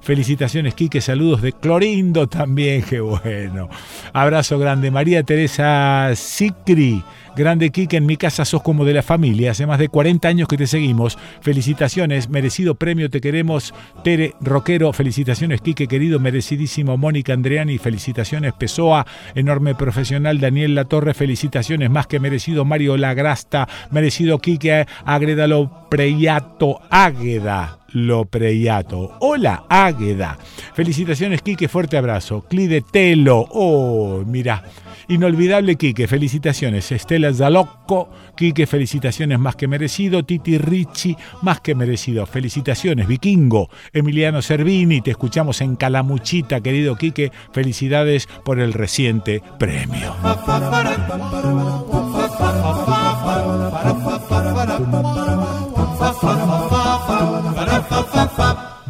Felicitaciones 0.00 0.74
Quique, 0.74 1.00
saludos 1.00 1.42
de 1.42 1.52
Clorindo 1.52 2.26
también, 2.28 2.82
qué 2.82 3.00
bueno. 3.00 3.68
Abrazo 4.12 4.58
grande. 4.58 4.90
María 4.90 5.22
Teresa 5.22 6.10
Sicri. 6.14 7.02
Grande 7.36 7.70
Quique, 7.70 7.96
en 7.96 8.06
mi 8.06 8.16
casa 8.16 8.44
sos 8.44 8.64
como 8.64 8.84
de 8.84 8.92
la 8.92 9.02
familia, 9.04 9.52
hace 9.52 9.64
más 9.64 9.78
de 9.78 9.88
40 9.88 10.26
años 10.26 10.48
que 10.48 10.56
te 10.56 10.66
seguimos. 10.66 11.16
Felicitaciones, 11.40 12.28
merecido 12.28 12.74
premio, 12.74 13.10
te 13.10 13.20
queremos. 13.20 13.72
Tere 14.02 14.34
Roquero, 14.40 14.92
felicitaciones 14.92 15.60
Quique, 15.60 15.86
querido, 15.86 16.18
merecidísimo. 16.18 16.96
Mónica 16.96 17.34
Andreani, 17.34 17.78
felicitaciones. 17.78 18.54
Pessoa, 18.54 19.06
enorme 19.36 19.76
profesional. 19.76 20.40
Daniel 20.40 20.74
Latorre, 20.74 21.14
felicitaciones, 21.14 21.90
más 21.90 22.08
que 22.08 22.18
merecido. 22.18 22.64
Mario 22.64 22.96
Lagrasta, 22.96 23.68
merecido 23.92 24.40
Quique, 24.40 24.86
Agredalo 25.04 25.86
Preyato, 25.88 26.80
Águeda. 26.90 27.77
Lo 27.92 28.26
Preyato. 28.26 29.16
Hola, 29.20 29.64
Águeda. 29.68 30.38
Felicitaciones, 30.74 31.42
Quique, 31.42 31.68
fuerte 31.68 31.96
abrazo. 31.96 32.44
Clide 32.48 32.82
Telo. 32.82 33.46
Oh, 33.50 34.22
mira. 34.26 34.62
Inolvidable 35.08 35.76
Quique, 35.76 36.06
felicitaciones. 36.06 36.92
Estela 36.92 37.32
Zalocco, 37.32 38.10
Quique, 38.36 38.66
felicitaciones 38.66 39.38
más 39.38 39.56
que 39.56 39.66
merecido. 39.66 40.22
Titi 40.22 40.58
Ricci, 40.58 41.16
más 41.40 41.60
que 41.60 41.74
merecido. 41.74 42.26
Felicitaciones, 42.26 43.08
Vikingo. 43.08 43.70
Emiliano 43.94 44.42
Cervini, 44.42 45.00
te 45.00 45.12
escuchamos 45.12 45.62
en 45.62 45.76
Calamuchita, 45.76 46.60
querido 46.60 46.96
Quique. 46.96 47.32
Felicidades 47.52 48.28
por 48.44 48.60
el 48.60 48.74
reciente 48.74 49.42
premio. 49.58 50.14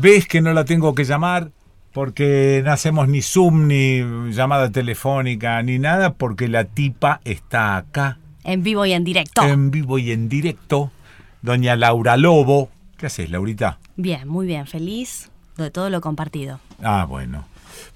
¿Ves 0.01 0.27
que 0.27 0.41
no 0.41 0.53
la 0.53 0.65
tengo 0.65 0.95
que 0.95 1.05
llamar? 1.05 1.51
porque 1.93 2.63
no 2.65 2.71
hacemos 2.71 3.09
ni 3.09 3.23
Zoom, 3.23 3.67
ni 3.67 4.03
llamada 4.31 4.71
telefónica, 4.71 5.61
ni 5.65 5.81
nada, 5.81 6.15
porque 6.15 6.47
la 6.47 6.63
tipa 6.63 7.21
está 7.25 7.77
acá. 7.77 8.19
En 8.45 8.63
vivo 8.63 8.87
y 8.87 8.93
en 8.93 9.03
directo. 9.03 9.43
En 9.43 9.73
vivo 9.73 9.99
y 9.99 10.13
en 10.13 10.29
directo. 10.29 10.93
Doña 11.43 11.75
Laura 11.75 12.17
Lobo. 12.17 12.71
¿Qué 12.97 13.07
haces, 13.07 13.31
Laurita? 13.31 13.79
Bien, 13.97 14.29
muy 14.29 14.47
bien, 14.47 14.69
feliz 14.69 15.31
de 15.57 15.73
todo 15.73 15.91
lo 15.91 16.01
compartido. 16.01 16.61
Ah, 16.83 17.05
bueno. 17.09 17.47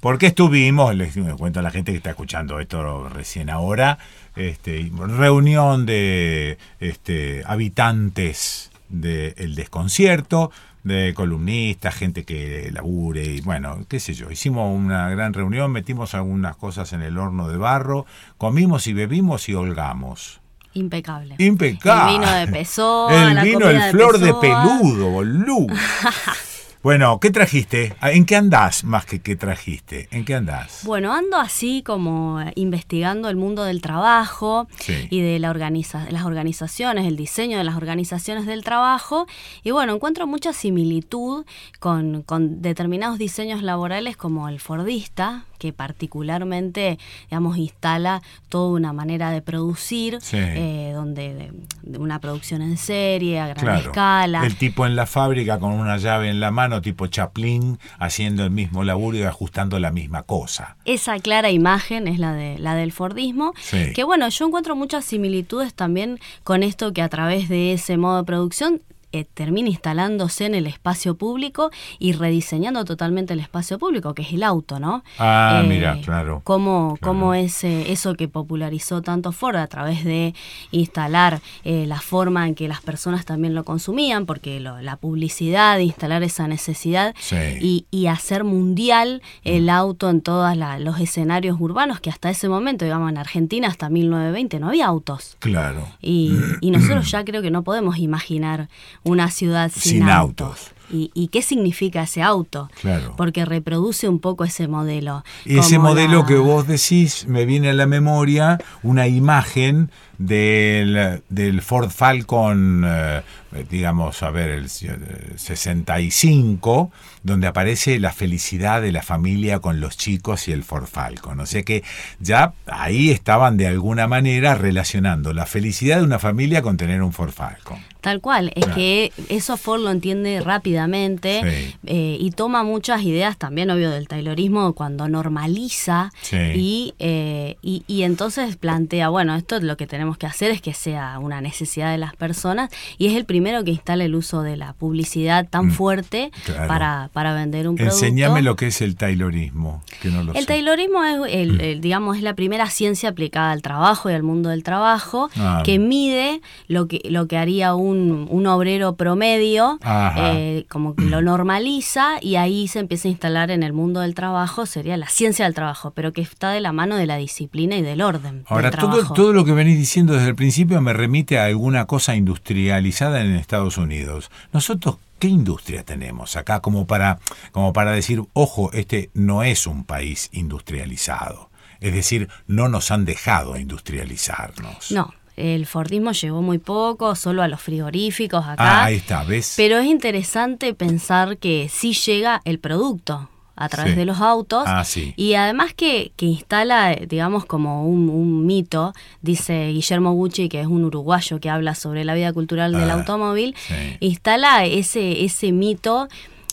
Porque 0.00 0.26
estuvimos, 0.26 0.94
les 0.96 1.16
cuento 1.36 1.60
a 1.60 1.62
la 1.62 1.70
gente 1.70 1.92
que 1.92 1.98
está 1.98 2.10
escuchando 2.10 2.58
esto 2.58 3.08
recién 3.08 3.50
ahora, 3.50 3.98
este, 4.34 4.90
reunión 4.92 5.86
de 5.86 6.58
este, 6.80 7.44
habitantes 7.46 8.72
del 8.88 9.54
desconcierto, 9.54 10.50
de 10.84 11.14
columnistas, 11.14 11.94
gente 11.94 12.24
que 12.24 12.70
labure 12.72 13.24
y 13.24 13.40
bueno, 13.40 13.84
qué 13.88 14.00
sé 14.00 14.14
yo. 14.14 14.30
Hicimos 14.30 14.74
una 14.74 15.08
gran 15.10 15.32
reunión, 15.32 15.70
metimos 15.70 16.14
algunas 16.14 16.56
cosas 16.56 16.92
en 16.92 17.02
el 17.02 17.18
horno 17.18 17.48
de 17.48 17.56
barro, 17.56 18.06
comimos 18.38 18.86
y 18.86 18.92
bebimos 18.92 19.48
y 19.48 19.54
holgamos. 19.54 20.40
Impecable. 20.74 21.34
Impecable. 21.38 22.14
El 22.14 22.20
vino 22.20 22.32
de 22.32 22.46
Pessoa. 22.48 23.28
El 23.28 23.34
la 23.34 23.44
vino, 23.44 23.68
el 23.68 23.82
flor 23.90 24.18
de, 24.18 24.32
peludo, 24.34 25.10
boludo. 25.10 25.66
bueno, 26.82 27.20
¿qué 27.20 27.30
trajiste? 27.30 27.94
¿En 28.02 28.24
qué 28.26 28.34
andás 28.36 28.82
más 28.82 29.06
que 29.06 29.20
qué 29.20 29.36
trajiste? 29.36 30.08
¿En 30.10 30.24
qué 30.24 30.34
andás? 30.34 30.80
Bueno, 30.84 31.12
ando 31.14 31.36
así 31.36 31.82
como 31.84 32.40
eh, 32.40 32.52
investigando 32.56 33.28
el 33.28 33.36
mundo 33.36 33.62
del 33.64 33.80
trabajo 33.80 34.66
Sí. 34.78 35.06
y 35.10 35.20
de 35.20 35.38
la 35.38 35.50
organiza 35.50 36.06
las 36.10 36.24
organizaciones, 36.24 37.06
el 37.06 37.16
diseño 37.16 37.56
de 37.58 37.64
las 37.64 37.76
organizaciones 37.76 38.46
del 38.46 38.64
trabajo. 38.64 39.26
Y 39.62 39.70
bueno, 39.70 39.94
encuentro 39.94 40.26
mucha 40.26 40.52
similitud 40.52 41.44
con, 41.78 42.22
con 42.22 42.62
determinados 42.62 43.16
diseños 43.18 43.62
laborales 43.62 44.16
como 44.16 44.48
el 44.48 44.58
Fordista, 44.58 45.44
que 45.62 45.72
particularmente, 45.72 46.98
digamos, 47.30 47.56
instala 47.56 48.20
toda 48.48 48.72
una 48.76 48.92
manera 48.92 49.30
de 49.30 49.42
producir, 49.42 50.18
Sí. 50.20 50.36
eh, 50.38 50.90
donde 50.92 51.34
de, 51.34 51.52
de 51.82 51.98
una 51.98 52.18
producción 52.18 52.62
en 52.62 52.76
serie, 52.76 53.38
a 53.38 53.46
gran 53.46 53.60
Claro. 53.64 53.80
escala. 53.90 54.44
El 54.44 54.56
tipo 54.56 54.86
en 54.86 54.96
la 54.96 55.06
fábrica 55.06 55.60
con 55.60 55.72
una 55.72 55.98
llave 55.98 56.28
en 56.30 56.40
la 56.40 56.50
mano, 56.50 56.82
tipo 56.82 57.06
Chaplin, 57.06 57.78
haciendo 58.00 58.42
el 58.44 58.50
mismo 58.50 58.82
laburo 58.82 59.18
y 59.18 59.22
ajustando 59.22 59.78
la 59.78 59.92
misma 59.92 60.24
cosa. 60.24 60.76
Esa 60.84 61.18
clara 61.20 61.50
imagen 61.50 62.08
es 62.08 62.18
la 62.18 62.32
de 62.32 62.58
la 62.58 62.74
del 62.74 62.90
Fordismo, 62.90 63.52
Sí. 63.60 63.92
que 63.94 64.02
bueno, 64.02 64.28
yo 64.28 64.46
encuentro 64.46 64.74
muchas 64.74 65.04
similitudes 65.04 65.74
también 65.74 66.18
con 66.42 66.62
esto 66.64 66.92
que 66.92 67.02
a 67.02 67.08
través 67.08 67.48
de 67.48 67.72
ese 67.72 67.96
modo 67.96 68.16
de 68.18 68.24
producción 68.24 68.80
eh, 69.12 69.24
termina 69.34 69.68
instalándose 69.68 70.46
en 70.46 70.54
el 70.54 70.66
espacio 70.66 71.14
público 71.16 71.70
y 71.98 72.12
rediseñando 72.12 72.84
totalmente 72.84 73.32
el 73.34 73.40
espacio 73.40 73.78
público, 73.78 74.14
que 74.14 74.22
es 74.22 74.32
el 74.32 74.42
auto, 74.42 74.78
¿no? 74.80 75.04
Ah, 75.18 75.60
Eh, 75.64 75.68
mira, 75.68 75.98
claro. 76.02 76.40
Cómo, 76.44 76.96
cómo 77.00 77.34
es 77.34 77.62
eh, 77.64 77.92
eso 77.92 78.14
que 78.14 78.28
popularizó 78.28 79.02
tanto 79.02 79.32
Ford 79.32 79.56
a 79.56 79.66
través 79.66 80.04
de 80.04 80.34
instalar 80.70 81.40
eh, 81.64 81.84
la 81.86 82.00
forma 82.00 82.46
en 82.48 82.54
que 82.54 82.68
las 82.68 82.80
personas 82.80 83.24
también 83.24 83.54
lo 83.54 83.64
consumían, 83.64 84.26
porque 84.26 84.60
lo- 84.60 84.80
la 84.80 84.96
publicidad, 84.96 85.78
instalar 85.78 86.22
esa 86.22 86.48
necesidad 86.48 87.14
Sí. 87.20 87.36
y, 87.60 87.86
y 87.90 88.06
hacer 88.06 88.44
mundial 88.44 89.22
el 89.44 89.68
auto 89.68 90.10
en 90.10 90.20
todos 90.20 90.56
los 90.78 91.00
escenarios 91.00 91.56
urbanos, 91.60 92.00
que 92.00 92.10
hasta 92.10 92.30
ese 92.30 92.48
momento, 92.48 92.84
digamos, 92.84 93.10
en 93.10 93.18
Argentina 93.18 93.68
hasta 93.68 93.88
1920 93.88 94.58
no 94.60 94.68
había 94.68 94.86
autos. 94.86 95.36
Claro. 95.38 95.86
Y, 96.00 96.32
y 96.60 96.70
nosotros 96.70 97.10
ya 97.10 97.24
creo 97.24 97.42
que 97.42 97.50
no 97.50 97.62
podemos 97.62 97.98
imaginar 97.98 98.68
una 99.04 99.30
ciudad 99.30 99.70
sin, 99.74 99.92
Sin 99.92 100.08
autos. 100.08 100.48
autos. 100.48 100.72
¿Y, 100.90 101.10
y 101.14 101.28
qué 101.28 101.40
significa 101.40 102.02
ese 102.02 102.22
auto? 102.22 102.68
Claro. 102.82 103.14
Porque 103.16 103.46
reproduce 103.46 104.10
un 104.10 104.18
poco 104.18 104.44
ese 104.44 104.68
modelo. 104.68 105.24
Y 105.46 105.56
ese 105.58 105.78
modelo 105.78 106.20
la- 106.20 106.26
que 106.26 106.36
vos 106.36 106.66
decís, 106.66 107.24
me 107.26 107.46
viene 107.46 107.70
a 107.70 107.72
la 107.72 107.86
memoria 107.86 108.58
una 108.82 109.06
imagen 109.08 109.90
del, 110.18 111.22
del 111.28 111.62
Ford 111.62 111.90
Falcon, 111.90 112.84
eh, 112.86 113.22
digamos, 113.70 114.22
a 114.22 114.30
ver, 114.30 114.50
el 114.50 114.64
eh, 114.66 115.34
65, 115.36 116.90
donde 117.22 117.46
aparece 117.46 117.98
la 118.00 118.12
felicidad 118.12 118.82
de 118.82 118.92
la 118.92 119.02
familia 119.02 119.60
con 119.60 119.80
los 119.80 119.96
chicos 119.96 120.48
y 120.48 120.52
el 120.52 120.64
Ford 120.64 120.86
Falcon. 120.86 121.38
O 121.40 121.46
sea 121.46 121.62
que 121.62 121.82
ya 122.20 122.52
ahí 122.66 123.10
estaban 123.10 123.56
de 123.56 123.66
alguna 123.68 124.06
manera 124.08 124.54
relacionando 124.54 125.32
la 125.32 125.46
felicidad 125.46 125.98
de 125.98 126.04
una 126.04 126.18
familia 126.18 126.62
con 126.62 126.76
tener 126.76 127.02
un 127.02 127.12
Ford 127.12 127.30
Falcon. 127.32 127.78
Tal 128.00 128.20
cual, 128.20 128.48
es 128.56 128.64
Claro. 128.64 128.74
que 128.74 129.12
eso 129.28 129.56
Ford 129.56 129.80
lo 129.80 129.92
entiende 129.92 130.40
rápidamente 130.40 131.40
Sí. 131.44 131.76
eh, 131.86 132.16
y 132.18 132.32
toma 132.32 132.64
muchas 132.64 133.02
ideas 133.02 133.36
también, 133.38 133.70
obvio, 133.70 133.90
del 133.92 134.08
taylorismo 134.08 134.72
cuando 134.72 135.06
normaliza 135.08 136.10
Sí. 136.22 136.36
y, 136.56 136.94
eh, 136.98 137.58
y, 137.62 137.84
y 137.86 138.02
entonces 138.02 138.56
plantea, 138.56 139.08
bueno, 139.08 139.36
esto 139.36 139.60
lo 139.60 139.76
que 139.76 139.86
tenemos 139.86 140.01
que 140.18 140.26
hacer 140.26 140.50
es 140.50 140.60
que 140.60 140.74
sea 140.74 141.18
una 141.18 141.40
necesidad 141.40 141.90
de 141.90 141.98
las 141.98 142.14
personas 142.16 142.70
y 142.98 143.06
es 143.06 143.14
el 143.16 143.24
primero 143.24 143.64
que 143.64 143.70
instala 143.70 144.04
el 144.04 144.14
uso 144.14 144.42
de 144.42 144.56
la 144.56 144.72
publicidad 144.74 145.48
tan 145.48 145.70
fuerte 145.70 146.30
Mm, 146.32 146.40
claro. 146.44 146.68
para, 146.68 147.10
para 147.12 147.34
vender 147.34 147.68
un 147.68 147.76
producto. 147.76 147.94
Enséñame 147.96 148.42
lo 148.42 148.56
que 148.56 148.66
es 148.68 148.80
el 148.82 148.96
Taylorismo, 148.96 149.82
que 150.00 150.08
no 150.10 150.22
lo 150.24 150.32
El 150.34 150.40
sé. 150.40 150.46
taylorismo 150.46 151.04
es, 151.04 151.32
el, 151.34 151.60
el, 151.60 151.80
digamos, 151.80 152.16
es 152.16 152.22
la 152.22 152.34
primera 152.34 152.66
ciencia 152.68 153.08
aplicada 153.10 153.52
al 153.52 153.62
trabajo 153.62 154.10
y 154.10 154.14
al 154.14 154.22
mundo 154.22 154.48
del 154.50 154.62
trabajo 154.62 155.30
Ah. 155.38 155.62
que 155.64 155.78
mide 155.78 156.40
lo 156.68 156.88
que, 156.88 157.00
lo 157.08 157.26
que 157.28 157.36
haría 157.38 157.74
un, 157.74 158.26
un 158.30 158.46
obrero 158.46 158.96
promedio, 158.96 159.78
eh, 160.16 160.64
como 160.68 160.94
que 160.94 161.04
lo 161.04 161.22
normaliza 161.22 162.16
y 162.20 162.36
ahí 162.36 162.68
se 162.68 162.78
empieza 162.80 163.08
a 163.08 163.10
instalar 163.10 163.50
en 163.50 163.62
el 163.62 163.72
mundo 163.72 164.00
del 164.00 164.14
trabajo, 164.14 164.66
sería 164.66 164.96
la 164.96 165.08
ciencia 165.08 165.44
del 165.44 165.54
trabajo, 165.54 165.92
pero 165.94 166.12
que 166.12 166.20
está 166.22 166.50
de 166.50 166.60
la 166.60 166.72
mano 166.72 166.96
de 166.96 167.06
la 167.06 167.16
disciplina 167.16 167.76
y 167.76 167.82
del 167.82 168.00
orden. 168.02 168.44
Ahora, 168.48 168.70
del 168.70 168.78
todo, 168.80 169.12
todo 169.14 169.32
lo 169.32 169.44
que 169.44 169.52
venís 169.52 169.78
diciendo 169.78 169.91
desde 170.00 170.28
el 170.28 170.34
principio 170.34 170.80
me 170.80 170.94
remite 170.94 171.38
a 171.38 171.44
alguna 171.44 171.86
cosa 171.86 172.16
industrializada 172.16 173.20
en 173.20 173.34
Estados 173.34 173.76
Unidos. 173.76 174.30
Nosotros, 174.50 174.96
¿qué 175.18 175.28
industria 175.28 175.84
tenemos 175.84 176.36
acá 176.36 176.60
como 176.60 176.86
para, 176.86 177.18
como 177.52 177.74
para 177.74 177.92
decir, 177.92 178.22
ojo, 178.32 178.70
este 178.72 179.10
no 179.12 179.42
es 179.42 179.66
un 179.66 179.84
país 179.84 180.30
industrializado? 180.32 181.50
Es 181.80 181.92
decir, 181.92 182.28
no 182.46 182.68
nos 182.68 182.90
han 182.90 183.04
dejado 183.04 183.58
industrializarnos. 183.58 184.92
No, 184.92 185.12
el 185.36 185.66
Fordismo 185.66 186.12
llegó 186.12 186.40
muy 186.40 186.58
poco, 186.58 187.14
solo 187.14 187.42
a 187.42 187.48
los 187.48 187.60
frigoríficos 187.60 188.46
acá. 188.46 188.80
Ah, 188.80 188.84
ahí 188.84 188.96
está, 188.96 189.24
¿ves? 189.24 189.54
Pero 189.58 189.78
es 189.78 189.86
interesante 189.86 190.72
pensar 190.72 191.36
que 191.36 191.68
sí 191.70 191.92
llega 191.92 192.40
el 192.46 192.58
producto 192.58 193.28
a 193.56 193.68
través 193.68 193.92
Sí. 193.92 193.98
de 193.98 194.04
los 194.06 194.20
autos 194.20 194.64
Ah, 194.66 194.84
sí. 194.84 195.12
y 195.16 195.34
además 195.34 195.74
que, 195.74 196.12
que 196.16 196.26
instala, 196.26 196.94
digamos, 196.94 197.44
como 197.44 197.86
un, 197.86 198.08
un 198.08 198.46
mito, 198.46 198.92
dice 199.20 199.68
Guillermo 199.68 200.12
Gucci, 200.12 200.48
que 200.48 200.60
es 200.60 200.66
un 200.66 200.84
uruguayo 200.84 201.38
que 201.40 201.50
habla 201.50 201.74
sobre 201.74 202.04
la 202.04 202.14
vida 202.14 202.32
cultural 202.32 202.72
del 202.72 202.90
Ah, 202.90 202.94
automóvil, 202.94 203.54
sí. 203.58 203.74
instala 204.00 204.64
ese, 204.64 205.24
ese 205.24 205.52
mito 205.52 206.08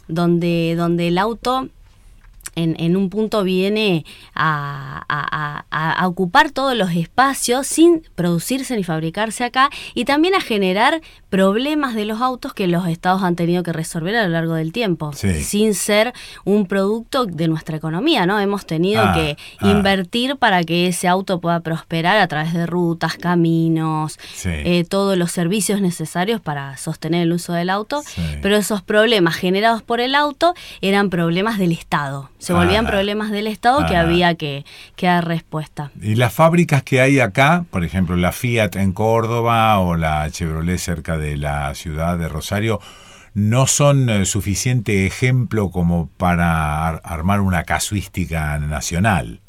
donde, 0.08 0.76
donde 0.78 1.08
el 1.08 1.18
auto 1.18 1.70
en, 2.64 2.76
en 2.80 2.96
un 2.98 3.10
punto 3.10 3.44
viene 3.44 4.06
a, 4.36 5.04
a- 5.08 5.66
a- 5.72 5.92
a 5.94 6.08
ocupar 6.08 6.52
todos 6.52 6.76
los 6.76 6.92
espacios 6.92 7.68
sin 7.68 8.04
producirse 8.16 8.76
ni 8.76 8.84
fabricarse 8.84 9.44
acá 9.44 9.70
y 9.94 10.06
también 10.06 10.36
a 10.36 10.42
generar 10.42 11.02
problemas 11.30 11.94
de 11.96 12.06
los 12.06 12.22
autos 12.22 12.54
que 12.54 12.68
los 12.68 12.88
estados 12.88 13.22
han 13.24 13.36
tenido 13.36 13.64
que 13.64 13.72
resolver 13.74 14.16
a 14.16 14.24
lo 14.24 14.30
largo 14.30 14.54
del 14.56 14.72
tiempo, 14.72 15.12
Sí. 15.14 15.44
sin 15.44 15.74
ser 15.76 16.14
un 16.46 16.66
producto 16.66 17.26
de 17.26 17.48
nuestra 17.48 17.78
economía, 17.78 18.26
¿no? 18.26 18.40
Hemos 18.40 18.66
tenido 18.66 19.02
Ah, 19.04 19.14
que 19.14 19.38
ah. 19.60 19.70
invertir 19.70 20.38
para 20.38 20.64
que 20.64 20.88
ese 20.88 21.08
auto 21.08 21.40
pueda 21.40 21.60
prosperar 21.60 22.18
a 22.18 22.28
través 22.28 22.54
de 22.54 22.66
rutas, 22.66 23.16
caminos, 23.16 24.18
Sí. 24.34 24.50
eh, 24.52 24.86
todos 24.90 25.18
los 25.18 25.32
servicios 25.32 25.82
necesarios 25.82 26.42
para 26.42 26.78
sostener 26.78 27.24
el 27.24 27.34
uso 27.34 27.54
del 27.54 27.70
auto, 27.70 28.02
Sí. 28.06 28.22
pero 28.42 28.56
esos 28.56 28.82
problemas 28.82 29.36
generados 29.36 29.82
por 29.84 30.00
el 30.00 30.16
auto 30.16 30.54
eran 30.82 31.10
problemas 31.10 31.58
del 31.60 31.72
Estado. 31.72 32.30
Se 32.50 32.54
volvían 32.54 32.88
Ah. 32.88 32.90
problemas 32.90 33.30
del 33.32 33.46
Estado 33.48 33.86
que 33.86 33.96
Ah. 33.96 34.02
había 34.02 34.34
que, 34.36 34.66
que 34.96 35.06
dar 35.06 35.28
respuesta. 35.28 35.92
Y 36.02 36.16
las 36.16 36.34
fábricas 36.34 36.82
que 36.82 37.00
hay 37.00 37.20
acá, 37.20 37.66
por 37.70 37.84
ejemplo, 37.84 38.16
la 38.16 38.32
Fiat 38.32 38.76
en 38.76 38.92
Córdoba 38.92 39.78
o 39.80 39.96
la 39.96 40.28
Chevrolet 40.32 40.80
cerca 40.80 41.18
de 41.18 41.38
la 41.38 41.76
ciudad 41.76 42.18
de 42.18 42.28
Rosario, 42.28 42.80
no 43.36 43.68
son 43.68 44.10
eh, 44.10 44.26
suficiente 44.26 45.06
ejemplo 45.06 45.70
como 45.70 46.10
para 46.18 46.88
ar- 46.88 47.02
armar 47.04 47.42
una 47.42 47.64
casuística 47.64 48.58
nacional. 48.58 49.40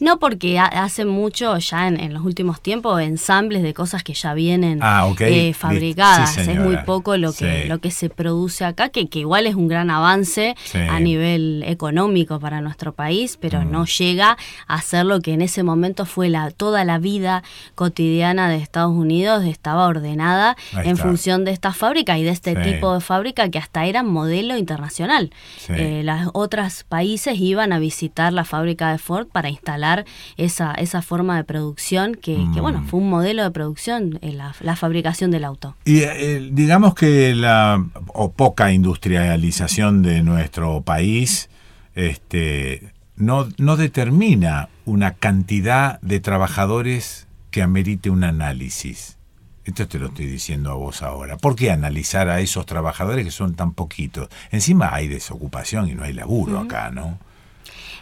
No 0.00 0.18
porque 0.18 0.58
ha- 0.58 0.64
hace 0.66 1.04
mucho 1.04 1.56
ya 1.58 1.88
en, 1.88 1.98
en 2.00 2.12
los 2.14 2.24
últimos 2.24 2.60
tiempos 2.60 3.00
ensambles 3.00 3.62
de 3.62 3.74
cosas 3.74 4.02
que 4.02 4.14
ya 4.14 4.34
vienen 4.34 4.80
Ah, 4.82 5.08
eh, 5.20 5.52
fabricadas. 5.54 6.34
Sí, 6.34 6.40
es 6.42 6.58
muy 6.58 6.76
poco 6.78 7.16
lo 7.16 7.32
que, 7.32 7.62
Sí. 7.62 7.68
lo 7.68 7.78
que 7.78 7.90
se 7.90 8.08
produce 8.10 8.64
acá, 8.64 8.88
que, 8.88 9.08
que 9.08 9.20
igual 9.20 9.46
es 9.46 9.54
un 9.54 9.68
gran 9.68 9.90
avance 9.90 10.54
Sí. 10.64 10.78
a 10.78 11.00
nivel 11.00 11.62
económico 11.66 12.40
para 12.40 12.60
nuestro 12.60 12.92
país, 12.92 13.38
pero 13.40 13.62
Mm. 13.62 13.70
no 13.70 13.84
llega 13.86 14.36
a 14.66 14.80
ser 14.82 15.06
lo 15.06 15.20
que 15.20 15.32
en 15.32 15.42
ese 15.42 15.62
momento 15.62 16.04
fue 16.06 16.28
la, 16.28 16.50
toda 16.50 16.84
la 16.84 16.98
vida 16.98 17.42
cotidiana 17.74 18.48
de 18.48 18.56
Estados 18.56 18.92
Unidos, 18.92 19.44
estaba 19.44 19.86
ordenada 19.86 20.56
en 20.84 20.96
función 20.96 21.44
de 21.44 21.52
esta 21.52 21.72
fábrica 21.72 22.18
y 22.18 22.24
de 22.24 22.30
este 22.30 22.54
tipo 22.56 22.94
de 22.94 23.00
fábrica 23.00 23.48
que 23.50 23.58
hasta 23.58 23.84
eran 23.86 24.06
modelo 24.06 24.56
internacional. 24.56 25.30
Eh, 25.68 26.02
los 26.04 26.30
otros 26.32 26.84
países 26.84 27.38
iban 27.38 27.72
a 27.72 27.78
visitar 27.78 28.32
la 28.32 28.44
fábrica 28.44 28.90
de 28.92 28.98
Ford 28.98 29.26
para 29.26 29.48
instalar 29.56 30.04
esa, 30.36 30.72
esa 30.74 31.02
forma 31.02 31.36
de 31.36 31.44
producción 31.44 32.14
que, 32.14 32.46
que, 32.54 32.60
bueno, 32.60 32.80
Mm. 32.82 32.86
fue 32.86 33.00
un 33.00 33.10
modelo 33.10 33.42
de 33.42 33.50
producción, 33.50 34.18
eh, 34.22 34.32
la, 34.32 34.54
la 34.60 34.76
fabricación 34.76 35.30
del 35.30 35.44
auto. 35.44 35.74
Y 35.84 36.00
eh, 36.02 36.48
digamos 36.52 36.94
que 36.94 37.34
la 37.34 37.82
o 38.08 38.30
poca 38.32 38.72
industrialización 38.72 40.02
de 40.02 40.22
nuestro 40.22 40.82
país 40.82 41.48
este, 41.94 42.92
no, 43.16 43.48
no 43.58 43.76
determina 43.76 44.68
una 44.84 45.12
cantidad 45.14 46.00
de 46.02 46.20
trabajadores 46.20 47.26
que 47.50 47.62
amerite 47.62 48.10
un 48.10 48.22
análisis. 48.24 49.16
Esto 49.64 49.88
te 49.88 49.98
lo 49.98 50.06
estoy 50.08 50.26
diciendo 50.26 50.70
a 50.70 50.74
vos 50.74 51.02
ahora. 51.02 51.36
¿Por 51.38 51.56
qué 51.56 51.72
analizar 51.72 52.28
a 52.28 52.38
esos 52.40 52.66
trabajadores 52.66 53.24
que 53.24 53.32
son 53.32 53.54
tan 53.54 53.72
poquitos? 53.72 54.28
Encima 54.52 54.94
hay 54.94 55.08
desocupación 55.08 55.88
y 55.88 55.94
no 55.94 56.04
hay 56.04 56.12
laburo 56.12 56.60
acá, 56.60 56.90
¿no? 56.92 57.18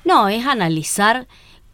No, 0.05 0.29
es 0.29 0.47
analizar 0.47 1.27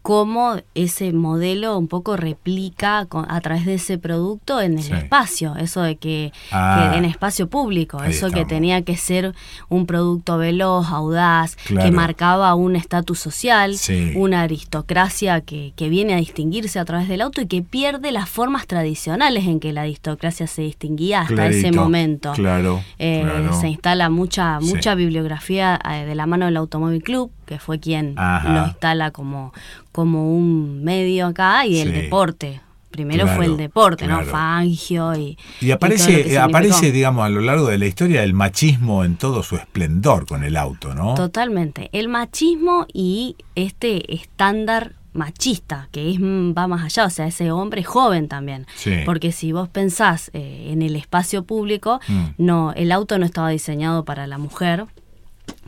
cómo 0.02 0.56
ese 0.74 1.12
modelo 1.12 1.76
un 1.76 1.86
poco 1.86 2.16
replica 2.16 3.04
con- 3.04 3.30
a 3.30 3.38
través 3.42 3.66
de 3.66 3.74
ese 3.74 3.98
producto 3.98 4.58
en 4.62 4.78
el 4.78 4.82
Sí. 4.82 4.94
espacio, 4.94 5.56
eso 5.56 5.82
de 5.82 5.96
que, 5.96 6.32
Ah. 6.50 6.88
que 6.92 6.96
en 6.98 7.04
espacio 7.04 7.50
público, 7.50 8.02
eso 8.02 8.30
que 8.30 8.46
tenía 8.46 8.80
que 8.80 8.96
ser 8.96 9.34
un 9.68 9.84
producto 9.84 10.38
veloz, 10.38 10.86
audaz, 10.90 11.56
que 11.66 11.90
marcaba 11.90 12.54
un 12.54 12.76
estatus 12.76 13.18
social, 13.18 13.76
Sí. 13.76 14.14
una 14.16 14.40
aristocracia 14.40 15.42
que, 15.42 15.74
que 15.76 15.90
viene 15.90 16.14
a 16.14 16.16
distinguirse 16.16 16.78
a 16.78 16.86
través 16.86 17.06
del 17.06 17.20
auto 17.20 17.42
y 17.42 17.46
que 17.46 17.60
pierde 17.60 18.10
las 18.10 18.26
formas 18.30 18.66
tradicionales 18.66 19.46
en 19.46 19.60
que 19.60 19.74
la 19.74 19.82
aristocracia 19.82 20.46
se 20.46 20.62
distinguía 20.62 21.20
hasta 21.20 21.46
ese 21.46 21.72
momento. 21.72 22.32
Claro, 22.32 22.82
Eh, 22.98 23.20
claro. 23.22 23.52
Se 23.60 23.68
instala 23.68 24.08
mucha, 24.08 24.58
Sí. 24.62 24.68
mucha 24.74 24.94
bibliografía 24.94 25.78
eh, 25.92 26.06
de 26.06 26.14
la 26.14 26.24
mano 26.24 26.46
del 26.46 26.56
Automóvil 26.56 27.02
Club, 27.02 27.30
que 27.50 27.58
fue 27.58 27.78
quien 27.80 28.14
Ajá. 28.16 28.48
lo 28.52 28.66
instala 28.68 29.10
como, 29.10 29.52
como 29.92 30.34
un 30.34 30.82
medio 30.84 31.26
acá, 31.26 31.66
y 31.66 31.80
el 31.80 31.92
deporte. 31.92 32.60
Primero 32.92 33.26
fue 33.28 33.44
el 33.46 33.56
deporte, 33.56 34.06
¿no? 34.08 34.22
Fangio 34.22 35.14
y... 35.16 35.36
Y 35.60 35.70
aparece, 35.72 36.38
aparece, 36.38 36.90
digamos, 36.92 37.24
a 37.24 37.28
lo 37.28 37.40
largo 37.40 37.66
de 37.68 37.78
la 37.78 37.86
historia 37.86 38.22
el 38.24 38.34
machismo 38.34 39.04
en 39.04 39.16
todo 39.16 39.42
su 39.44 39.56
esplendor 39.56 40.26
con 40.26 40.42
el 40.42 40.56
auto, 40.56 40.94
¿no? 40.94 41.14
Totalmente. 41.14 41.88
El 41.92 42.08
machismo 42.08 42.86
y 42.92 43.36
este 43.54 44.12
estándar 44.14 44.94
machista, 45.12 45.88
que 45.92 46.10
es, 46.12 46.20
mm, 46.20 46.52
va 46.56 46.66
más 46.68 46.84
allá, 46.84 47.04
o 47.06 47.10
sea, 47.10 47.26
ese 47.26 47.50
hombre 47.52 47.82
joven 47.84 48.26
también. 48.28 48.66
Sí. 48.76 48.92
Porque 49.04 49.30
si 49.32 49.52
vos 49.52 49.68
pensás 49.68 50.30
eh, 50.34 50.68
en 50.70 50.82
el 50.82 50.94
espacio 50.96 51.42
público, 51.44 52.00
Mm. 52.08 52.24
no, 52.38 52.72
el 52.74 52.90
auto 52.92 53.18
no 53.18 53.24
estaba 53.26 53.50
diseñado 53.50 54.04
para 54.04 54.26
la 54.26 54.38
mujer, 54.38 54.86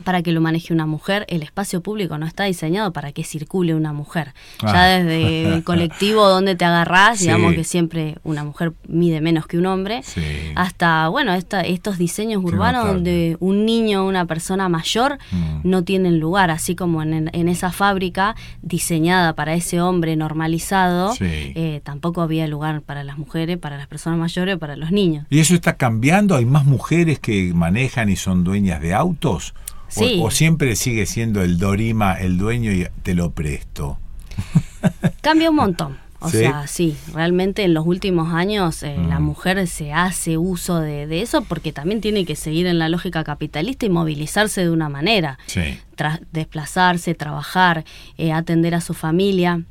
para 0.05 0.23
que 0.23 0.33
lo 0.33 0.41
maneje 0.41 0.73
una 0.73 0.87
mujer, 0.87 1.25
el 1.29 1.43
espacio 1.43 1.83
público 1.83 2.17
no 2.19 2.27
está 2.27 2.45
diseñado 2.45 2.93
para 2.93 3.13
que 3.13 3.25
circule 3.25 3.75
una 3.75 3.93
mujer. 3.93 4.33
Ah. 4.63 4.73
Ya 4.73 4.85
desde 4.85 5.55
el 5.55 5.65
colectivo 5.65 6.29
donde 6.29 6.57
te 6.57 6.65
agarrás, 6.65 7.19
Sí. 7.19 7.27
digamos 7.27 7.55
que 7.55 7.63
siempre 7.65 8.17
una 8.25 8.43
mujer 8.43 8.73
mide 8.89 9.21
menos 9.21 9.47
que 9.47 9.59
un 9.59 9.67
hombre, 9.67 10.03
Sí. 10.03 10.23
hasta, 10.55 11.09
bueno, 11.09 11.35
esta, 11.35 11.61
estos 11.61 11.99
diseños 11.99 12.43
urbanos 12.43 12.87
donde 12.87 13.37
un 13.41 13.65
niño 13.67 14.05
o 14.05 14.09
una 14.09 14.25
persona 14.27 14.69
mayor 14.69 15.19
Mm. 15.31 15.61
no 15.65 15.85
tienen 15.85 16.19
lugar, 16.21 16.51
así 16.51 16.75
como 16.75 17.03
en, 17.03 17.31
en 17.33 17.49
esa 17.49 17.71
fábrica 17.71 18.35
diseñada 18.63 19.35
para 19.35 19.55
ese 19.55 19.81
hombre 19.81 20.17
normalizado, 20.17 21.13
Sí. 21.15 21.25
eh, 21.55 21.81
tampoco 21.85 22.23
había 22.23 22.47
lugar 22.47 22.81
para 22.83 23.05
las 23.05 23.19
mujeres, 23.19 23.59
para 23.59 23.77
las 23.77 23.87
personas 23.87 24.19
mayores 24.19 24.57
o 24.57 24.59
para 24.59 24.77
los 24.77 24.91
niños. 24.91 25.27
¿Y 25.31 25.41
eso 25.41 25.55
está 25.55 25.77
cambiando? 25.77 26.35
¿Hay 26.35 26.47
más 26.47 26.65
mujeres 26.65 27.19
que 27.19 27.53
manejan 27.55 28.09
y 28.09 28.17
son 28.17 28.43
dueñas 28.45 28.81
de 28.81 28.95
autos? 28.95 29.55
O- 29.97 30.01
Sí. 30.01 30.21
¿O, 30.23 30.31
siempre 30.31 30.75
sigue 30.77 31.07
siendo 31.07 31.43
el 31.43 31.59
Dorima 31.59 32.15
el 32.15 32.39
dueño 32.39 32.73
y 32.73 32.87
te 33.03 33.15
lo 33.15 33.31
presto? 33.33 33.99
Cambia 35.21 35.51
un 35.51 35.57
montón. 35.57 35.99
O 36.25 36.29
¿Sí? 36.31 36.39
sea, 36.39 36.69
sí, 36.69 36.97
realmente 37.13 37.65
en 37.65 37.75
los 37.75 37.85
últimos 37.85 38.33
años 38.33 38.85
eh, 38.85 38.97
la 39.09 39.19
Mm. 39.19 39.25
mujer 39.25 39.67
se 39.67 39.93
hace 39.93 40.39
uso 40.39 40.79
de, 40.79 41.09
de 41.09 41.21
eso 41.21 41.43
porque 41.43 41.73
también 41.73 42.01
tiene 42.01 42.25
que 42.25 42.37
seguir 42.37 42.67
en 42.69 42.79
la 42.79 42.89
lógica 42.89 43.25
capitalista 43.25 43.87
y 43.87 43.91
movilizarse 43.91 44.61
de 44.63 44.71
una 44.71 44.89
manera. 44.89 45.37
Sí. 45.47 45.81
Tra- 45.97 46.21
desplazarse, 46.31 47.15
trabajar, 47.15 47.85
eh, 48.19 48.33
atender 48.33 48.77
a 48.77 48.81
su 48.81 48.95
familia. 48.95 49.63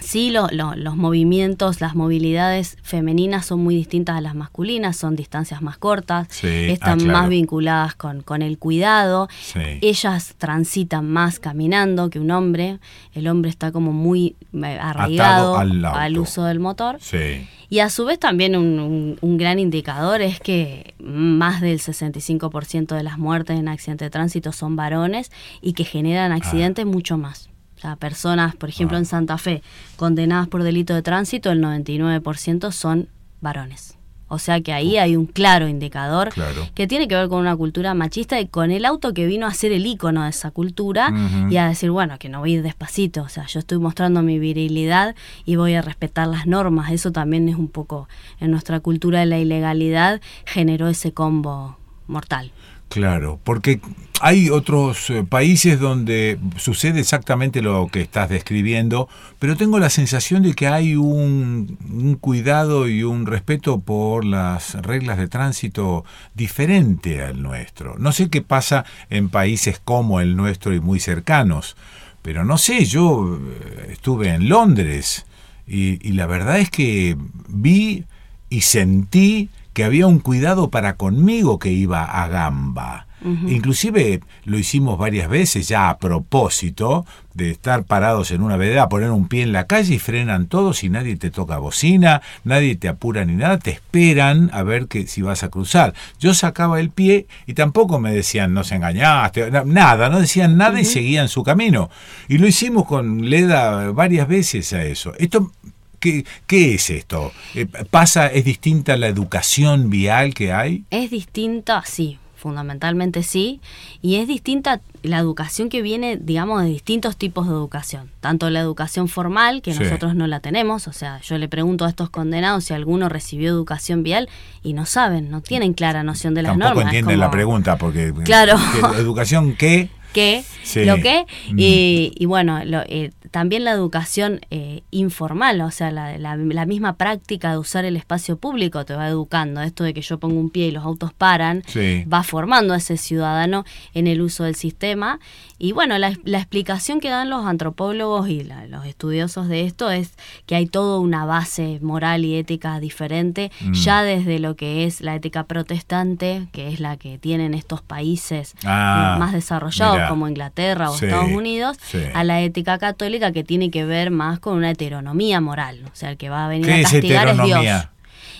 Sí, 0.00 0.30
lo- 0.30 0.48
lo- 0.50 0.74
los 0.76 0.96
movimientos, 0.96 1.80
las 1.80 1.94
movilidades 1.94 2.76
femeninas 2.82 3.46
son 3.46 3.60
muy 3.62 3.74
distintas 3.74 4.16
a 4.16 4.20
las 4.20 4.34
masculinas, 4.34 4.96
son 4.96 5.14
distancias 5.16 5.62
más 5.62 5.78
cortas, 5.78 6.28
Sí, 6.30 6.46
están 6.48 7.00
ah, 7.00 7.04
claro. 7.04 7.18
más 7.18 7.28
vinculadas 7.28 7.94
con, 7.94 8.22
con 8.22 8.42
el 8.42 8.58
cuidado, 8.58 9.28
Sí. 9.42 9.60
ellas 9.82 10.34
transitan 10.38 11.08
más 11.08 11.38
caminando 11.38 12.08
que 12.10 12.18
un 12.18 12.30
hombre, 12.30 12.78
el 13.12 13.28
hombre 13.28 13.50
está 13.50 13.70
como 13.72 13.92
muy 13.92 14.36
eh, 14.54 14.78
arraigado 14.80 15.56
al 15.58 16.18
uso 16.18 16.44
del 16.44 16.60
motor. 16.60 16.96
Sí. 17.00 17.46
Y 17.68 17.78
a 17.80 17.90
su 17.90 18.04
vez 18.04 18.18
también 18.18 18.56
un, 18.56 18.80
un- 18.80 19.18
un 19.20 19.36
gran 19.36 19.58
indicador 19.60 20.22
es 20.22 20.40
que 20.40 20.94
más 20.98 21.60
del 21.60 21.78
65% 21.80 22.96
de 22.96 23.02
las 23.02 23.18
muertes 23.18 23.58
en 23.58 23.68
accidentes 23.68 24.06
de 24.06 24.10
tránsito 24.10 24.50
son 24.52 24.74
varones 24.76 25.30
y 25.62 25.74
que 25.74 25.84
generan 25.84 26.32
accidentes 26.32 26.86
mucho 26.86 27.18
más. 27.18 27.49
O 27.80 27.82
sea, 27.82 27.96
personas, 27.96 28.54
por 28.56 28.68
ejemplo, 28.68 28.98
en 28.98 29.06
Santa 29.06 29.38
Fe, 29.38 29.62
condenadas 29.96 30.48
por 30.48 30.62
delito 30.62 30.94
de 30.94 31.00
tránsito, 31.00 31.50
el 31.50 31.62
99% 31.62 32.72
son 32.72 33.08
varones. 33.40 33.96
O 34.28 34.38
sea 34.38 34.60
que 34.60 34.74
ahí 34.74 34.98
hay 34.98 35.16
un 35.16 35.24
claro 35.24 35.66
indicador 35.66 36.28
Claro. 36.28 36.68
que 36.74 36.86
tiene 36.86 37.08
que 37.08 37.16
ver 37.16 37.28
con 37.28 37.40
una 37.40 37.56
cultura 37.56 37.94
machista 37.94 38.38
y 38.38 38.46
con 38.46 38.70
el 38.70 38.84
auto 38.84 39.14
que 39.14 39.26
vino 39.26 39.46
a 39.46 39.54
ser 39.54 39.72
el 39.72 39.86
icono 39.86 40.22
de 40.24 40.28
esa 40.30 40.50
cultura 40.50 41.10
y 41.48 41.56
a 41.56 41.66
decir, 41.66 41.90
bueno, 41.90 42.18
que 42.18 42.28
no 42.28 42.38
voy 42.40 42.52
a 42.52 42.56
ir 42.58 42.62
despacito, 42.62 43.22
o 43.22 43.28
sea, 43.30 43.46
yo 43.46 43.58
estoy 43.60 43.78
mostrando 43.78 44.20
mi 44.22 44.38
virilidad 44.38 45.16
y 45.46 45.56
voy 45.56 45.72
a 45.74 45.80
respetar 45.82 46.28
las 46.28 46.46
normas. 46.46 46.92
Eso 46.92 47.10
también 47.12 47.48
es 47.48 47.56
un 47.56 47.68
poco, 47.68 48.08
en 48.40 48.50
nuestra 48.52 48.78
cultura 48.80 49.20
de 49.20 49.26
la 49.26 49.38
ilegalidad, 49.38 50.20
generó 50.44 50.86
ese 50.88 51.12
combo 51.12 51.78
mortal. 52.06 52.52
Claro, 52.90 53.38
porque 53.44 53.80
hay 54.20 54.50
otros 54.50 55.10
eh, 55.10 55.22
países 55.22 55.78
donde 55.78 56.40
sucede 56.56 56.98
exactamente 56.98 57.62
lo 57.62 57.86
que 57.86 58.00
estás 58.00 58.28
describiendo, 58.28 59.08
pero 59.38 59.56
tengo 59.56 59.78
la 59.78 59.90
sensación 59.90 60.42
de 60.42 60.54
que 60.54 60.66
hay 60.66 60.96
un, 60.96 62.18
cuidado 62.20 62.88
y 62.88 63.04
un 63.04 63.26
respeto 63.26 63.78
por 63.78 64.24
las 64.24 64.74
reglas 64.82 65.18
de 65.18 65.28
tránsito 65.28 66.04
diferente 66.34 67.22
al 67.22 67.40
nuestro. 67.40 67.96
No 67.96 68.10
sé 68.10 68.28
qué 68.28 68.42
pasa 68.42 68.84
en 69.08 69.28
países 69.28 69.80
como 69.82 70.20
el 70.20 70.36
nuestro 70.36 70.74
y 70.74 70.80
muy 70.80 70.98
cercanos, 70.98 71.76
pero 72.22 72.44
no 72.44 72.58
sé, 72.58 72.86
yo 72.86 73.38
eh, 73.40 73.90
estuve 73.92 74.30
en 74.30 74.48
Londres 74.48 75.26
y 75.64 76.10
la 76.14 76.26
verdad 76.26 76.58
es 76.58 76.68
que 76.68 77.16
vi 77.46 78.04
y 78.48 78.62
sentí 78.62 79.48
que 79.72 79.84
había 79.84 80.06
un 80.06 80.18
cuidado 80.18 80.70
para 80.70 80.96
conmigo 80.96 81.58
que 81.58 81.70
iba 81.72 82.04
a 82.04 82.26
gamba. 82.28 83.06
Inclusive 83.48 84.20
lo 84.44 84.58
hicimos 84.58 84.96
varias 84.98 85.28
veces 85.28 85.68
ya 85.68 85.90
a 85.90 85.98
propósito 85.98 87.04
de 87.34 87.50
estar 87.50 87.84
parados 87.84 88.30
en 88.30 88.40
una 88.40 88.56
vereda, 88.56 88.88
poner 88.88 89.10
un 89.10 89.28
pie 89.28 89.42
en 89.42 89.52
la 89.52 89.66
calle 89.66 89.96
y 89.96 89.98
frenan 89.98 90.46
todos 90.46 90.82
y 90.84 90.88
nadie 90.88 91.16
te 91.16 91.30
toca 91.30 91.58
bocina, 91.58 92.22
nadie 92.44 92.76
te 92.76 92.88
apura 92.88 93.26
ni 93.26 93.34
nada, 93.34 93.58
te 93.58 93.72
esperan 93.72 94.48
a 94.54 94.62
ver 94.62 94.86
que 94.86 95.06
si 95.06 95.20
vas 95.20 95.42
a 95.42 95.50
cruzar. 95.50 95.92
Yo 96.18 96.32
sacaba 96.32 96.80
el 96.80 96.88
pie 96.88 97.26
y 97.46 97.52
tampoco 97.52 98.00
me 98.00 98.10
decían 98.14 98.54
no 98.54 98.64
se 98.64 98.76
engañaste, 98.76 99.50
na- 99.50 99.64
nada, 99.66 100.08
no 100.08 100.18
decían 100.20 100.56
nada 100.56 100.80
y 100.80 100.86
seguían 100.86 101.28
su 101.28 101.42
camino. 101.42 101.90
Y 102.26 102.38
lo 102.38 102.46
hicimos 102.46 102.86
con 102.86 103.28
Leda 103.28 103.90
varias 103.92 104.28
veces 104.28 104.72
a 104.72 104.82
eso. 104.82 105.12
Esto 105.18 105.52
¿Qué, 106.00 106.24
qué 106.46 106.74
es 106.74 106.88
esto? 106.90 107.32
Eh, 107.54 107.66
¿Pasa, 107.66 108.26
es 108.26 108.44
distinta 108.44 108.96
la 108.96 109.06
educación 109.06 109.90
vial 109.90 110.32
que 110.34 110.50
hay? 110.52 110.84
Es 110.90 111.10
distinta, 111.10 111.82
sí, 111.84 112.18
fundamentalmente 112.36 113.22
sí, 113.22 113.60
y 114.00 114.16
es 114.16 114.26
distinta 114.26 114.80
la 115.02 115.18
educación 115.18 115.68
que 115.68 115.82
viene, 115.82 116.16
digamos, 116.16 116.62
de 116.62 116.68
distintos 116.70 117.18
tipos 117.18 117.46
de 117.46 117.52
educación. 117.52 118.10
Tanto 118.20 118.48
la 118.48 118.60
educación 118.60 119.08
formal, 119.08 119.60
que 119.60 119.74
Sí. 119.74 119.80
nosotros 119.82 120.14
no 120.14 120.26
la 120.26 120.40
tenemos, 120.40 120.88
o 120.88 120.92
sea, 120.94 121.20
yo 121.20 121.36
le 121.36 121.48
pregunto 121.48 121.84
a 121.84 121.90
estos 121.90 122.08
condenados 122.08 122.64
si 122.64 122.72
alguno 122.74 123.10
recibió 123.10 123.50
educación 123.50 124.02
vial 124.02 124.28
y 124.62 124.72
no 124.72 124.86
saben, 124.86 125.30
no 125.30 125.42
tienen 125.42 125.74
clara 125.74 126.02
noción 126.02 126.32
de 126.34 126.42
las 126.42 126.52
Tampoco 126.52 126.68
normas. 126.76 126.84
es 126.84 126.98
entienden 126.98 127.16
como- 127.16 127.26
la 127.26 127.30
pregunta, 127.30 127.76
porque... 127.76 128.12
Claro. 128.24 128.56
¿qué- 128.94 129.00
¿Educación 129.00 129.54
qué? 129.54 129.90
qué, 130.12 130.42
Sí. 130.64 130.84
lo 130.86 130.96
que, 130.96 131.24
Mm. 131.52 131.58
y, 131.58 132.12
y 132.16 132.26
bueno, 132.26 132.64
lo- 132.64 132.82
eh, 132.82 133.12
también 133.30 133.64
la 133.64 133.72
educación 133.72 134.40
eh, 134.50 134.82
informal, 134.90 135.60
o 135.60 135.70
sea, 135.70 135.90
la, 135.90 136.18
la- 136.18 136.36
la 136.36 136.66
misma 136.66 136.94
práctica 136.96 137.52
de 137.52 137.58
usar 137.58 137.84
el 137.84 137.96
espacio 137.96 138.36
público 138.38 138.84
te 138.84 138.94
va 138.94 139.08
educando. 139.08 139.60
Esto 139.62 139.84
de 139.84 139.94
que 139.94 140.00
yo 140.02 140.18
pongo 140.18 140.38
un 140.40 140.50
pie 140.50 140.66
y 140.68 140.70
los 140.70 140.84
autos 140.84 141.12
paran, 141.12 141.62
Sí. 141.66 142.04
va 142.12 142.22
formando 142.22 142.74
a 142.74 142.78
ese 142.78 142.96
ciudadano 142.96 143.64
en 143.94 144.06
el 144.06 144.20
uso 144.20 144.44
del 144.44 144.54
sistema. 144.54 145.20
Y 145.58 145.72
bueno, 145.72 145.98
la, 145.98 146.12
la 146.24 146.38
explicación 146.38 147.00
que 147.00 147.10
dan 147.10 147.28
los 147.30 147.44
antropólogos 147.46 148.28
y 148.28 148.42
la- 148.44 148.66
los 148.66 148.86
estudiosos 148.86 149.48
de 149.48 149.62
esto 149.66 149.90
es 149.90 150.14
que 150.46 150.54
hay 150.56 150.66
toda 150.66 150.98
una 150.98 151.24
base 151.26 151.78
moral 151.82 152.24
y 152.24 152.36
ética 152.36 152.80
diferente, 152.80 153.50
Mm. 153.60 153.72
ya 153.74 154.02
desde 154.02 154.38
lo 154.38 154.56
que 154.56 154.84
es 154.84 155.00
la 155.02 155.14
ética 155.14 155.44
protestante, 155.44 156.48
que 156.52 156.68
es 156.72 156.80
la 156.80 156.96
que 156.96 157.18
tienen 157.18 157.54
estos 157.54 157.82
países 157.82 158.54
Ah, 158.64 159.14
eh, 159.16 159.18
más 159.18 159.32
desarrollados 159.32 159.96
mira. 159.96 160.08
como 160.08 160.28
Inglaterra 160.28 160.90
o 160.90 160.96
Sí, 160.96 161.06
Estados 161.06 161.30
Unidos, 161.32 161.76
sí. 161.82 161.98
a 162.14 162.24
la 162.24 162.40
ética 162.40 162.78
católica 162.78 163.19
que 163.32 163.44
tiene 163.44 163.70
que 163.70 163.84
ver 163.84 164.10
más 164.10 164.38
con 164.40 164.56
una 164.56 164.70
heteronomía 164.70 165.40
moral. 165.40 165.82
O 165.86 165.90
sea, 165.94 166.10
el 166.10 166.16
que 166.16 166.28
va 166.30 166.46
a 166.46 166.48
venir 166.48 166.66
¿Qué 166.66 166.72
a 166.72 166.76
es 166.78 166.90
castigar 166.90 167.28
es 167.28 167.42
Dios. 167.42 167.64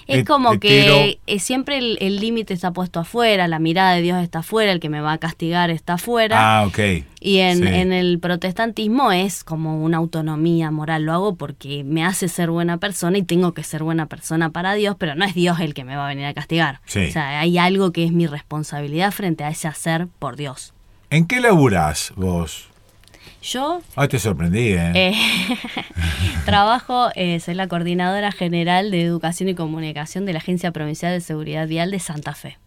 Es 0.06 0.24
como 0.24 0.58
que 0.58 1.20
eh, 1.28 1.38
siempre 1.38 1.78
el 1.78 1.96
el 2.00 2.16
límite 2.18 2.52
está 2.52 2.72
puesto 2.72 2.98
afuera, 2.98 3.46
la 3.46 3.60
mirada 3.60 3.92
de 3.94 4.02
Dios 4.02 4.20
está 4.20 4.40
afuera, 4.40 4.72
el 4.72 4.80
que 4.80 4.88
me 4.88 5.00
va 5.00 5.12
a 5.12 5.18
castigar 5.18 5.70
está 5.70 5.92
afuera. 5.92 6.36
Ah, 6.62 6.66
ok. 6.66 6.78
Y 7.20 7.38
en, 7.38 7.58
Sí. 7.58 7.68
en 7.68 7.92
el 7.92 8.18
protestantismo 8.18 9.12
es 9.12 9.44
como 9.44 9.84
una 9.84 9.98
autonomía 9.98 10.72
moral. 10.72 11.04
Lo 11.04 11.12
hago 11.12 11.36
porque 11.36 11.84
me 11.84 12.04
hace 12.04 12.26
ser 12.26 12.50
buena 12.50 12.78
persona 12.78 13.18
y 13.18 13.22
tengo 13.22 13.54
que 13.54 13.62
ser 13.62 13.84
buena 13.84 14.06
persona 14.06 14.50
para 14.50 14.74
Dios, 14.74 14.96
pero 14.98 15.14
no 15.14 15.24
es 15.24 15.34
Dios 15.34 15.60
el 15.60 15.74
que 15.74 15.84
me 15.84 15.94
va 15.94 16.06
a 16.06 16.08
venir 16.08 16.24
a 16.26 16.34
castigar. 16.34 16.80
Sí. 16.86 17.06
O 17.06 17.12
sea, 17.12 17.38
hay 17.38 17.58
algo 17.58 17.92
que 17.92 18.04
es 18.04 18.10
mi 18.10 18.26
responsabilidad 18.26 19.12
frente 19.12 19.44
a 19.44 19.50
ese 19.50 19.68
hacer 19.68 20.08
por 20.18 20.34
Dios. 20.34 20.74
¿En 21.10 21.26
qué 21.28 21.40
laburás 21.40 22.12
vos? 22.16 22.68
Yo 23.42 23.80
Ay, 23.96 24.08
te 24.08 24.18
sorprendí, 24.18 24.68
¿eh? 24.72 24.92
eh, 24.94 25.14
trabajo, 26.44 27.08
eh, 27.14 27.40
soy 27.40 27.54
la 27.54 27.68
coordinadora 27.68 28.32
general 28.32 28.90
de 28.90 29.02
Educación 29.02 29.48
y 29.48 29.54
Comunicación 29.54 30.26
de 30.26 30.32
la 30.34 30.38
Agencia 30.40 30.72
Provincial 30.72 31.12
de 31.12 31.20
Seguridad 31.20 31.66
Vial 31.66 31.90
de 31.90 32.00
Santa 32.00 32.34
Fe. 32.34 32.58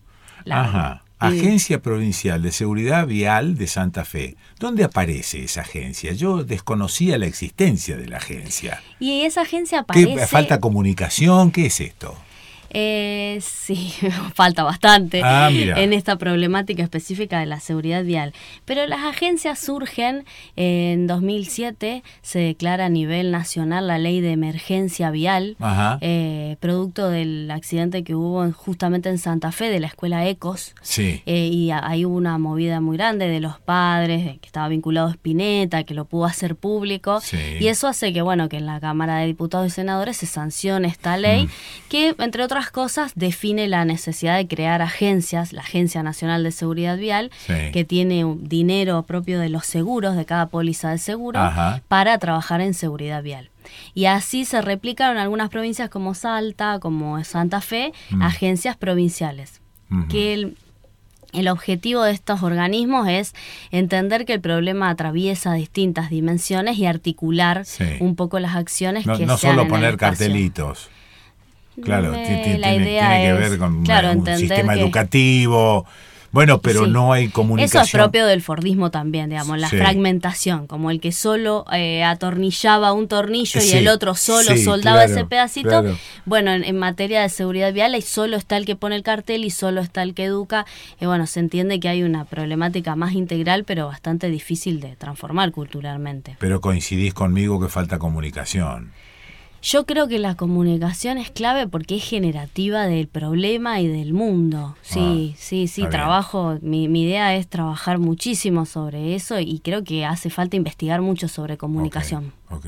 La- 0.46 0.62
Ajá. 0.62 1.04
Agencia 1.20 1.82
Provincial 1.82 2.42
de 2.42 2.52
Seguridad 2.52 3.08
Vial 3.08 3.56
de 3.56 3.68
Santa 3.68 4.04
Fe. 4.04 4.36
¿Dónde 4.60 4.84
aparece 4.84 5.42
esa 5.44 5.62
agencia? 5.62 6.12
Yo 6.12 6.44
desconocía 6.44 7.18
la 7.18 7.28
existencia 7.28 7.96
de 7.96 8.08
la 8.08 8.18
agencia. 8.18 8.82
Y 9.00 9.22
esa 9.22 9.44
agencia 9.44 9.86
¿Qué, 9.94 10.04
aparece... 10.04 10.28
¿Falta 10.28 10.60
comunicación? 10.60 11.52
¿Qué 11.52 11.68
es 11.68 11.80
esto? 11.80 12.18
Eh, 12.74 13.40
sí, 13.42 13.94
falta 14.34 14.64
bastante 14.64 15.22
Ah, 15.24 15.50
en 15.52 15.94
esta 15.94 16.18
problemática 16.18 16.84
específica 16.84 17.40
de 17.40 17.46
la 17.46 17.60
seguridad 17.60 18.04
vial. 18.04 18.34
Pero 18.66 18.86
las 18.88 19.02
agencias 19.04 19.60
surgen 19.60 20.26
en 20.56 21.08
2007, 21.08 22.04
se 22.22 22.40
declara 22.40 22.86
a 22.86 22.90
nivel 22.90 23.32
nacional 23.32 23.88
la 23.88 23.98
ley 24.00 24.22
de 24.22 24.32
emergencia 24.32 25.12
vial, 25.12 25.56
eh, 26.02 26.58
producto 26.60 27.10
del 27.10 27.50
accidente 27.52 28.04
que 28.04 28.16
hubo 28.16 28.44
en- 28.44 28.52
justamente 28.52 29.10
en 29.10 29.18
Santa 29.18 29.52
Fe 29.52 29.70
de 29.70 29.80
la 29.80 29.88
escuela 29.88 30.28
Ecos. 30.28 30.74
Sí. 30.82 31.22
Eh, 31.26 31.50
y 31.52 31.72
ahí 31.72 32.06
hubo 32.06 32.16
una 32.16 32.38
movida 32.38 32.82
muy 32.82 32.98
grande 32.98 33.28
de 33.28 33.40
los 33.40 33.60
padres, 33.60 34.40
que 34.40 34.46
estaba 34.48 34.68
vinculado 34.68 35.08
a 35.08 35.12
Spinetta, 35.12 35.84
que 35.84 35.94
lo 35.94 36.06
pudo 36.06 36.26
hacer 36.26 36.56
público. 36.56 37.22
Sí. 37.22 37.38
Y 37.60 37.68
eso 37.68 37.88
hace 37.88 38.14
que, 38.14 38.22
bueno, 38.22 38.50
que 38.50 38.58
en 38.58 38.66
la 38.66 38.80
Cámara 38.80 39.18
de 39.18 39.28
Diputados 39.28 39.68
y 39.68 39.70
Senadores 39.70 40.18
se 40.18 40.26
sancione 40.26 40.88
esta 40.88 41.18
Mm. 41.18 41.22
ley, 41.22 41.50
que, 41.90 42.16
entre 42.20 42.44
otras 42.44 42.63
cosas, 42.72 43.12
define 43.16 43.68
la 43.68 43.86
necesidad 43.86 44.38
de 44.38 44.48
crear 44.48 44.82
agencias, 44.82 45.54
la 45.54 45.62
Agencia 45.62 46.04
Nacional 46.04 46.44
de 46.44 46.52
Seguridad 46.52 46.98
Vial, 46.98 47.32
Sí. 47.46 47.54
que 47.72 47.84
tiene 47.86 48.26
dinero 48.40 49.04
propio 49.04 49.40
de 49.40 49.50
los 49.50 49.66
seguros, 49.66 50.16
de 50.16 50.26
cada 50.26 50.48
póliza 50.48 50.90
de 50.92 50.98
seguro, 50.98 51.40
Ajá. 51.40 51.82
para 51.88 52.18
trabajar 52.18 52.62
en 52.62 52.74
seguridad 52.74 53.24
vial. 53.24 53.50
Y 53.94 54.06
así 54.06 54.46
se 54.46 54.62
replicaron 54.62 55.18
algunas 55.18 55.50
provincias 55.50 55.90
como 55.90 56.14
Salta, 56.14 56.80
como 56.80 57.24
Santa 57.24 57.62
Fe, 57.62 57.94
Mm. 58.12 58.22
agencias 58.22 58.76
provinciales. 58.78 59.62
Que 60.10 60.34
el, 60.34 60.58
el 61.34 61.48
objetivo 61.48 62.02
de 62.04 62.12
estos 62.12 62.42
organismos 62.44 63.08
es 63.08 63.34
entender 63.72 64.26
que 64.26 64.34
el 64.34 64.42
problema 64.42 64.90
atraviesa 64.90 65.54
distintas 65.54 66.10
dimensiones 66.10 66.78
y 66.80 66.86
articular 66.88 67.64
Sí. 67.66 67.84
un 68.00 68.16
poco 68.16 68.40
las 68.40 68.56
acciones 68.56 69.06
No, 69.06 69.18
que 69.18 69.26
no 69.26 69.38
se 69.38 69.48
dan 69.48 69.56
solo 69.58 69.68
poner 69.68 69.98
cartelitos. 69.98 70.90
Claro, 71.82 72.12
ti- 72.12 72.18
ti- 72.44 72.58
la 72.58 72.70
tiene, 72.70 72.86
idea 72.92 73.10
tiene 73.10 73.24
que 73.26 73.34
ver 73.50 73.58
con 73.60 73.84
claro, 73.84 74.12
un 74.12 74.26
sistema 74.38 74.74
que- 74.76 74.82
educativo. 74.82 75.86
Bueno, 76.32 76.62
pero 76.62 76.86
Sí. 76.86 76.90
no 76.92 77.14
hay 77.14 77.26
Eso 77.26 77.34
comunicación. 77.34 77.84
es 77.84 77.92
propio 77.92 78.26
del 78.26 78.42
Fordismo 78.42 78.90
también, 78.90 79.30
digamos, 79.30 79.60
la 79.60 79.70
Sí. 79.70 79.78
fragmentación, 79.78 80.66
como 80.66 80.90
el 80.90 81.00
que 81.00 81.12
solo 81.12 81.64
eh, 81.72 82.04
atornillaba 82.04 82.92
un 82.92 83.08
tornillo 83.08 83.62
y 83.62 83.72
el 83.74 83.88
otro 83.88 84.16
solo 84.16 84.58
soldaba 84.58 85.04
claro, 85.06 85.12
ese 85.14 85.26
pedacito. 85.26 85.70
claro. 85.70 85.96
Bueno, 86.26 86.52
en, 86.52 86.64
en 86.64 86.76
materia 86.80 87.22
de 87.22 87.30
seguridad 87.30 87.72
vial, 87.72 87.94
ahí 87.94 88.02
solo 88.02 88.36
está 88.36 88.58
el 88.58 88.66
que 88.66 88.76
pone 88.76 88.96
el 88.96 89.04
cartel 89.04 89.46
y 89.46 89.52
solo 89.52 89.82
está 89.82 90.02
el 90.02 90.16
que 90.16 90.24
educa. 90.24 90.66
Y 91.00 91.06
bueno, 91.06 91.28
se 91.28 91.40
entiende 91.40 91.80
que 91.80 91.88
hay 91.88 92.02
una 92.02 92.26
problemática 92.26 92.96
más 92.96 93.14
integral, 93.14 93.64
pero 93.64 93.86
bastante 93.86 94.32
difícil 94.32 94.80
de 94.80 94.96
transformar 94.96 95.52
culturalmente. 95.52 96.36
Pero 96.40 96.62
coincidís 96.62 97.14
conmigo 97.14 97.60
que 97.62 97.70
falta 97.70 98.00
comunicación. 98.00 98.92
Yo 99.64 99.86
creo 99.86 100.10
que 100.10 100.20
la 100.20 100.36
comunicación 100.36 101.18
es 101.18 101.32
clave 101.32 101.68
porque 101.68 101.96
es 101.96 102.04
generativa 102.04 102.84
del 102.86 103.08
problema 103.08 103.80
y 103.80 103.88
del 103.88 104.14
mundo. 104.14 104.76
Sí, 104.82 105.36
sí, 105.38 105.68
sí, 105.68 105.84
Ah, 105.84 105.86
está 105.86 105.88
bien. 105.88 105.92
trabajo, 105.92 106.58
mi, 106.62 106.90
mi 106.90 107.04
idea 107.04 107.34
es 107.36 107.48
trabajar 107.48 107.98
muchísimo 107.98 108.66
sobre 108.66 109.16
eso 109.16 109.40
y 109.40 109.60
creo 109.64 109.86
que 109.86 110.06
hace 110.06 110.30
falta 110.30 110.58
investigar 110.58 111.02
mucho 111.02 111.30
sobre 111.30 111.58
comunicación. 111.58 112.34
Ok. 112.50 112.66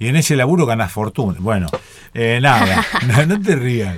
Y 0.00 0.08
en 0.08 0.16
ese 0.16 0.34
laburo 0.34 0.66
ganás 0.66 0.90
fortuna. 0.90 1.36
Bueno, 1.38 1.68
eh, 2.12 2.40
nada, 2.42 2.84
no, 3.06 3.24
no 3.26 3.40
te 3.40 3.54
rías. 3.54 3.96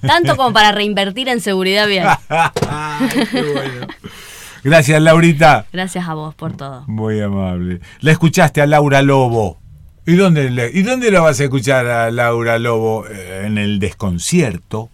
Tanto 0.00 0.36
como 0.36 0.52
para 0.52 0.70
reinvertir 0.70 1.28
en 1.28 1.40
seguridad 1.40 1.88
vial. 1.88 2.16
Gracias, 4.62 5.02
Laurita. 5.02 5.66
Gracias 5.72 6.08
a 6.08 6.14
vos 6.14 6.34
por 6.36 6.56
todo. 6.56 6.84
Muy 6.86 7.20
amable. 7.20 7.80
La 8.00 8.12
escuchaste 8.12 8.60
a 8.62 8.66
Laura 8.66 9.02
Lobo. 9.02 9.58
¿Y 10.06 10.16
dónde, 10.16 10.70
¿Y 10.74 10.82
dónde 10.82 11.10
la 11.10 11.20
vas 11.20 11.40
a 11.40 11.44
escuchar 11.44 11.86
a 11.86 12.10
Laura 12.10 12.58
Lobo? 12.58 13.06
Eh, 13.06 13.44
En 13.46 13.56
el 13.56 13.78
desconcierto. 13.78 14.90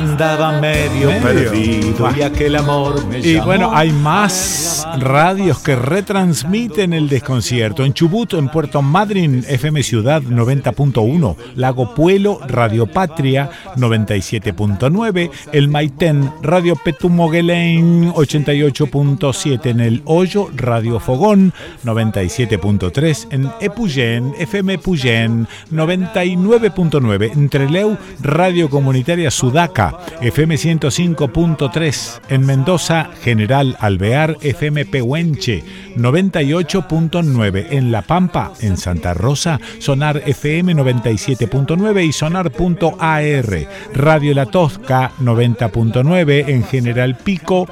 Andaba 0.00 0.60
medio, 0.60 1.08
Medio. 1.10 1.22
perdido 1.50 2.06
Ah. 2.06 2.14
y 2.16 2.22
aquel 2.22 2.56
amor 2.56 3.06
me 3.06 3.18
Y 3.18 3.34
llamó. 3.34 3.46
bueno, 3.46 3.70
hay 3.74 3.90
más 3.92 4.86
radios 4.98 5.58
que 5.60 5.76
retransmiten 5.76 6.92
el 6.94 7.08
desconcierto. 7.08 7.84
En 7.84 7.92
Chubut, 7.92 8.32
en 8.34 8.48
Puerto 8.48 8.80
Madryn, 8.82 9.44
FM 9.46 9.82
Ciudad 9.82 10.22
90.1, 10.22 11.36
Lago 11.56 11.94
Puelo, 11.94 12.40
Radio 12.48 12.86
Patria 12.86 13.50
97.9, 13.76 15.30
El 15.52 15.68
Maitén, 15.68 16.30
Radio 16.42 16.76
Petumoguelén 16.76 18.12
88.7, 18.12 19.66
en 19.70 19.80
El 19.80 20.02
Hoyo, 20.06 20.48
Radio 20.56 20.98
Fogón 20.98 21.52
97.3, 21.84 23.26
en 23.30 23.50
Epuyén, 23.60 24.32
FM 24.38 24.78
Puyén 24.78 25.46
99.9, 25.70 27.32
en 27.32 27.48
Treleu, 27.48 27.96
Radio 28.22 28.70
Comunitaria 28.70 29.30
Sudaca, 29.30 29.89
FM 30.20 30.54
105.3, 30.56 32.20
en 32.28 32.46
Mendoza, 32.46 33.10
General 33.22 33.76
Alvear, 33.80 34.36
FM 34.40 34.84
Pehuenche 34.86 35.64
98.9, 35.96 37.66
en 37.70 37.92
La 37.92 38.02
Pampa, 38.02 38.52
en 38.60 38.76
Santa 38.76 39.14
Rosa, 39.14 39.60
Sonar 39.78 40.22
FM 40.26 40.74
97.9 40.74 42.06
y 42.06 42.12
Sonar.ar, 42.12 43.68
Radio 43.94 44.34
La 44.34 44.46
Tosca 44.46 45.12
90.9, 45.20 46.44
en 46.48 46.64
General 46.64 47.16
Pico, 47.16 47.66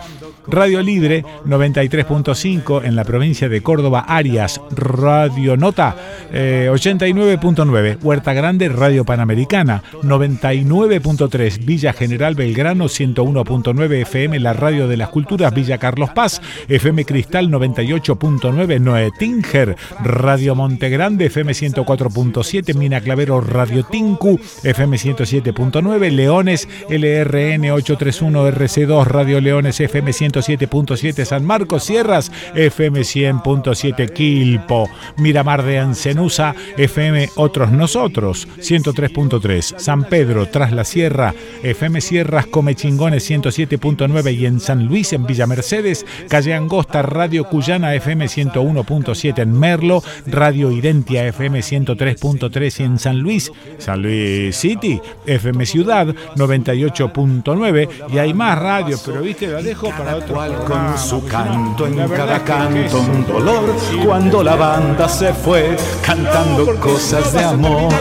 Radio 0.49 0.83
Libre 0.83 1.25
93.5 1.45 2.83
en 2.85 2.97
la 2.97 3.05
provincia 3.05 3.49
de 3.49 3.63
Córdoba, 3.63 4.01
Arias, 4.09 4.61
Radio 4.71 5.57
Nota 5.59 5.95
eh, 6.33 6.69
89.9, 6.73 7.99
Huerta 8.03 8.33
Grande, 8.33 8.71
Radio 8.71 9.05
Panamericana 9.05 9.83
99.3, 10.03 11.65
Villa 11.65 11.93
General 11.93 12.08
Belgrano 12.17 12.87
101.9 12.87 14.03
FM, 14.03 14.41
la 14.41 14.53
Radio 14.53 14.89
de 14.89 14.97
las 14.97 15.11
Culturas, 15.11 15.53
Villa 15.53 15.79
Carlos 15.79 16.11
Paz, 16.11 16.41
FM 16.69 17.05
Cristal 17.05 17.51
98.9, 17.51 18.81
Noé 18.81 19.11
Tinger, 19.19 19.77
Radio 20.03 20.55
Montegrande, 20.55 21.27
FM 21.27 21.53
104.7, 21.53 22.75
Mina 22.75 23.01
Clavero, 23.01 23.41
Radio 23.41 23.85
Tinku, 23.85 24.41
FM 24.63 24.97
107.9, 24.97 26.11
Leones, 26.11 26.69
LRN 26.89 27.71
831 27.71 28.51
RC2, 28.51 29.05
Radio 29.05 29.41
Leones, 29.41 29.81
FM 29.81 30.11
107.7 30.11 31.25
San 31.25 31.45
Marcos, 31.45 31.85
Sierras, 31.85 32.33
FM 32.55 33.01
100.7 33.01 34.13
Quilpo, 34.13 34.89
Miramar 35.19 35.63
de 35.63 35.79
Ancenusa, 35.79 36.55
FM 36.77 37.29
Otros 37.37 37.71
Nosotros, 37.71 38.49
103.3 38.59 39.79
San 39.79 40.05
Pedro, 40.05 40.47
Tras 40.47 40.73
la 40.73 40.85
Sierra, 40.85 41.35
FM 41.63 41.98
Sierras 42.01 42.47
Comechingones 42.47 43.29
107.9 43.31 44.35
y 44.35 44.47
en 44.47 44.61
San 44.61 44.87
Luis, 44.87 45.13
en 45.13 45.27
Villa 45.27 45.47
Mercedes, 45.47 46.07
Calle 46.29 46.55
Angosta, 46.55 47.03
Radio 47.03 47.45
Cuyana, 47.45 47.95
FM 47.95 48.27
101.7 48.27 49.39
en 49.43 49.53
Merlo, 49.59 50.03
Radio 50.27 50.71
Identia, 50.71 51.27
FM 51.27 51.61
103.3 51.61 52.81
y 52.81 52.83
en 52.83 52.99
San 52.99 53.19
Luis, 53.19 53.51
San 53.79 54.03
Luis 54.03 54.57
City, 54.57 55.01
FM 55.27 55.67
Ciudad 55.67 56.07
98.9 56.37 57.89
y 58.13 58.19
hay 58.19 58.35
más 58.35 58.59
radios, 58.59 59.03
pero 59.05 59.21
viste, 59.21 59.47
la 59.47 59.63
dejo 59.63 59.91
para 59.91 60.17
otro 60.17 60.35
Cual 60.35 60.53
programa. 60.53 60.93
con 60.93 60.99
su 60.99 61.25
canto, 61.27 61.87
en 61.87 61.97
cada 62.09 62.45
canto 62.45 63.01
un 63.01 63.27
dolor. 63.27 63.75
Cuando 64.05 64.43
la 64.43 64.57
banda 64.57 65.09
se 65.09 65.33
fue 65.33 65.77
cantando 66.05 66.75
cosas 66.81 67.33
de 67.33 67.45
amor. 67.45 67.93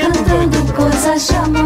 Cantando 0.00 0.74
coisas 0.74 1.28
de 1.28 1.36
amor. 1.36 1.65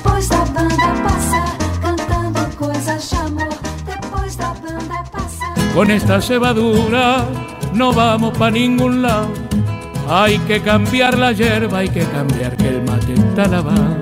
Con 5.73 5.89
esta 5.89 6.21
cebadura 6.21 7.25
no 7.73 7.93
vamos 7.93 8.37
pa' 8.37 8.51
ningún 8.51 9.01
lado. 9.01 9.29
Hay 10.09 10.37
que 10.39 10.59
cambiar 10.59 11.17
la 11.17 11.31
hierba, 11.31 11.77
hay 11.79 11.87
que 11.87 12.01
cambiar 12.01 12.57
que 12.57 12.67
el 12.67 12.83
mate 12.83 13.13
está 13.13 13.47
lavado. 13.47 13.95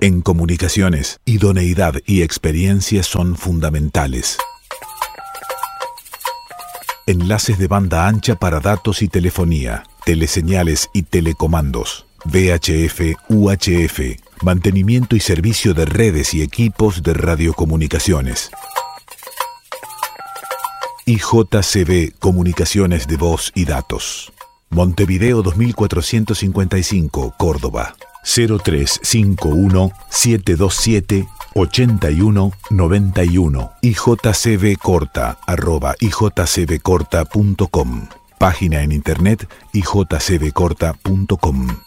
En 0.00 0.20
comunicaciones, 0.20 1.18
idoneidad 1.24 1.94
y 2.04 2.20
experiencia 2.20 3.02
son 3.02 3.36
fundamentales. 3.36 4.36
Enlaces 7.06 7.58
de 7.58 7.68
banda 7.68 8.06
ancha 8.06 8.34
para 8.34 8.60
datos 8.60 9.00
y 9.00 9.08
telefonía, 9.08 9.84
teleseñales 10.04 10.90
y 10.92 11.04
telecomandos, 11.04 12.06
VHF, 12.26 13.14
UHF, 13.28 14.00
mantenimiento 14.42 15.16
y 15.16 15.20
servicio 15.20 15.74
de 15.74 15.84
redes 15.84 16.34
y 16.34 16.42
equipos 16.42 17.02
de 17.02 17.14
radiocomunicaciones. 17.14 18.50
IJCB 21.06 22.18
Comunicaciones 22.18 23.06
de 23.06 23.16
Voz 23.16 23.52
y 23.54 23.66
Datos. 23.66 24.32
Montevideo 24.70 25.42
2455, 25.42 27.34
Córdoba. 27.36 27.94
0351 28.24 29.92
727 30.08 31.28
8191 31.54 33.72
ijcbcorta 33.82 35.38
arroba 35.46 35.94
Página 38.38 38.82
en 38.82 38.92
internet 38.92 39.46
ijcbcorta.com 39.72 41.83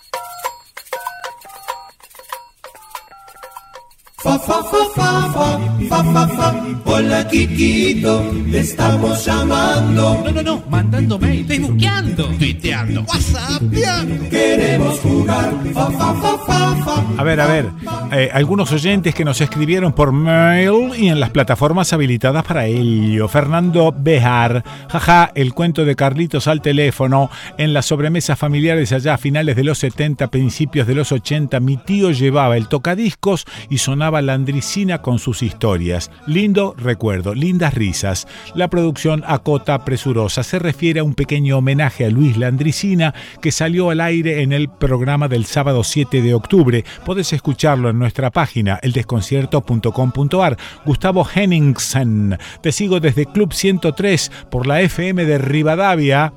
Fa, 4.20 4.40
fa, 4.40 4.64
fa, 4.64 4.84
fa, 4.96 5.30
fa, 5.32 5.60
fa, 5.90 6.04
fa, 6.04 6.28
fa. 6.28 6.66
Hola, 6.86 7.28
Kikito, 7.28 8.32
te 8.52 8.62
estamos 8.62 9.24
llamando. 9.24 10.24
No, 10.24 10.32
no, 10.32 10.42
no, 10.42 10.64
mandando 10.72 11.20
mail, 11.20 11.46
facebookeando, 11.46 12.26
tuiteando, 12.40 13.02
whatsappeando. 13.04 14.28
Queremos 14.28 15.00
jugar. 15.02 15.54
Fa, 15.72 15.92
fa, 15.92 16.14
fa, 16.16 16.38
fa, 16.48 16.76
fa. 16.84 17.04
A 17.20 17.24
ver, 17.24 17.40
a 17.40 17.46
ver, 17.46 17.70
eh, 18.12 18.32
algunos 18.34 18.72
oyentes 18.72 19.14
que 19.14 19.24
nos 19.24 19.40
escribieron 19.40 19.94
por 19.94 20.12
mail 20.12 20.94
y 20.98 21.10
en 21.10 21.20
las 21.20 21.30
plataformas 21.30 21.94
habilitadas 21.94 22.44
para 22.44 22.66
ello. 22.66 23.28
Fernando 23.28 23.94
Bejar, 23.96 24.64
jaja, 24.90 25.32
el 25.36 25.54
cuento 25.54 25.86
de 25.86 25.96
Carlitos 25.96 26.48
al 26.48 26.64
teléfono, 26.64 27.30
en 27.60 27.72
las 27.72 27.86
sobremesas 27.86 28.40
familiares 28.40 28.92
allá 28.94 29.14
a 29.14 29.18
finales 29.20 29.56
de 29.56 29.64
los 29.64 29.78
70, 29.78 30.28
principios 30.32 30.88
de 30.88 30.96
los 30.96 31.12
80, 31.12 31.60
mi 31.60 31.78
tío 31.78 32.10
llevaba 32.10 32.58
el 32.58 32.68
tocadiscos 32.68 33.46
y 33.70 33.78
sonaba 33.78 34.07
Landricina 34.08 35.02
con 35.02 35.20
sus 35.20 35.44
historias. 35.44 36.10
Lindo 36.26 36.74
recuerdo, 36.78 37.36
lindas 37.36 37.74
risas. 37.74 38.28
La 38.56 38.70
producción 38.70 39.24
acota 39.28 39.84
presurosa 39.84 40.44
se 40.44 40.60
refiere 40.60 41.02
a 41.02 41.04
un 41.04 41.14
pequeño 41.14 41.58
homenaje 41.58 42.06
a 42.06 42.10
Luis 42.10 42.38
Landricina 42.38 43.14
que 43.42 43.52
salió 43.52 43.90
al 43.90 44.02
aire 44.02 44.42
en 44.42 44.54
el 44.54 44.70
programa 44.70 45.28
del 45.28 45.46
sábado 45.46 45.84
7 45.84 46.22
de 46.22 46.34
octubre. 46.34 46.86
Podés 47.06 47.34
escucharlo 47.34 47.90
en 47.90 48.00
nuestra 48.00 48.32
página 48.32 48.80
eldesconcierto.com.ar. 48.82 50.58
Gustavo 50.86 51.28
Henningsen, 51.34 52.38
te 52.62 52.72
sigo 52.72 53.00
desde 53.00 53.26
Club 53.26 53.54
103 53.54 54.32
por 54.50 54.68
la 54.68 54.82
FM 54.82 55.26
de 55.26 55.38
Rivadavia. 55.38 56.34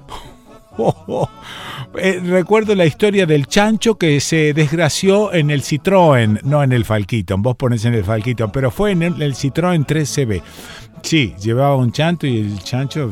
Eh, 1.98 2.20
recuerdo 2.24 2.76
la 2.76 2.86
historia 2.86 3.26
del 3.26 3.48
chancho 3.48 3.97
que 3.97 4.20
se 4.20 4.52
desgració 4.55 5.32
en 5.32 5.51
el 5.51 5.62
Citroën, 5.62 6.40
no 6.44 6.62
en 6.62 6.70
el 6.70 6.84
Falquiton, 6.84 7.42
vos 7.42 7.56
pones 7.56 7.84
en 7.84 7.94
el 7.94 8.05
Falquiton, 8.05 8.52
pero 8.52 8.70
fue 8.70 8.92
en 8.92 9.02
el, 9.02 9.20
el 9.20 9.34
Citroën 9.34 9.84
3CB. 9.84 10.40
Sí, 11.02 11.34
llevaba 11.42 11.76
un 11.76 11.92
chanto 11.92 12.26
y 12.26 12.38
el 12.38 12.62
chancho. 12.62 13.10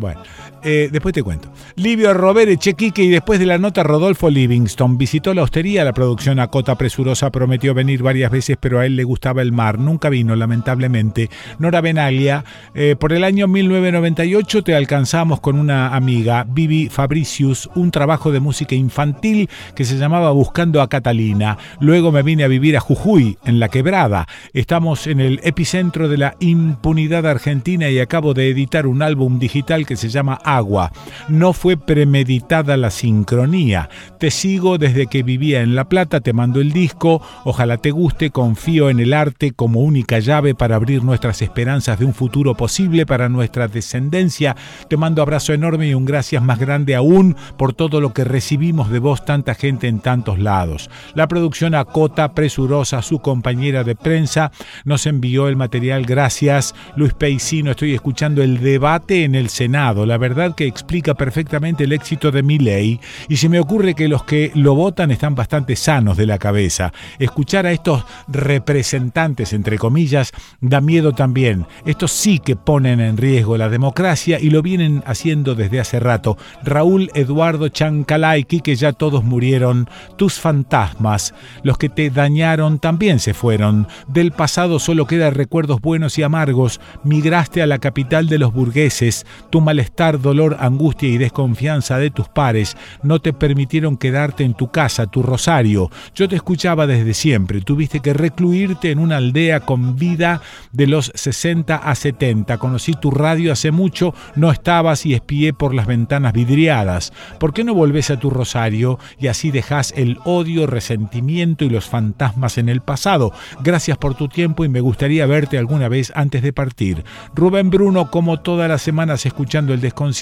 Bueno, 0.00 0.22
eh, 0.62 0.88
después 0.92 1.14
te 1.14 1.22
cuento. 1.22 1.50
Livio 1.76 2.12
Robert 2.14 2.50
Echequique 2.50 3.02
y 3.02 3.08
después 3.08 3.38
de 3.38 3.46
la 3.46 3.58
nota 3.58 3.82
Rodolfo 3.82 4.30
Livingston 4.30 4.98
visitó 4.98 5.34
la 5.34 5.42
hostería. 5.42 5.84
La 5.84 5.92
producción 5.92 6.38
a 6.40 6.48
cota 6.48 6.76
presurosa 6.76 7.30
prometió 7.30 7.74
venir 7.74 8.02
varias 8.02 8.30
veces, 8.30 8.56
pero 8.60 8.78
a 8.78 8.86
él 8.86 8.96
le 8.96 9.04
gustaba 9.04 9.42
el 9.42 9.52
mar. 9.52 9.78
Nunca 9.78 10.08
vino, 10.08 10.36
lamentablemente. 10.36 11.30
Nora 11.58 11.80
Benaglia, 11.80 12.44
eh, 12.74 12.96
por 12.98 13.12
el 13.12 13.24
año 13.24 13.48
1998 13.48 14.62
te 14.62 14.74
alcanzamos 14.74 15.40
con 15.40 15.58
una 15.58 15.94
amiga, 15.94 16.44
Vivi 16.48 16.88
Fabricius, 16.88 17.68
un 17.74 17.90
trabajo 17.90 18.32
de 18.32 18.40
música 18.40 18.74
infantil 18.74 19.48
que 19.74 19.84
se 19.84 19.96
llamaba 19.96 20.30
Buscando 20.30 20.82
a 20.82 20.88
Catalina. 20.88 21.58
Luego 21.80 22.12
me 22.12 22.22
vine 22.22 22.44
a 22.44 22.48
vivir 22.48 22.76
a 22.76 22.80
Jujuy, 22.80 23.38
en 23.44 23.60
La 23.60 23.68
Quebrada. 23.68 24.26
Estamos 24.52 25.06
en 25.06 25.20
el 25.20 25.40
epicentro 25.42 26.08
de 26.08 26.18
la 26.18 26.36
impunidad 26.40 27.26
argentina 27.26 27.88
y 27.88 27.98
acabo 27.98 28.34
de 28.34 28.48
editar 28.48 28.86
un 28.86 29.02
álbum 29.02 29.38
digital 29.38 29.86
que 29.86 29.96
se 29.96 30.08
llama 30.08 30.38
Agua. 30.56 30.92
No 31.28 31.52
fue 31.52 31.76
premeditada 31.76 32.76
la 32.76 32.90
sincronía. 32.90 33.88
Te 34.18 34.30
sigo 34.30 34.78
desde 34.78 35.06
que 35.06 35.22
vivía 35.22 35.62
en 35.62 35.74
La 35.74 35.88
Plata, 35.88 36.20
te 36.20 36.32
mando 36.32 36.60
el 36.60 36.72
disco, 36.72 37.22
ojalá 37.44 37.78
te 37.78 37.90
guste, 37.90 38.30
confío 38.30 38.90
en 38.90 39.00
el 39.00 39.12
arte 39.12 39.52
como 39.52 39.80
única 39.80 40.18
llave 40.18 40.54
para 40.54 40.76
abrir 40.76 41.02
nuestras 41.04 41.42
esperanzas 41.42 41.98
de 41.98 42.04
un 42.04 42.14
futuro 42.14 42.54
posible 42.54 43.06
para 43.06 43.28
nuestra 43.28 43.68
descendencia. 43.68 44.56
Te 44.88 44.96
mando 44.96 45.22
abrazo 45.22 45.52
enorme 45.52 45.88
y 45.88 45.94
un 45.94 46.04
gracias 46.04 46.42
más 46.42 46.58
grande 46.58 46.94
aún 46.94 47.36
por 47.56 47.72
todo 47.72 48.00
lo 48.00 48.12
que 48.12 48.24
recibimos 48.24 48.90
de 48.90 48.98
vos, 48.98 49.24
tanta 49.24 49.54
gente 49.54 49.88
en 49.88 50.00
tantos 50.00 50.38
lados. 50.38 50.90
La 51.14 51.28
producción 51.28 51.74
Acota, 51.74 52.34
presurosa, 52.34 53.02
su 53.02 53.20
compañera 53.20 53.84
de 53.84 53.94
prensa, 53.94 54.52
nos 54.84 55.06
envió 55.06 55.48
el 55.48 55.56
material. 55.56 56.04
Gracias. 56.04 56.74
Luis 56.96 57.14
Peicino, 57.14 57.70
estoy 57.70 57.94
escuchando 57.94 58.42
el 58.42 58.60
debate 58.60 59.24
en 59.24 59.34
el 59.34 59.48
Senado. 59.48 60.06
La 60.06 60.18
verdad 60.18 60.39
que 60.48 60.66
explica 60.66 61.14
perfectamente 61.14 61.84
el 61.84 61.92
éxito 61.92 62.30
de 62.30 62.42
mi 62.42 62.58
ley 62.58 63.00
y 63.28 63.36
se 63.36 63.48
me 63.48 63.60
ocurre 63.60 63.94
que 63.94 64.08
los 64.08 64.24
que 64.24 64.50
lo 64.54 64.74
votan 64.74 65.10
están 65.10 65.34
bastante 65.34 65.76
sanos 65.76 66.16
de 66.16 66.26
la 66.26 66.38
cabeza. 66.38 66.92
Escuchar 67.18 67.66
a 67.66 67.72
estos 67.72 68.04
representantes, 68.28 69.52
entre 69.52 69.78
comillas, 69.78 70.32
da 70.60 70.80
miedo 70.80 71.12
también. 71.12 71.66
Estos 71.84 72.12
sí 72.12 72.38
que 72.38 72.56
ponen 72.56 73.00
en 73.00 73.16
riesgo 73.16 73.56
la 73.56 73.68
democracia 73.68 74.38
y 74.40 74.50
lo 74.50 74.62
vienen 74.62 75.02
haciendo 75.06 75.54
desde 75.54 75.80
hace 75.80 76.00
rato. 76.00 76.36
Raúl 76.64 77.10
Eduardo 77.14 77.68
Chancalay, 77.68 78.44
que 78.44 78.74
ya 78.74 78.92
todos 78.92 79.24
murieron. 79.24 79.88
Tus 80.16 80.40
fantasmas, 80.40 81.34
los 81.62 81.78
que 81.78 81.88
te 81.88 82.10
dañaron, 82.10 82.78
también 82.78 83.18
se 83.18 83.34
fueron. 83.34 83.86
Del 84.08 84.32
pasado 84.32 84.78
solo 84.78 85.06
quedan 85.06 85.34
recuerdos 85.34 85.80
buenos 85.80 86.18
y 86.18 86.22
amargos. 86.22 86.80
Migraste 87.04 87.62
a 87.62 87.66
la 87.66 87.78
capital 87.78 88.28
de 88.28 88.38
los 88.38 88.52
burgueses. 88.52 89.26
Tu 89.50 89.60
malestar, 89.60 90.20
dolor, 90.30 90.56
angustia 90.60 91.08
y 91.08 91.18
desconfianza 91.18 91.98
de 91.98 92.10
tus 92.10 92.28
pares 92.28 92.76
no 93.02 93.18
te 93.18 93.32
permitieron 93.32 93.96
quedarte 93.96 94.44
en 94.44 94.54
tu 94.54 94.70
casa, 94.70 95.06
tu 95.06 95.22
rosario. 95.22 95.90
Yo 96.14 96.28
te 96.28 96.36
escuchaba 96.36 96.86
desde 96.86 97.14
siempre. 97.14 97.60
Tuviste 97.60 98.00
que 98.00 98.12
recluirte 98.12 98.92
en 98.92 99.00
una 99.00 99.16
aldea 99.16 99.60
con 99.60 99.96
vida 99.96 100.40
de 100.72 100.86
los 100.86 101.10
60 101.14 101.76
a 101.76 101.94
70. 101.94 102.58
Conocí 102.58 102.92
tu 102.92 103.10
radio 103.10 103.52
hace 103.52 103.72
mucho, 103.72 104.14
no 104.36 104.52
estabas 104.52 105.04
y 105.04 105.14
espié 105.14 105.52
por 105.52 105.74
las 105.74 105.86
ventanas 105.86 106.32
vidriadas. 106.32 107.12
¿Por 107.40 107.52
qué 107.52 107.64
no 107.64 107.74
volvés 107.74 108.10
a 108.10 108.18
tu 108.18 108.30
rosario 108.30 108.98
y 109.18 109.26
así 109.26 109.50
dejas 109.50 109.92
el 109.96 110.18
odio, 110.24 110.68
resentimiento 110.68 111.64
y 111.64 111.70
los 111.70 111.86
fantasmas 111.86 112.56
en 112.56 112.68
el 112.68 112.82
pasado? 112.82 113.32
Gracias 113.64 113.98
por 113.98 114.14
tu 114.14 114.28
tiempo 114.28 114.64
y 114.64 114.68
me 114.68 114.80
gustaría 114.80 115.26
verte 115.26 115.58
alguna 115.58 115.88
vez 115.88 116.12
antes 116.14 116.42
de 116.42 116.52
partir. 116.52 117.04
Rubén 117.34 117.70
Bruno, 117.70 118.10
como 118.10 118.40
todas 118.40 118.68
las 118.68 118.82
semanas 118.82 119.26
escuchando 119.26 119.74
el 119.74 119.80
desconcierto, 119.80 120.19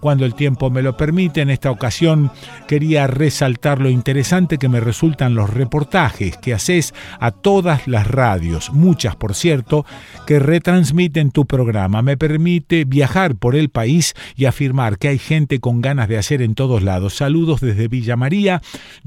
cuando 0.00 0.24
el 0.24 0.34
tiempo 0.34 0.70
me 0.70 0.82
lo 0.82 0.96
permite, 0.96 1.40
en 1.40 1.50
esta 1.50 1.70
ocasión 1.70 2.30
quería 2.66 3.06
resaltar 3.06 3.80
lo 3.80 3.90
interesante 3.90 4.58
que 4.58 4.68
me 4.68 4.80
resultan 4.80 5.34
los 5.34 5.50
reportajes 5.50 6.36
que 6.36 6.54
haces 6.54 6.94
a 7.20 7.30
todas 7.30 7.86
las 7.86 8.06
radios, 8.06 8.72
muchas 8.72 9.14
por 9.14 9.34
cierto, 9.34 9.84
que 10.26 10.38
retransmiten 10.38 11.30
tu 11.30 11.46
programa. 11.46 12.02
Me 12.02 12.16
permite 12.16 12.84
viajar 12.84 13.36
por 13.36 13.54
el 13.54 13.68
país 13.68 14.14
y 14.34 14.46
afirmar 14.46 14.98
que 14.98 15.08
hay 15.08 15.18
gente 15.18 15.60
con 15.60 15.80
ganas 15.80 16.08
de 16.08 16.18
hacer 16.18 16.42
en 16.42 16.54
todos 16.54 16.82
lados. 16.82 17.14
Saludos 17.14 17.60
desde 17.60 17.88
Villa 17.88 18.16
María, 18.16 18.62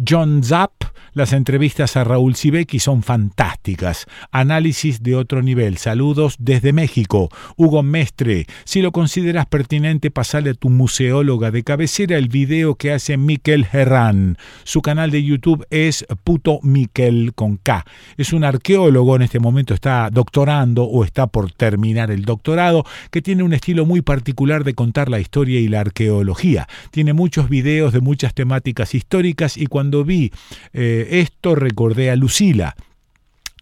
John 0.07 0.43
Zapp. 0.43 0.71
Las 1.13 1.33
entrevistas 1.33 1.97
a 1.97 2.05
Raúl 2.05 2.35
Sibeki 2.35 2.79
son 2.79 3.03
fantásticas. 3.03 4.05
Análisis 4.31 5.03
de 5.03 5.15
otro 5.15 5.41
nivel. 5.41 5.77
Saludos 5.77 6.37
desde 6.39 6.61
de 6.61 6.73
México, 6.73 7.29
Hugo 7.57 7.83
Mestre. 7.83 8.45
Si 8.63 8.81
lo 8.81 8.91
consideras 8.91 9.45
pertinente, 9.45 10.10
pasale 10.11 10.51
a 10.51 10.53
tu 10.53 10.69
museóloga 10.69 11.51
de 11.51 11.63
cabecera 11.63 12.17
el 12.17 12.27
video 12.27 12.75
que 12.75 12.91
hace 12.91 13.17
Miquel 13.17 13.65
Herrán. 13.71 14.37
Su 14.63 14.81
canal 14.81 15.11
de 15.11 15.23
YouTube 15.23 15.65
es 15.69 16.05
Puto 16.23 16.59
Miquel 16.61 17.33
con 17.33 17.57
K. 17.57 17.85
Es 18.17 18.33
un 18.33 18.43
arqueólogo, 18.43 19.15
en 19.15 19.23
este 19.23 19.39
momento 19.39 19.73
está 19.73 20.09
doctorando 20.11 20.83
o 20.83 21.03
está 21.03 21.27
por 21.27 21.51
terminar 21.51 22.11
el 22.11 22.23
doctorado, 22.23 22.85
que 23.09 23.21
tiene 23.21 23.43
un 23.43 23.53
estilo 23.53 23.85
muy 23.85 24.01
particular 24.01 24.63
de 24.63 24.73
contar 24.73 25.09
la 25.09 25.19
historia 25.19 25.59
y 25.59 25.67
la 25.67 25.81
arqueología. 25.81 26.67
Tiene 26.91 27.13
muchos 27.13 27.49
videos 27.49 27.93
de 27.93 28.01
muchas 28.01 28.33
temáticas 28.33 28.93
históricas 28.93 29.57
y 29.57 29.65
cuando 29.65 30.03
vi 30.03 30.31
eh, 30.73 31.07
esto 31.11 31.55
recordé 31.55 32.11
a 32.11 32.15
Lucila. 32.15 32.75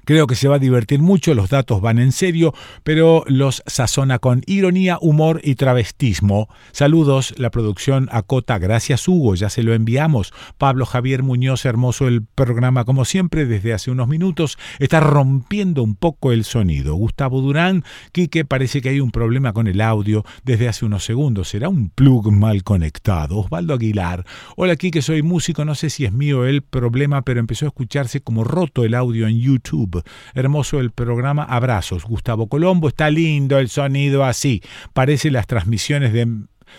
Creo 0.10 0.26
que 0.26 0.34
se 0.34 0.48
va 0.48 0.56
a 0.56 0.57
divertir 0.57 1.02
mucho, 1.02 1.36
los 1.36 1.52
datos 1.52 1.81
van 1.81 1.99
en 1.99 2.11
serio, 2.11 2.52
pero 2.81 3.23
los 3.27 3.61
sazona 3.68 4.18
con 4.18 4.41
ironía, 4.48 4.98
humor 4.99 5.40
y 5.44 5.53
travestismo. 5.53 6.49
Saludos, 6.72 7.36
la 7.38 7.52
producción 7.52 8.10
acota, 8.11 8.57
gracias 8.57 9.07
Hugo, 9.07 9.36
ya 9.36 9.52
se 9.52 9.61
lo 9.61 9.72
enviamos. 9.76 10.34
Pablo 10.57 10.88
Javier 10.88 11.22
Muñoz, 11.22 11.64
hermoso 11.64 12.07
el 12.07 12.23
programa 12.23 12.86
como 12.86 13.06
siempre, 13.06 13.45
desde 13.45 13.72
hace 13.72 13.91
unos 13.91 14.07
minutos, 14.07 14.57
está 14.80 14.99
rompiendo 14.99 15.84
un 15.84 15.94
poco 15.94 16.31
el 16.31 16.44
sonido. 16.44 16.95
Gustavo 16.95 17.41
Durán, 17.41 17.84
Quique, 18.11 18.45
parece 18.45 18.81
que 18.81 18.90
hay 18.90 19.02
un 19.02 19.11
problema 19.11 19.53
con 19.53 19.68
el 19.68 19.80
audio 19.80 20.26
desde 20.44 20.69
hace 20.69 20.86
unos 20.86 21.06
segundos, 21.06 21.49
será 21.49 21.69
un 21.69 21.91
plug 21.91 22.31
mal 22.31 22.64
conectado. 22.64 23.38
Osvaldo 23.38 23.76
Aguilar, 23.76 24.26
hola 24.56 24.76
Quique, 24.76 25.03
soy 25.03 25.22
músico, 25.22 25.65
no 25.65 25.76
sé 25.76 25.91
si 25.91 26.06
es 26.06 26.11
mío 26.11 26.48
el 26.48 26.64
problema, 26.64 27.22
pero 27.22 27.40
empezó 27.40 27.65
a 27.65 27.69
escucharse 27.69 28.22
como 28.22 28.44
roto 28.44 28.84
el 28.84 28.95
audio 28.95 29.27
en 29.27 29.40
YouTube. 29.40 29.98
Hermoso 30.34 30.80
el 30.80 30.91
programa. 30.91 31.43
Abrazos. 31.43 32.03
Gustavo 32.05 32.47
Colombo. 32.47 32.88
Está 32.88 33.09
lindo 33.09 33.57
el 33.57 33.69
sonido 33.69 34.23
así. 34.23 34.61
Parece 34.93 35.31
las 35.31 35.47
transmisiones 35.47 36.13
de 36.13 36.27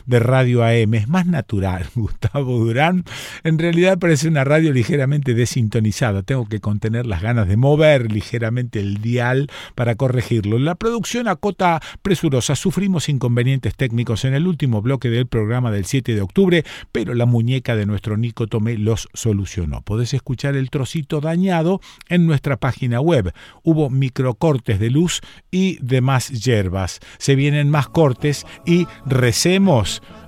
de 0.06 0.20
Radio 0.20 0.64
AM. 0.64 0.94
Es 0.94 1.08
más 1.08 1.26
natural, 1.26 1.86
Gustavo 1.94 2.58
Durán. 2.58 3.04
En 3.44 3.58
realidad 3.58 3.98
parece 3.98 4.28
una 4.28 4.44
radio 4.44 4.72
ligeramente 4.72 5.34
desintonizada. 5.34 6.22
Tengo 6.22 6.46
que 6.46 6.60
contener 6.60 7.06
las 7.06 7.22
ganas 7.22 7.48
de 7.48 7.56
mover 7.56 8.12
ligeramente 8.12 8.80
el 8.80 9.00
dial 9.00 9.48
para 9.74 9.94
corregirlo. 9.94 10.58
La 10.58 10.74
producción 10.74 11.28
acota 11.28 11.80
presurosa. 12.02 12.56
Sufrimos 12.56 13.08
inconvenientes 13.08 13.74
técnicos 13.74 14.24
en 14.24 14.34
el 14.34 14.46
último 14.46 14.82
bloque 14.82 15.10
del 15.10 15.26
programa 15.26 15.70
del 15.70 15.84
7 15.84 16.14
de 16.14 16.20
octubre, 16.20 16.64
pero 16.92 17.14
la 17.14 17.26
muñeca 17.26 17.76
de 17.76 17.86
nuestro 17.86 18.16
Nico 18.16 18.46
Tomé 18.46 18.76
los 18.76 19.08
solucionó. 19.14 19.82
Podés 19.82 20.14
escuchar 20.14 20.56
el 20.56 20.70
trocito 20.70 21.20
dañado 21.20 21.80
en 22.08 22.26
nuestra 22.26 22.56
página 22.56 23.00
web. 23.00 23.32
Hubo 23.62 23.90
microcortes 23.90 24.78
de 24.78 24.90
luz 24.90 25.20
y 25.50 25.78
demás 25.80 26.28
hierbas. 26.28 27.00
Se 27.18 27.34
vienen 27.34 27.70
más 27.70 27.88
cortes 27.88 28.46
y 28.66 28.86
recemos 29.06 29.79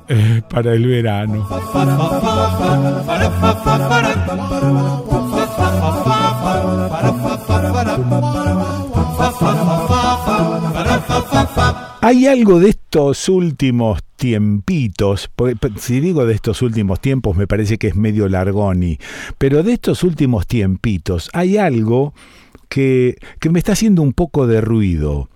eh, 0.08 0.42
para 0.48 0.74
el 0.74 0.86
verano. 0.86 1.48
Hay 12.00 12.26
algo 12.26 12.58
de 12.58 12.70
estos 12.70 13.28
últimos 13.28 14.00
tiempitos, 14.16 15.30
si 15.78 16.00
digo 16.00 16.26
de 16.26 16.34
estos 16.34 16.62
últimos 16.62 17.00
tiempos 17.00 17.36
me 17.36 17.46
parece 17.46 17.78
que 17.78 17.88
es 17.88 17.96
medio 17.96 18.28
largoni, 18.28 18.98
pero 19.38 19.62
de 19.62 19.74
estos 19.74 20.02
últimos 20.02 20.46
tiempitos 20.46 21.30
hay 21.32 21.58
algo 21.58 22.12
que, 22.68 23.16
que 23.40 23.50
me 23.50 23.58
está 23.58 23.72
haciendo 23.72 24.02
un 24.02 24.12
poco 24.12 24.46
de 24.46 24.60
ruido. 24.60 25.28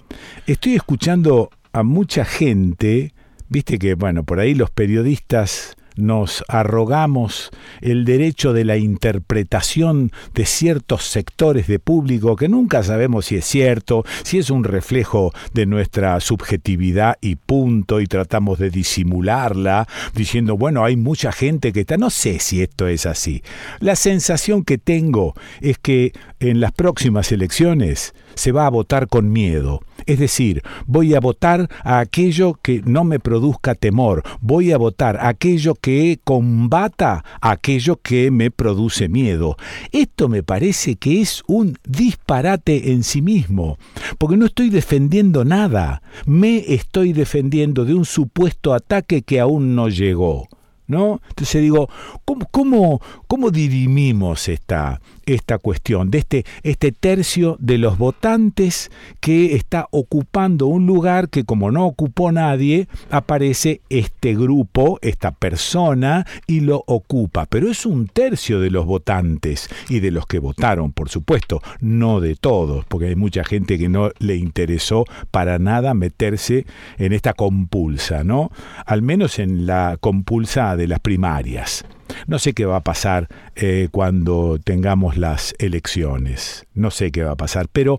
Estoy 0.46 0.74
escuchando 0.74 1.50
a 1.72 1.82
mucha 1.82 2.24
gente 2.24 3.12
Viste 3.48 3.78
que, 3.78 3.94
bueno, 3.94 4.24
por 4.24 4.40
ahí 4.40 4.54
los 4.54 4.70
periodistas 4.70 5.76
nos 5.96 6.44
arrogamos 6.48 7.50
el 7.80 8.04
derecho 8.04 8.52
de 8.52 8.64
la 8.64 8.76
interpretación 8.76 10.12
de 10.34 10.44
ciertos 10.44 11.04
sectores 11.04 11.66
de 11.66 11.78
público 11.78 12.36
que 12.36 12.48
nunca 12.48 12.82
sabemos 12.82 13.26
si 13.26 13.36
es 13.36 13.46
cierto, 13.46 14.04
si 14.22 14.38
es 14.38 14.50
un 14.50 14.64
reflejo 14.64 15.32
de 15.54 15.66
nuestra 15.66 16.20
subjetividad 16.20 17.16
y 17.20 17.36
punto, 17.36 18.00
y 18.00 18.06
tratamos 18.06 18.58
de 18.58 18.70
disimularla, 18.70 19.88
diciendo, 20.14 20.56
bueno, 20.56 20.84
hay 20.84 20.96
mucha 20.96 21.32
gente 21.32 21.72
que 21.72 21.80
está, 21.80 21.96
no 21.96 22.10
sé 22.10 22.38
si 22.38 22.62
esto 22.62 22.86
es 22.86 23.06
así. 23.06 23.42
La 23.80 23.96
sensación 23.96 24.64
que 24.64 24.78
tengo 24.78 25.34
es 25.60 25.78
que 25.78 26.12
en 26.40 26.60
las 26.60 26.72
próximas 26.72 27.32
elecciones 27.32 28.14
se 28.34 28.52
va 28.52 28.66
a 28.66 28.70
votar 28.70 29.08
con 29.08 29.32
miedo. 29.32 29.80
Es 30.04 30.18
decir, 30.18 30.62
voy 30.86 31.14
a 31.14 31.20
votar 31.20 31.68
a 31.82 31.98
aquello 31.98 32.58
que 32.62 32.82
no 32.84 33.04
me 33.04 33.18
produzca 33.18 33.74
temor, 33.74 34.22
voy 34.40 34.72
a 34.72 34.78
votar 34.78 35.16
a 35.16 35.28
aquello 35.28 35.74
que 35.74 36.20
combata 36.22 37.24
aquello 37.40 37.96
que 37.96 38.30
me 38.30 38.50
produce 38.50 39.08
miedo. 39.08 39.56
Esto 39.92 40.28
me 40.28 40.42
parece 40.42 40.96
que 40.96 41.20
es 41.20 41.42
un 41.46 41.78
disparate 41.88 42.92
en 42.92 43.02
sí 43.02 43.22
mismo, 43.22 43.78
porque 44.18 44.36
no 44.36 44.46
estoy 44.46 44.70
defendiendo 44.70 45.44
nada, 45.44 46.02
me 46.26 46.72
estoy 46.74 47.12
defendiendo 47.12 47.84
de 47.84 47.94
un 47.94 48.04
supuesto 48.04 48.74
ataque 48.74 49.22
que 49.22 49.40
aún 49.40 49.74
no 49.74 49.88
llegó. 49.88 50.48
¿No? 50.88 51.20
Entonces 51.30 51.62
digo, 51.62 51.90
¿cómo, 52.24 52.46
cómo, 52.52 53.00
cómo 53.26 53.50
dirimimos 53.50 54.48
esta, 54.48 55.00
esta 55.26 55.58
cuestión 55.58 56.10
de 56.10 56.18
este, 56.18 56.44
este 56.62 56.92
tercio 56.92 57.56
de 57.58 57.78
los 57.78 57.98
votantes 57.98 58.90
que 59.20 59.54
está 59.54 59.88
ocupando 59.90 60.66
un 60.66 60.86
lugar 60.86 61.28
que 61.28 61.44
como 61.44 61.70
no 61.70 61.86
ocupó 61.86 62.32
nadie, 62.32 62.88
aparece 63.10 63.80
este 63.90 64.34
grupo, 64.34 64.98
esta 65.02 65.32
persona 65.32 66.26
y 66.46 66.60
lo 66.60 66.84
ocupa. 66.86 67.46
Pero 67.46 67.70
es 67.70 67.84
un 67.84 68.06
tercio 68.06 68.60
de 68.60 68.70
los 68.70 68.86
votantes 68.86 69.68
y 69.88 70.00
de 70.00 70.10
los 70.10 70.26
que 70.26 70.38
votaron, 70.38 70.92
por 70.92 71.08
supuesto, 71.08 71.60
no 71.80 72.20
de 72.20 72.36
todos, 72.36 72.84
porque 72.86 73.06
hay 73.06 73.16
mucha 73.16 73.44
gente 73.44 73.78
que 73.78 73.88
no 73.88 74.10
le 74.18 74.36
interesó 74.36 75.04
para 75.30 75.58
nada 75.58 75.94
meterse 75.94 76.66
en 76.98 77.12
esta 77.12 77.32
compulsa, 77.32 78.24
¿no? 78.24 78.50
Al 78.84 79.02
menos 79.02 79.38
en 79.38 79.66
la 79.66 79.96
compulsa 80.00 80.76
de 80.76 80.88
las 80.88 81.00
primarias. 81.00 81.84
No 82.26 82.38
sé 82.38 82.52
qué 82.52 82.64
va 82.64 82.76
a 82.76 82.84
pasar 82.84 83.28
eh, 83.54 83.88
cuando 83.90 84.58
tengamos 84.62 85.16
las 85.16 85.54
elecciones, 85.58 86.66
no 86.74 86.90
sé 86.90 87.10
qué 87.10 87.22
va 87.22 87.32
a 87.32 87.36
pasar, 87.36 87.68
pero 87.72 87.98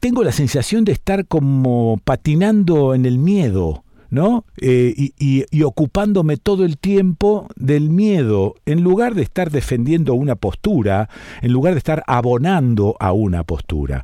tengo 0.00 0.22
la 0.22 0.32
sensación 0.32 0.84
de 0.84 0.92
estar 0.92 1.26
como 1.26 2.00
patinando 2.04 2.94
en 2.94 3.06
el 3.06 3.18
miedo. 3.18 3.82
¿no? 4.08 4.44
Eh, 4.60 4.94
y, 4.96 5.44
y, 5.50 5.62
ocupándome 5.64 6.36
todo 6.36 6.64
el 6.64 6.78
tiempo 6.78 7.48
del 7.56 7.90
miedo, 7.90 8.54
en 8.64 8.82
lugar 8.82 9.16
de 9.16 9.22
estar 9.22 9.50
defendiendo 9.50 10.14
una 10.14 10.36
postura, 10.36 11.08
en 11.42 11.52
lugar 11.52 11.74
de 11.74 11.78
estar 11.78 12.04
abonando 12.06 12.96
a 13.00 13.12
una 13.12 13.42
postura. 13.42 14.02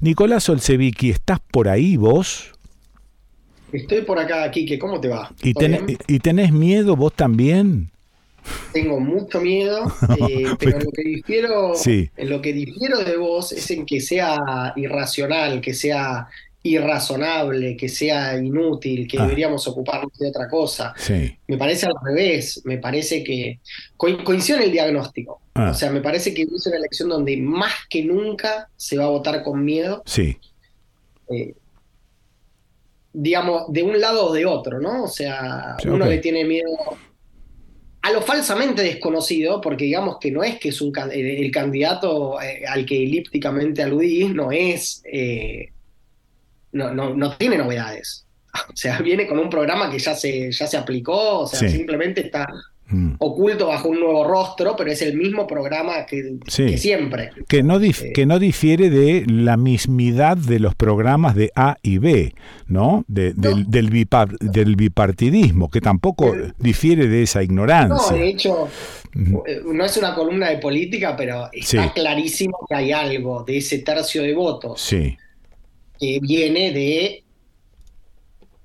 Nicolás 0.00 0.48
Olsevicki, 0.48 1.10
¿estás 1.10 1.38
por 1.38 1.68
ahí 1.68 1.96
vos? 1.96 2.52
Estoy 3.72 4.02
por 4.02 4.18
acá, 4.18 4.50
Quique, 4.50 4.78
¿cómo 4.78 5.00
te 5.00 5.08
va? 5.08 5.32
¿Y, 5.42 5.54
¿Y 6.08 6.18
tenés 6.18 6.52
miedo 6.52 6.96
vos 6.96 7.12
también? 7.12 7.93
Tengo 8.72 9.00
mucho 9.00 9.40
miedo, 9.40 9.84
eh, 10.18 10.46
pero 10.58 10.78
en 10.78 10.84
lo, 10.84 10.90
que 10.90 11.02
difiero, 11.02 11.72
en 11.86 12.30
lo 12.30 12.40
que 12.42 12.52
difiero 12.52 12.98
de 13.04 13.16
vos 13.16 13.52
es 13.52 13.70
en 13.70 13.86
que 13.86 14.00
sea 14.00 14.72
irracional, 14.76 15.60
que 15.60 15.74
sea 15.74 16.26
irrazonable, 16.66 17.76
que 17.76 17.88
sea 17.90 18.36
inútil, 18.38 19.06
que 19.06 19.18
Ah. 19.18 19.22
deberíamos 19.24 19.66
ocuparnos 19.68 20.16
de 20.18 20.28
otra 20.28 20.48
cosa. 20.48 20.94
Sí. 20.96 21.36
Me 21.46 21.58
parece 21.58 21.86
al 21.86 21.92
revés, 22.02 22.62
me 22.64 22.78
parece 22.78 23.22
que 23.22 23.60
co- 23.96 24.24
coincido 24.24 24.58
en 24.58 24.64
el 24.64 24.72
diagnóstico. 24.72 25.40
Ah. 25.54 25.70
O 25.70 25.74
sea, 25.74 25.90
me 25.90 26.00
parece 26.00 26.32
que 26.34 26.42
es 26.42 26.66
una 26.66 26.76
elección 26.78 27.08
donde 27.10 27.36
más 27.36 27.72
que 27.90 28.02
nunca 28.04 28.68
se 28.76 28.96
va 28.96 29.04
a 29.04 29.08
votar 29.08 29.42
con 29.42 29.62
miedo, 29.64 30.02
Sí. 30.06 30.36
eh, 31.30 31.54
digamos, 33.12 33.72
de 33.72 33.82
un 33.82 34.00
lado 34.00 34.26
o 34.26 34.32
de 34.32 34.46
otro, 34.46 34.80
¿no? 34.80 35.04
O 35.04 35.08
sea, 35.08 35.76
Sí, 35.80 35.88
uno 35.88 36.06
le 36.06 36.18
tiene 36.18 36.44
miedo 36.44 36.68
a 38.04 38.12
lo 38.12 38.20
falsamente 38.20 38.82
desconocido, 38.82 39.62
porque 39.62 39.86
digamos 39.86 40.18
que 40.20 40.30
no 40.30 40.44
es 40.44 40.58
que 40.58 40.68
es 40.68 40.82
un 40.82 40.92
el, 41.10 41.50
candidato 41.50 42.38
eh, 42.38 42.62
al 42.68 42.84
que 42.84 43.02
elípticamente 43.02 43.82
aludí, 43.82 44.26
no 44.28 44.52
es, 44.52 45.02
eh, 45.10 45.72
no, 46.72 46.92
no, 46.92 47.14
no 47.14 47.34
tiene 47.38 47.56
novedades. 47.56 48.26
O 48.72 48.76
sea, 48.76 48.98
viene 48.98 49.26
con 49.26 49.38
un 49.38 49.48
programa 49.48 49.90
que 49.90 49.98
ya 49.98 50.14
se, 50.14 50.52
ya 50.52 50.66
se 50.66 50.76
aplicó, 50.76 51.40
o 51.40 51.46
sea, 51.46 51.58
Sí. 51.60 51.70
simplemente 51.70 52.20
está 52.20 52.46
Mm. 52.94 53.14
oculto 53.18 53.66
bajo 53.66 53.88
un 53.88 53.98
nuevo 54.00 54.24
rostro, 54.24 54.76
pero 54.76 54.90
es 54.92 55.02
el 55.02 55.16
mismo 55.16 55.46
programa 55.46 56.06
que, 56.06 56.36
Sí. 56.46 56.66
que 56.66 56.78
siempre. 56.78 57.30
Que 57.48 57.62
no, 57.62 57.80
dif- 57.80 58.12
que 58.12 58.24
no 58.26 58.38
difiere 58.38 58.88
de 58.90 59.24
la 59.26 59.56
mismidad 59.56 60.36
de 60.36 60.60
los 60.60 60.74
programas 60.74 61.34
de 61.34 61.50
A 61.56 61.76
y 61.82 61.98
B, 61.98 62.34
¿no? 62.68 63.04
De- 63.08 63.32
del, 63.34 63.68
del, 63.70 63.90
bipar- 63.90 64.38
del 64.38 64.76
bipartidismo, 64.76 65.68
que 65.70 65.80
tampoco 65.80 66.32
difiere 66.58 67.08
de 67.08 67.22
esa 67.22 67.40
No, 67.40 67.44
ignorancia. 67.44 68.16
de 68.16 68.28
hecho, 68.28 68.68
eh, 69.46 69.60
no 69.64 69.84
es 69.84 69.96
una 69.96 70.14
columna 70.14 70.50
de 70.50 70.58
política, 70.58 71.16
pero 71.16 71.48
está 71.52 71.82
Sí. 71.84 71.90
clarísimo 71.94 72.58
que 72.68 72.74
hay 72.76 72.92
algo 72.92 73.42
de 73.44 73.56
ese 73.56 73.78
tercio 73.78 74.22
de 74.22 74.34
votos 74.34 74.80
Sí, 74.80 75.16
que 75.98 76.18
viene 76.20 76.72
de 76.72 77.24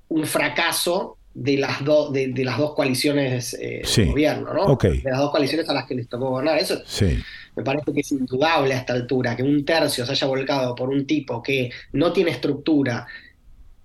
un 0.08 0.24
fracaso 0.26 1.16
de 1.32 1.56
las, 1.56 1.84
dos 1.84 2.12
de, 2.12 2.28
de 2.28 2.44
las 2.44 2.58
dos 2.58 2.74
coaliciones 2.74 3.54
eh, 3.54 3.82
Sí. 3.84 4.02
de 4.02 4.08
gobierno, 4.10 4.52
¿no? 4.52 4.76
De 4.76 5.00
las 5.04 5.18
dos 5.18 5.30
coaliciones 5.30 5.68
a 5.68 5.74
las 5.74 5.86
que 5.86 5.94
les 5.94 6.08
tocó 6.08 6.30
gobernar. 6.30 6.58
Eso 6.58 6.80
Sí. 6.84 7.18
me 7.56 7.62
parece 7.62 7.92
que 7.92 8.00
es 8.00 8.12
indudable 8.12 8.74
a 8.74 8.78
esta 8.78 8.92
altura 8.94 9.36
que 9.36 9.42
un 9.42 9.64
tercio 9.64 10.04
se 10.04 10.12
haya 10.12 10.26
volcado 10.26 10.74
por 10.74 10.88
un 10.88 11.06
tipo 11.06 11.42
que 11.42 11.70
no 11.92 12.12
tiene 12.12 12.32
estructura, 12.32 13.06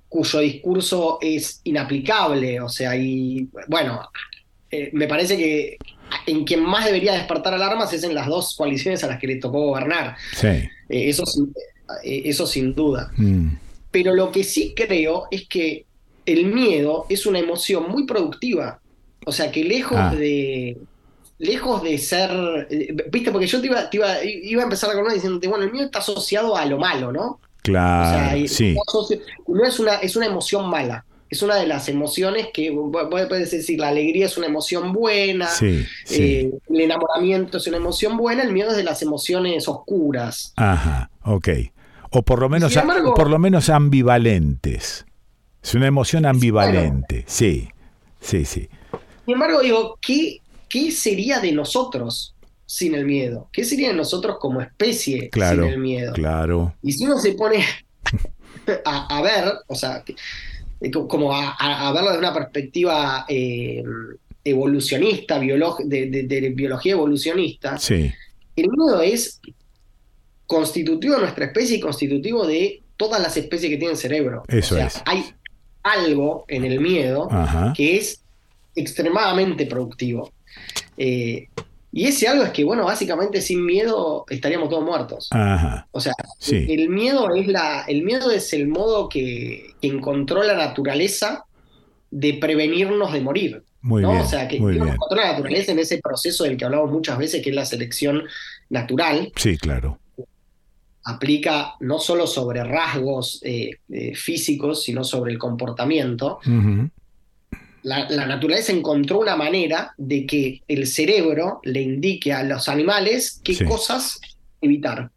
cuyo 0.10 0.40
discurso 0.40 1.18
es 1.22 1.62
inaplicable, 1.66 2.62
o 2.62 2.70
sea, 2.70 2.96
y 2.96 3.48
bueno, 3.68 4.02
eh, 4.72 4.90
me 4.94 5.08
parece 5.08 5.38
que 5.38 5.78
en 6.28 6.46
quien 6.46 6.62
más 6.64 6.86
debería 6.86 7.14
despertar 7.14 7.54
alarmas 7.54 7.92
es 7.94 8.04
en 8.04 8.16
las 8.16 8.28
dos 8.28 8.56
coaliciones 8.56 9.04
a 9.04 9.08
las 9.08 9.20
que 9.20 9.28
le 9.28 9.36
tocó 9.36 9.60
gobernar. 9.68 10.16
Sí. 10.36 10.48
Eh, 10.48 10.70
eso, 10.90 11.26
sin- 11.26 11.54
eso 12.04 12.48
sin 12.48 12.74
duda. 12.74 13.12
Mm. 13.18 13.50
Pero 13.92 14.14
lo 14.16 14.32
que 14.32 14.44
sí 14.44 14.74
creo 14.76 15.26
es 15.32 15.48
que 15.48 15.86
el 16.26 16.46
miedo 16.48 17.06
es 17.10 17.26
una 17.26 17.40
emoción 17.40 17.90
muy 17.90 18.06
productiva. 18.06 18.80
O 19.26 19.32
sea, 19.32 19.52
que 19.52 19.64
lejos 19.64 19.98
Ah. 20.00 20.14
de 20.16 20.78
lejos 21.38 21.84
de 21.84 21.98
ser, 21.98 22.32
eh, 22.70 22.96
viste, 23.12 23.30
porque 23.30 23.46
yo 23.48 23.60
te 23.60 23.68
iba, 23.68 23.90
te 23.90 23.98
iba, 23.98 24.24
iba 24.24 24.62
a 24.62 24.64
empezar 24.64 24.94
con 24.94 25.04
una 25.04 25.14
diciéndote, 25.14 25.50
bueno, 25.50 25.66
el 25.66 25.72
miedo 25.72 25.86
está 25.86 26.00
asociado 26.00 26.56
a 26.56 26.66
lo 26.66 26.78
malo, 26.78 27.12
¿no? 27.12 27.26
O 27.26 27.40
Claro, 27.62 28.30
sea, 28.30 28.38
y- 28.38 28.48
sí. 28.48 28.76
no 29.48 29.66
es 29.66 29.80
una, 29.80 29.96
es 29.96 30.16
una 30.16 30.28
emoción 30.28 30.70
mala. 30.70 31.04
Es 31.30 31.42
una 31.42 31.56
de 31.56 31.68
las 31.68 31.90
emociones 31.90 32.48
que, 32.54 32.72
puedes 33.10 33.52
decir, 33.52 33.80
la 33.80 33.90
alegría 33.90 34.28
es 34.28 34.38
una 34.38 34.48
emoción 34.48 34.94
buena, 34.94 35.48
Sí, 35.48 35.84
sí. 36.06 36.24
eh, 36.24 36.52
el 36.70 36.82
enamoramiento 36.82 37.58
es 37.58 37.68
una 37.68 37.78
emoción 37.78 38.16
buena, 38.16 38.44
el 38.44 38.54
miedo 38.54 38.70
es 38.72 38.78
de 38.78 38.84
las 38.84 39.02
emociones 39.02 39.68
oscuras. 39.68 40.54
Ajá, 40.56 41.10
ok. 41.24 41.50
O 42.12 42.22
por 42.22 42.40
lo 42.40 42.48
menos, 42.48 42.74
embargo- 42.78 43.12
o 43.12 43.14
por 43.16 43.30
lo 43.30 43.40
menos 43.40 43.70
ambivalentes. 43.70 45.06
Es 45.66 45.74
una 45.74 45.88
emoción 45.88 46.26
ambivalente. 46.28 47.24
Sí, 47.28 47.68
sí, 48.22 48.46
sí. 48.46 48.70
Sin 49.26 49.34
embargo, 49.34 49.62
digo, 49.62 49.98
¿qué, 50.00 50.38
¿qué 50.70 50.92
sería 50.92 51.40
de 51.40 51.52
nosotros 51.52 52.36
sin 52.68 52.94
el 52.94 53.06
miedo? 53.06 53.50
¿Qué 53.52 53.64
sería 53.66 53.88
de 53.90 53.96
nosotros 53.96 54.38
como 54.40 54.62
especie 54.62 55.30
Claro, 55.32 55.64
sin 55.64 55.72
el 55.74 55.80
miedo? 55.80 56.14
claro. 56.14 56.76
Y 56.84 56.92
si 56.92 57.06
uno 57.06 57.18
se 57.18 57.34
pone 57.34 57.66
a, 58.86 59.18
a 59.18 59.22
ver, 59.24 59.54
o 59.66 59.74
sea, 59.74 60.04
eh, 60.82 60.92
co- 60.92 61.08
como 61.08 61.34
a, 61.34 61.56
a- 61.58 61.92
verlo 61.92 62.10
desde 62.10 62.20
una 62.20 62.34
perspectiva 62.34 63.26
eh, 63.28 63.84
evolucionista, 64.44 65.40
de- 65.40 66.24
de 66.28 66.50
biología 66.52 66.92
evolucionista, 66.92 67.80
Sí, 67.80 68.14
el 68.56 68.70
miedo 68.70 69.02
es 69.02 69.42
constitutivo 70.46 71.16
de 71.16 71.22
nuestra 71.22 71.46
especie 71.46 71.78
y 71.78 71.80
constitutivo 71.80 72.46
de 72.46 72.84
todas 72.98 73.20
las 73.20 73.36
especies 73.36 73.72
que 73.72 73.78
tienen 73.78 73.98
cerebro. 73.98 74.44
Eso 74.48 74.76
o 74.76 74.78
sea, 74.78 74.88
es. 74.88 75.02
hay 75.06 75.26
algo 75.86 76.46
en 76.48 76.66
el 76.66 76.80
miedo 76.82 77.28
Ajá. 77.32 77.74
que 77.76 77.98
es 77.98 78.22
extremadamente 78.76 79.66
productivo. 79.68 80.32
Eh, 80.98 81.48
y 81.92 82.06
ese 82.08 82.28
algo 82.28 82.44
es 82.44 82.50
que, 82.50 82.64
bueno, 82.66 82.84
básicamente 82.86 83.40
sin 83.42 83.66
miedo 83.66 84.26
estaríamos 84.30 84.68
todos 84.70 84.84
muertos. 84.84 85.30
ajá. 85.32 85.88
O 85.92 86.02
sea, 86.02 86.14
Sí. 86.40 86.66
el 86.70 86.90
miedo 86.90 87.34
es 87.34 87.48
la, 87.48 87.84
el 87.88 88.04
miedo 88.04 88.32
es 88.32 88.52
el 88.54 88.68
modo 88.68 89.08
que, 89.08 89.74
que 89.82 89.88
encontró 89.88 90.44
la 90.44 90.56
naturaleza 90.56 91.46
de 92.12 92.34
prevenirnos 92.34 93.14
de 93.14 93.22
morir. 93.22 93.64
Muy 93.82 94.02
¿no? 94.02 94.12
bien, 94.12 94.24
O 94.24 94.28
sea, 94.28 94.48
que 94.48 94.60
muy 94.60 94.74
digamos, 94.74 94.92
bien. 94.94 94.96
encontró 94.96 95.18
la 95.24 95.32
naturaleza 95.34 95.72
en 95.72 95.80
ese 95.80 96.00
proceso 96.00 96.44
del 96.44 96.58
que 96.58 96.66
hablamos 96.66 96.92
muchas 96.92 97.18
veces, 97.18 97.42
que 97.44 97.52
es 97.52 97.56
la 97.56 97.66
selección 97.66 98.24
natural, 98.70 99.32
Sí, 99.36 99.58
claro. 99.58 100.00
Aplica 101.06 101.76
no 101.80 102.00
solo 102.00 102.28
sobre 102.28 102.64
rasgos 102.64 103.40
eh, 103.44 103.72
eh, 103.90 104.16
físicos, 104.16 104.84
sino 104.84 105.04
sobre 105.04 105.32
el 105.32 105.38
comportamiento. 105.38 106.40
La, 107.84 108.10
la 108.10 108.26
naturaleza 108.26 108.72
encontró 108.72 109.20
una 109.20 109.36
manera 109.36 109.94
de 109.98 110.26
que 110.26 110.64
el 110.68 110.88
cerebro 110.88 111.60
le 111.64 111.84
indique 111.84 112.34
a 112.34 112.42
los 112.42 112.68
animales 112.68 113.40
qué 113.44 113.54
Sí. 113.54 113.64
cosas 113.66 114.20
evitar. 114.62 115.12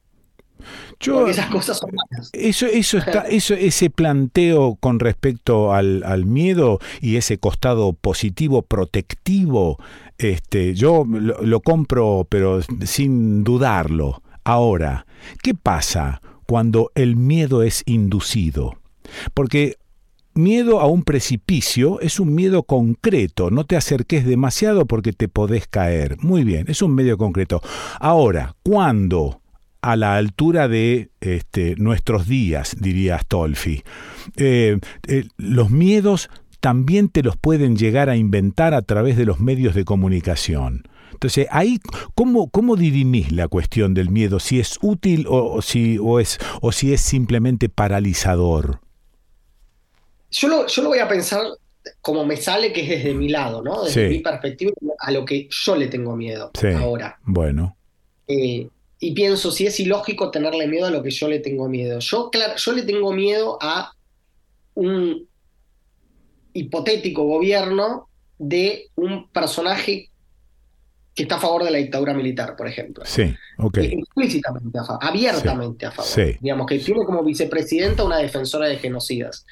Yo- 1.00 1.14
Porque 1.14 1.30
esas 1.30 1.46
cosas 1.46 1.78
son 1.78 1.90
malas. 1.94 2.28
Eso, 2.34 2.66
eso 2.66 2.98
está, 3.22 3.22
eso, 3.22 3.54
ese 3.54 3.88
planteo 3.88 4.76
con 4.80 4.98
respecto 5.00 5.72
al, 5.72 6.02
al 6.04 6.26
miedo 6.26 6.80
y 7.00 7.16
ese 7.16 7.38
costado 7.38 7.94
positivo, 7.94 8.60
protectivo, 8.60 9.78
este, 10.18 10.74
yo 10.74 11.06
lo, 11.08 11.40
lo 11.42 11.60
compro, 11.60 12.26
pero 12.28 12.60
sin 12.84 13.44
dudarlo. 13.44 14.20
Ahora, 14.48 15.04
¿qué 15.42 15.52
pasa 15.52 16.22
cuando 16.46 16.90
el 16.94 17.16
miedo 17.16 17.62
es 17.62 17.82
inducido? 17.84 18.78
Porque 19.34 19.76
miedo 20.32 20.80
a 20.80 20.86
un 20.86 21.02
precipicio 21.02 22.00
es 22.00 22.18
un 22.18 22.34
miedo 22.34 22.62
concreto, 22.62 23.50
no 23.50 23.64
te 23.64 23.76
acerques 23.76 24.24
demasiado 24.24 24.86
porque 24.86 25.12
te 25.12 25.28
podés 25.28 25.66
caer. 25.66 26.16
Muy 26.22 26.44
bien, 26.44 26.64
es 26.68 26.80
un 26.80 26.94
medio 26.94 27.18
concreto. 27.18 27.60
Ahora, 28.00 28.56
¿cuándo? 28.62 29.42
a 29.82 29.96
la 29.96 30.16
altura 30.16 30.66
de 30.66 31.10
este, 31.20 31.76
nuestros 31.76 32.26
días, 32.26 32.74
diría 32.80 33.16
Astolfi. 33.16 33.82
Eh, 34.36 34.78
eh, 35.06 35.28
los 35.36 35.70
miedos 35.70 36.30
también 36.60 37.10
te 37.10 37.22
los 37.22 37.36
pueden 37.36 37.76
llegar 37.76 38.08
a 38.08 38.16
inventar 38.16 38.72
a 38.72 38.80
través 38.80 39.18
de 39.18 39.26
los 39.26 39.40
medios 39.40 39.74
de 39.74 39.84
comunicación. 39.84 40.88
Entonces, 41.18 41.48
ahí, 41.50 41.80
¿cómo, 42.14 42.48
cómo 42.48 42.76
dirimís 42.76 43.32
la 43.32 43.48
cuestión 43.48 43.92
del 43.92 44.08
miedo? 44.08 44.38
¿Si 44.38 44.60
es 44.60 44.78
útil 44.82 45.26
o, 45.26 45.52
o 45.54 45.62
si, 45.62 45.98
o, 46.00 46.20
es, 46.20 46.38
o 46.60 46.70
si 46.70 46.92
es 46.92 47.00
simplemente 47.00 47.68
paralizador? 47.68 48.78
Yo 50.30 50.46
lo, 50.46 50.68
yo 50.68 50.82
lo 50.82 50.90
voy 50.90 51.00
a 51.00 51.08
pensar 51.08 51.42
como 52.02 52.24
me 52.24 52.36
sale, 52.36 52.72
que 52.72 52.82
es 52.82 52.88
desde 52.88 53.14
mi 53.14 53.30
lado, 53.30 53.62
¿no? 53.62 53.82
Desde 53.82 54.08
Sí. 54.10 54.14
mi 54.18 54.20
perspectiva, 54.20 54.70
a 55.00 55.10
lo 55.10 55.24
que 55.24 55.48
yo 55.50 55.74
le 55.74 55.88
tengo 55.88 56.14
miedo 56.14 56.52
Sí. 56.54 56.68
ahora. 56.68 57.18
Bueno, 57.24 57.76
Eh, 58.28 58.68
y 59.00 59.12
pienso 59.14 59.50
si 59.50 59.66
es 59.66 59.80
ilógico 59.80 60.30
tenerle 60.30 60.68
miedo 60.68 60.86
a 60.86 60.90
lo 60.90 61.02
que 61.02 61.10
yo 61.10 61.26
le 61.28 61.40
tengo 61.40 61.68
miedo. 61.68 61.98
Yo, 61.98 62.30
claro, 62.30 62.54
yo 62.56 62.72
le 62.72 62.82
tengo 62.82 63.12
miedo 63.12 63.58
a 63.60 63.90
un 64.74 65.26
hipotético 66.52 67.24
gobierno 67.24 68.08
de 68.38 68.86
un 68.94 69.28
personaje 69.30 70.07
que 71.18 71.24
está 71.24 71.34
a 71.34 71.40
favor 71.40 71.64
de 71.64 71.72
la 71.72 71.78
dictadura 71.78 72.14
militar, 72.14 72.54
por 72.54 72.68
ejemplo. 72.68 73.04
sí, 73.04 73.34
ok. 73.56 73.78
Eh, 73.78 73.98
Explícitamente 73.98 74.78
a 74.78 74.84
favor, 74.84 75.04
abiertamente 75.04 75.84
a 75.84 75.90
favor. 75.90 76.08
Sí. 76.08 76.36
Digamos 76.40 76.64
que 76.68 76.78
tiene 76.78 77.04
como 77.04 77.24
vicepresidenta 77.24 78.04
una 78.04 78.18
defensora 78.18 78.68
de 78.68 78.76
genocidas. 78.76 79.44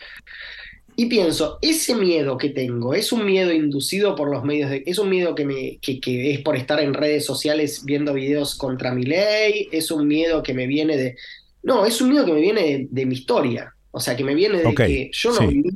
Y 0.95 1.07
pienso, 1.07 1.59
ese 1.61 1.97
miedo 1.97 2.39
que 2.39 2.51
tengo, 2.51 2.95
¿es 2.95 3.11
un 3.11 3.27
miedo 3.27 3.53
inducido 3.53 4.15
por 4.15 4.31
los 4.31 4.45
medios 4.45 4.71
de... 4.71 4.85
¿Es 4.87 5.01
un 5.01 5.11
miedo 5.11 5.35
que, 5.35 5.45
me, 5.45 5.79
que, 5.79 5.99
que 5.99 6.33
es 6.33 6.41
por 6.41 6.57
estar 6.57 6.79
en 6.79 6.95
redes 6.95 7.27
sociales 7.27 7.83
viendo 7.85 8.15
videos 8.15 8.55
contra 8.55 8.95
mi 8.95 9.03
ley? 9.03 9.69
¿Es 9.73 9.91
un 9.91 10.07
miedo 10.07 10.41
que 10.45 10.55
me 10.55 10.69
viene 10.69 10.97
de... 10.97 11.17
No, 11.65 11.85
es 11.85 12.01
un 12.01 12.11
miedo 12.11 12.25
que 12.25 12.33
me 12.33 12.41
viene 12.41 12.63
de, 12.63 12.87
de 12.89 13.07
mi 13.07 13.17
historia. 13.17 13.75
O 13.91 13.99
sea, 13.99 14.17
que 14.17 14.23
me 14.23 14.37
viene 14.37 14.63
de 14.63 14.73
que 14.73 15.11
yo 15.13 15.31
no 15.31 15.39
sí. 15.39 15.47
viví... 15.49 15.71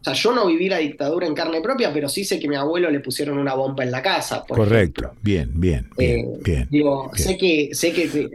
O 0.00 0.04
sea, 0.04 0.14
yo 0.14 0.32
no 0.32 0.46
viví 0.46 0.68
la 0.68 0.78
dictadura 0.78 1.26
en 1.26 1.34
carne 1.34 1.60
propia, 1.60 1.92
pero 1.92 2.08
sí 2.08 2.24
sé 2.24 2.40
que 2.40 2.46
a 2.46 2.50
mi 2.50 2.56
abuelo 2.56 2.90
le 2.90 3.00
pusieron 3.00 3.36
una 3.38 3.54
bomba 3.54 3.84
en 3.84 3.90
la 3.90 4.00
casa. 4.00 4.44
por 4.44 4.56
Correcto. 4.56 5.12
Bien, 5.20 5.50
bien, 5.54 5.90
bien, 5.96 6.20
Eh, 6.20 6.38
bien. 6.42 6.68
Digo, 6.70 7.10
bien. 7.12 7.26
sé 7.28 7.36
que, 7.36 7.68
sé 7.72 7.92
que 7.92 8.04
eh, 8.04 8.30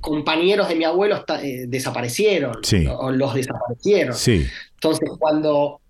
compañeros 0.00 0.68
de 0.68 0.74
mi 0.74 0.84
abuelo 0.84 1.14
está- 1.16 1.40
eh, 1.44 1.66
desaparecieron 1.68 2.56
Sí. 2.64 2.84
o 2.88 3.12
los 3.12 3.34
desaparecieron. 3.34 4.14
Sí, 4.16 4.44
Entonces, 4.74 5.08
cuando 5.18 5.80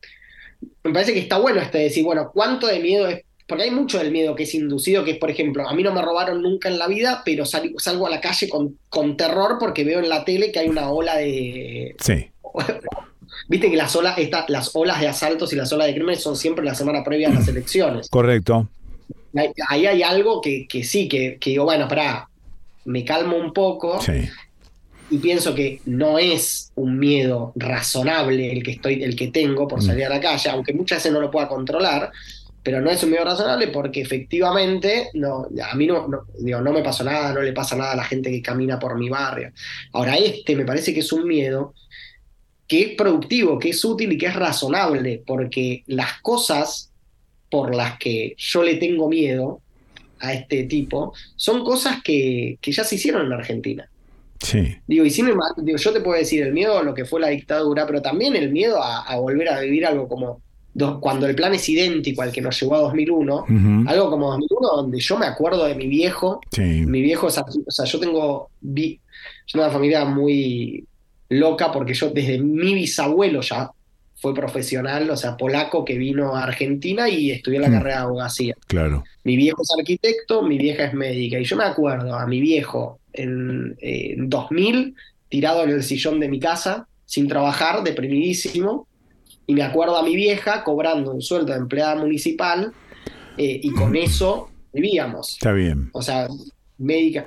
me 0.85 0.93
parece 0.93 1.15
que 1.15 1.21
está 1.21 1.39
bueno 1.39 1.61
este 1.63 1.79
decir, 1.79 2.05
bueno, 2.05 2.31
¿cuánto 2.33 2.67
de 2.67 2.79
miedo 2.81 3.09
es? 3.09 3.23
Porque 3.47 3.65
hay 3.65 3.71
mucho 3.71 3.97
del 3.99 4.13
miedo 4.13 4.35
que 4.35 4.43
es 4.43 4.55
inducido, 4.55 5.03
que 5.05 5.13
es, 5.13 5.17
por 5.19 5.31
ejemplo, 5.31 5.67
a 5.67 5.75
mí 5.75 5.83
no 5.83 5.93
me 5.95 6.03
robaron 6.03 6.43
nunca 6.43 6.69
en 6.69 6.79
la 6.79 6.87
vida, 6.87 7.23
pero 7.25 7.47
sal- 7.47 7.73
salgo 7.79 8.07
a 8.07 8.11
la 8.11 8.21
calle 8.21 8.49
con, 8.51 8.79
con 8.91 9.17
terror 9.17 9.57
porque 9.59 9.85
veo 9.85 10.01
en 10.01 10.09
la 10.11 10.25
tele 10.27 10.53
que 10.53 10.59
hay 10.59 10.69
una 10.69 10.91
ola 10.91 11.17
de... 11.17 11.95
sí, 11.99 12.27
Viste 13.49 13.71
que 13.71 13.77
las 13.77 13.95
olas, 13.97 14.19
esta- 14.19 14.45
las 14.49 14.71
olas 14.75 15.01
de 15.01 15.09
asaltos 15.09 15.53
y 15.53 15.57
las 15.57 15.73
olas 15.73 15.87
de 15.89 15.95
crímenes 15.95 16.23
son 16.23 16.37
siempre 16.37 16.65
la 16.65 16.75
semana 16.75 17.03
previa 17.05 17.29
a 17.29 17.35
las 17.35 17.49
elecciones. 17.49 18.09
correcto. 18.09 18.69
Ahí, 19.35 19.49
ahí 19.69 19.87
hay 19.87 20.03
algo 20.03 20.41
que, 20.41 20.67
que 20.69 20.85
sí, 20.85 21.09
que, 21.09 21.39
que 21.41 21.51
digo, 21.51 21.65
bueno, 21.65 21.89
pará, 21.89 22.29
me 22.85 23.05
calmo 23.05 23.37
un 23.37 23.53
poco 23.53 24.01
Sí, 24.01 24.29
y 25.11 25.19
pienso 25.19 25.55
que 25.55 25.81
no 25.87 26.19
es 26.19 26.71
un 26.75 26.99
miedo 26.99 27.53
razonable 27.57 28.53
el 28.53 28.63
que 28.63 28.73
estoy, 28.73 29.03
el 29.03 29.17
que 29.17 29.29
tengo 29.29 29.67
por 29.69 29.79
Mm. 29.81 29.83
salir 29.87 30.05
a 30.07 30.09
la 30.11 30.21
calle, 30.21 30.51
aunque 30.51 30.73
muchas 30.73 30.99
veces 30.99 31.13
no 31.13 31.21
lo 31.21 31.31
pueda 31.31 31.49
controlar, 31.49 32.11
pero 32.63 32.81
no 32.81 32.91
es 32.91 33.03
un 33.03 33.11
miedo 33.11 33.25
razonable 33.25 33.69
porque 33.69 34.01
efectivamente 34.03 35.11
no, 35.15 35.47
a 35.69 35.75
mí 35.75 35.87
no, 35.87 36.07
no, 36.09 36.23
digo, 36.39 36.61
no 36.61 36.73
me 36.73 36.83
pasó 36.83 37.03
nada, 37.05 37.33
no 37.33 37.41
le 37.43 37.53
pasa 37.53 37.75
nada 37.77 37.93
a 37.93 37.97
la 37.97 38.05
gente 38.05 38.31
que 38.31 38.41
camina 38.43 38.79
por 38.79 38.97
mi 38.99 39.09
barrio. 39.09 39.53
Ahora, 39.93 40.17
este 40.17 40.55
me 40.57 40.65
parece 40.65 40.95
que 40.95 41.01
es 41.01 41.13
un 41.13 41.27
miedo 41.27 41.75
que 42.73 42.81
es 42.83 42.89
productivo, 42.97 43.59
que 43.59 43.69
es 43.69 43.85
útil 43.85 44.13
y 44.13 44.17
que 44.17 44.25
es 44.25 44.35
razonable, 44.35 45.23
porque 45.27 45.83
las 45.89 46.23
cosas 46.23 46.91
por 47.51 47.75
las 47.75 47.99
que 47.99 48.35
yo 48.39 48.63
le 48.63 48.77
tengo 48.77 49.11
miedo 49.11 49.61
a 50.21 50.33
este 50.33 50.65
tipo 50.65 51.13
son 51.37 51.65
cosas 51.65 52.03
que, 52.03 52.57
que 52.63 52.73
ya 52.73 52.83
se 52.83 52.95
hicieron 52.95 53.27
en 53.27 53.33
Argentina. 53.35 53.87
Sí. 54.41 54.75
Digo, 54.87 55.05
y 55.05 55.11
sin 55.11 55.29
embargo, 55.29 55.61
digo, 55.61 55.77
yo 55.77 55.93
te 55.93 56.01
puedo 56.01 56.19
decir 56.19 56.43
el 56.45 56.55
miedo 56.55 56.79
a 56.79 56.83
lo 56.83 56.95
que 56.95 57.05
fue 57.05 57.21
la 57.21 57.29
dictadura, 57.29 57.87
pero 57.87 58.01
también 58.01 58.35
el 58.37 58.51
miedo 58.51 58.83
a, 58.83 59.03
a 59.03 59.17
volver 59.19 59.51
a 59.51 59.61
vivir 59.61 59.85
algo 59.85 60.09
como 60.09 60.41
do- 60.73 60.99
cuando 60.99 61.27
el 61.27 61.35
plan 61.35 61.53
es 61.55 61.69
idéntico 61.69 62.23
al 62.23 62.33
que 62.33 62.41
nos 62.41 62.59
llevó 62.59 62.77
a 62.77 62.81
2001, 62.81 63.35
Ujú. 63.37 63.85
algo 63.87 64.09
como 64.11 64.31
2001 64.31 64.69
donde 64.77 64.99
yo 64.99 65.19
me 65.19 65.27
acuerdo 65.27 65.67
de 65.67 65.75
mi 65.75 65.89
viejo, 65.89 66.41
Sí. 66.51 66.63
mi 66.63 67.03
viejo 67.03 67.29
es 67.29 67.37
o 67.39 67.71
sea, 67.71 67.85
yo 67.85 68.01
tengo, 68.01 68.49
vi, 68.63 68.95
yo 69.47 69.53
tengo 69.53 69.67
una 69.67 69.73
familia 69.75 70.05
muy 70.07 70.87
loca 71.39 71.73
porque 71.73 71.95
yo 71.95 72.11
desde 72.11 72.39
mi 72.39 72.75
bisabuelo 72.75 73.41
ya 73.41 73.71
fue 74.15 74.35
profesional, 74.35 75.11
o 75.11 75.17
sea, 75.17 75.37
polaco 75.37 75.85
que 75.85 75.99
vino 75.99 76.37
a 76.37 76.45
Argentina 76.45 77.09
y 77.09 77.33
estudió 77.33 77.59
la 77.61 77.69
Mm. 77.69 77.73
carrera 77.73 77.97
de 77.97 78.03
abogacía. 78.03 78.55
Claro. 78.69 79.03
Mi 79.25 79.37
viejo 79.37 79.63
es 79.63 79.69
arquitecto, 79.77 80.43
mi 80.43 80.59
vieja 80.59 80.85
es 80.85 80.95
médica. 80.95 81.39
Y 81.41 81.45
yo 81.45 81.57
me 81.57 81.65
acuerdo 81.65 82.15
a 82.15 82.27
mi 82.27 82.41
viejo 82.41 83.01
en, 83.13 83.77
en 83.81 84.29
2000, 84.31 84.95
tirado 85.29 85.65
en 85.65 85.71
el 85.71 85.83
sillón 85.83 86.21
de 86.21 86.29
mi 86.29 86.39
casa, 86.39 86.87
sin 87.05 87.27
trabajar, 87.27 87.83
deprimidísimo. 87.83 88.87
Y 89.47 89.55
me 89.55 89.63
acuerdo 89.65 89.97
a 89.97 90.05
mi 90.05 90.15
vieja 90.15 90.63
cobrando 90.63 91.11
un 91.13 91.21
sueldo 91.21 91.53
de 91.53 91.59
empleada 91.59 91.97
municipal 91.97 92.73
eh, 93.37 93.61
y 93.61 93.73
con 93.73 93.97
eso 93.97 94.51
vivíamos. 94.73 95.33
Está 95.33 95.53
bien. 95.53 95.91
O 95.95 96.01
sea, 96.01 96.29
médica. 96.79 97.27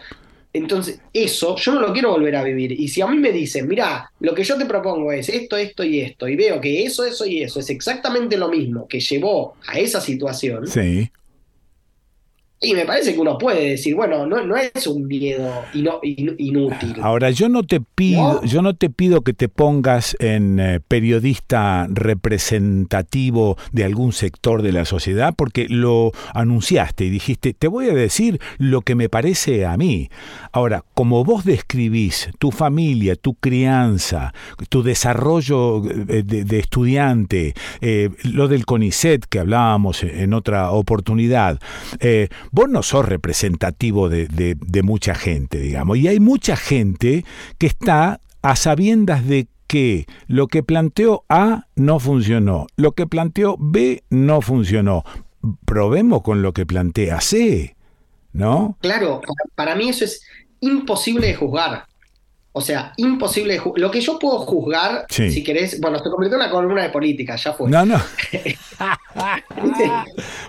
Entonces, 0.55 1.01
eso 1.11 1.57
yo 1.57 1.73
no 1.73 1.81
lo 1.81 1.91
quiero 1.91 2.11
volver 2.11 2.35
a 2.37 2.43
vivir. 2.43 2.71
Y 2.71 2.87
si 2.87 3.01
a 3.01 3.07
mí 3.07 3.17
me 3.17 3.33
dicen, 3.33 3.67
mira, 3.67 4.09
lo 4.21 4.33
que 4.33 4.45
yo 4.45 4.57
te 4.57 4.65
propongo 4.65 5.11
es 5.11 5.27
esto, 5.27 5.57
esto 5.57 5.83
y 5.83 5.99
esto, 5.99 6.29
y 6.29 6.37
veo 6.37 6.61
que 6.61 6.85
eso, 6.85 7.03
eso 7.03 7.25
y 7.25 7.43
eso 7.43 7.59
es 7.59 7.69
exactamente 7.69 8.37
lo 8.37 8.47
mismo 8.47 8.87
que 8.87 9.01
llevó 9.01 9.55
a 9.67 9.77
esa 9.77 9.99
situación, 9.99 10.65
Sí. 10.67 11.09
Y 12.65 12.73
me 12.73 12.85
parece 12.85 13.13
que 13.13 13.19
uno 13.19 13.37
puede 13.37 13.69
decir, 13.71 13.95
bueno, 13.95 14.25
no, 14.25 14.43
no 14.43 14.55
es 14.55 14.87
un 14.87 15.07
miedo 15.07 15.63
inútil. 15.73 16.95
Ahora, 17.01 17.29
yo 17.31 17.49
no 17.49 17.63
te 17.63 17.79
pido, 17.79 18.43
yo 18.43 18.61
no 18.61 18.75
te 18.75 18.89
pido 18.89 19.21
que 19.21 19.33
te 19.33 19.49
pongas 19.49 20.15
en 20.19 20.59
eh, 20.59 20.79
periodista 20.85 21.87
representativo 21.89 23.57
de 23.71 23.83
algún 23.83 24.13
sector 24.13 24.61
de 24.61 24.71
la 24.71 24.85
sociedad, 24.85 25.33
porque 25.35 25.67
lo 25.69 26.11
anunciaste 26.33 27.05
y 27.05 27.09
dijiste, 27.09 27.53
te 27.53 27.67
voy 27.67 27.89
a 27.89 27.93
decir 27.93 28.39
lo 28.57 28.81
que 28.81 28.95
me 28.95 29.09
parece 29.09 29.65
a 29.65 29.77
mí. 29.77 30.09
Ahora, 30.51 30.83
como 30.93 31.23
vos 31.23 31.45
describís 31.45 32.29
tu 32.39 32.51
familia, 32.51 33.15
tu 33.15 33.35
crianza, 33.35 34.33
tu 34.69 34.83
desarrollo 34.83 35.83
eh, 35.85 36.23
de, 36.23 36.43
de 36.43 36.59
estudiante, 36.59 37.53
eh, 37.81 38.09
lo 38.23 38.47
del 38.47 38.65
CONICET 38.65 39.25
que 39.25 39.39
hablábamos 39.39 40.03
en 40.03 40.33
otra 40.33 40.71
oportunidad, 40.71 41.59
eh, 41.99 42.29
vos 42.55 42.69
no 42.69 42.81
sos 42.83 43.05
representativo 43.05 44.07
de, 44.07 44.27
de- 44.27 44.83
mucha 44.83 45.13
gente, 45.13 45.59
digamos, 45.59 45.97
y 45.97 46.07
hay 46.07 46.19
mucha 46.21 46.55
gente 46.55 47.25
que 47.57 47.67
está 47.67 48.21
a 48.41 48.55
sabiendas 48.55 49.27
de 49.27 49.47
que 49.67 50.05
lo 50.27 50.47
que 50.47 50.63
planteó 50.63 51.25
A 51.27 51.65
no 51.75 51.99
funcionó, 51.99 52.67
lo 52.77 52.93
que 52.93 53.07
planteó 53.07 53.57
B 53.59 54.03
no 54.09 54.39
funcionó. 54.41 55.03
Probemos 55.65 56.21
con 56.21 56.41
lo 56.41 56.53
que 56.53 56.65
plantea 56.65 57.19
C, 57.19 57.75
¿no? 58.31 58.77
Claro, 58.79 59.21
para 59.55 59.75
mí 59.75 59.89
eso 59.89 60.05
es 60.05 60.21
imposible 60.61 61.27
de 61.27 61.35
juzgar. 61.35 61.85
O 62.57 62.61
sea, 62.61 62.93
imposible 62.95 63.51
de 63.53 63.59
juzgar. 63.59 63.81
Lo 63.81 63.91
que 63.91 63.99
yo 63.99 64.17
puedo 64.17 64.39
juzgar, 64.39 65.05
Sí. 65.09 65.29
si 65.29 65.43
querés, 65.43 65.77
bueno, 65.81 65.99
se 65.99 66.09
convirtió 66.09 66.37
en 66.37 66.43
una 66.43 66.49
columna 66.49 66.83
de 66.83 66.89
política, 66.89 67.35
ya 67.35 67.51
fue. 67.51 67.69
No, 67.69 67.85
no. 67.85 68.01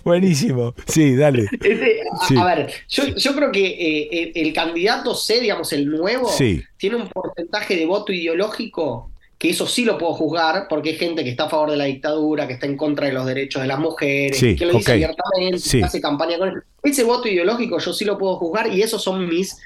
Buenísimo. 0.04 0.74
Sí, 0.86 1.16
dale. 1.16 1.44
Este, 1.52 2.00
a, 2.20 2.26
Sí. 2.26 2.36
a 2.36 2.44
ver, 2.44 2.72
yo, 2.88 3.06
yo 3.08 3.34
creo 3.34 3.50
que 3.50 3.66
eh, 3.66 4.32
el, 4.36 4.52
candidato 4.52 5.14
C, 5.14 5.40
digamos, 5.40 5.72
el 5.72 5.88
nuevo, 5.90 6.28
Sí. 6.28 6.62
tiene 6.76 6.96
un 6.96 7.08
porcentaje 7.08 7.76
de 7.76 7.86
voto 7.86 8.12
ideológico 8.12 9.10
que 9.38 9.50
eso 9.50 9.66
sí 9.66 9.84
lo 9.84 9.98
puedo 9.98 10.14
juzgar 10.14 10.66
porque 10.68 10.90
hay 10.90 10.96
gente 10.96 11.22
que 11.22 11.30
está 11.30 11.44
a 11.44 11.48
favor 11.50 11.70
de 11.70 11.76
la 11.76 11.84
dictadura, 11.84 12.46
que 12.46 12.54
está 12.54 12.66
en 12.66 12.76
contra 12.76 13.06
de 13.06 13.12
los 13.12 13.26
derechos 13.26 13.60
de 13.60 13.68
las 13.68 13.78
mujeres, 13.78 14.38
Sí, 14.38 14.56
que 14.56 14.64
lo 14.64 14.72
dice 14.74 14.92
abiertamente, 14.92 15.58
Sí. 15.58 15.78
que 15.80 15.84
hace 15.84 16.00
campaña 16.00 16.38
con 16.38 16.62
Ese 16.82 17.04
voto 17.04 17.28
ideológico 17.28 17.78
yo 17.78 17.92
sí 17.92 18.04
lo 18.04 18.16
puedo 18.16 18.36
juzgar 18.36 18.72
y 18.72 18.80
esos 18.80 19.02
son 19.02 19.28
mis, 19.28 19.58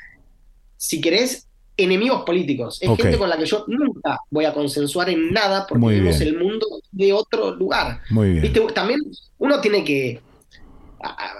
si 0.78 1.00
querés, 1.02 1.46
enemigos 1.82 2.22
políticos. 2.24 2.78
Es 2.80 2.88
gente 2.96 3.18
con 3.18 3.28
la 3.28 3.36
que 3.36 3.46
yo 3.46 3.64
nunca 3.68 4.20
voy 4.30 4.44
a 4.44 4.52
consensuar 4.52 5.10
en 5.10 5.32
nada 5.32 5.66
porque 5.66 5.86
vemos 5.86 6.20
el 6.20 6.38
mundo 6.38 6.66
de 6.92 7.12
otro 7.12 7.54
lugar. 7.54 8.00
Muy 8.10 8.30
bien. 8.30 8.42
¿Viste? 8.42 8.60
También 8.74 9.00
uno 9.38 9.60
tiene 9.60 9.84
que. 9.84 10.20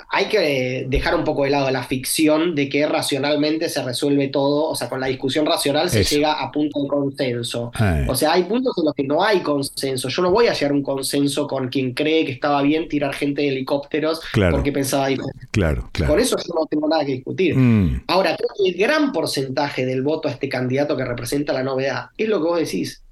Hay 0.09 0.27
que 0.27 0.87
dejar 0.89 1.15
un 1.15 1.25
poco 1.25 1.45
de 1.45 1.51
lado 1.51 1.71
la 1.71 1.83
ficción 1.85 2.55
de 2.55 2.69
que 2.69 2.87
racionalmente 2.87 3.69
se 3.69 3.83
resuelve 3.83 4.29
todo, 4.29 4.71
o 4.71 4.75
sea, 4.75 4.89
con 4.89 5.01
la 5.01 5.07
discusión 5.07 5.45
racional 5.47 5.91
se 5.91 6.01
Eso. 6.01 6.17
llega 6.17 6.33
a 6.33 6.51
punto 6.51 6.81
de 6.83 6.89
consenso. 6.89 7.71
Eh. 7.81 8.07
O 8.09 8.15
sea, 8.15 8.33
hay 8.33 8.45
puntos 8.45 8.77
en 8.79 8.85
los 8.87 8.95
que 8.95 9.05
no 9.05 9.23
hay 9.23 9.41
consenso. 9.41 10.09
Yo 10.09 10.23
no 10.23 10.31
voy 10.31 10.47
a 10.47 10.55
llegar 10.55 10.71
a 10.73 10.75
un 10.75 10.83
consenso 10.83 11.47
con 11.47 11.69
quien 11.69 11.93
cree 11.95 12.25
que 12.25 12.33
estaba 12.33 12.63
bien 12.63 12.89
tirar 12.89 13.15
gente 13.15 13.43
de 13.43 13.49
helicópteros 13.49 14.21
Claro. 14.33 14.57
porque 14.57 14.73
pensaba. 14.73 15.09
Claro, 15.51 15.91
claro. 15.93 16.13
Con 16.13 16.21
eso 16.21 16.37
yo 16.39 16.55
no 16.55 16.67
tengo 16.67 16.89
nada 16.89 17.05
que 17.05 17.13
discutir. 17.13 17.55
Mm, 17.57 18.05
Ahora, 18.07 18.37
creo 18.37 18.49
que 18.57 18.71
el 18.71 18.77
gran 18.77 19.13
porcentaje 19.13 19.85
del 19.87 20.03
voto 20.03 20.29
a 20.29 20.33
este 20.33 20.49
candidato 20.49 20.97
que 20.97 21.05
representa 21.05 21.53
la 21.53 21.63
novedad 21.63 22.07
es 22.17 22.29
lo 22.29 22.39
que 22.41 22.49
vos 22.49 22.59
decís. 22.59 23.03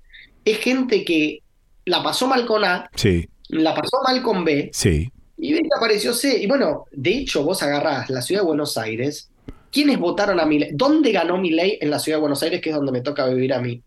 Es 0.44 0.58
gente 0.58 1.04
que 1.04 1.42
la 1.84 2.02
pasó 2.02 2.26
mal 2.26 2.46
con 2.46 2.64
A, 2.64 2.90
sí, 2.94 3.28
la 3.48 3.74
pasó 3.74 3.98
mal 4.04 4.22
con 4.22 4.44
B, 4.44 4.70
sí. 4.72 5.10
Y 5.38 5.54
que 5.54 5.68
apareció 5.76 6.12
C. 6.12 6.42
Y 6.42 6.46
bueno, 6.46 6.86
de 6.90 7.10
hecho, 7.10 7.44
vos 7.44 7.62
agarrás 7.62 8.10
la 8.10 8.20
ciudad 8.22 8.42
de 8.42 8.46
Buenos 8.48 8.76
Aires. 8.76 9.30
¿Quiénes 9.70 9.98
votaron 9.98 10.40
a 10.40 10.46
Milei? 10.46 10.70
¿Dónde 10.72 11.12
ganó 11.12 11.38
Milei 11.38 11.78
en 11.80 11.90
la 11.90 11.98
ciudad 11.98 12.16
de 12.18 12.22
Buenos 12.22 12.42
Aires, 12.42 12.60
que 12.60 12.70
es 12.70 12.76
donde 12.76 12.90
me 12.92 13.02
toca 13.02 13.26
vivir 13.26 13.52
a 13.54 13.60
mí? 13.60 13.82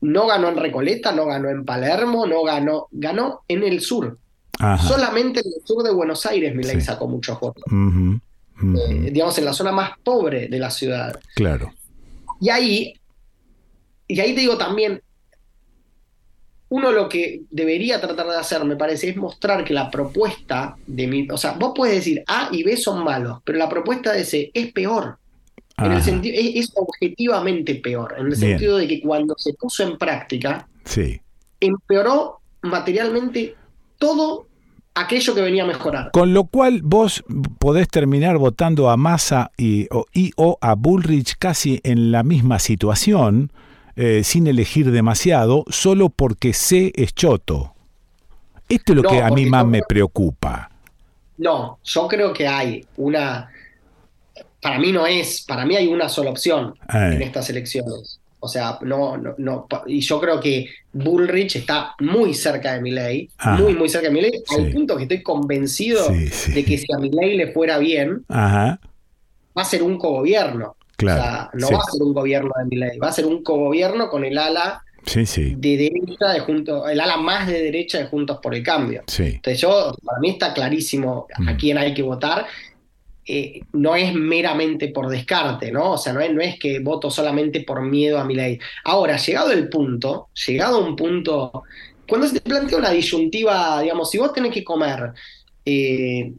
No 0.00 0.26
ganó 0.26 0.48
en 0.48 0.56
Recoleta, 0.56 1.12
no 1.12 1.26
ganó 1.26 1.48
en 1.48 1.64
Palermo, 1.64 2.26
no 2.26 2.42
ganó, 2.42 2.88
ganó 2.90 3.42
en 3.48 3.62
el 3.62 3.80
sur. 3.80 4.18
Ajá. 4.58 4.86
Solamente 4.88 5.40
en 5.40 5.46
el 5.46 5.66
sur 5.66 5.82
de 5.82 5.92
Buenos 5.92 6.24
Aires 6.26 6.54
Milei 6.54 6.76
Sí. 6.76 6.86
sacó 6.86 7.06
muchos 7.06 7.38
votos. 7.38 7.64
Eh, 7.70 9.10
digamos, 9.12 9.36
en 9.38 9.44
la 9.44 9.52
zona 9.52 9.70
más 9.72 9.90
pobre 10.02 10.48
de 10.48 10.58
la 10.58 10.70
ciudad. 10.70 11.18
Claro. 11.34 11.72
Y 12.40 12.48
ahí, 12.48 12.94
y 14.08 14.18
ahí 14.20 14.34
te 14.34 14.40
digo 14.40 14.56
también, 14.56 15.02
uno 16.68 16.90
lo 16.92 17.08
que 17.08 17.42
debería 17.50 18.00
tratar 18.00 18.26
de 18.26 18.36
hacer, 18.36 18.64
me 18.64 18.76
parece, 18.76 19.08
es 19.10 19.16
mostrar 19.16 19.64
que 19.64 19.72
la 19.72 19.90
propuesta 19.90 20.76
de 20.86 21.06
mi, 21.06 21.28
o 21.30 21.36
sea, 21.38 21.52
vos 21.52 21.72
puedes 21.76 21.94
decir 21.96 22.24
A 22.26 22.48
y 22.50 22.62
B 22.64 22.76
son 22.76 23.04
malos, 23.04 23.38
pero 23.44 23.58
la 23.58 23.68
propuesta 23.68 24.12
de 24.12 24.24
C 24.24 24.50
es 24.52 24.72
peor. 24.72 25.18
En 25.78 25.92
el 25.92 26.02
sentido, 26.02 26.34
es, 26.38 26.56
es 26.56 26.72
objetivamente 26.74 27.74
peor, 27.74 28.14
en 28.18 28.26
el 28.26 28.34
Bien. 28.34 28.40
sentido 28.40 28.78
de 28.78 28.88
que 28.88 29.00
cuando 29.00 29.34
se 29.36 29.52
puso 29.54 29.82
en 29.82 29.98
práctica, 29.98 30.66
Sí. 30.84 31.20
empeoró 31.60 32.40
materialmente 32.62 33.54
todo 33.98 34.46
aquello 34.94 35.34
que 35.34 35.42
venía 35.42 35.64
a 35.64 35.66
mejorar. 35.66 36.10
Con 36.12 36.32
lo 36.32 36.44
cual 36.44 36.80
vos 36.82 37.22
podés 37.58 37.88
terminar 37.88 38.38
votando 38.38 38.88
a 38.88 38.96
Massa 38.96 39.50
y 39.58 39.86
o, 39.90 40.06
y 40.12 40.32
o 40.36 40.56
a 40.62 40.74
Bullrich 40.74 41.36
casi 41.38 41.80
en 41.84 42.10
la 42.10 42.22
misma 42.22 42.58
situación, 42.58 43.52
eh, 43.96 44.22
sin 44.24 44.46
elegir 44.46 44.90
demasiado, 44.90 45.64
solo 45.68 46.08
porque 46.10 46.52
C 46.52 46.92
es 46.94 47.14
choto. 47.14 47.74
Esto 48.68 48.92
es 48.92 48.96
lo 48.96 49.02
No, 49.02 49.08
que 49.10 49.22
a 49.22 49.30
mí 49.30 49.46
más 49.46 49.66
me 49.66 49.82
preocupa. 49.82 50.70
No, 51.38 51.78
yo 51.84 52.08
creo 52.08 52.32
que 52.32 52.46
hay 52.46 52.84
una. 52.96 53.48
Para 54.60 54.78
mí 54.78 54.90
no 54.92 55.06
es, 55.06 55.42
para 55.42 55.64
mí 55.64 55.76
hay 55.76 55.86
una 55.86 56.08
sola 56.08 56.30
opción 56.30 56.74
Eh. 56.92 57.12
en 57.14 57.22
estas 57.22 57.48
elecciones. 57.50 58.20
O 58.40 58.48
sea, 58.48 58.78
no, 58.82 59.16
no, 59.16 59.34
no. 59.38 59.66
Y 59.86 60.00
yo 60.00 60.20
creo 60.20 60.38
que 60.40 60.66
Bullrich 60.92 61.56
está 61.56 61.94
muy 62.00 62.34
cerca 62.34 62.74
de 62.74 62.80
Milei, 62.80 63.28
Ah, 63.38 63.56
muy, 63.56 63.74
muy 63.74 63.88
cerca 63.88 64.08
de 64.10 64.20
al 64.50 64.66
sí. 64.66 64.72
punto 64.72 64.96
que 64.96 65.04
estoy 65.04 65.22
convencido 65.22 66.06
Sí, 66.08 66.28
sí. 66.28 66.52
de 66.52 66.64
que 66.64 66.78
si 66.78 66.86
a 66.94 66.98
Milei 66.98 67.36
le 67.36 67.52
fuera 67.52 67.78
bien, 67.78 68.24
Ajá, 68.28 68.78
va 69.56 69.62
a 69.62 69.64
ser 69.64 69.82
un 69.82 69.98
cogobierno. 69.98 70.75
Claro. 70.96 71.20
O 71.20 71.24
sea, 71.24 71.50
no 71.54 71.66
sí. 71.68 71.74
va 71.74 71.80
a 71.80 71.90
ser 71.92 72.02
un 72.02 72.14
gobierno 72.14 72.50
de 72.58 72.64
Milei, 72.64 72.98
va 72.98 73.08
a 73.08 73.12
ser 73.12 73.26
un 73.26 73.42
cogobierno 73.42 74.08
con 74.08 74.24
el 74.24 74.36
ala 74.38 74.82
sí, 75.04 75.24
sí, 75.26 75.54
de 75.56 75.76
derecha 75.76 76.32
de 76.32 76.40
Juntos, 76.40 76.90
el 76.90 77.00
ala 77.00 77.16
más 77.16 77.46
de 77.46 77.62
derecha 77.62 77.98
de 77.98 78.06
Juntos 78.06 78.38
por 78.42 78.54
el 78.54 78.62
Cambio. 78.62 79.02
Entonces 79.18 79.60
yo, 79.60 79.94
para 80.04 80.18
mí 80.20 80.30
está 80.30 80.52
clarísimo 80.52 81.26
a 81.34 81.52
Mm. 81.52 81.56
quién 81.56 81.78
hay 81.78 81.94
que 81.94 82.02
votar. 82.02 82.46
Eh, 83.28 83.60
no 83.72 83.96
es 83.96 84.14
meramente 84.14 84.86
por 84.88 85.08
descarte, 85.08 85.72
¿no? 85.72 85.92
O 85.92 85.98
sea, 85.98 86.12
no 86.12 86.20
es, 86.20 86.32
no 86.32 86.40
es 86.40 86.58
que 86.60 86.78
voto 86.78 87.10
solamente 87.10 87.60
por 87.62 87.82
miedo 87.82 88.20
a 88.20 88.24
mi 88.24 88.34
ley. 88.36 88.56
Ahora, 88.84 89.16
llegado 89.16 89.50
el 89.50 89.68
punto, 89.68 90.28
llegado 90.46 90.78
un 90.86 90.94
punto, 90.94 91.64
cuando 92.08 92.28
se 92.28 92.34
te 92.34 92.48
plantea 92.48 92.78
una 92.78 92.90
disyuntiva, 92.90 93.80
digamos, 93.82 94.10
si 94.10 94.18
vos 94.18 94.32
tenés 94.32 94.52
que 94.52 94.62
comer, 94.62 95.12
eh, 95.64 96.32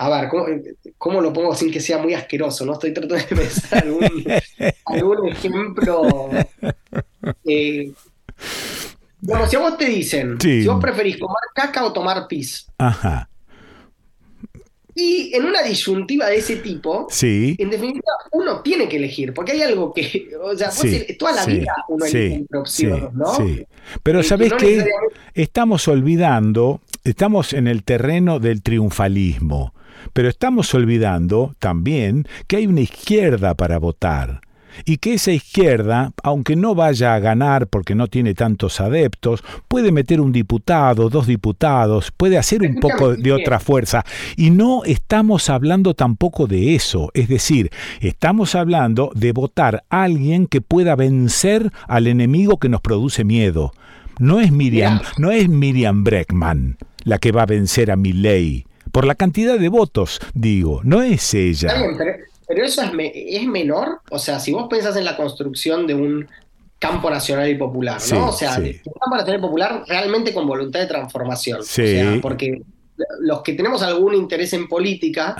a 0.00 0.08
ver, 0.08 0.28
¿cómo, 0.28 0.46
cómo 0.96 1.20
lo 1.20 1.32
pongo 1.32 1.54
sin 1.54 1.70
que 1.72 1.80
sea 1.80 1.98
muy 1.98 2.14
asqueroso? 2.14 2.64
No 2.64 2.74
estoy 2.74 2.92
tratando 2.94 3.16
de 3.16 3.24
pensar 3.24 3.84
algún, 3.84 4.24
algún 4.86 5.28
ejemplo. 5.28 6.30
Eh, 7.44 7.92
digamos, 9.20 9.50
si 9.50 9.56
a 9.56 9.58
vos 9.58 9.76
te 9.76 9.86
dicen, 9.86 10.36
Sí. 10.40 10.62
si 10.62 10.68
vos 10.68 10.80
preferís 10.80 11.16
comer 11.18 11.34
caca 11.54 11.84
o 11.84 11.92
tomar 11.92 12.26
pis, 12.28 12.66
Ajá. 12.78 13.28
Y 15.00 15.32
en 15.32 15.44
una 15.44 15.62
disyuntiva 15.62 16.26
de 16.26 16.38
ese 16.38 16.56
tipo, 16.56 17.06
Sí. 17.08 17.54
en 17.58 17.70
definitiva, 17.70 18.02
uno 18.32 18.62
tiene 18.62 18.88
que 18.88 18.96
elegir, 18.96 19.32
porque 19.32 19.52
hay 19.52 19.62
algo 19.62 19.92
que, 19.94 20.28
o 20.42 20.56
sea, 20.56 20.72
Sí, 20.72 20.90
ser- 20.90 21.16
toda 21.16 21.32
la 21.32 21.44
sí, 21.44 21.52
vida 21.58 21.72
uno 21.88 22.04
elige 22.04 22.34
entre 22.34 22.58
opciones, 22.58 23.12
¿no? 23.14 23.32
sí. 23.36 23.64
Pero 24.02 24.18
Y- 24.18 24.22
y 24.22 24.24
¿sabés 24.24 24.50
no 24.50 24.56
qué? 24.56 24.66
necesariamente- 24.66 25.14
Estamos 25.34 25.86
olvidando, 25.86 26.80
estamos 27.04 27.52
en 27.52 27.68
el 27.68 27.84
terreno 27.84 28.40
del 28.40 28.60
triunfalismo, 28.60 29.72
pero 30.12 30.28
estamos 30.28 30.72
olvidando 30.74 31.54
también 31.58 32.26
que 32.46 32.56
hay 32.56 32.66
una 32.66 32.80
izquierda 32.80 33.54
para 33.54 33.78
votar. 33.78 34.40
Y 34.84 34.98
que 34.98 35.14
esa 35.14 35.32
izquierda, 35.32 36.12
aunque 36.22 36.54
no 36.54 36.74
vaya 36.74 37.14
a 37.14 37.18
ganar 37.18 37.66
porque 37.66 37.96
no 37.96 38.06
tiene 38.06 38.34
tantos 38.34 38.80
adeptos, 38.80 39.42
puede 39.66 39.90
meter 39.90 40.20
un 40.20 40.30
diputado, 40.30 41.08
dos 41.08 41.26
diputados, 41.26 42.12
puede 42.16 42.38
hacer 42.38 42.62
un 42.62 42.76
poco 42.76 43.16
de 43.16 43.32
otra 43.32 43.58
fuerza. 43.58 44.04
Y 44.36 44.50
no 44.50 44.84
estamos 44.84 45.50
hablando 45.50 45.94
tampoco 45.94 46.46
de 46.46 46.76
eso. 46.76 47.10
Es 47.14 47.28
decir, 47.28 47.70
estamos 48.00 48.54
hablando 48.54 49.10
de 49.14 49.32
votar 49.32 49.82
a 49.90 50.04
alguien 50.04 50.46
que 50.46 50.60
pueda 50.60 50.94
vencer 50.94 51.72
al 51.88 52.06
enemigo 52.06 52.58
que 52.58 52.68
nos 52.68 52.80
produce 52.80 53.24
miedo. 53.24 53.72
No 54.20 54.40
es 54.40 54.52
Miriam, 54.52 55.00
no 55.16 55.32
es 55.32 55.48
Miriam 55.48 56.04
Breckman 56.04 56.76
la 57.08 57.18
que 57.18 57.32
va 57.32 57.42
a 57.42 57.46
vencer 57.46 57.90
a 57.90 57.96
Milley. 57.96 58.66
Por 58.98 59.06
la 59.06 59.14
cantidad 59.14 59.56
de 59.60 59.68
votos, 59.68 60.18
digo, 60.34 60.80
no 60.82 61.02
es 61.02 61.32
ella. 61.32 61.68
Está 61.68 61.80
bien, 61.80 61.96
pero, 61.96 62.16
pero 62.48 62.64
eso 62.64 62.82
es, 62.82 62.92
me- 62.92 63.12
es 63.14 63.46
menor. 63.46 64.00
O 64.10 64.18
sea, 64.18 64.40
si 64.40 64.50
vos 64.50 64.66
pensás 64.68 64.96
en 64.96 65.04
la 65.04 65.16
construcción 65.16 65.86
de 65.86 65.94
un 65.94 66.26
campo 66.80 67.08
nacional 67.08 67.48
y 67.48 67.54
popular, 67.54 67.94
¿no? 67.94 68.00
Sí, 68.00 68.16
o 68.16 68.32
sea, 68.32 68.56
sí. 68.56 68.80
un 68.84 68.92
campo 68.94 69.14
nacional 69.16 69.38
y 69.38 69.40
popular 69.40 69.84
realmente 69.86 70.34
con 70.34 70.48
voluntad 70.48 70.80
de 70.80 70.86
transformación. 70.88 71.62
Sí. 71.62 71.82
O 71.82 71.86
sea, 71.86 72.18
porque 72.20 72.60
los 73.20 73.42
que 73.42 73.52
tenemos 73.52 73.82
algún 73.84 74.14
interés 74.16 74.52
en 74.52 74.66
política 74.66 75.36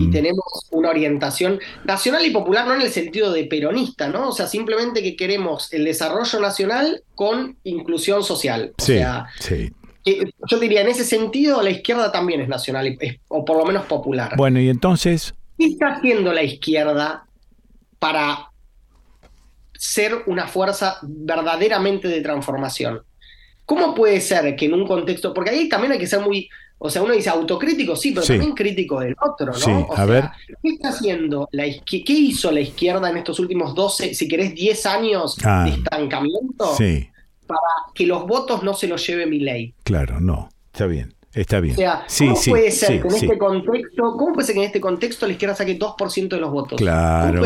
y 0.00 0.10
tenemos 0.10 0.66
una 0.72 0.90
orientación 0.90 1.60
nacional 1.84 2.26
y 2.26 2.30
popular, 2.30 2.66
no 2.66 2.74
en 2.74 2.80
el 2.80 2.90
sentido 2.90 3.32
de 3.32 3.44
peronista, 3.44 4.08
¿no? 4.08 4.30
O 4.30 4.32
sea, 4.32 4.48
simplemente 4.48 5.00
que 5.00 5.14
queremos 5.14 5.72
el 5.72 5.84
desarrollo 5.84 6.40
nacional 6.40 7.04
con 7.14 7.56
inclusión 7.62 8.24
social. 8.24 8.72
O 8.76 8.82
sí, 8.84 8.94
sea, 8.94 9.26
sí. 9.38 9.70
Que 10.06 10.30
yo 10.48 10.58
diría, 10.60 10.82
en 10.82 10.88
ese 10.88 11.04
sentido, 11.04 11.60
la 11.62 11.70
izquierda 11.70 12.12
también 12.12 12.40
es 12.40 12.48
nacional, 12.48 12.96
es- 13.00 13.16
o 13.28 13.44
por 13.44 13.56
lo 13.58 13.64
menos 13.66 13.84
popular. 13.86 14.34
Bueno, 14.36 14.60
y 14.60 14.68
entonces, 14.68 15.34
¿Qué 15.58 15.66
está 15.66 15.94
haciendo 15.94 16.32
la 16.32 16.42
izquierda 16.42 17.26
para 17.98 18.50
ser 19.74 20.22
una 20.26 20.46
fuerza 20.46 20.98
verdaderamente 21.02 22.08
de 22.08 22.20
transformación? 22.20 23.02
¿Cómo 23.64 23.94
puede 23.94 24.20
ser 24.20 24.54
que 24.54 24.66
en 24.66 24.74
un 24.74 24.86
contexto, 24.86 25.34
porque 25.34 25.50
ahí 25.50 25.68
también 25.68 25.92
hay 25.92 25.98
que 25.98 26.06
ser 26.06 26.20
muy, 26.20 26.48
o 26.78 26.88
sea, 26.88 27.02
uno 27.02 27.14
dice 27.14 27.30
autocrítico, 27.30 27.96
sí, 27.96 28.12
pero 28.12 28.22
Sí. 28.24 28.34
también 28.34 28.54
crítico 28.54 29.00
del 29.00 29.16
otro, 29.20 29.46
¿no? 29.46 29.54
Sí, 29.54 29.70
O 29.70 29.92
a 29.92 29.96
sea, 29.96 30.04
ver. 30.04 30.24
¿Qué 30.62 30.68
está 30.68 30.90
haciendo 30.90 31.48
la 31.50 31.66
izquierda? 31.66 32.04
¿Qué 32.06 32.12
hizo 32.12 32.52
la 32.52 32.60
izquierda 32.60 33.10
en 33.10 33.16
estos 33.16 33.40
últimos 33.40 33.74
12, 33.74 34.14
si 34.14 34.28
querés, 34.28 34.54
10 34.54 34.86
años 34.86 35.36
Ah, 35.42 35.64
de 35.64 35.70
estancamiento 35.70 36.76
sí, 36.76 37.08
para 37.46 37.60
que 37.94 38.06
los 38.06 38.26
votos 38.26 38.62
no 38.62 38.74
se 38.74 38.88
los 38.88 39.06
lleve 39.06 39.26
mi 39.26 39.40
ley? 39.40 39.74
claro, 39.82 40.20
no, 40.20 40.48
está 40.72 40.86
bien, 40.86 41.14
está 41.32 41.60
bien. 41.60 41.74
O 41.74 41.78
sea, 41.78 42.04
sí, 42.06 42.26
¿cómo 42.26 42.36
sí, 42.36 42.50
puede 42.50 42.70
ser 42.70 42.88
sí, 42.88 43.00
que 43.00 43.08
en 43.08 43.14
este 43.14 43.38
contexto, 43.38 44.16
cómo 44.16 44.32
puede 44.32 44.46
ser 44.46 44.54
que 44.54 44.60
en 44.60 44.66
este 44.66 44.80
contexto 44.80 45.26
la 45.26 45.32
izquierda 45.32 45.54
saque 45.54 45.78
2% 45.78 46.28
de 46.28 46.40
los 46.40 46.50
votos? 46.50 46.78
¿Cómo 46.78 46.90
claro, 46.90 47.42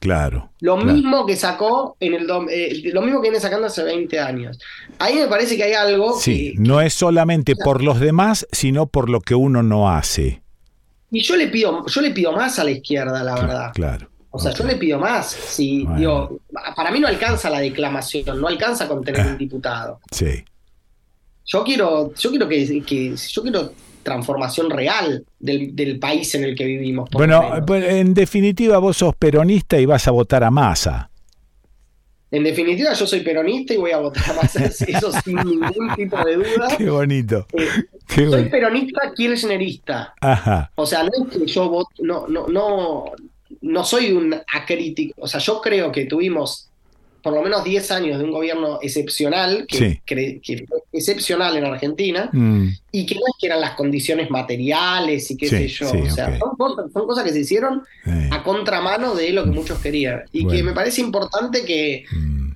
claro. 0.00 0.50
Lo 0.60 0.76
claro. 0.76 0.92
mismo 0.92 1.26
que 1.26 1.36
sacó 1.36 1.96
en 2.00 2.14
el 2.14 2.26
eh, 2.50 2.90
lo 2.92 3.02
mismo 3.02 3.20
que 3.20 3.30
viene 3.30 3.40
sacando 3.40 3.66
hace 3.66 3.82
20 3.82 4.18
años. 4.20 4.58
Ahí 4.98 5.16
me 5.16 5.26
parece 5.26 5.56
que 5.56 5.64
hay 5.64 5.72
algo 5.72 6.18
Sí, 6.18 6.54
no 6.58 6.80
es 6.80 6.94
solamente 6.94 7.54
por 7.56 7.82
los 7.82 7.98
demás, 8.00 8.46
sino 8.52 8.86
por 8.86 9.10
lo 9.10 9.20
que 9.20 9.34
uno 9.34 9.62
no 9.62 9.90
hace. 9.90 10.42
y 11.10 11.20
yo 11.20 11.36
le 11.36 11.48
pido 11.48 11.86
yo 11.86 12.00
le 12.00 12.10
pido 12.10 12.32
más 12.32 12.58
a 12.58 12.64
la 12.64 12.70
izquierda, 12.70 13.22
la 13.24 13.34
verdad. 13.34 13.72
Claro. 13.74 14.08
O 14.30 14.38
sea, 14.38 14.52
yo 14.52 14.64
le 14.64 14.76
pido 14.76 14.98
más. 14.98 15.30
Si, 15.30 15.84
Bueno. 15.84 15.98
digo, 15.98 16.40
para 16.76 16.90
mí 16.90 17.00
no 17.00 17.08
alcanza 17.08 17.48
la 17.50 17.60
declamación, 17.60 18.40
no 18.40 18.46
alcanza 18.48 18.86
con 18.86 19.02
tener 19.02 19.26
un 19.26 19.38
diputado. 19.38 20.00
Sí. 20.10 20.44
Yo 21.46 21.64
quiero, 21.64 22.12
yo 22.14 22.30
quiero 22.30 22.46
que, 22.48 22.82
que- 22.84 23.16
yo 23.16 23.42
quiero 23.42 23.72
transformación 24.02 24.70
real 24.70 25.24
del, 25.38 25.74
del 25.74 25.98
país 25.98 26.34
en 26.34 26.44
el 26.44 26.54
que 26.54 26.64
vivimos. 26.64 27.08
Bueno, 27.10 27.42
pues, 27.66 27.84
en 27.84 28.14
definitiva 28.14 28.78
vos 28.78 28.96
sos 28.98 29.14
peronista 29.16 29.78
y 29.78 29.86
vas 29.86 30.06
a 30.08 30.10
votar 30.12 30.44
a 30.44 30.50
Massa. 30.50 31.10
En 32.30 32.44
definitiva, 32.44 32.92
yo 32.92 33.06
soy 33.06 33.20
peronista 33.20 33.72
y 33.72 33.78
voy 33.78 33.90
a 33.92 33.98
votar 33.98 34.36
más 34.36 34.54
eso 34.82 35.10
sin 35.24 35.36
ningún 35.36 35.94
tipo 35.96 36.22
de 36.22 36.36
duda. 36.36 36.68
Qué 36.76 36.90
bonito. 36.90 37.46
Eh, 37.54 37.66
Qué 38.06 38.14
soy 38.16 38.26
bonito. 38.26 38.50
peronista 38.50 39.00
kirchnerista. 39.16 40.14
Ajá. 40.20 40.70
O 40.74 40.84
sea, 40.84 41.02
no 41.04 41.10
es 41.26 41.38
que 41.38 41.46
yo 41.46 41.68
voto, 41.70 41.88
no, 42.00 42.26
no, 42.28 42.46
no, 42.48 43.04
no 43.60 43.84
soy 43.84 44.12
un 44.12 44.34
acrítico. 44.52 45.14
O 45.20 45.26
sea, 45.28 45.40
yo 45.40 45.60
creo 45.60 45.90
que 45.92 46.04
tuvimos 46.06 46.64
por 47.20 47.32
lo 47.34 47.42
menos 47.42 47.64
10 47.64 47.90
años 47.90 48.16
de 48.18 48.24
un 48.24 48.30
gobierno 48.30 48.78
excepcional, 48.80 49.66
que, 49.66 49.76
Sí. 49.76 50.00
cre- 50.06 50.40
que 50.40 50.64
fue 50.66 50.78
excepcional 50.92 51.56
en 51.56 51.64
Argentina, 51.64 52.30
Mm, 52.32 52.68
y 52.92 53.04
que 53.06 53.16
no 53.16 53.22
es 53.26 53.34
que 53.40 53.48
eran 53.48 53.60
las 53.60 53.72
condiciones 53.72 54.30
materiales 54.30 55.28
y 55.32 55.36
qué 55.36 55.48
Sí, 55.48 55.56
sé 55.56 55.68
yo. 55.68 55.90
sí, 55.90 55.98
o 55.98 56.10
sea, 56.10 56.38
son, 56.38 56.56
cosas, 56.56 56.92
son 56.92 57.06
cosas 57.06 57.24
que 57.24 57.32
se 57.32 57.40
hicieron 57.40 57.82
eh, 58.06 58.30
a 58.32 58.42
contramano 58.44 59.14
de 59.16 59.32
lo 59.32 59.44
que 59.44 59.50
muchos 59.50 59.78
querían. 59.80 60.22
Y 60.32 60.46
que 60.46 60.62
me 60.62 60.72
parece 60.72 61.00
importante 61.00 61.64
que, 61.64 62.04
mm, 62.10 62.50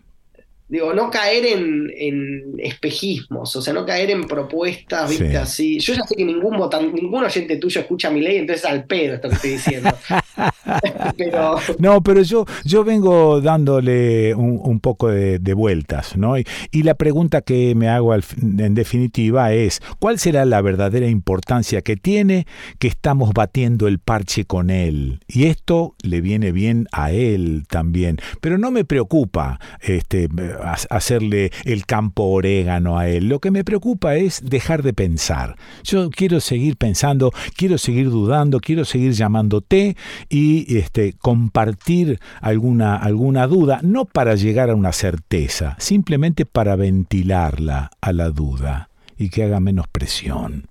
digo, 0.68 0.94
no 0.94 1.10
caer 1.10 1.44
en, 1.44 1.92
en 1.94 2.54
espejismos, 2.58 3.54
o 3.56 3.60
sea, 3.60 3.74
no 3.74 3.84
caer 3.84 4.10
en 4.10 4.22
propuestas, 4.26 5.10
viste, 5.10 5.28
Sí. 5.30 5.36
así. 5.36 5.78
Yo 5.80 5.92
ya 5.94 6.04
sé 6.06 6.14
que 6.14 6.24
ningún 6.24 6.56
votan, 6.56 6.94
ningún 6.94 7.24
oyente 7.24 7.56
tuyo 7.56 7.80
escucha 7.80 8.10
mi 8.10 8.20
ley, 8.20 8.36
entonces 8.36 8.64
al 8.64 8.84
pedo 8.84 9.14
esto 9.16 9.28
que 9.28 9.34
estoy 9.34 9.50
diciendo. 9.50 9.90
No, 11.78 12.02
pero 12.02 12.22
yo, 12.22 12.46
yo 12.64 12.84
vengo 12.84 13.40
dándole 13.40 14.34
un, 14.34 14.60
un 14.62 14.80
poco 14.80 15.08
de, 15.08 15.38
vueltas, 15.54 16.16
¿no? 16.16 16.38
Y, 16.38 16.44
la 16.82 16.94
pregunta 16.94 17.42
que 17.42 17.74
me 17.76 17.88
hago 17.88 18.12
en 18.14 18.74
definitiva 18.74 19.52
es, 19.52 19.80
¿cuál 20.00 20.18
será 20.18 20.44
la 20.44 20.60
verdadera 20.60 21.06
importancia 21.06 21.80
que 21.82 21.96
tiene 21.96 22.46
que 22.80 22.88
estamos 22.88 23.32
batiendo 23.32 23.86
el 23.86 23.98
parche 24.00 24.44
con 24.44 24.70
él? 24.70 25.20
Y 25.28 25.44
esto 25.44 25.94
le 26.02 26.20
viene 26.20 26.50
bien 26.50 26.88
a 26.90 27.12
él 27.12 27.64
también, 27.68 28.18
pero 28.40 28.58
no 28.58 28.70
me 28.72 28.84
preocupa 28.84 29.60
este, 29.80 30.28
ha- 30.62 30.76
hacerle 30.90 31.52
el 31.64 31.86
campo 31.86 32.24
orégano 32.24 32.98
a 32.98 33.08
él, 33.08 33.28
lo 33.28 33.38
que 33.38 33.50
me 33.52 33.62
preocupa 33.64 34.16
es 34.16 34.40
dejar 34.44 34.82
de 34.82 34.92
pensar. 34.92 35.56
Yo 35.84 36.10
quiero 36.10 36.40
seguir 36.40 36.76
pensando, 36.76 37.30
quiero 37.56 37.78
seguir 37.78 38.10
dudando, 38.10 38.58
quiero 38.58 38.84
seguir 38.84 39.12
llamándote 39.12 39.96
y 40.28 40.51
este, 40.68 41.14
compartir 41.14 42.20
alguna, 42.40 42.96
alguna 42.96 43.46
duda, 43.46 43.80
no 43.82 44.04
para 44.04 44.34
llegar 44.34 44.70
a 44.70 44.74
una 44.74 44.92
certeza, 44.92 45.76
simplemente 45.78 46.46
para 46.46 46.76
ventilarla 46.76 47.90
a 48.00 48.12
la 48.12 48.30
duda 48.30 48.88
y 49.16 49.30
que 49.30 49.44
haga 49.44 49.60
menos 49.60 49.86
presión. 49.88 50.66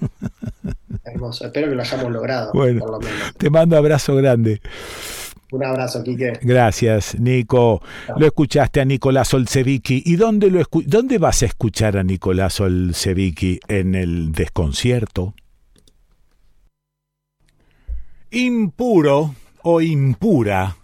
hermoso, 1.04 1.46
espero 1.46 1.68
que 1.68 1.74
lo 1.74 1.82
hayamos 1.82 2.10
logrado, 2.12 2.52
Bueno. 2.52 2.80
por 2.80 2.90
lo 2.90 3.00
menos. 3.00 3.34
Te 3.36 3.50
mando 3.50 3.76
abrazo 3.76 4.16
grande. 4.16 4.60
Un 5.52 5.64
abrazo, 5.64 6.02
Quique. 6.02 6.32
Gracias, 6.42 7.18
Nico. 7.20 7.80
Lo 8.16 8.26
escuchaste 8.26 8.80
a 8.80 8.84
Nicolás 8.84 9.32
Olsevicki. 9.34 10.02
¿Y 10.04 10.16
dónde, 10.16 10.50
lo 10.50 10.62
dónde 10.86 11.18
vas 11.18 11.42
a 11.42 11.46
escuchar 11.46 11.96
a 11.96 12.02
Nicolás 12.02 12.60
Olsevicki? 12.60 13.60
¿En 13.68 13.94
el 13.94 14.32
desconcierto? 14.32 15.34
Impuro 18.36 19.36
o 19.62 19.80
impura 19.80 20.76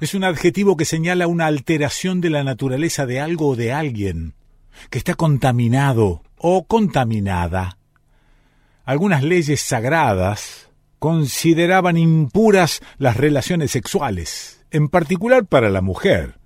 es 0.00 0.14
un 0.14 0.24
adjetivo 0.24 0.76
que 0.76 0.84
señala 0.84 1.28
una 1.28 1.46
alteración 1.46 2.20
de 2.20 2.28
la 2.28 2.42
naturaleza 2.42 3.06
de 3.06 3.20
algo 3.20 3.50
o 3.50 3.54
de 3.54 3.72
alguien, 3.72 4.34
que 4.90 4.98
está 4.98 5.14
contaminado 5.14 6.22
o 6.36 6.64
contaminada. 6.64 7.78
Algunas 8.84 9.22
leyes 9.22 9.60
sagradas 9.60 10.70
consideraban 10.98 11.96
impuras 11.98 12.80
las 12.96 13.16
relaciones 13.16 13.70
sexuales, 13.70 14.66
en 14.72 14.88
particular 14.88 15.46
para 15.46 15.70
la 15.70 15.82
mujer. 15.82 16.40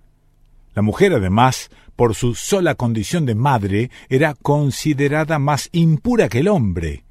La 0.75 0.83
mujer, 0.83 1.15
además, 1.15 1.71
por 1.97 2.15
su 2.15 2.35
sola 2.35 2.75
condición 2.75 3.25
de 3.25 3.35
madre, 3.35 3.91
era 4.11 4.35
considerada 4.35 5.39
más 5.39 5.71
impura 5.73 6.29
que 6.29 6.41
el 6.41 6.49
hombre. 6.49 7.05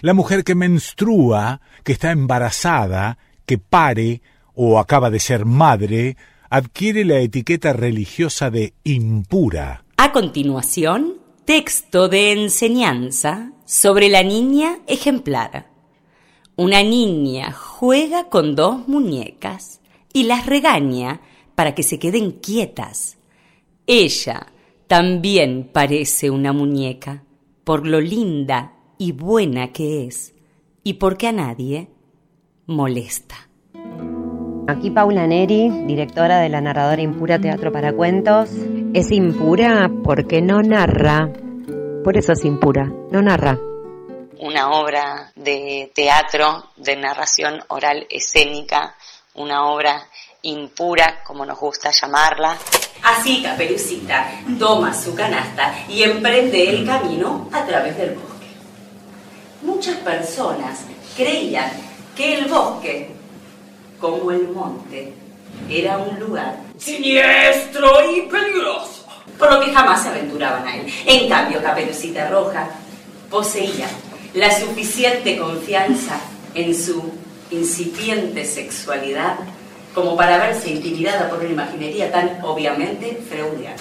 La 0.00 0.14
mujer 0.14 0.44
que 0.44 0.54
menstrua, 0.54 1.60
que 1.84 1.92
está 1.92 2.10
embarazada, 2.12 3.18
que 3.46 3.58
pare 3.58 4.22
o 4.54 4.78
acaba 4.78 5.10
de 5.10 5.20
ser 5.20 5.44
madre, 5.44 6.16
adquiere 6.50 7.04
la 7.04 7.18
etiqueta 7.18 7.72
religiosa 7.72 8.50
de 8.50 8.74
impura. 8.84 9.84
A 9.96 10.12
continuación, 10.12 11.14
texto 11.44 12.08
de 12.08 12.32
enseñanza 12.32 13.52
sobre 13.64 14.08
la 14.08 14.22
niña 14.22 14.78
ejemplar. 14.86 15.70
Una 16.56 16.82
niña 16.82 17.52
juega 17.52 18.28
con 18.28 18.56
dos 18.56 18.88
muñecas 18.88 19.80
y 20.12 20.24
las 20.24 20.46
regaña 20.46 21.20
para 21.54 21.74
que 21.74 21.82
se 21.82 21.98
queden 21.98 22.32
quietas. 22.32 23.18
Ella 23.86 24.46
también 24.86 25.70
parece 25.72 26.30
una 26.30 26.52
muñeca 26.52 27.24
por 27.64 27.86
lo 27.86 28.00
linda 28.00 28.77
y 28.98 29.12
buena 29.12 29.72
que 29.72 30.06
es. 30.06 30.34
y 30.84 30.94
porque 30.94 31.28
a 31.28 31.32
nadie 31.32 31.88
molesta. 32.66 33.48
Aquí 34.68 34.90
Paula 34.90 35.26
Neri, 35.26 35.68
directora 35.86 36.40
de 36.40 36.48
la 36.48 36.60
narradora 36.60 37.02
Impura 37.02 37.38
Teatro 37.38 37.72
para 37.72 37.92
Cuentos. 37.92 38.50
Es 38.94 39.10
impura 39.10 39.90
porque 40.04 40.40
no 40.40 40.62
narra. 40.62 41.30
Por 42.04 42.16
eso 42.16 42.32
es 42.32 42.44
impura, 42.44 42.90
no 43.10 43.20
narra. 43.22 43.58
Una 44.38 44.70
obra 44.70 45.32
de 45.34 45.90
teatro, 45.94 46.70
de 46.76 46.96
narración 46.96 47.60
oral 47.68 48.06
escénica, 48.08 48.94
una 49.34 49.66
obra 49.66 50.06
impura, 50.42 51.22
como 51.24 51.44
nos 51.44 51.58
gusta 51.58 51.90
llamarla. 51.90 52.56
Así 53.02 53.42
Caperucita 53.42 54.30
toma 54.58 54.94
su 54.94 55.14
canasta 55.14 55.84
y 55.88 56.02
emprende 56.02 56.70
el 56.70 56.86
camino 56.86 57.48
a 57.52 57.64
través 57.64 57.96
del 57.96 58.14
bosque. 58.14 58.37
Muchas 59.62 59.96
personas 59.96 60.80
creían 61.16 61.70
que 62.16 62.38
el 62.38 62.46
bosque, 62.46 63.10
como 64.00 64.30
el 64.30 64.48
monte, 64.48 65.12
era 65.68 65.98
un 65.98 66.18
lugar 66.20 66.56
siniestro 66.78 68.12
y 68.12 68.22
peligroso, 68.22 69.06
por 69.38 69.52
lo 69.52 69.60
que 69.60 69.72
jamás 69.72 70.02
se 70.02 70.08
aventuraban 70.10 70.66
a 70.66 70.76
él. 70.76 70.86
En 71.06 71.28
cambio, 71.28 71.62
Caperucita 71.62 72.28
Roja 72.28 72.68
poseía 73.30 73.88
la 74.34 74.50
suficiente 74.56 75.36
confianza 75.38 76.20
en 76.54 76.74
su 76.74 77.12
incipiente 77.50 78.44
sexualidad 78.44 79.36
como 79.94 80.16
para 80.16 80.38
verse 80.38 80.70
intimidada 80.70 81.28
por 81.28 81.40
una 81.40 81.50
imaginería 81.50 82.12
tan 82.12 82.38
obviamente 82.42 83.20
freudiana. 83.28 83.76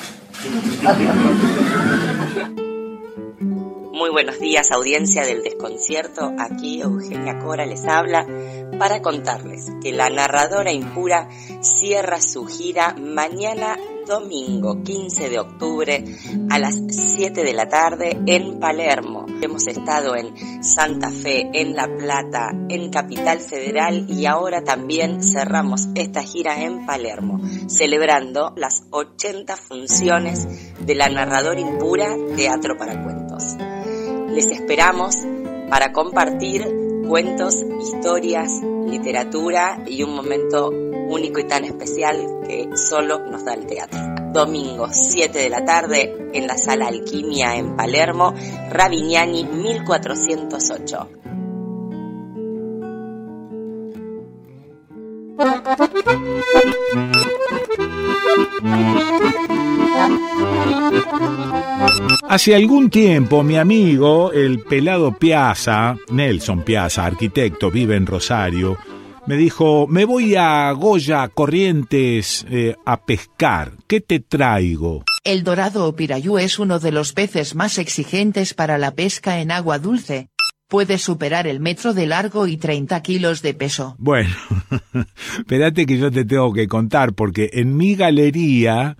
Muy 3.97 4.11
buenos 4.11 4.39
días, 4.39 4.69
audiencia 4.71 5.25
del 5.25 5.41
desconcierto. 5.41 6.31
Aquí 6.37 6.81
Eugenia 6.81 7.39
Cora 7.39 7.65
les 7.65 7.83
habla 7.87 8.27
para 8.77 9.01
contarles 9.01 9.71
que 9.81 9.91
la 9.91 10.11
narradora 10.11 10.71
impura 10.71 11.27
cierra 11.61 12.21
su 12.21 12.45
gira 12.45 12.93
mañana 12.93 13.75
domingo 14.05 14.83
15 14.83 15.29
de 15.31 15.39
octubre 15.39 16.05
a 16.51 16.59
las 16.59 16.79
7 16.87 17.43
de 17.43 17.53
la 17.53 17.69
tarde 17.69 18.19
en 18.27 18.59
Palermo. 18.59 19.25
Hemos 19.41 19.65
estado 19.65 20.15
en 20.15 20.63
Santa 20.63 21.09
Fe, 21.09 21.49
en 21.53 21.75
La 21.75 21.87
Plata, 21.87 22.51
en 22.69 22.91
Capital 22.91 23.39
Federal 23.39 24.05
y 24.07 24.27
ahora 24.27 24.63
también 24.63 25.23
cerramos 25.23 25.87
esta 25.95 26.21
gira 26.21 26.61
en 26.61 26.85
Palermo, 26.85 27.41
celebrando 27.67 28.53
las 28.55 28.83
80 28.91 29.57
funciones 29.57 30.47
de 30.85 30.93
la 30.93 31.09
narradora 31.09 31.59
impura 31.59 32.15
Teatro 32.35 32.77
para 32.77 33.03
Cuentos. 33.03 33.57
Les 34.27 34.45
esperamos 34.51 35.15
para 35.69 35.91
compartir 35.91 36.67
cuentos, 37.07 37.55
historias, 37.81 38.51
literatura 38.85 39.83
y 39.87 40.03
un 40.03 40.15
momento 40.15 40.69
único 40.69 41.39
y 41.39 41.45
tan 41.45 41.63
especial 41.63 42.41
que 42.47 42.69
solo 42.75 43.19
nos 43.19 43.45
da 43.45 43.53
el 43.53 43.65
teatro. 43.65 43.99
Domingo 44.33 44.89
7 44.91 45.39
de 45.39 45.49
la 45.49 45.63
tarde 45.65 46.29
en 46.33 46.47
la 46.47 46.57
sala 46.57 46.87
Alquimia 46.87 47.55
en 47.55 47.75
Palermo, 47.75 48.33
Ravignani 48.69 49.43
1408. 49.45 51.09
Hace 62.29 62.55
algún 62.55 62.89
tiempo 62.89 63.43
mi 63.43 63.57
amigo, 63.57 64.31
el 64.31 64.59
pelado 64.59 65.17
Piazza, 65.17 65.95
Nelson 66.11 66.63
Piazza, 66.63 67.05
arquitecto, 67.05 67.71
vive 67.71 67.95
en 67.95 68.05
Rosario, 68.05 68.77
me 69.27 69.35
dijo, 69.35 69.87
me 69.87 70.05
voy 70.05 70.35
a 70.35 70.71
Goya 70.71 71.27
Corrientes 71.27 72.45
eh, 72.49 72.75
a 72.85 73.05
pescar, 73.05 73.73
¿qué 73.87 74.01
te 74.01 74.19
traigo? 74.19 75.03
El 75.23 75.43
dorado 75.43 75.85
o 75.85 75.95
pirayú 75.95 76.37
es 76.37 76.59
uno 76.59 76.79
de 76.79 76.91
los 76.91 77.13
peces 77.13 77.55
más 77.55 77.77
exigentes 77.77 78.53
para 78.53 78.77
la 78.77 78.91
pesca 78.91 79.41
en 79.41 79.51
agua 79.51 79.79
dulce. 79.79 80.29
Puede 80.69 80.97
superar 80.97 81.47
el 81.47 81.59
metro 81.59 81.93
de 81.93 82.07
largo 82.07 82.47
y 82.47 82.57
30 82.57 83.01
kilos 83.01 83.41
de 83.41 83.53
peso. 83.53 83.95
Bueno, 83.99 84.35
espérate 85.37 85.85
que 85.85 85.97
yo 85.97 86.11
te 86.11 86.23
tengo 86.23 86.53
que 86.53 86.67
contar, 86.67 87.13
porque 87.13 87.49
en 87.53 87.75
mi 87.75 87.95
galería, 87.95 88.97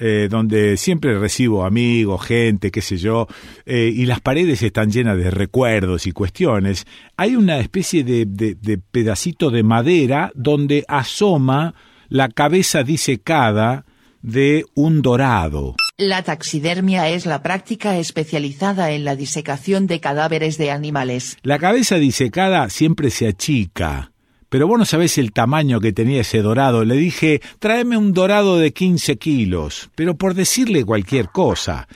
eh, 0.00 0.28
donde 0.30 0.76
siempre 0.78 1.18
recibo 1.18 1.64
amigos, 1.64 2.24
gente, 2.24 2.70
qué 2.70 2.80
sé 2.80 2.96
yo, 2.96 3.28
eh, 3.66 3.92
y 3.94 4.06
las 4.06 4.20
paredes 4.20 4.62
están 4.62 4.90
llenas 4.90 5.18
de 5.18 5.30
recuerdos 5.30 6.06
y 6.06 6.12
cuestiones, 6.12 6.86
hay 7.16 7.36
una 7.36 7.58
especie 7.58 8.02
de, 8.02 8.24
de, 8.26 8.54
de 8.54 8.78
pedacito 8.78 9.50
de 9.50 9.62
madera 9.62 10.32
donde 10.34 10.84
asoma 10.88 11.74
la 12.08 12.28
cabeza 12.28 12.82
disecada 12.82 13.84
de 14.22 14.64
un 14.74 15.02
dorado. 15.02 15.76
La 15.96 16.22
taxidermia 16.22 17.08
es 17.08 17.26
la 17.26 17.42
práctica 17.42 17.98
especializada 17.98 18.92
en 18.92 19.04
la 19.04 19.16
disecación 19.16 19.86
de 19.86 20.00
cadáveres 20.00 20.56
de 20.56 20.70
animales. 20.70 21.36
La 21.42 21.58
cabeza 21.58 21.96
disecada 21.96 22.70
siempre 22.70 23.10
se 23.10 23.28
achica. 23.28 24.12
Pero 24.50 24.66
vos 24.66 24.78
no 24.78 24.84
sabés 24.84 25.16
el 25.16 25.32
tamaño 25.32 25.80
que 25.80 25.92
tenía 25.92 26.20
ese 26.20 26.42
dorado. 26.42 26.84
Le 26.84 26.96
dije, 26.96 27.40
tráeme 27.60 27.96
un 27.96 28.12
dorado 28.12 28.58
de 28.58 28.72
15 28.72 29.16
kilos, 29.16 29.90
pero 29.94 30.16
por 30.16 30.34
decirle 30.34 30.84
cualquier 30.84 31.28
cosa. 31.28 31.88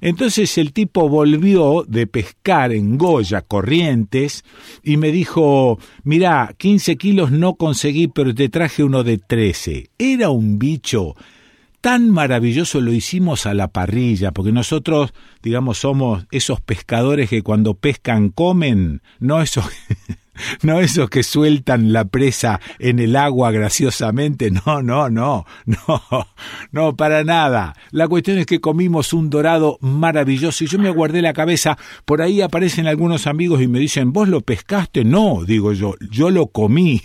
Entonces 0.00 0.56
el 0.58 0.72
tipo 0.72 1.08
volvió 1.08 1.84
de 1.86 2.06
pescar 2.06 2.72
en 2.72 2.96
Goya, 2.96 3.42
Corrientes, 3.42 4.44
y 4.82 4.96
me 4.96 5.12
dijo, 5.12 5.78
mirá, 6.02 6.54
15 6.56 6.96
kilos 6.96 7.30
no 7.30 7.56
conseguí, 7.56 8.08
pero 8.08 8.34
te 8.34 8.48
traje 8.48 8.84
uno 8.84 9.04
de 9.04 9.18
13. 9.18 9.90
Era 9.98 10.30
un 10.30 10.58
bicho 10.58 11.14
tan 11.80 12.10
maravilloso 12.10 12.80
lo 12.80 12.92
hicimos 12.92 13.46
a 13.46 13.54
la 13.54 13.68
parrilla, 13.68 14.32
porque 14.32 14.52
nosotros, 14.52 15.12
digamos, 15.42 15.78
somos 15.78 16.26
esos 16.30 16.60
pescadores 16.60 17.30
que 17.30 17.42
cuando 17.42 17.74
pescan 17.74 18.30
comen, 18.30 19.02
no 19.20 19.40
esos, 19.40 19.66
no 20.62 20.80
esos 20.80 21.10
que 21.10 21.22
sueltan 21.22 21.92
la 21.92 22.04
presa 22.04 22.60
en 22.78 22.98
el 22.98 23.16
agua 23.16 23.50
graciosamente, 23.50 24.50
no, 24.66 24.82
no, 24.82 25.08
no, 25.10 25.46
no, 25.66 26.26
no, 26.72 26.96
para 26.96 27.24
nada. 27.24 27.74
La 27.90 28.08
cuestión 28.08 28.38
es 28.38 28.46
que 28.46 28.60
comimos 28.60 29.12
un 29.12 29.30
dorado 29.30 29.78
maravilloso 29.80 30.64
y 30.64 30.66
yo 30.66 30.78
me 30.78 30.90
guardé 30.90 31.22
la 31.22 31.32
cabeza, 31.32 31.78
por 32.04 32.22
ahí 32.22 32.40
aparecen 32.40 32.86
algunos 32.86 33.26
amigos 33.26 33.62
y 33.62 33.68
me 33.68 33.78
dicen, 33.78 34.12
¿vos 34.12 34.28
lo 34.28 34.40
pescaste? 34.40 35.04
No, 35.04 35.44
digo 35.44 35.72
yo, 35.72 35.94
yo 36.10 36.30
lo 36.30 36.48
comí, 36.48 37.02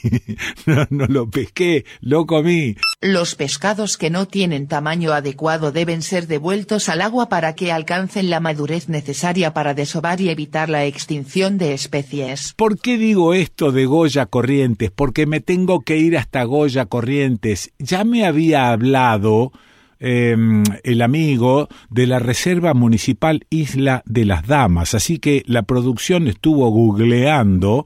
no, 0.66 0.88
no 0.90 1.06
lo 1.08 1.30
pesqué, 1.30 1.86
lo 2.02 2.26
comí. 2.26 2.76
Los 3.02 3.36
pescados 3.36 3.98
que 3.98 4.10
no 4.10 4.28
tienen 4.28 4.68
tamaño 4.68 5.14
adecuado 5.14 5.72
deben 5.72 6.02
ser 6.02 6.28
devueltos 6.28 6.90
al 6.90 7.02
agua 7.02 7.30
para 7.30 7.53
que 7.56 7.72
alcancen 7.72 8.30
la 8.30 8.40
madurez 8.40 8.90
necesaria 8.90 9.53
para 9.53 9.74
desovar 9.74 10.22
y 10.22 10.30
evitar 10.30 10.70
la 10.70 10.86
extinción 10.86 11.58
de 11.58 11.74
especies. 11.74 12.53
¿Por 12.56 12.80
qué 12.80 12.98
digo 12.98 13.23
esto 13.32 13.72
de 13.72 13.85
Goya 13.85 14.26
Corrientes? 14.26 14.92
Porque 14.92 15.26
me 15.26 15.40
tengo 15.40 15.80
que 15.80 15.98
ir 15.98 16.18
hasta 16.18 16.43
Goya 16.43 16.88
Corrientes. 16.88 17.72
Ya 17.80 18.03
me 18.03 18.26
había 18.26 18.72
hablado 18.72 19.53
eh, 20.02 20.35
el 20.84 21.02
amigo 21.02 21.69
de 21.90 22.08
la 22.08 22.19
Reserva 22.19 22.74
Municipal 22.74 23.45
Isla 23.50 24.03
de 24.06 24.26
las 24.26 24.45
Damas, 24.45 24.95
así 24.95 25.19
que 25.19 25.43
la 25.45 25.61
producción 25.61 26.27
estuvo 26.27 26.69
googleando 26.69 27.85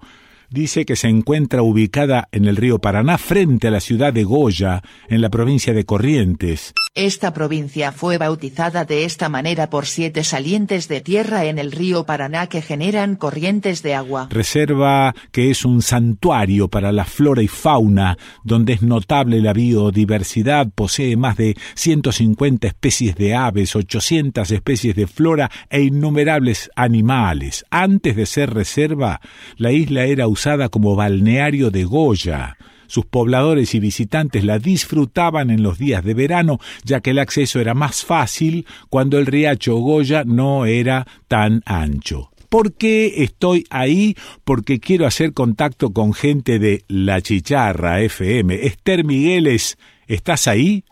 dice 0.49 0.85
que 0.85 0.95
se 0.95 1.09
encuentra 1.09 1.61
ubicada 1.61 2.29
en 2.31 2.45
el 2.45 2.55
río 2.55 2.79
Paraná 2.79 3.17
frente 3.17 3.67
a 3.67 3.71
la 3.71 3.79
ciudad 3.79 4.13
de 4.13 4.23
Goya, 4.23 4.81
en 5.09 5.21
la 5.21 5.29
provincia 5.29 5.73
de 5.73 5.85
Corrientes. 5.85 6.73
Esta 6.97 7.31
provincia 7.31 7.91
fue 7.91 8.17
bautizada 8.17 8.83
de 8.83 9.05
esta 9.05 9.29
manera 9.29 9.69
por 9.69 9.85
siete 9.85 10.23
salientes 10.23 10.87
de 10.87 10.99
tierra 10.99 11.45
en 11.45 11.59
el 11.59 11.71
río 11.71 12.05
Paraná 12.07 12.47
que 12.47 12.63
generan 12.63 13.15
corrientes 13.15 13.83
de 13.83 13.93
agua. 13.93 14.29
Reserva 14.31 15.13
que 15.31 15.51
es 15.51 15.63
un 15.63 15.83
santuario 15.83 16.69
para 16.69 16.91
la 16.91 17.05
flora 17.05 17.43
y 17.43 17.47
fauna, 17.47 18.17
donde 18.43 18.73
es 18.73 18.81
notable 18.81 19.41
la 19.41 19.53
biodiversidad, 19.53 20.69
posee 20.73 21.15
más 21.17 21.37
de 21.37 21.55
150 21.75 22.65
especies 22.65 23.15
de 23.15 23.35
aves, 23.35 23.75
800 23.75 24.49
especies 24.49 24.95
de 24.95 25.05
flora 25.05 25.51
e 25.69 25.83
innumerables 25.83 26.71
animales. 26.75 27.63
Antes 27.69 28.15
de 28.15 28.25
ser 28.25 28.55
reserva, 28.55 29.21
la 29.57 29.71
isla 29.71 30.05
era 30.05 30.27
usada 30.27 30.69
como 30.69 30.95
balneario 30.95 31.69
de 31.69 31.83
Goya. 31.83 32.57
Sus 32.87 33.05
pobladores 33.05 33.75
y 33.75 33.79
visitantes 33.79 34.43
la 34.43 34.59
disfrutaban 34.59 35.49
en 35.49 35.63
los 35.63 35.77
días 35.77 36.03
de 36.03 36.13
verano, 36.13 36.59
ya 36.83 37.01
que 37.01 37.11
el 37.11 37.19
acceso 37.19 37.59
era 37.59 37.73
más 37.73 38.03
fácil 38.03 38.65
cuando 38.89 39.17
el 39.19 39.25
riacho 39.25 39.75
Goya 39.77 40.23
no 40.25 40.65
era 40.65 41.05
tan 41.27 41.61
ancho. 41.65 42.31
¿Por 42.49 42.73
qué 42.73 43.23
estoy 43.23 43.65
ahí? 43.69 44.15
Porque 44.45 44.79
quiero 44.79 45.05
hacer 45.05 45.33
contacto 45.33 45.91
con 45.91 46.13
gente 46.13 46.59
de 46.59 46.83
La 46.87 47.21
Chicharra 47.21 48.01
FM. 48.01 48.65
Esther 48.65 49.03
Migueles, 49.03 49.77
¿estás 50.07 50.47
ahí? 50.47 50.85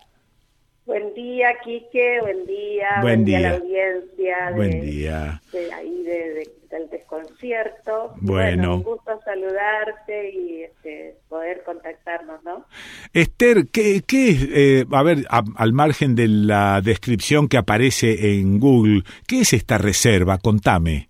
Buen 0.86 1.14
día, 1.16 1.48
Quique, 1.64 2.20
buen 2.22 2.46
día. 2.46 2.88
Buen 3.02 3.22
a 3.22 3.40
la 3.40 3.50
día. 3.50 3.52
audiencia 3.56 4.46
de, 4.50 4.54
Buen 4.56 4.82
día. 4.82 5.42
de 5.52 5.74
ahí 5.74 6.04
de- 6.04 6.34
de- 6.34 6.52
del 6.70 6.90
desconcierto. 6.90 8.14
Bueno. 8.22 8.76
un 8.76 8.84
gusto 8.84 9.20
saludarte 9.26 10.30
y 10.32 10.64
este, 10.64 11.16
poder 11.28 11.64
contactarnos, 11.64 12.44
¿no? 12.44 12.66
Esther, 13.14 13.66
¿qué, 13.72 14.04
qué 14.06 14.30
es, 14.30 14.48
eh, 14.52 14.86
a 14.92 15.02
ver, 15.02 15.20
a- 15.30 15.44
al 15.58 15.74
margen 15.74 16.16
de 16.16 16.28
la 16.28 16.82
descripción 16.82 17.48
que 17.48 17.58
aparece 17.58 18.38
en 18.40 18.60
Google, 18.60 19.02
qué 19.28 19.42
es 19.42 19.54
esta 19.54 19.80
reserva? 19.80 20.38
Contame. 20.38 21.10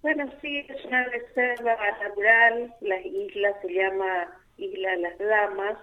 Bueno, 0.00 0.24
sí, 0.40 0.56
es 0.56 0.84
una 0.86 1.04
reserva 1.04 1.76
natural, 2.02 2.74
la 2.80 2.98
isla 3.02 3.50
se 3.60 3.74
llama 3.74 4.28
Isla 4.56 4.96
Las 4.96 5.18
Damas, 5.18 5.76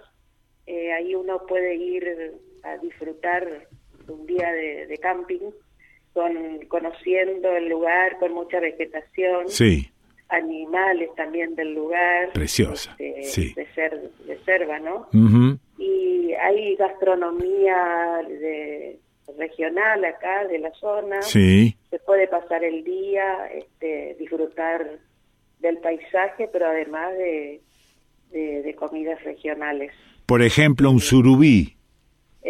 Eh, 0.70 0.92
ahí 0.92 1.14
uno 1.14 1.46
puede 1.48 1.76
ir 1.76 2.04
a 2.72 2.78
disfrutar 2.78 3.68
un 4.08 4.26
día 4.26 4.50
de, 4.52 4.86
de 4.86 4.98
camping, 4.98 5.50
con, 6.12 6.32
conociendo 6.68 7.54
el 7.56 7.68
lugar, 7.68 8.18
con 8.18 8.32
mucha 8.32 8.58
vegetación, 8.60 9.48
Sí, 9.48 9.90
animales 10.30 11.10
también 11.16 11.54
del 11.54 11.74
lugar, 11.74 12.32
preciosa. 12.32 12.96
este, 12.98 13.22
Sí. 13.24 13.54
de, 13.54 13.66
ser, 13.74 14.10
de 14.26 14.38
selva, 14.44 14.78
¿no? 14.78 15.08
Y 15.78 16.32
hay 16.34 16.74
gastronomía 16.76 18.20
de, 18.28 18.98
regional 19.38 20.04
acá 20.04 20.44
de 20.46 20.58
la 20.58 20.72
zona, 20.74 21.22
Sí. 21.22 21.76
se 21.90 21.98
puede 22.00 22.26
pasar 22.28 22.64
el 22.64 22.82
día, 22.84 23.46
este, 23.54 24.16
disfrutar 24.18 24.98
del 25.60 25.78
paisaje, 25.78 26.48
pero 26.52 26.66
además 26.66 27.12
de, 27.16 27.60
de, 28.30 28.62
de 28.62 28.74
comidas 28.74 29.22
regionales. 29.24 29.92
Por 30.26 30.42
ejemplo, 30.42 30.90
un 30.90 31.00
surubí. 31.00 31.77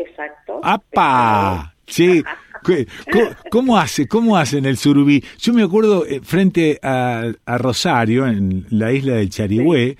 Exacto. 0.01 0.61
¡Apa! 0.63 1.75
Sí. 1.87 2.23
¿Qué- 2.65 2.87
co- 3.11 3.35
¿Cómo 3.51 3.79
hace? 3.79 4.09
¿Cómo 4.09 4.37
hacen 4.37 4.65
el 4.67 4.77
surubí? 4.77 5.23
Yo 5.39 5.53
me 5.53 5.63
acuerdo 5.63 6.05
eh, 6.07 6.21
frente 6.23 6.79
a, 6.83 7.25
a 7.47 7.59
Rosario, 7.59 8.27
en 8.27 8.67
la 8.71 8.93
isla 8.93 9.15
del 9.15 9.31
Charigüe, 9.31 9.97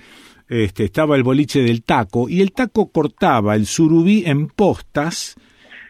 este, 0.49 0.83
estaba 0.85 1.15
el 1.15 1.23
boliche 1.23 1.61
del 1.61 1.83
taco 1.83 2.27
y 2.27 2.41
el 2.41 2.51
taco 2.51 2.91
cortaba 2.91 3.55
el 3.55 3.65
surubí 3.65 4.23
en 4.25 4.47
postas 4.47 5.35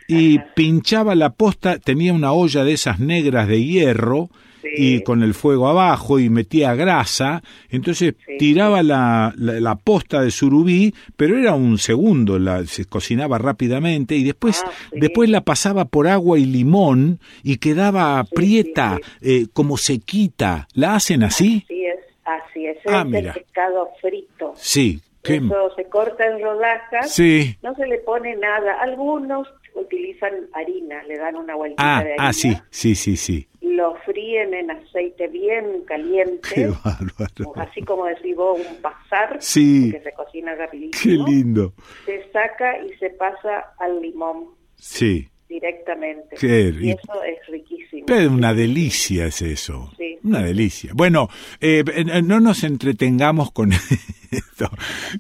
y 0.08 0.40
pinchaba 0.56 1.16
la 1.16 1.32
posta, 1.32 1.80
tenía 1.80 2.14
una 2.14 2.32
olla 2.34 2.64
de 2.64 2.74
esas 2.74 3.00
negras 3.00 3.48
de 3.48 3.64
hierro 3.64 4.30
y 4.64 5.02
con 5.04 5.24
el 5.24 5.34
fuego 5.34 5.68
abajo 5.68 6.20
y 6.20 6.30
metía 6.30 6.76
grasa, 6.76 7.42
entonces 7.70 8.16
tiraba 8.38 8.84
la, 8.84 9.34
la, 9.38 9.60
la 9.60 9.76
posta 9.76 10.22
de 10.22 10.32
surubí, 10.32 10.94
pero 11.18 11.38
era 11.38 11.54
un 11.56 11.78
segundo, 11.78 12.38
la, 12.40 12.66
se 12.66 12.86
cocinaba 12.86 13.38
rápidamente 13.38 14.16
y 14.16 14.24
después, 14.24 14.64
después 14.92 15.30
la 15.30 15.42
pasaba 15.42 15.86
por 15.86 16.08
agua 16.08 16.38
y 16.40 16.46
limón 16.46 17.20
y 17.44 17.58
quedaba 17.58 18.24
prieta, 18.24 19.00
eh, 19.22 19.48
como 19.54 19.78
sequita. 19.78 20.68
¿La 20.74 20.96
hacen 20.96 21.24
así? 21.24 21.64
Así 21.66 21.86
es, 21.86 22.00
así 22.26 22.66
es. 22.66 22.78
Ah, 22.88 23.02
es 23.02 23.06
mira. 23.08 23.34
el 23.34 23.42
pescado 23.42 23.90
frito. 24.02 24.54
Sí. 24.56 25.02
qué- 25.24 25.36
Eso 25.38 25.72
se 25.76 25.86
corta 25.86 26.26
en 26.26 26.42
rodajas. 26.42 27.12
Sí. 27.14 27.58
No 27.64 27.74
se 27.76 27.86
le 27.88 27.98
pone 28.00 28.36
nada. 28.38 28.82
Algunos 28.82 29.48
utilizan 29.76 30.32
harina, 30.54 31.04
le 31.04 31.18
dan 31.18 31.36
una 31.36 31.56
vueltita 31.56 31.98
Ah, 31.98 32.04
de 32.04 32.10
harina. 32.14 32.28
ah, 32.30 32.34
sí, 32.34 32.56
sí, 32.70 32.96
sí, 32.96 33.16
sí. 33.18 33.48
Lo 33.80 33.96
fríen 34.06 34.54
en 34.54 34.72
aceite 34.72 35.28
bien 35.30 35.84
caliente. 35.88 36.50
Qué 36.54 36.68
bárbaro. 36.68 37.54
Así 37.56 37.82
como 37.84 38.06
decís 38.06 38.36
vos, 38.36 38.60
un 38.60 38.82
pasar. 38.82 39.38
Sí. 39.40 39.90
Que 39.92 40.02
se 40.02 40.12
cocina 40.12 40.52
Qué 40.54 40.58
rapidísimo. 40.58 41.28
lindo. 41.28 41.74
Se 42.06 42.30
saca 42.32 42.78
y 42.84 42.94
se 42.98 43.10
pasa 43.12 43.74
al 43.80 44.02
limón 44.02 44.50
Sí. 44.76 45.30
directamente. 45.48 46.36
Qué 46.38 46.74
y 46.80 46.92
eso 46.92 47.24
es 47.24 47.38
riquísimo. 47.48 48.06
Pero 48.06 48.30
una 48.32 48.54
delicia 48.54 49.28
es 49.28 49.42
eso. 49.42 49.92
Sí. 49.98 50.18
Una 50.24 50.42
delicia. 50.44 50.92
Bueno, 50.94 51.30
eh, 51.62 51.84
eh, 51.96 52.22
no 52.22 52.42
nos 52.42 52.66
entretengamos 52.66 53.52
con 53.54 53.72
esto. 54.32 54.70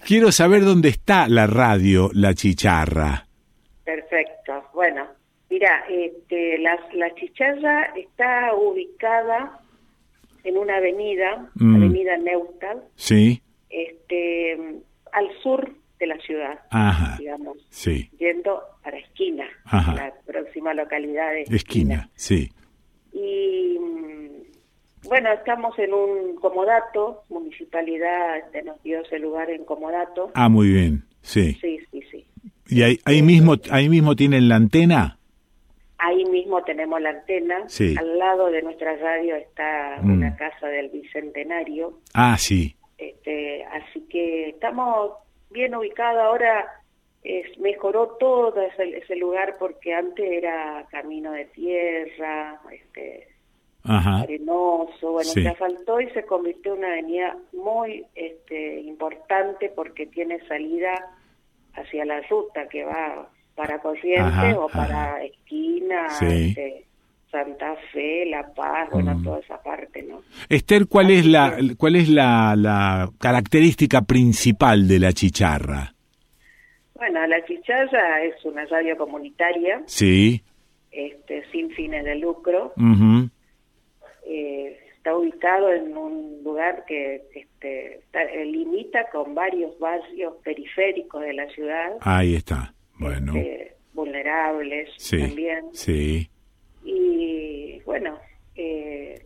Quiero 0.06 0.34
saber 0.34 0.66
dónde 0.66 0.90
está 0.90 1.30
la 1.30 1.48
radio 1.48 2.10
La 2.14 2.34
Chicharra. 2.34 3.26
Perfecto. 3.86 4.66
Bueno, 4.74 5.06
mira, 5.50 5.84
este, 5.90 6.58
la, 6.60 6.80
la 6.94 7.14
chicharra 7.16 7.94
está 7.95 8.53
ubicada 8.56 9.60
en 10.44 10.58
una 10.58 10.78
avenida, 10.78 11.50
Mm. 11.56 11.76
Avenida 11.76 12.18
Neustal, 12.18 12.84
Sí. 12.95 13.42
este, 13.69 14.53
al 15.11 15.28
sur 15.44 15.72
de 16.00 16.08
la 16.08 16.18
ciudad, 16.19 16.60
Ajá. 16.72 17.18
digamos, 17.19 17.58
Sí. 17.69 18.10
yendo 18.18 18.61
para 18.84 18.98
Esquina, 18.98 19.45
Ajá. 19.66 19.95
la 19.95 20.14
próxima 20.26 20.74
localidad 20.74 21.32
de 21.34 21.42
Esquina. 21.56 22.10
Sí. 22.16 22.50
Y 23.11 23.78
bueno, 25.08 25.32
estamos 25.34 25.78
en 25.80 25.94
un 25.94 26.36
comodato, 26.36 27.24
municipalidad 27.30 28.38
este, 28.38 28.61
nos 28.64 28.82
dio 28.84 29.02
ese 29.02 29.19
lugar 29.19 29.50
en 29.50 29.66
comodato. 29.66 30.32
Ah, 30.36 30.48
muy 30.50 30.69
bien. 30.69 31.03
Sí. 31.22 31.58
Sí, 31.60 31.80
sí, 31.92 32.02
sí. 32.11 32.26
¿Y 32.69 32.84
ahí, 32.84 33.00
ahí 33.06 33.22
mismo 33.22 33.56
ahí 33.72 33.90
mismo 33.90 34.16
tienen 34.16 34.48
la 34.48 34.56
antena? 34.56 35.19
Ahí 36.00 36.24
mismo 36.26 36.64
tenemos 36.64 37.02
la 37.02 37.10
antena. 37.10 37.68
Sí. 37.68 37.94
Al 37.98 38.18
lado 38.18 38.50
de 38.52 38.61
nuestra 38.61 38.95
radio 38.95 39.36
está 39.36 39.98
Mm. 40.02 40.11
una 40.14 40.36
casa 40.38 40.68
del 40.68 40.90
Bicentenario. 40.90 42.00
Ah, 42.14 42.38
sí. 42.38 42.76
Este, 42.98 43.64
así 43.66 44.02
que 44.10 44.50
estamos 44.50 45.11
bien 45.50 45.76
ubicados. 45.76 46.22
Ahora 46.22 46.66
es, 47.24 47.58
mejoró 47.60 48.16
todo 48.19 48.61
ese, 48.61 48.98
ese 48.98 49.16
lugar 49.18 49.58
porque 49.60 49.94
antes 49.94 50.26
era 50.32 50.86
camino 50.90 51.32
de 51.34 51.45
tierra, 51.45 52.61
este, 52.72 53.28
Ajá. 53.84 54.22
arenoso. 54.22 55.11
Bueno, 55.11 55.30
Sí. 55.32 55.42
se 55.44 55.50
asfaltó 55.50 56.00
y 56.02 56.10
se 56.11 56.24
convirtió 56.26 56.74
en 56.74 56.80
una 56.80 56.88
avenida 56.94 57.38
muy 57.53 58.06
este, 58.16 58.80
importante 58.82 59.69
porque 59.69 60.06
tiene 60.08 60.40
salida 60.48 60.94
hacia 61.74 62.06
la 62.06 62.22
ruta 62.22 62.68
que 62.69 62.84
va 62.86 63.30
para 63.60 63.80
Corrientes 63.80 64.22
Ajá, 64.24 64.58
o 64.58 64.70
para 64.70 65.22
Esquina, 65.26 66.10
Sí. 66.12 66.50
este, 66.50 66.86
Santa 67.30 67.76
Fe, 67.92 68.26
La 68.28 68.48
Paz, 68.54 68.90
bueno, 68.92 69.16
Mm. 69.16 69.24
toda 69.24 69.40
esa 69.40 69.62
parte, 69.62 70.02
¿no? 70.04 70.22
Esther, 70.48 70.88
¿cuál 70.88 71.12
es 71.12 71.26
la 71.26 71.58
cuál 71.78 71.98
es 71.98 72.08
la, 72.08 72.56
la 72.56 73.10
característica 73.20 74.02
principal 74.04 74.88
de 74.88 75.00
la 75.00 75.12
chicharra? 75.12 75.94
Bueno, 76.96 77.26
La 77.28 77.46
Chicharra 77.46 78.24
es 78.24 78.44
una 78.46 78.66
radio 78.66 78.98
comunitaria, 78.98 79.82
Sí. 79.86 80.42
este, 80.92 81.44
sin 81.52 81.70
fines 81.72 82.04
de 82.06 82.16
lucro. 82.16 82.74
Eh, 84.28 84.78
está 84.98 85.16
ubicado 85.16 85.72
en 85.72 85.96
un 85.98 86.42
lugar 86.44 86.84
que 86.88 87.24
este, 87.34 87.96
está- 88.00 88.24
limita 88.44 89.06
con 89.12 89.34
varios 89.34 89.78
barrios 89.80 90.36
periféricos 90.44 91.22
de 91.22 91.34
la 91.34 91.48
ciudad, 91.50 91.94
Ahí 92.02 92.36
está. 92.36 92.74
Bueno. 93.00 93.34
eh, 93.36 93.76
vulnerables 93.94 94.90
Sí. 94.98 95.19
también. 95.19 95.66
Sí. 95.74 96.30
Y 96.84 97.80
bueno, 97.86 98.18
eh, 98.56 99.26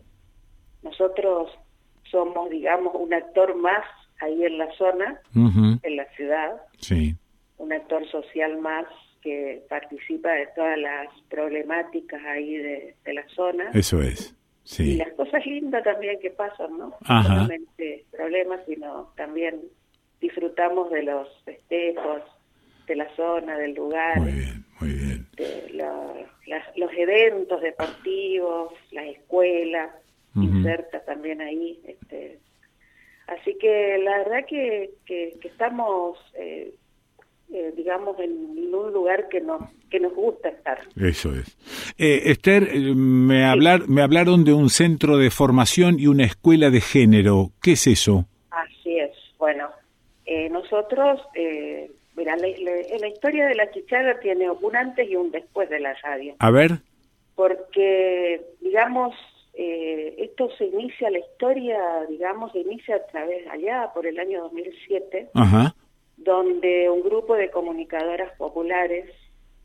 nosotros 0.82 1.50
somos, 2.10 2.50
digamos, 2.50 2.94
un 2.94 3.12
actor 3.12 3.54
más 3.56 3.84
ahí 4.20 4.44
en 4.44 4.58
la 4.58 4.70
zona, 4.76 5.20
en 5.34 5.96
la 5.96 6.04
ciudad, 6.16 6.56
Sí. 6.78 7.14
un 7.58 7.72
actor 7.72 8.06
social 8.10 8.58
más 8.58 8.86
que 9.22 9.62
participa 9.68 10.30
de 10.32 10.46
todas 10.54 10.78
las 10.78 11.08
problemáticas 11.30 12.22
ahí 12.26 12.56
de, 12.56 12.94
de 13.04 13.12
la 13.14 13.26
zona. 13.28 13.70
Eso 13.72 14.00
es. 14.02 14.36
Y 14.64 14.68
Sí. 14.68 14.96
las 14.96 15.12
cosas 15.14 15.44
lindas 15.46 15.82
también 15.84 16.18
que 16.20 16.30
pasan, 16.30 16.78
¿no? 16.78 16.94
Ajá. 17.04 17.22
No 17.22 17.34
solamente 17.46 18.04
problemas, 18.10 18.60
sino 18.66 19.12
también 19.16 19.60
disfrutamos 20.20 20.90
de 20.90 21.02
los 21.02 21.28
festejos, 21.44 22.22
de 22.86 22.96
la 22.96 23.08
zona, 23.16 23.56
del 23.58 23.74
lugar. 23.74 24.20
Muy 24.20 24.32
bien, 24.32 24.64
muy 24.80 24.90
bien. 24.92 25.26
de 25.36 25.70
la- 25.72 26.14
las- 26.46 26.76
los 26.76 26.90
eventos 26.96 27.60
deportivos, 27.60 28.72
las 28.92 29.06
escuelas, 29.06 29.90
Ujú. 30.36 30.44
inserta 30.44 31.00
también 31.04 31.40
ahí. 31.40 31.80
Este, 31.86 32.38
así 33.26 33.56
que 33.60 33.98
la 34.02 34.18
verdad 34.18 34.44
que, 34.48 34.90
que, 35.06 35.34
que 35.40 35.48
estamos, 35.48 36.18
eh, 36.38 36.74
eh, 37.52 37.72
digamos, 37.76 38.18
en 38.20 38.32
un 38.74 38.92
lugar 38.92 39.28
que 39.28 39.40
nos, 39.40 39.62
que 39.90 40.00
nos 40.00 40.12
gusta 40.14 40.48
estar. 40.48 40.78
Eso 40.96 41.34
es. 41.34 41.56
Eh, 41.98 42.22
Esther, 42.30 42.68
eh, 42.72 42.94
me, 42.94 43.44
hablar, 43.44 43.88
me 43.88 44.02
hablaron 44.02 44.44
de 44.44 44.52
un 44.52 44.70
centro 44.70 45.16
de 45.18 45.30
formación 45.30 45.98
y 46.00 46.06
una 46.08 46.24
escuela 46.24 46.70
de 46.70 46.80
género. 46.80 47.50
¿Qué 47.62 47.72
es 47.72 47.86
eso? 47.86 48.26
Así 48.50 48.98
es. 48.98 49.12
Bueno, 49.38 49.68
eh, 50.26 50.48
nosotros, 50.50 51.20
eh, 51.34 51.90
mira, 52.16 52.36
la, 52.36 52.46
la- 52.48 52.98
la 53.00 53.08
historia 53.08 53.46
de 53.46 53.54
la 53.54 53.70
chicharra 53.70 54.18
tiene 54.20 54.50
un 54.50 54.76
antes 54.76 55.08
y 55.10 55.16
un 55.16 55.30
después 55.30 55.68
de 55.70 55.80
la 55.80 55.94
radio. 56.02 56.34
A 56.38 56.50
ver. 56.50 56.70
porque 57.34 58.40
digamos 58.60 59.14
eh, 59.54 60.14
esto 60.18 60.48
se 60.56 60.66
inicia 60.66 61.10
la 61.10 61.18
historia 61.18 61.78
digamos 62.08 62.52
se 62.52 62.60
inicia 62.60 62.96
a 62.96 63.06
través 63.06 63.46
allá 63.48 63.90
por 63.94 64.06
el 64.06 64.18
año 64.18 64.42
2007 64.42 65.30
Ajá. 65.34 65.74
donde 66.16 66.88
un 66.90 67.02
grupo 67.02 67.34
de 67.34 67.50
comunicadoras 67.50 68.36
populares 68.36 69.10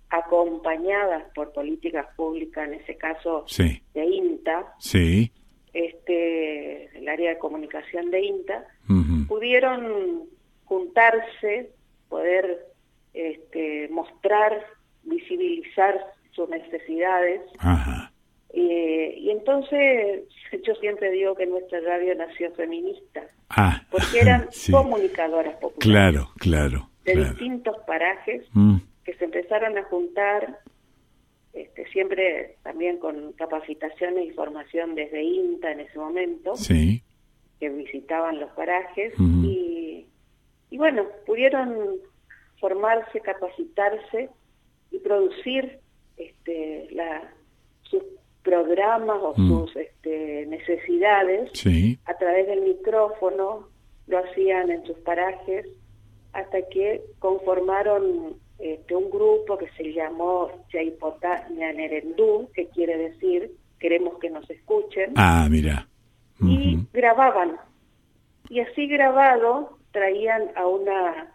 acompañadas 0.09 1.23
por 1.35 1.53
políticas 1.53 2.07
públicas, 2.15 2.67
en 2.67 2.73
ese 2.75 2.95
caso 2.97 3.43
Sí. 3.47 3.81
de 3.93 4.05
INTA, 4.05 4.73
Sí. 4.79 5.31
este, 5.73 6.85
el 6.97 7.07
área 7.07 7.29
de 7.31 7.37
comunicación 7.37 8.09
de 8.09 8.21
INTA, 8.25 8.65
pudieron 9.27 10.23
juntarse, 10.65 11.71
poder 12.09 12.65
este, 13.13 13.87
mostrar, 13.89 14.65
visibilizar 15.03 15.99
sus 16.31 16.49
necesidades. 16.49 17.41
Ajá. 17.59 18.11
Eh, 18.53 19.15
y 19.17 19.29
entonces 19.31 20.23
yo 20.65 20.73
siempre 20.75 21.11
digo 21.11 21.35
que 21.35 21.45
nuestra 21.45 21.79
radio 21.81 22.15
nació 22.15 22.51
feminista, 22.53 23.23
Ah. 23.49 23.81
porque 23.91 24.19
eran 24.21 24.47
Sí. 24.51 24.71
comunicadoras 24.71 25.55
populares 25.57 25.79
Claro, 25.79 26.29
claro. 26.37 26.89
de 27.05 27.13
claro. 27.13 27.29
distintos 27.29 27.77
parajes 27.87 28.45
Mm. 28.53 28.77
que 29.05 29.13
se 29.15 29.25
empezaron 29.25 29.77
a 29.77 29.83
juntar, 29.83 30.59
este, 31.53 31.87
siempre 31.89 32.55
también 32.63 32.97
con 32.99 33.33
capacitaciones 33.33 34.27
y 34.27 34.31
formación 34.31 34.93
desde 34.95 35.23
INTA 35.23 35.71
en 35.71 35.79
ese 35.81 35.97
momento, 35.97 36.55
Sí. 36.55 37.01
que 37.59 37.69
visitaban 37.69 38.39
los 38.39 38.49
parajes 38.51 39.13
y, 39.43 40.05
y 40.69 40.77
bueno, 40.77 41.05
pudieron 41.25 41.75
formarse, 42.59 43.19
capacitarse 43.21 44.29
y 44.91 44.99
producir 44.99 45.79
este, 46.17 46.87
la, 46.91 47.31
sus 47.83 48.03
programas 48.43 49.17
o 49.21 49.33
Mm. 49.37 49.47
sus 49.49 49.75
este, 49.75 50.45
necesidades 50.47 51.51
Sí. 51.53 51.97
a 52.05 52.13
través 52.17 52.47
del 52.47 52.61
micrófono, 52.61 53.67
lo 54.07 54.17
hacían 54.19 54.71
en 54.71 54.85
sus 54.85 54.97
parajes, 54.99 55.65
hasta 56.33 56.61
que 56.69 57.01
conformaron 57.19 58.35
este, 58.59 58.95
un 58.95 59.09
grupo 59.09 59.57
que 59.57 59.69
se 59.77 59.93
llamó 59.93 60.49
Ñanerendú, 61.51 62.49
que 62.53 62.67
quiere 62.67 62.97
decir 62.97 63.51
queremos 63.79 64.19
que 64.19 64.29
nos 64.29 64.49
escuchen, 64.49 65.13
Ah, 65.15 65.47
mira. 65.49 65.87
y 66.41 66.77
grababan. 66.91 67.55
Y 68.49 68.59
así 68.59 68.87
grabado 68.87 69.78
traían 69.91 70.51
a 70.55 70.67
una 70.67 71.33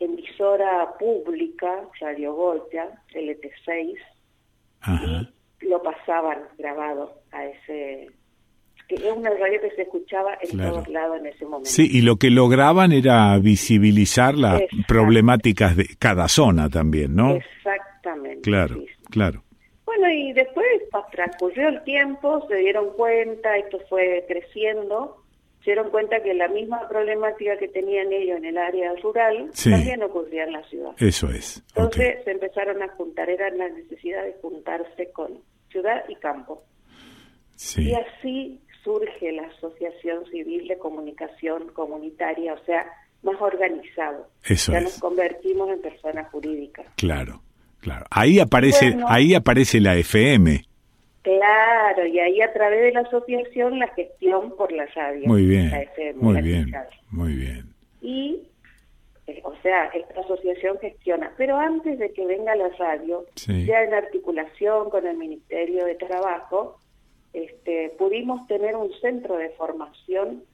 emisora 0.00 0.94
pública, 0.98 1.82
Radio 2.00 2.32
Goya, 2.34 2.88
LT6, 3.14 3.94
Ajá. 4.80 5.30
lo 5.60 5.82
pasaban 5.82 6.38
grabado 6.56 7.20
a 7.32 7.44
ese 7.46 8.08
que 8.88 8.94
es 8.94 9.02
una 9.14 9.28
radio 9.28 9.60
que 9.60 9.70
se 9.72 9.82
escuchaba 9.82 10.38
en 10.40 10.48
Claro. 10.50 10.70
todos 10.72 10.88
lados 10.88 11.18
en 11.20 11.26
ese 11.26 11.44
momento. 11.44 11.68
Sí, 11.68 11.86
y 11.92 12.00
lo 12.00 12.16
que 12.16 12.30
lograban 12.30 12.90
era 12.92 13.36
visibilizar 13.38 14.34
las 14.34 14.62
problemáticas 14.86 15.76
de 15.76 15.88
cada 15.98 16.26
zona 16.28 16.70
también, 16.70 17.14
¿no? 17.14 17.34
Exactamente. 17.34 18.40
Claro, 18.40 18.76
sí. 18.76 18.86
claro. 19.10 19.42
Bueno, 19.84 20.10
y 20.10 20.32
después 20.32 20.66
transcurrió 21.12 21.68
el 21.68 21.82
tiempo, 21.84 22.46
se 22.48 22.56
dieron 22.56 22.90
cuenta, 22.94 23.58
esto 23.58 23.78
fue 23.90 24.24
creciendo, 24.26 25.22
se 25.68 25.72
dieron 25.74 25.90
cuenta 25.90 26.22
que 26.22 26.32
la 26.34 26.48
misma 26.48 26.88
problemática 26.88 27.58
que 27.58 27.68
tenían 27.68 28.10
ellos 28.12 28.38
en 28.38 28.46
el 28.46 28.56
área 28.58 28.92
rural 29.02 29.50
Sí. 29.52 29.70
también 29.70 30.02
ocurría 30.02 30.44
en 30.44 30.52
la 30.52 30.62
ciudad. 30.64 30.92
Eso 30.98 31.28
es. 31.30 31.62
Entonces 31.76 32.24
se 32.24 32.30
empezaron 32.30 32.82
a 32.82 32.88
juntar, 32.88 33.28
eran 33.28 33.58
las 33.58 33.72
necesidades 33.72 34.34
de 34.34 34.40
juntarse 34.40 35.10
con 35.12 35.38
ciudad 35.70 36.04
y 36.08 36.14
campo. 36.16 36.62
Sí. 37.56 37.90
Y 37.90 37.94
así 37.94 38.60
surge 38.84 39.32
la 39.32 39.42
Asociación 39.48 40.24
Civil 40.30 40.68
de 40.68 40.78
Comunicación 40.78 41.68
Comunitaria, 41.74 42.54
o 42.54 42.64
sea, 42.64 42.86
más 43.22 43.40
organizado. 43.40 44.28
Eso 44.44 44.72
ya 44.72 44.78
es. 44.78 44.84
nos 44.84 44.98
convertimos 45.00 45.68
en 45.70 45.82
personas 45.82 46.30
jurídicas. 46.30 46.86
Claro, 46.96 47.42
claro. 47.80 48.06
Ahí 48.10 48.38
aparece, 48.38 48.86
Bueno. 48.92 49.06
ahí 49.08 49.34
aparece 49.34 49.80
la 49.80 49.96
FM. 49.96 50.62
Claro, 51.22 52.06
y 52.06 52.18
ahí 52.20 52.40
a 52.40 52.52
través 52.52 52.80
de 52.80 52.92
la 52.92 53.00
asociación 53.00 53.78
la 53.78 53.88
gestión 53.88 54.54
por 54.56 54.72
la 54.72 54.86
radio. 54.86 55.26
Muy 55.26 55.44
bien, 55.46 55.70
muy 56.16 56.40
bien, 56.42 56.72
muy 57.10 57.34
bien. 57.34 57.74
Y, 58.00 58.42
eh, 59.26 59.40
o 59.44 59.54
sea, 59.62 59.86
esta 59.86 60.20
asociación 60.20 60.78
gestiona. 60.78 61.32
Pero 61.36 61.56
antes 61.58 61.98
de 61.98 62.12
que 62.12 62.24
venga 62.24 62.54
la 62.54 62.68
radio, 62.78 63.26
Sí. 63.34 63.66
ya 63.66 63.82
en 63.82 63.94
articulación 63.94 64.90
con 64.90 65.06
el 65.06 65.16
Ministerio 65.16 65.84
de 65.84 65.96
Trabajo, 65.96 66.80
este, 67.32 67.90
pudimos 67.98 68.46
tener 68.46 68.74
un 68.76 68.90
centro 69.00 69.36
de 69.36 69.50
formación 69.50 70.44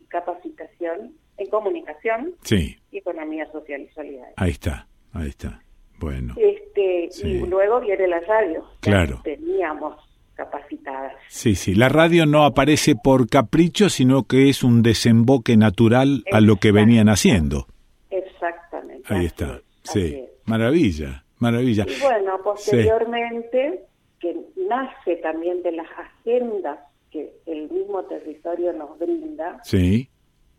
y 0.00 0.04
capacitación 0.06 1.12
en 1.36 1.46
comunicación 1.50 2.34
Sí, 2.42 2.78
y 2.90 2.98
economía 2.98 3.50
social 3.52 3.82
y 3.82 3.88
solidaria. 3.88 4.32
ahí 4.36 4.50
está, 4.52 4.86
ahí 5.12 5.28
está. 5.28 5.62
Bueno, 5.98 6.34
Este, 6.38 7.08
Sí. 7.10 7.28
Y 7.42 7.46
luego 7.46 7.80
viene 7.80 8.08
la 8.08 8.20
radio. 8.20 8.64
Claro. 8.80 9.20
Teníamos 9.24 9.96
capacitadas. 10.44 11.14
sí, 11.28 11.54
sí. 11.54 11.74
La 11.74 11.88
radio 11.88 12.26
no 12.26 12.44
aparece 12.44 12.94
por 12.96 13.28
capricho, 13.28 13.88
sino 13.88 14.24
que 14.24 14.48
es 14.48 14.62
un 14.62 14.82
desemboque 14.82 15.56
natural 15.56 16.24
a 16.32 16.40
lo 16.40 16.56
que 16.56 16.72
venían 16.72 17.08
haciendo. 17.08 17.66
Exactamente. 18.10 19.02
Ahí 19.12 19.26
está. 19.26 19.60
Sí, 19.82 20.14
es. 20.14 20.30
maravilla, 20.46 21.24
maravilla. 21.38 21.84
Y 21.88 22.00
bueno, 22.00 22.38
posteriormente, 22.44 23.84
que 24.20 24.36
nace 24.68 25.16
también 25.16 25.62
de 25.62 25.72
las 25.72 25.86
agendas 25.98 26.78
que 27.10 27.32
el 27.46 27.70
mismo 27.70 28.02
territorio 28.04 28.72
nos 28.72 28.98
brinda, 28.98 29.60
Sí, 29.64 30.08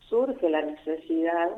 surge 0.09 0.49
la 0.49 0.61
necesidad 0.61 1.49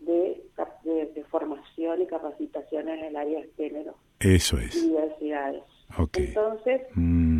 de, 0.00 0.42
de- 0.84 1.06
de 1.14 1.24
formación 1.24 2.02
y 2.02 2.06
capacitación 2.06 2.88
en 2.88 3.04
el 3.04 3.16
área 3.16 3.40
de 3.40 3.50
género 3.56 3.94
eso 4.20 4.58
es. 4.58 4.80
diversidades. 4.82 5.62
Entonces, 6.14 6.82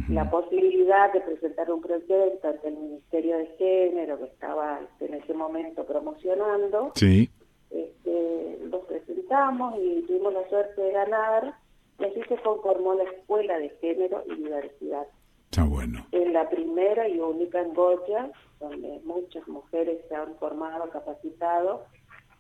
la 0.09 0.31
posibilidad 0.31 1.13
de 1.13 1.21
presentar 1.21 1.71
un 1.71 1.83
proyecto 1.83 2.49
ante 2.49 2.69
el 2.69 2.77
Ministerio 2.77 3.39
de 3.39 3.47
Género 3.59 4.19
que 4.19 4.25
estaba 4.25 4.81
este, 4.81 5.07
en 5.07 5.15
ese 5.15 5.35
momento 5.35 5.85
promocionando, 5.85 6.93
Sí, 6.95 7.29
este, 7.71 8.59
los 8.71 8.85
presentamos 8.87 9.75
y 9.79 10.03
tuvimos 10.07 10.33
la 10.33 10.49
suerte 10.49 10.81
de 10.81 10.93
ganar 10.93 11.55
y 11.99 12.05
así 12.05 12.21
se 12.29 12.37
conformó 12.43 12.95
la 12.95 13.05
Escuela 13.05 13.59
de 13.59 13.71
Género 13.81 14.23
y 14.27 14.37
Diversidad. 14.37 15.07
está 15.51 15.65
bueno. 15.65 16.07
Es 16.13 16.31
la 16.33 16.49
primera 16.49 17.09
y 17.09 17.19
única 17.19 17.61
en 17.61 17.75
Goya, 17.75 18.31
donde 18.61 19.01
muchas 19.05 19.47
mujeres 19.49 20.01
se 20.09 20.15
han 20.15 20.35
formado, 20.37 20.89
capacitado 20.91 21.85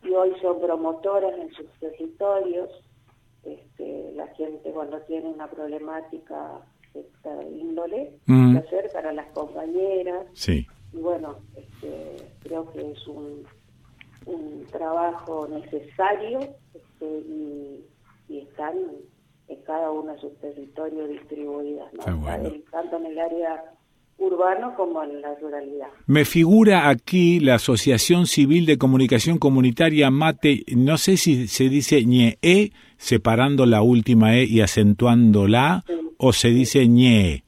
y 0.03 0.11
hoy 0.13 0.33
son 0.41 0.61
promotoras 0.61 1.37
en 1.39 1.51
sus 1.53 1.67
territorios. 1.81 2.71
Este, 3.47 4.13
la 4.15 4.27
gente 4.35 4.71
cuando 4.73 4.99
tiene 5.03 5.29
una 5.29 5.49
problemática 5.49 6.61
de 6.93 7.01
esta 7.01 7.43
índole 7.45 8.13
Mm. 8.27 8.57
se 8.69 8.99
a 8.99 9.13
las 9.13 9.27
compañeras 9.33 10.27
Sí, 10.33 10.67
y 10.93 10.97
bueno, 10.97 11.37
este, 11.57 12.17
creo 12.41 12.71
que 12.73 12.91
es 12.91 13.07
un, 13.07 13.45
un 14.27 14.67
trabajo 14.73 15.47
necesario 15.49 16.41
este, 16.75 17.07
y, 17.07 17.85
y 18.29 18.39
están 18.41 18.75
en 19.49 19.63
cada 19.63 19.91
uno 19.91 20.13
de 20.13 20.21
sus 20.21 20.37
territorios 20.39 21.09
distribuidas, 21.09 21.93
tanto 22.73 22.97
en 22.97 23.07
el 23.07 23.19
área 23.19 23.65
urbano 24.19 24.75
como 24.77 25.03
en 25.03 25.21
la 25.21 25.35
ruralidad. 25.35 25.89
Me 26.07 26.25
figura 26.25 26.89
aquí 26.89 27.39
la 27.39 27.57
Asociación 27.57 28.27
Civil 28.27 28.67
de 28.67 28.79
Comunicación 28.79 29.39
Comunitaria 29.39 30.11
Mate, 30.11 30.65
no 30.75 30.97
sé 30.97 31.17
si 31.17 31.47
se 31.49 31.69
dice 31.69 32.05
ñe, 32.05 32.39
separando 32.97 33.67
la 33.67 33.83
última 33.83 34.37
E 34.37 34.45
y 34.45 34.61
acentuando 34.61 35.47
la, 35.47 35.85
o 36.19 36.33
se 36.33 36.49
dice 36.49 36.87
ñe. 36.87 37.45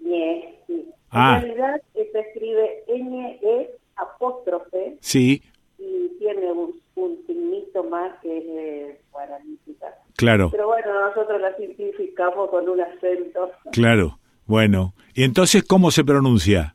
Ñe, 0.00 0.54
sí. 0.66 0.84
Ah. 1.10 1.40
En 1.42 1.54
realidad 1.54 1.82
se 1.94 2.18
escribe 2.20 2.84
N-E 2.88 3.70
apóstrofe 3.96 4.96
Sí, 5.00 5.42
y 5.78 6.18
tiene 6.18 6.52
un, 6.52 6.74
un 6.94 7.18
signito 7.26 7.84
más 7.84 8.12
que 8.22 8.38
es 8.38 8.44
eh, 8.46 9.00
guaranítica. 9.12 9.86
Claro. 10.16 10.50
Pero 10.50 10.66
bueno, 10.68 11.08
nosotros 11.08 11.40
la 11.40 11.56
simplificamos 11.56 12.50
con 12.50 12.68
un 12.68 12.80
acento. 12.80 13.50
claro. 13.72 14.18
Bueno, 14.46 14.94
¿y 15.14 15.24
entonces 15.24 15.62
cómo 15.62 15.90
se 15.90 16.04
pronuncia? 16.04 16.74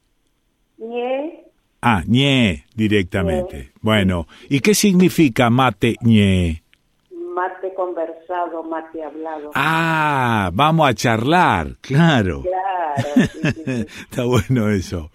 Ñe, 0.77 1.43
Ah, 1.85 2.01
ñe, 2.07 2.65
directamente. 2.75 3.73
Bueno, 3.81 4.25
¿y 4.47 4.61
qué 4.61 4.73
significa 4.73 5.49
mate 5.49 5.97
ñe? 6.01 6.62
Hablado. 8.33 9.51
Ah, 9.55 10.49
vamos 10.53 10.89
a 10.89 10.93
charlar, 10.93 11.75
claro. 11.81 12.43
Claro, 12.43 13.13
sí, 13.13 13.21
sí, 13.27 13.63
sí. 13.65 13.85
Está 14.09 14.25
bueno 14.25 14.69
eso. 14.69 15.09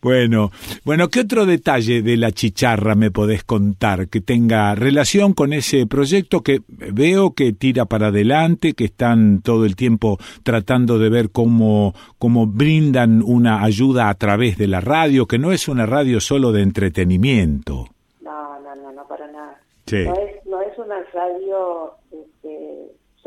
Bueno, 0.00 0.52
bueno, 0.84 1.08
¿qué 1.08 1.20
otro 1.20 1.44
detalle 1.44 2.02
de 2.02 2.16
la 2.16 2.30
chicharra 2.30 2.94
me 2.94 3.10
podés 3.10 3.42
contar 3.42 4.08
que 4.08 4.20
tenga 4.20 4.76
relación 4.76 5.34
con 5.34 5.52
ese 5.52 5.86
proyecto 5.86 6.42
que 6.42 6.62
veo 6.68 7.32
que 7.32 7.52
tira 7.52 7.84
para 7.84 8.08
adelante, 8.08 8.74
que 8.74 8.84
están 8.84 9.42
todo 9.42 9.64
el 9.64 9.74
tiempo 9.74 10.18
tratando 10.44 11.00
de 11.00 11.08
ver 11.08 11.30
cómo, 11.30 11.94
cómo 12.18 12.46
brindan 12.46 13.22
una 13.24 13.64
ayuda 13.64 14.08
a 14.08 14.14
través 14.14 14.56
de 14.56 14.68
la 14.68 14.80
radio, 14.80 15.26
que 15.26 15.38
no 15.38 15.50
es 15.50 15.66
una 15.66 15.84
radio 15.84 16.20
solo 16.20 16.52
de 16.52 16.62
entretenimiento? 16.62 17.86
No, 18.22 18.60
no, 18.60 18.76
no, 18.76 18.92
no, 18.92 19.04
para 19.08 19.26
nada. 19.32 19.60
Sí. 19.86 20.04
No, 20.04 20.14
es, 20.14 20.46
no 20.46 20.62
es 20.62 20.78
una 20.78 21.02
radio 21.12 21.97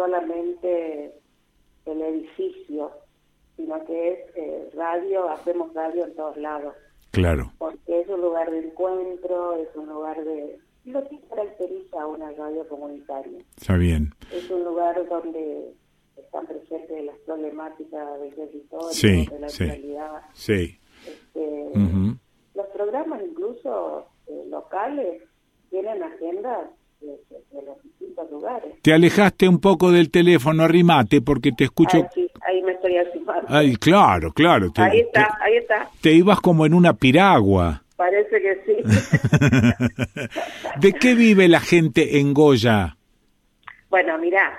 solamente 0.05 1.13
el 1.85 2.01
edificio, 2.01 2.91
sino 3.55 3.83
que 3.85 4.13
es 4.13 4.19
eh, 4.35 4.69
radio, 4.73 5.29
hacemos 5.29 5.73
radio 5.73 6.05
en 6.05 6.15
todos 6.15 6.37
lados, 6.37 6.73
Claro. 7.11 7.51
porque 7.59 8.01
es 8.01 8.07
un 8.07 8.21
lugar 8.21 8.49
de 8.49 8.59
encuentro, 8.59 9.55
es 9.57 9.67
un 9.75 9.87
lugar 9.89 10.23
de... 10.23 10.57
Lo 10.85 11.07
que 11.07 11.19
caracteriza 11.29 12.01
a 12.01 12.07
una 12.07 12.31
radio 12.31 12.67
comunitaria. 12.67 13.37
Está 13.55 13.75
bien. 13.77 14.11
Es 14.33 14.49
un 14.49 14.63
lugar 14.63 15.07
donde 15.07 15.75
están 16.17 16.47
presentes 16.47 17.05
las 17.05 17.17
problemáticas 17.19 18.19
del 18.19 18.33
territorio, 18.33 18.89
Sí, 18.89 19.27
de 19.27 19.39
la 19.39 19.49
sí. 19.49 19.63
actualidad. 19.65 20.21
Sí. 20.33 20.79
Este. 21.07 21.69
Los 22.55 22.67
programas 22.73 23.21
incluso 23.23 24.07
eh, 24.25 24.43
locales 24.49 25.21
tienen 25.69 26.01
agendas 26.01 26.69
de, 27.01 27.61
los 27.65 27.83
distintos 27.83 28.31
lugares. 28.31 28.73
Te 28.81 28.93
alejaste 28.93 29.47
un 29.47 29.59
poco 29.59 29.91
del 29.91 30.09
teléfono, 30.11 30.63
arrimate, 30.63 31.21
porque 31.21 31.51
te 31.51 31.65
escucho. 31.65 31.97
Ahí, 31.97 32.03
sí, 32.13 32.31
ahí 32.47 32.61
me 32.63 32.71
estoy 32.73 32.97
arrimando. 32.97 33.45
Ay, 33.49 33.75
claro, 33.75 34.31
claro. 34.31 34.71
Te, 34.71 34.81
ahí 34.81 34.99
está, 35.01 35.37
ahí 35.41 35.57
está. 35.57 35.89
te- 36.01 36.11
ibas 36.13 36.39
como 36.41 36.65
en 36.65 36.73
una 36.73 36.93
piragua. 36.93 37.83
Parece 37.95 38.41
que 38.41 38.55
sí. 38.65 38.75
¿De 40.79 40.93
qué 40.93 41.13
vive 41.15 41.47
la 41.47 41.59
gente 41.59 42.19
en 42.19 42.33
Goya? 42.33 42.97
bueno, 43.89 44.17
mirá, 44.19 44.57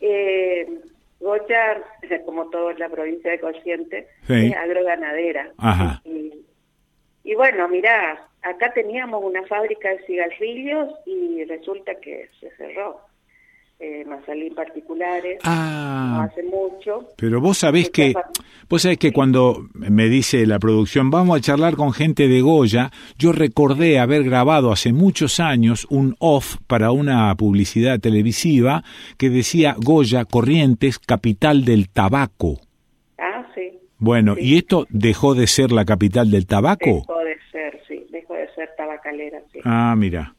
eh, 0.00 0.66
Goya, 1.20 1.82
como 2.24 2.48
todo 2.48 2.70
en 2.70 2.78
la 2.78 2.88
provincia 2.88 3.30
de 3.30 3.38
Corrientes, 3.40 4.06
Sí. 4.26 4.46
es 4.46 4.56
agroganadera. 4.56 5.50
Ajá. 5.58 6.00
Y, 6.06 6.32
y 7.24 7.34
bueno, 7.34 7.68
mirá, 7.68 8.26
acá 8.50 8.72
teníamos 8.74 9.22
una 9.24 9.42
fábrica 9.46 9.88
de 9.90 9.98
cigarrillos 10.06 10.88
y 11.06 11.44
resulta 11.44 11.92
que 12.00 12.28
se 12.40 12.50
cerró. 12.56 13.00
Eh, 13.78 14.06
Mazalín 14.06 14.54
particulares, 14.54 15.34
no 15.44 15.50
Ah, 15.52 16.28
hace 16.30 16.42
mucho. 16.44 17.10
pero 17.18 17.42
vos 17.42 17.58
sabés 17.58 17.90
que 17.90 18.14
vos 18.70 18.80
sabés 18.80 18.96
que 18.96 19.12
cuando 19.12 19.66
me 19.74 20.08
dice 20.08 20.46
la 20.46 20.58
producción 20.58 21.10
vamos 21.10 21.36
a 21.36 21.40
charlar 21.42 21.76
con 21.76 21.92
gente 21.92 22.26
de 22.26 22.40
Goya, 22.40 22.90
yo 23.18 23.32
recordé 23.32 23.98
haber 23.98 24.24
grabado 24.24 24.72
hace 24.72 24.94
muchos 24.94 25.40
años 25.40 25.86
un 25.90 26.16
off 26.20 26.56
para 26.66 26.90
una 26.90 27.34
publicidad 27.34 28.00
televisiva 28.00 28.82
que 29.18 29.28
decía 29.28 29.76
Goya 29.78 30.24
Corrientes, 30.24 30.98
capital 30.98 31.66
del 31.66 31.90
tabaco. 31.90 32.58
Ah, 33.18 33.46
sí. 33.54 33.78
Bueno, 33.98 34.36
¿y 34.38 34.56
esto 34.56 34.86
dejó 34.88 35.34
de 35.34 35.46
ser 35.46 35.70
la 35.70 35.84
capital 35.84 36.30
del 36.30 36.46
tabaco? 36.46 37.02
Dejó 37.06 37.18
de 37.18 37.36
ser, 37.52 37.82
sí, 37.86 38.06
dejó 38.10 38.32
de 38.32 38.45
ser 38.56 38.70
tabacalera, 38.76 39.40
sí. 39.52 39.60
Ah, 39.64 39.94
mira. 39.96 40.34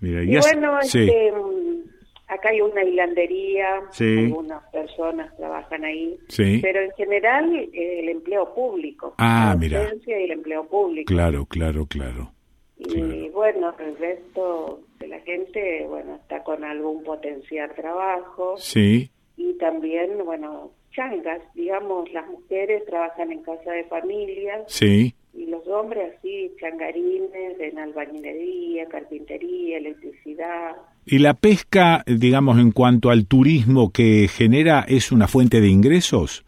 Mira, 0.00 0.22
y 0.22 0.36
bueno, 0.38 0.78
sí. 0.82 0.98
este, 1.04 1.32
mm, 1.32 1.80
acá 2.28 2.50
hay 2.50 2.60
una 2.60 2.84
hilandería, 2.84 3.80
Sí. 3.90 4.18
algunas 4.26 4.62
personas 4.70 5.34
trabajan 5.36 5.84
ahí, 5.84 6.18
Sí. 6.28 6.58
pero 6.62 6.80
en 6.82 6.90
general 6.92 7.54
eh, 7.72 8.00
el 8.00 8.10
empleo 8.10 8.52
público. 8.54 9.14
Ah, 9.16 9.50
la 9.54 9.56
mira. 9.56 9.88
y 10.06 10.12
el 10.12 10.30
empleo 10.32 10.66
público. 10.66 11.10
Claro, 11.12 11.46
claro, 11.46 11.86
claro. 11.86 12.32
Y 12.76 13.28
bueno, 13.30 13.72
el 13.78 13.96
resto 13.96 14.80
de 14.98 15.08
la 15.08 15.20
gente, 15.20 15.86
bueno, 15.88 16.16
está 16.16 16.42
con 16.42 16.64
algún 16.64 17.02
potencial 17.04 17.72
trabajo 17.74 18.56
Sí. 18.58 19.10
y 19.36 19.54
también, 19.54 20.18
bueno, 20.24 20.72
changas, 20.94 21.42
digamos, 21.54 22.10
las 22.12 22.26
mujeres 22.28 22.84
trabajan 22.86 23.32
en 23.32 23.42
casa 23.42 23.70
de 23.72 23.84
familia 23.84 24.62
Sí. 24.68 25.14
y 25.32 25.46
los 25.46 25.66
hombres 25.66 26.14
así, 26.18 26.52
changarines 26.60 27.58
en 27.60 27.78
albañilería, 27.78 28.86
carpintería, 28.86 29.78
electricidad. 29.78 30.76
¿Y 31.06 31.18
la 31.18 31.34
pesca, 31.34 32.02
digamos, 32.06 32.58
en 32.58 32.70
cuanto 32.70 33.10
al 33.10 33.26
turismo 33.26 33.90
que 33.92 34.28
genera, 34.28 34.84
es 34.88 35.12
una 35.12 35.26
fuente 35.28 35.60
de 35.60 35.68
ingresos? 35.68 36.44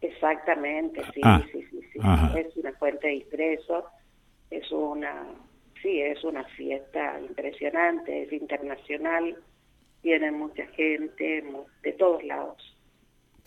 Exactamente, 0.00 1.02
sí, 1.14 1.20
Ah, 1.22 1.42
sí, 1.52 1.62
sí, 1.70 1.80
sí. 1.92 1.98
Es 2.38 2.56
una 2.56 2.72
fuente 2.74 3.06
de 3.08 3.14
ingresos, 3.16 3.84
es 4.50 4.70
una, 4.72 5.26
sí, 5.82 6.00
es 6.00 6.22
una 6.24 6.44
fiesta 6.44 7.20
impresionante, 7.20 8.22
es 8.22 8.32
internacional, 8.32 9.36
viene 10.02 10.30
mucha 10.30 10.64
gente 10.68 11.44
de 11.82 11.92
todos 11.92 12.22
lados. 12.24 12.69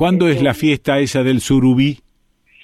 ¿Cuándo 0.03 0.27
es 0.27 0.41
la 0.43 0.53
fiesta 0.53 0.99
esa 0.99 1.23
del 1.23 1.39
surubí? 1.39 1.97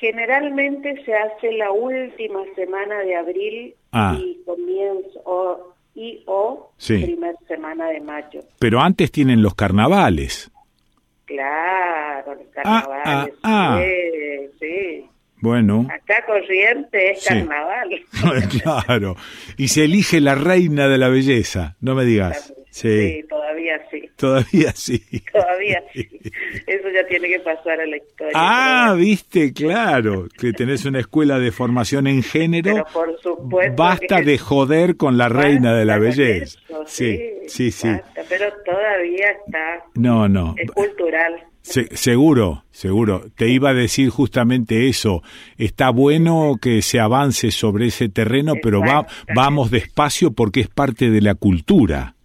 Generalmente 0.02 1.02
se 1.06 1.14
hace 1.14 1.54
la 1.54 1.72
última 1.72 2.40
semana 2.54 3.00
de 3.00 3.16
abril 3.16 3.76
Ah. 3.94 4.18
y 4.20 4.44
comienzo 4.44 5.22
o, 5.24 5.74
y 5.96 6.22
o 6.26 6.74
Sí. 6.76 7.02
primer 7.02 7.36
semana 7.48 7.88
de 7.92 8.02
mayo. 8.02 8.42
Pero 8.60 8.82
antes 8.82 9.10
tienen 9.14 9.42
los 9.42 9.56
carnavales. 9.56 10.52
Claro, 11.24 12.36
los 12.36 12.44
Ah, 12.58 12.84
carnavales. 12.84 13.34
ah, 13.44 13.78
ah. 13.78 13.82
sí, 13.82 14.50
sí. 14.60 15.06
Bueno, 15.40 15.88
Acá 15.90 16.26
Corriente 16.28 17.12
es 17.12 17.26
carnaval. 17.26 18.02
claro. 18.86 19.16
Y 19.56 19.70
se 19.70 19.86
elige 19.86 20.20
la 20.20 20.36
reina 20.36 20.90
de 20.90 20.98
la 20.98 21.08
belleza, 21.08 21.78
no 21.80 21.96
me 21.96 22.04
digas. 22.04 22.54
Sí, 22.70 23.14
Sí, 23.22 23.24
todavía 23.30 23.80
sí, 23.90 24.09
todavía 24.20 24.72
sí. 24.76 25.02
todavía 25.32 25.82
sí. 25.94 26.08
Eso 26.68 26.90
ya 26.94 27.08
tiene 27.08 27.28
que 27.30 27.40
pasar 27.40 27.80
a 27.82 27.86
la 27.86 27.98
historia. 27.98 28.34
Ah, 28.36 28.94
viste, 28.98 29.54
claro, 29.54 30.28
que 30.38 30.52
tenés 30.54 30.86
una 30.86 31.00
escuela 31.00 31.40
de 31.40 31.52
formación 31.52 32.08
en 32.08 32.22
género. 32.22 32.74
Pero 32.74 32.86
por 32.94 33.20
supuesto 33.22 33.76
Basta 33.76 34.22
de 34.22 34.38
joder 34.38 34.98
con 34.98 35.18
la 35.18 35.30
reina 35.30 35.74
de 35.74 35.86
la 35.86 35.98
belleza. 35.98 36.60
eso, 36.70 36.84
Sí, 36.86 37.20
sí, 37.48 37.72
sí. 37.72 37.88
basta, 37.90 38.22
pero 38.30 38.46
todavía 38.66 39.32
está, 39.46 39.84
No, 39.96 40.28
no. 40.28 40.56
es 40.58 40.70
cultural. 40.72 41.34
Se- 41.62 41.96
seguro, 41.96 42.64
seguro. 42.72 43.26
Te 43.36 43.50
iba 43.50 43.70
a 43.72 43.74
decir 43.74 44.10
justamente 44.10 44.88
eso. 44.88 45.22
Está 45.58 45.90
bueno 45.92 46.56
que 46.60 46.82
se 46.82 47.00
avance 47.00 47.52
sobre 47.52 47.88
ese 47.88 48.10
terreno, 48.10 48.54
pero 48.64 48.80
va, 48.80 49.06
vamos 49.36 49.70
despacio 49.70 50.32
porque 50.32 50.62
es 50.62 50.68
parte 50.70 51.10
de 51.12 51.22
la 51.22 51.36
cultura. 51.36 52.16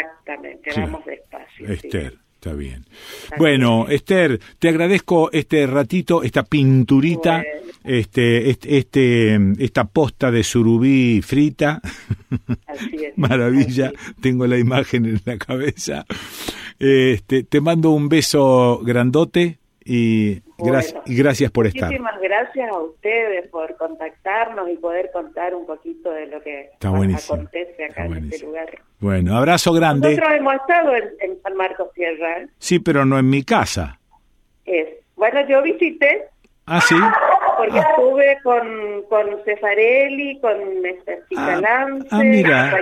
Exactamente, 0.00 0.70
Sí. 0.72 0.80
vamos 0.80 1.04
despacio. 1.04 1.66
sí. 1.66 1.72
Esther, 1.72 2.18
está 2.34 2.52
bien. 2.52 2.84
Bueno, 3.38 3.86
Esther, 3.88 4.38
te 4.58 4.68
agradezco 4.68 5.30
este 5.32 5.66
ratito, 5.66 6.22
esta 6.22 6.44
pinturita, 6.44 7.42
este, 7.84 8.50
este, 8.50 8.76
este, 8.78 9.38
esta 9.58 9.84
posta 9.84 10.30
de 10.30 10.42
surubí 10.44 11.22
frita. 11.22 11.80
Así 12.66 12.96
es. 13.04 13.12
Maravilla, 13.16 13.92
tengo 14.20 14.46
la 14.46 14.58
imagen 14.58 15.06
en 15.06 15.20
la 15.24 15.38
cabeza. 15.38 16.04
Este, 16.78 17.42
te 17.44 17.60
mando 17.60 17.90
un 17.90 18.08
beso 18.08 18.80
grandote 18.84 19.58
y, 19.88 20.42
gracias 20.58 20.94
Bueno, 20.94 21.04
y 21.06 21.16
gracias 21.16 21.50
por 21.52 21.66
estar. 21.66 21.84
Muchísimas 21.84 22.20
gracias 22.20 22.70
a 22.70 22.78
ustedes 22.78 23.48
por 23.48 23.76
contactarnos 23.76 24.68
y 24.68 24.76
poder 24.76 25.10
contar 25.12 25.54
un 25.54 25.64
poquito 25.64 26.10
de 26.10 26.26
lo 26.26 26.42
que 26.42 26.70
acontece 26.82 27.84
acá 27.84 28.06
en 28.06 28.24
este 28.24 28.44
lugar. 28.44 28.78
Bueno, 28.98 29.36
abrazo 29.36 29.72
grande. 29.72 30.10
Nosotros 30.10 30.38
hemos 30.38 30.54
estado 30.54 30.96
en, 30.96 31.04
en 31.20 31.42
San 31.42 31.56
Marcos 31.56 31.88
Sierra. 31.94 32.48
Sí, 32.58 32.80
pero 32.80 33.04
no 33.04 33.16
en 33.18 33.30
mi 33.30 33.44
casa. 33.44 34.00
Es, 34.64 34.88
bueno, 35.14 35.46
yo 35.48 35.62
visité 35.62 36.24
Ah, 36.66 36.80
sí. 36.80 36.96
porque 37.56 37.78
estuve 37.78 38.38
con, 38.42 39.02
con 39.08 39.26
Cefarelli, 39.44 40.40
con 40.40 40.56
este, 40.84 41.22
Cicalance, 41.28 42.08
ah, 42.10 42.18
mira. 42.22 42.76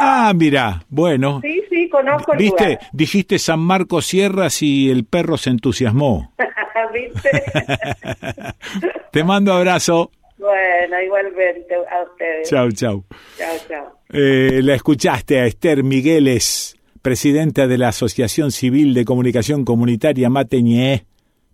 Ah, 0.00 0.32
mira, 0.34 0.82
bueno. 0.88 1.40
Sí, 1.42 1.62
sí, 1.68 1.88
conozco 1.88 2.32
el 2.32 2.38
¿Viste? 2.38 2.64
lugar. 2.64 2.78
Dijiste 2.92 3.38
San 3.38 3.60
Marcos 3.60 4.06
Sierras 4.06 4.62
y 4.62 4.90
el 4.90 5.04
perro 5.04 5.36
se 5.36 5.50
entusiasmó. 5.50 6.32
¿Viste? 6.94 7.30
Te 9.12 9.24
mando 9.24 9.52
abrazo. 9.52 10.10
bueno, 10.38 11.02
igualmente 11.04 11.74
a 11.74 12.02
ustedes. 12.04 12.48
Chau, 12.48 12.70
chau. 12.72 13.04
Chao, 13.36 13.56
chao. 13.68 13.98
Eh, 14.10 14.60
la 14.62 14.74
escuchaste 14.74 15.40
a 15.40 15.46
Esther 15.46 15.82
Migueles, 15.84 16.76
presidenta 17.02 17.66
de 17.66 17.76
la 17.78 17.88
Asociación 17.88 18.50
Civil 18.52 18.94
de 18.94 19.04
Comunicación 19.04 19.64
Comunitaria 19.64 20.30
Mateñé, 20.30 21.04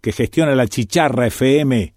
que 0.05 0.12
gestiona 0.12 0.55
la 0.55 0.68
Chicharra 0.68 1.28
FM, 1.28 1.94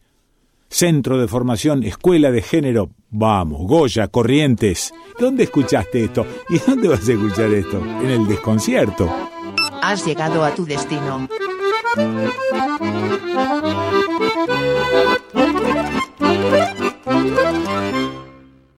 Centro 0.69 1.19
de 1.19 1.27
Formación, 1.27 1.83
Escuela 1.83 2.31
de 2.31 2.41
Género. 2.41 2.91
Vamos, 3.09 3.67
Goya, 3.67 4.07
Corrientes. 4.07 4.93
¿Dónde 5.19 5.43
escuchaste 5.43 6.05
esto? 6.05 6.25
¿Y 6.47 6.57
dónde 6.59 6.87
vas 6.87 7.05
a 7.09 7.11
escuchar 7.11 7.51
esto? 7.51 7.83
En 8.01 8.09
el 8.09 8.25
desconcierto. 8.25 9.13
Has 9.81 10.05
llegado 10.05 10.45
a 10.45 10.55
tu 10.55 10.65
destino. 10.65 11.27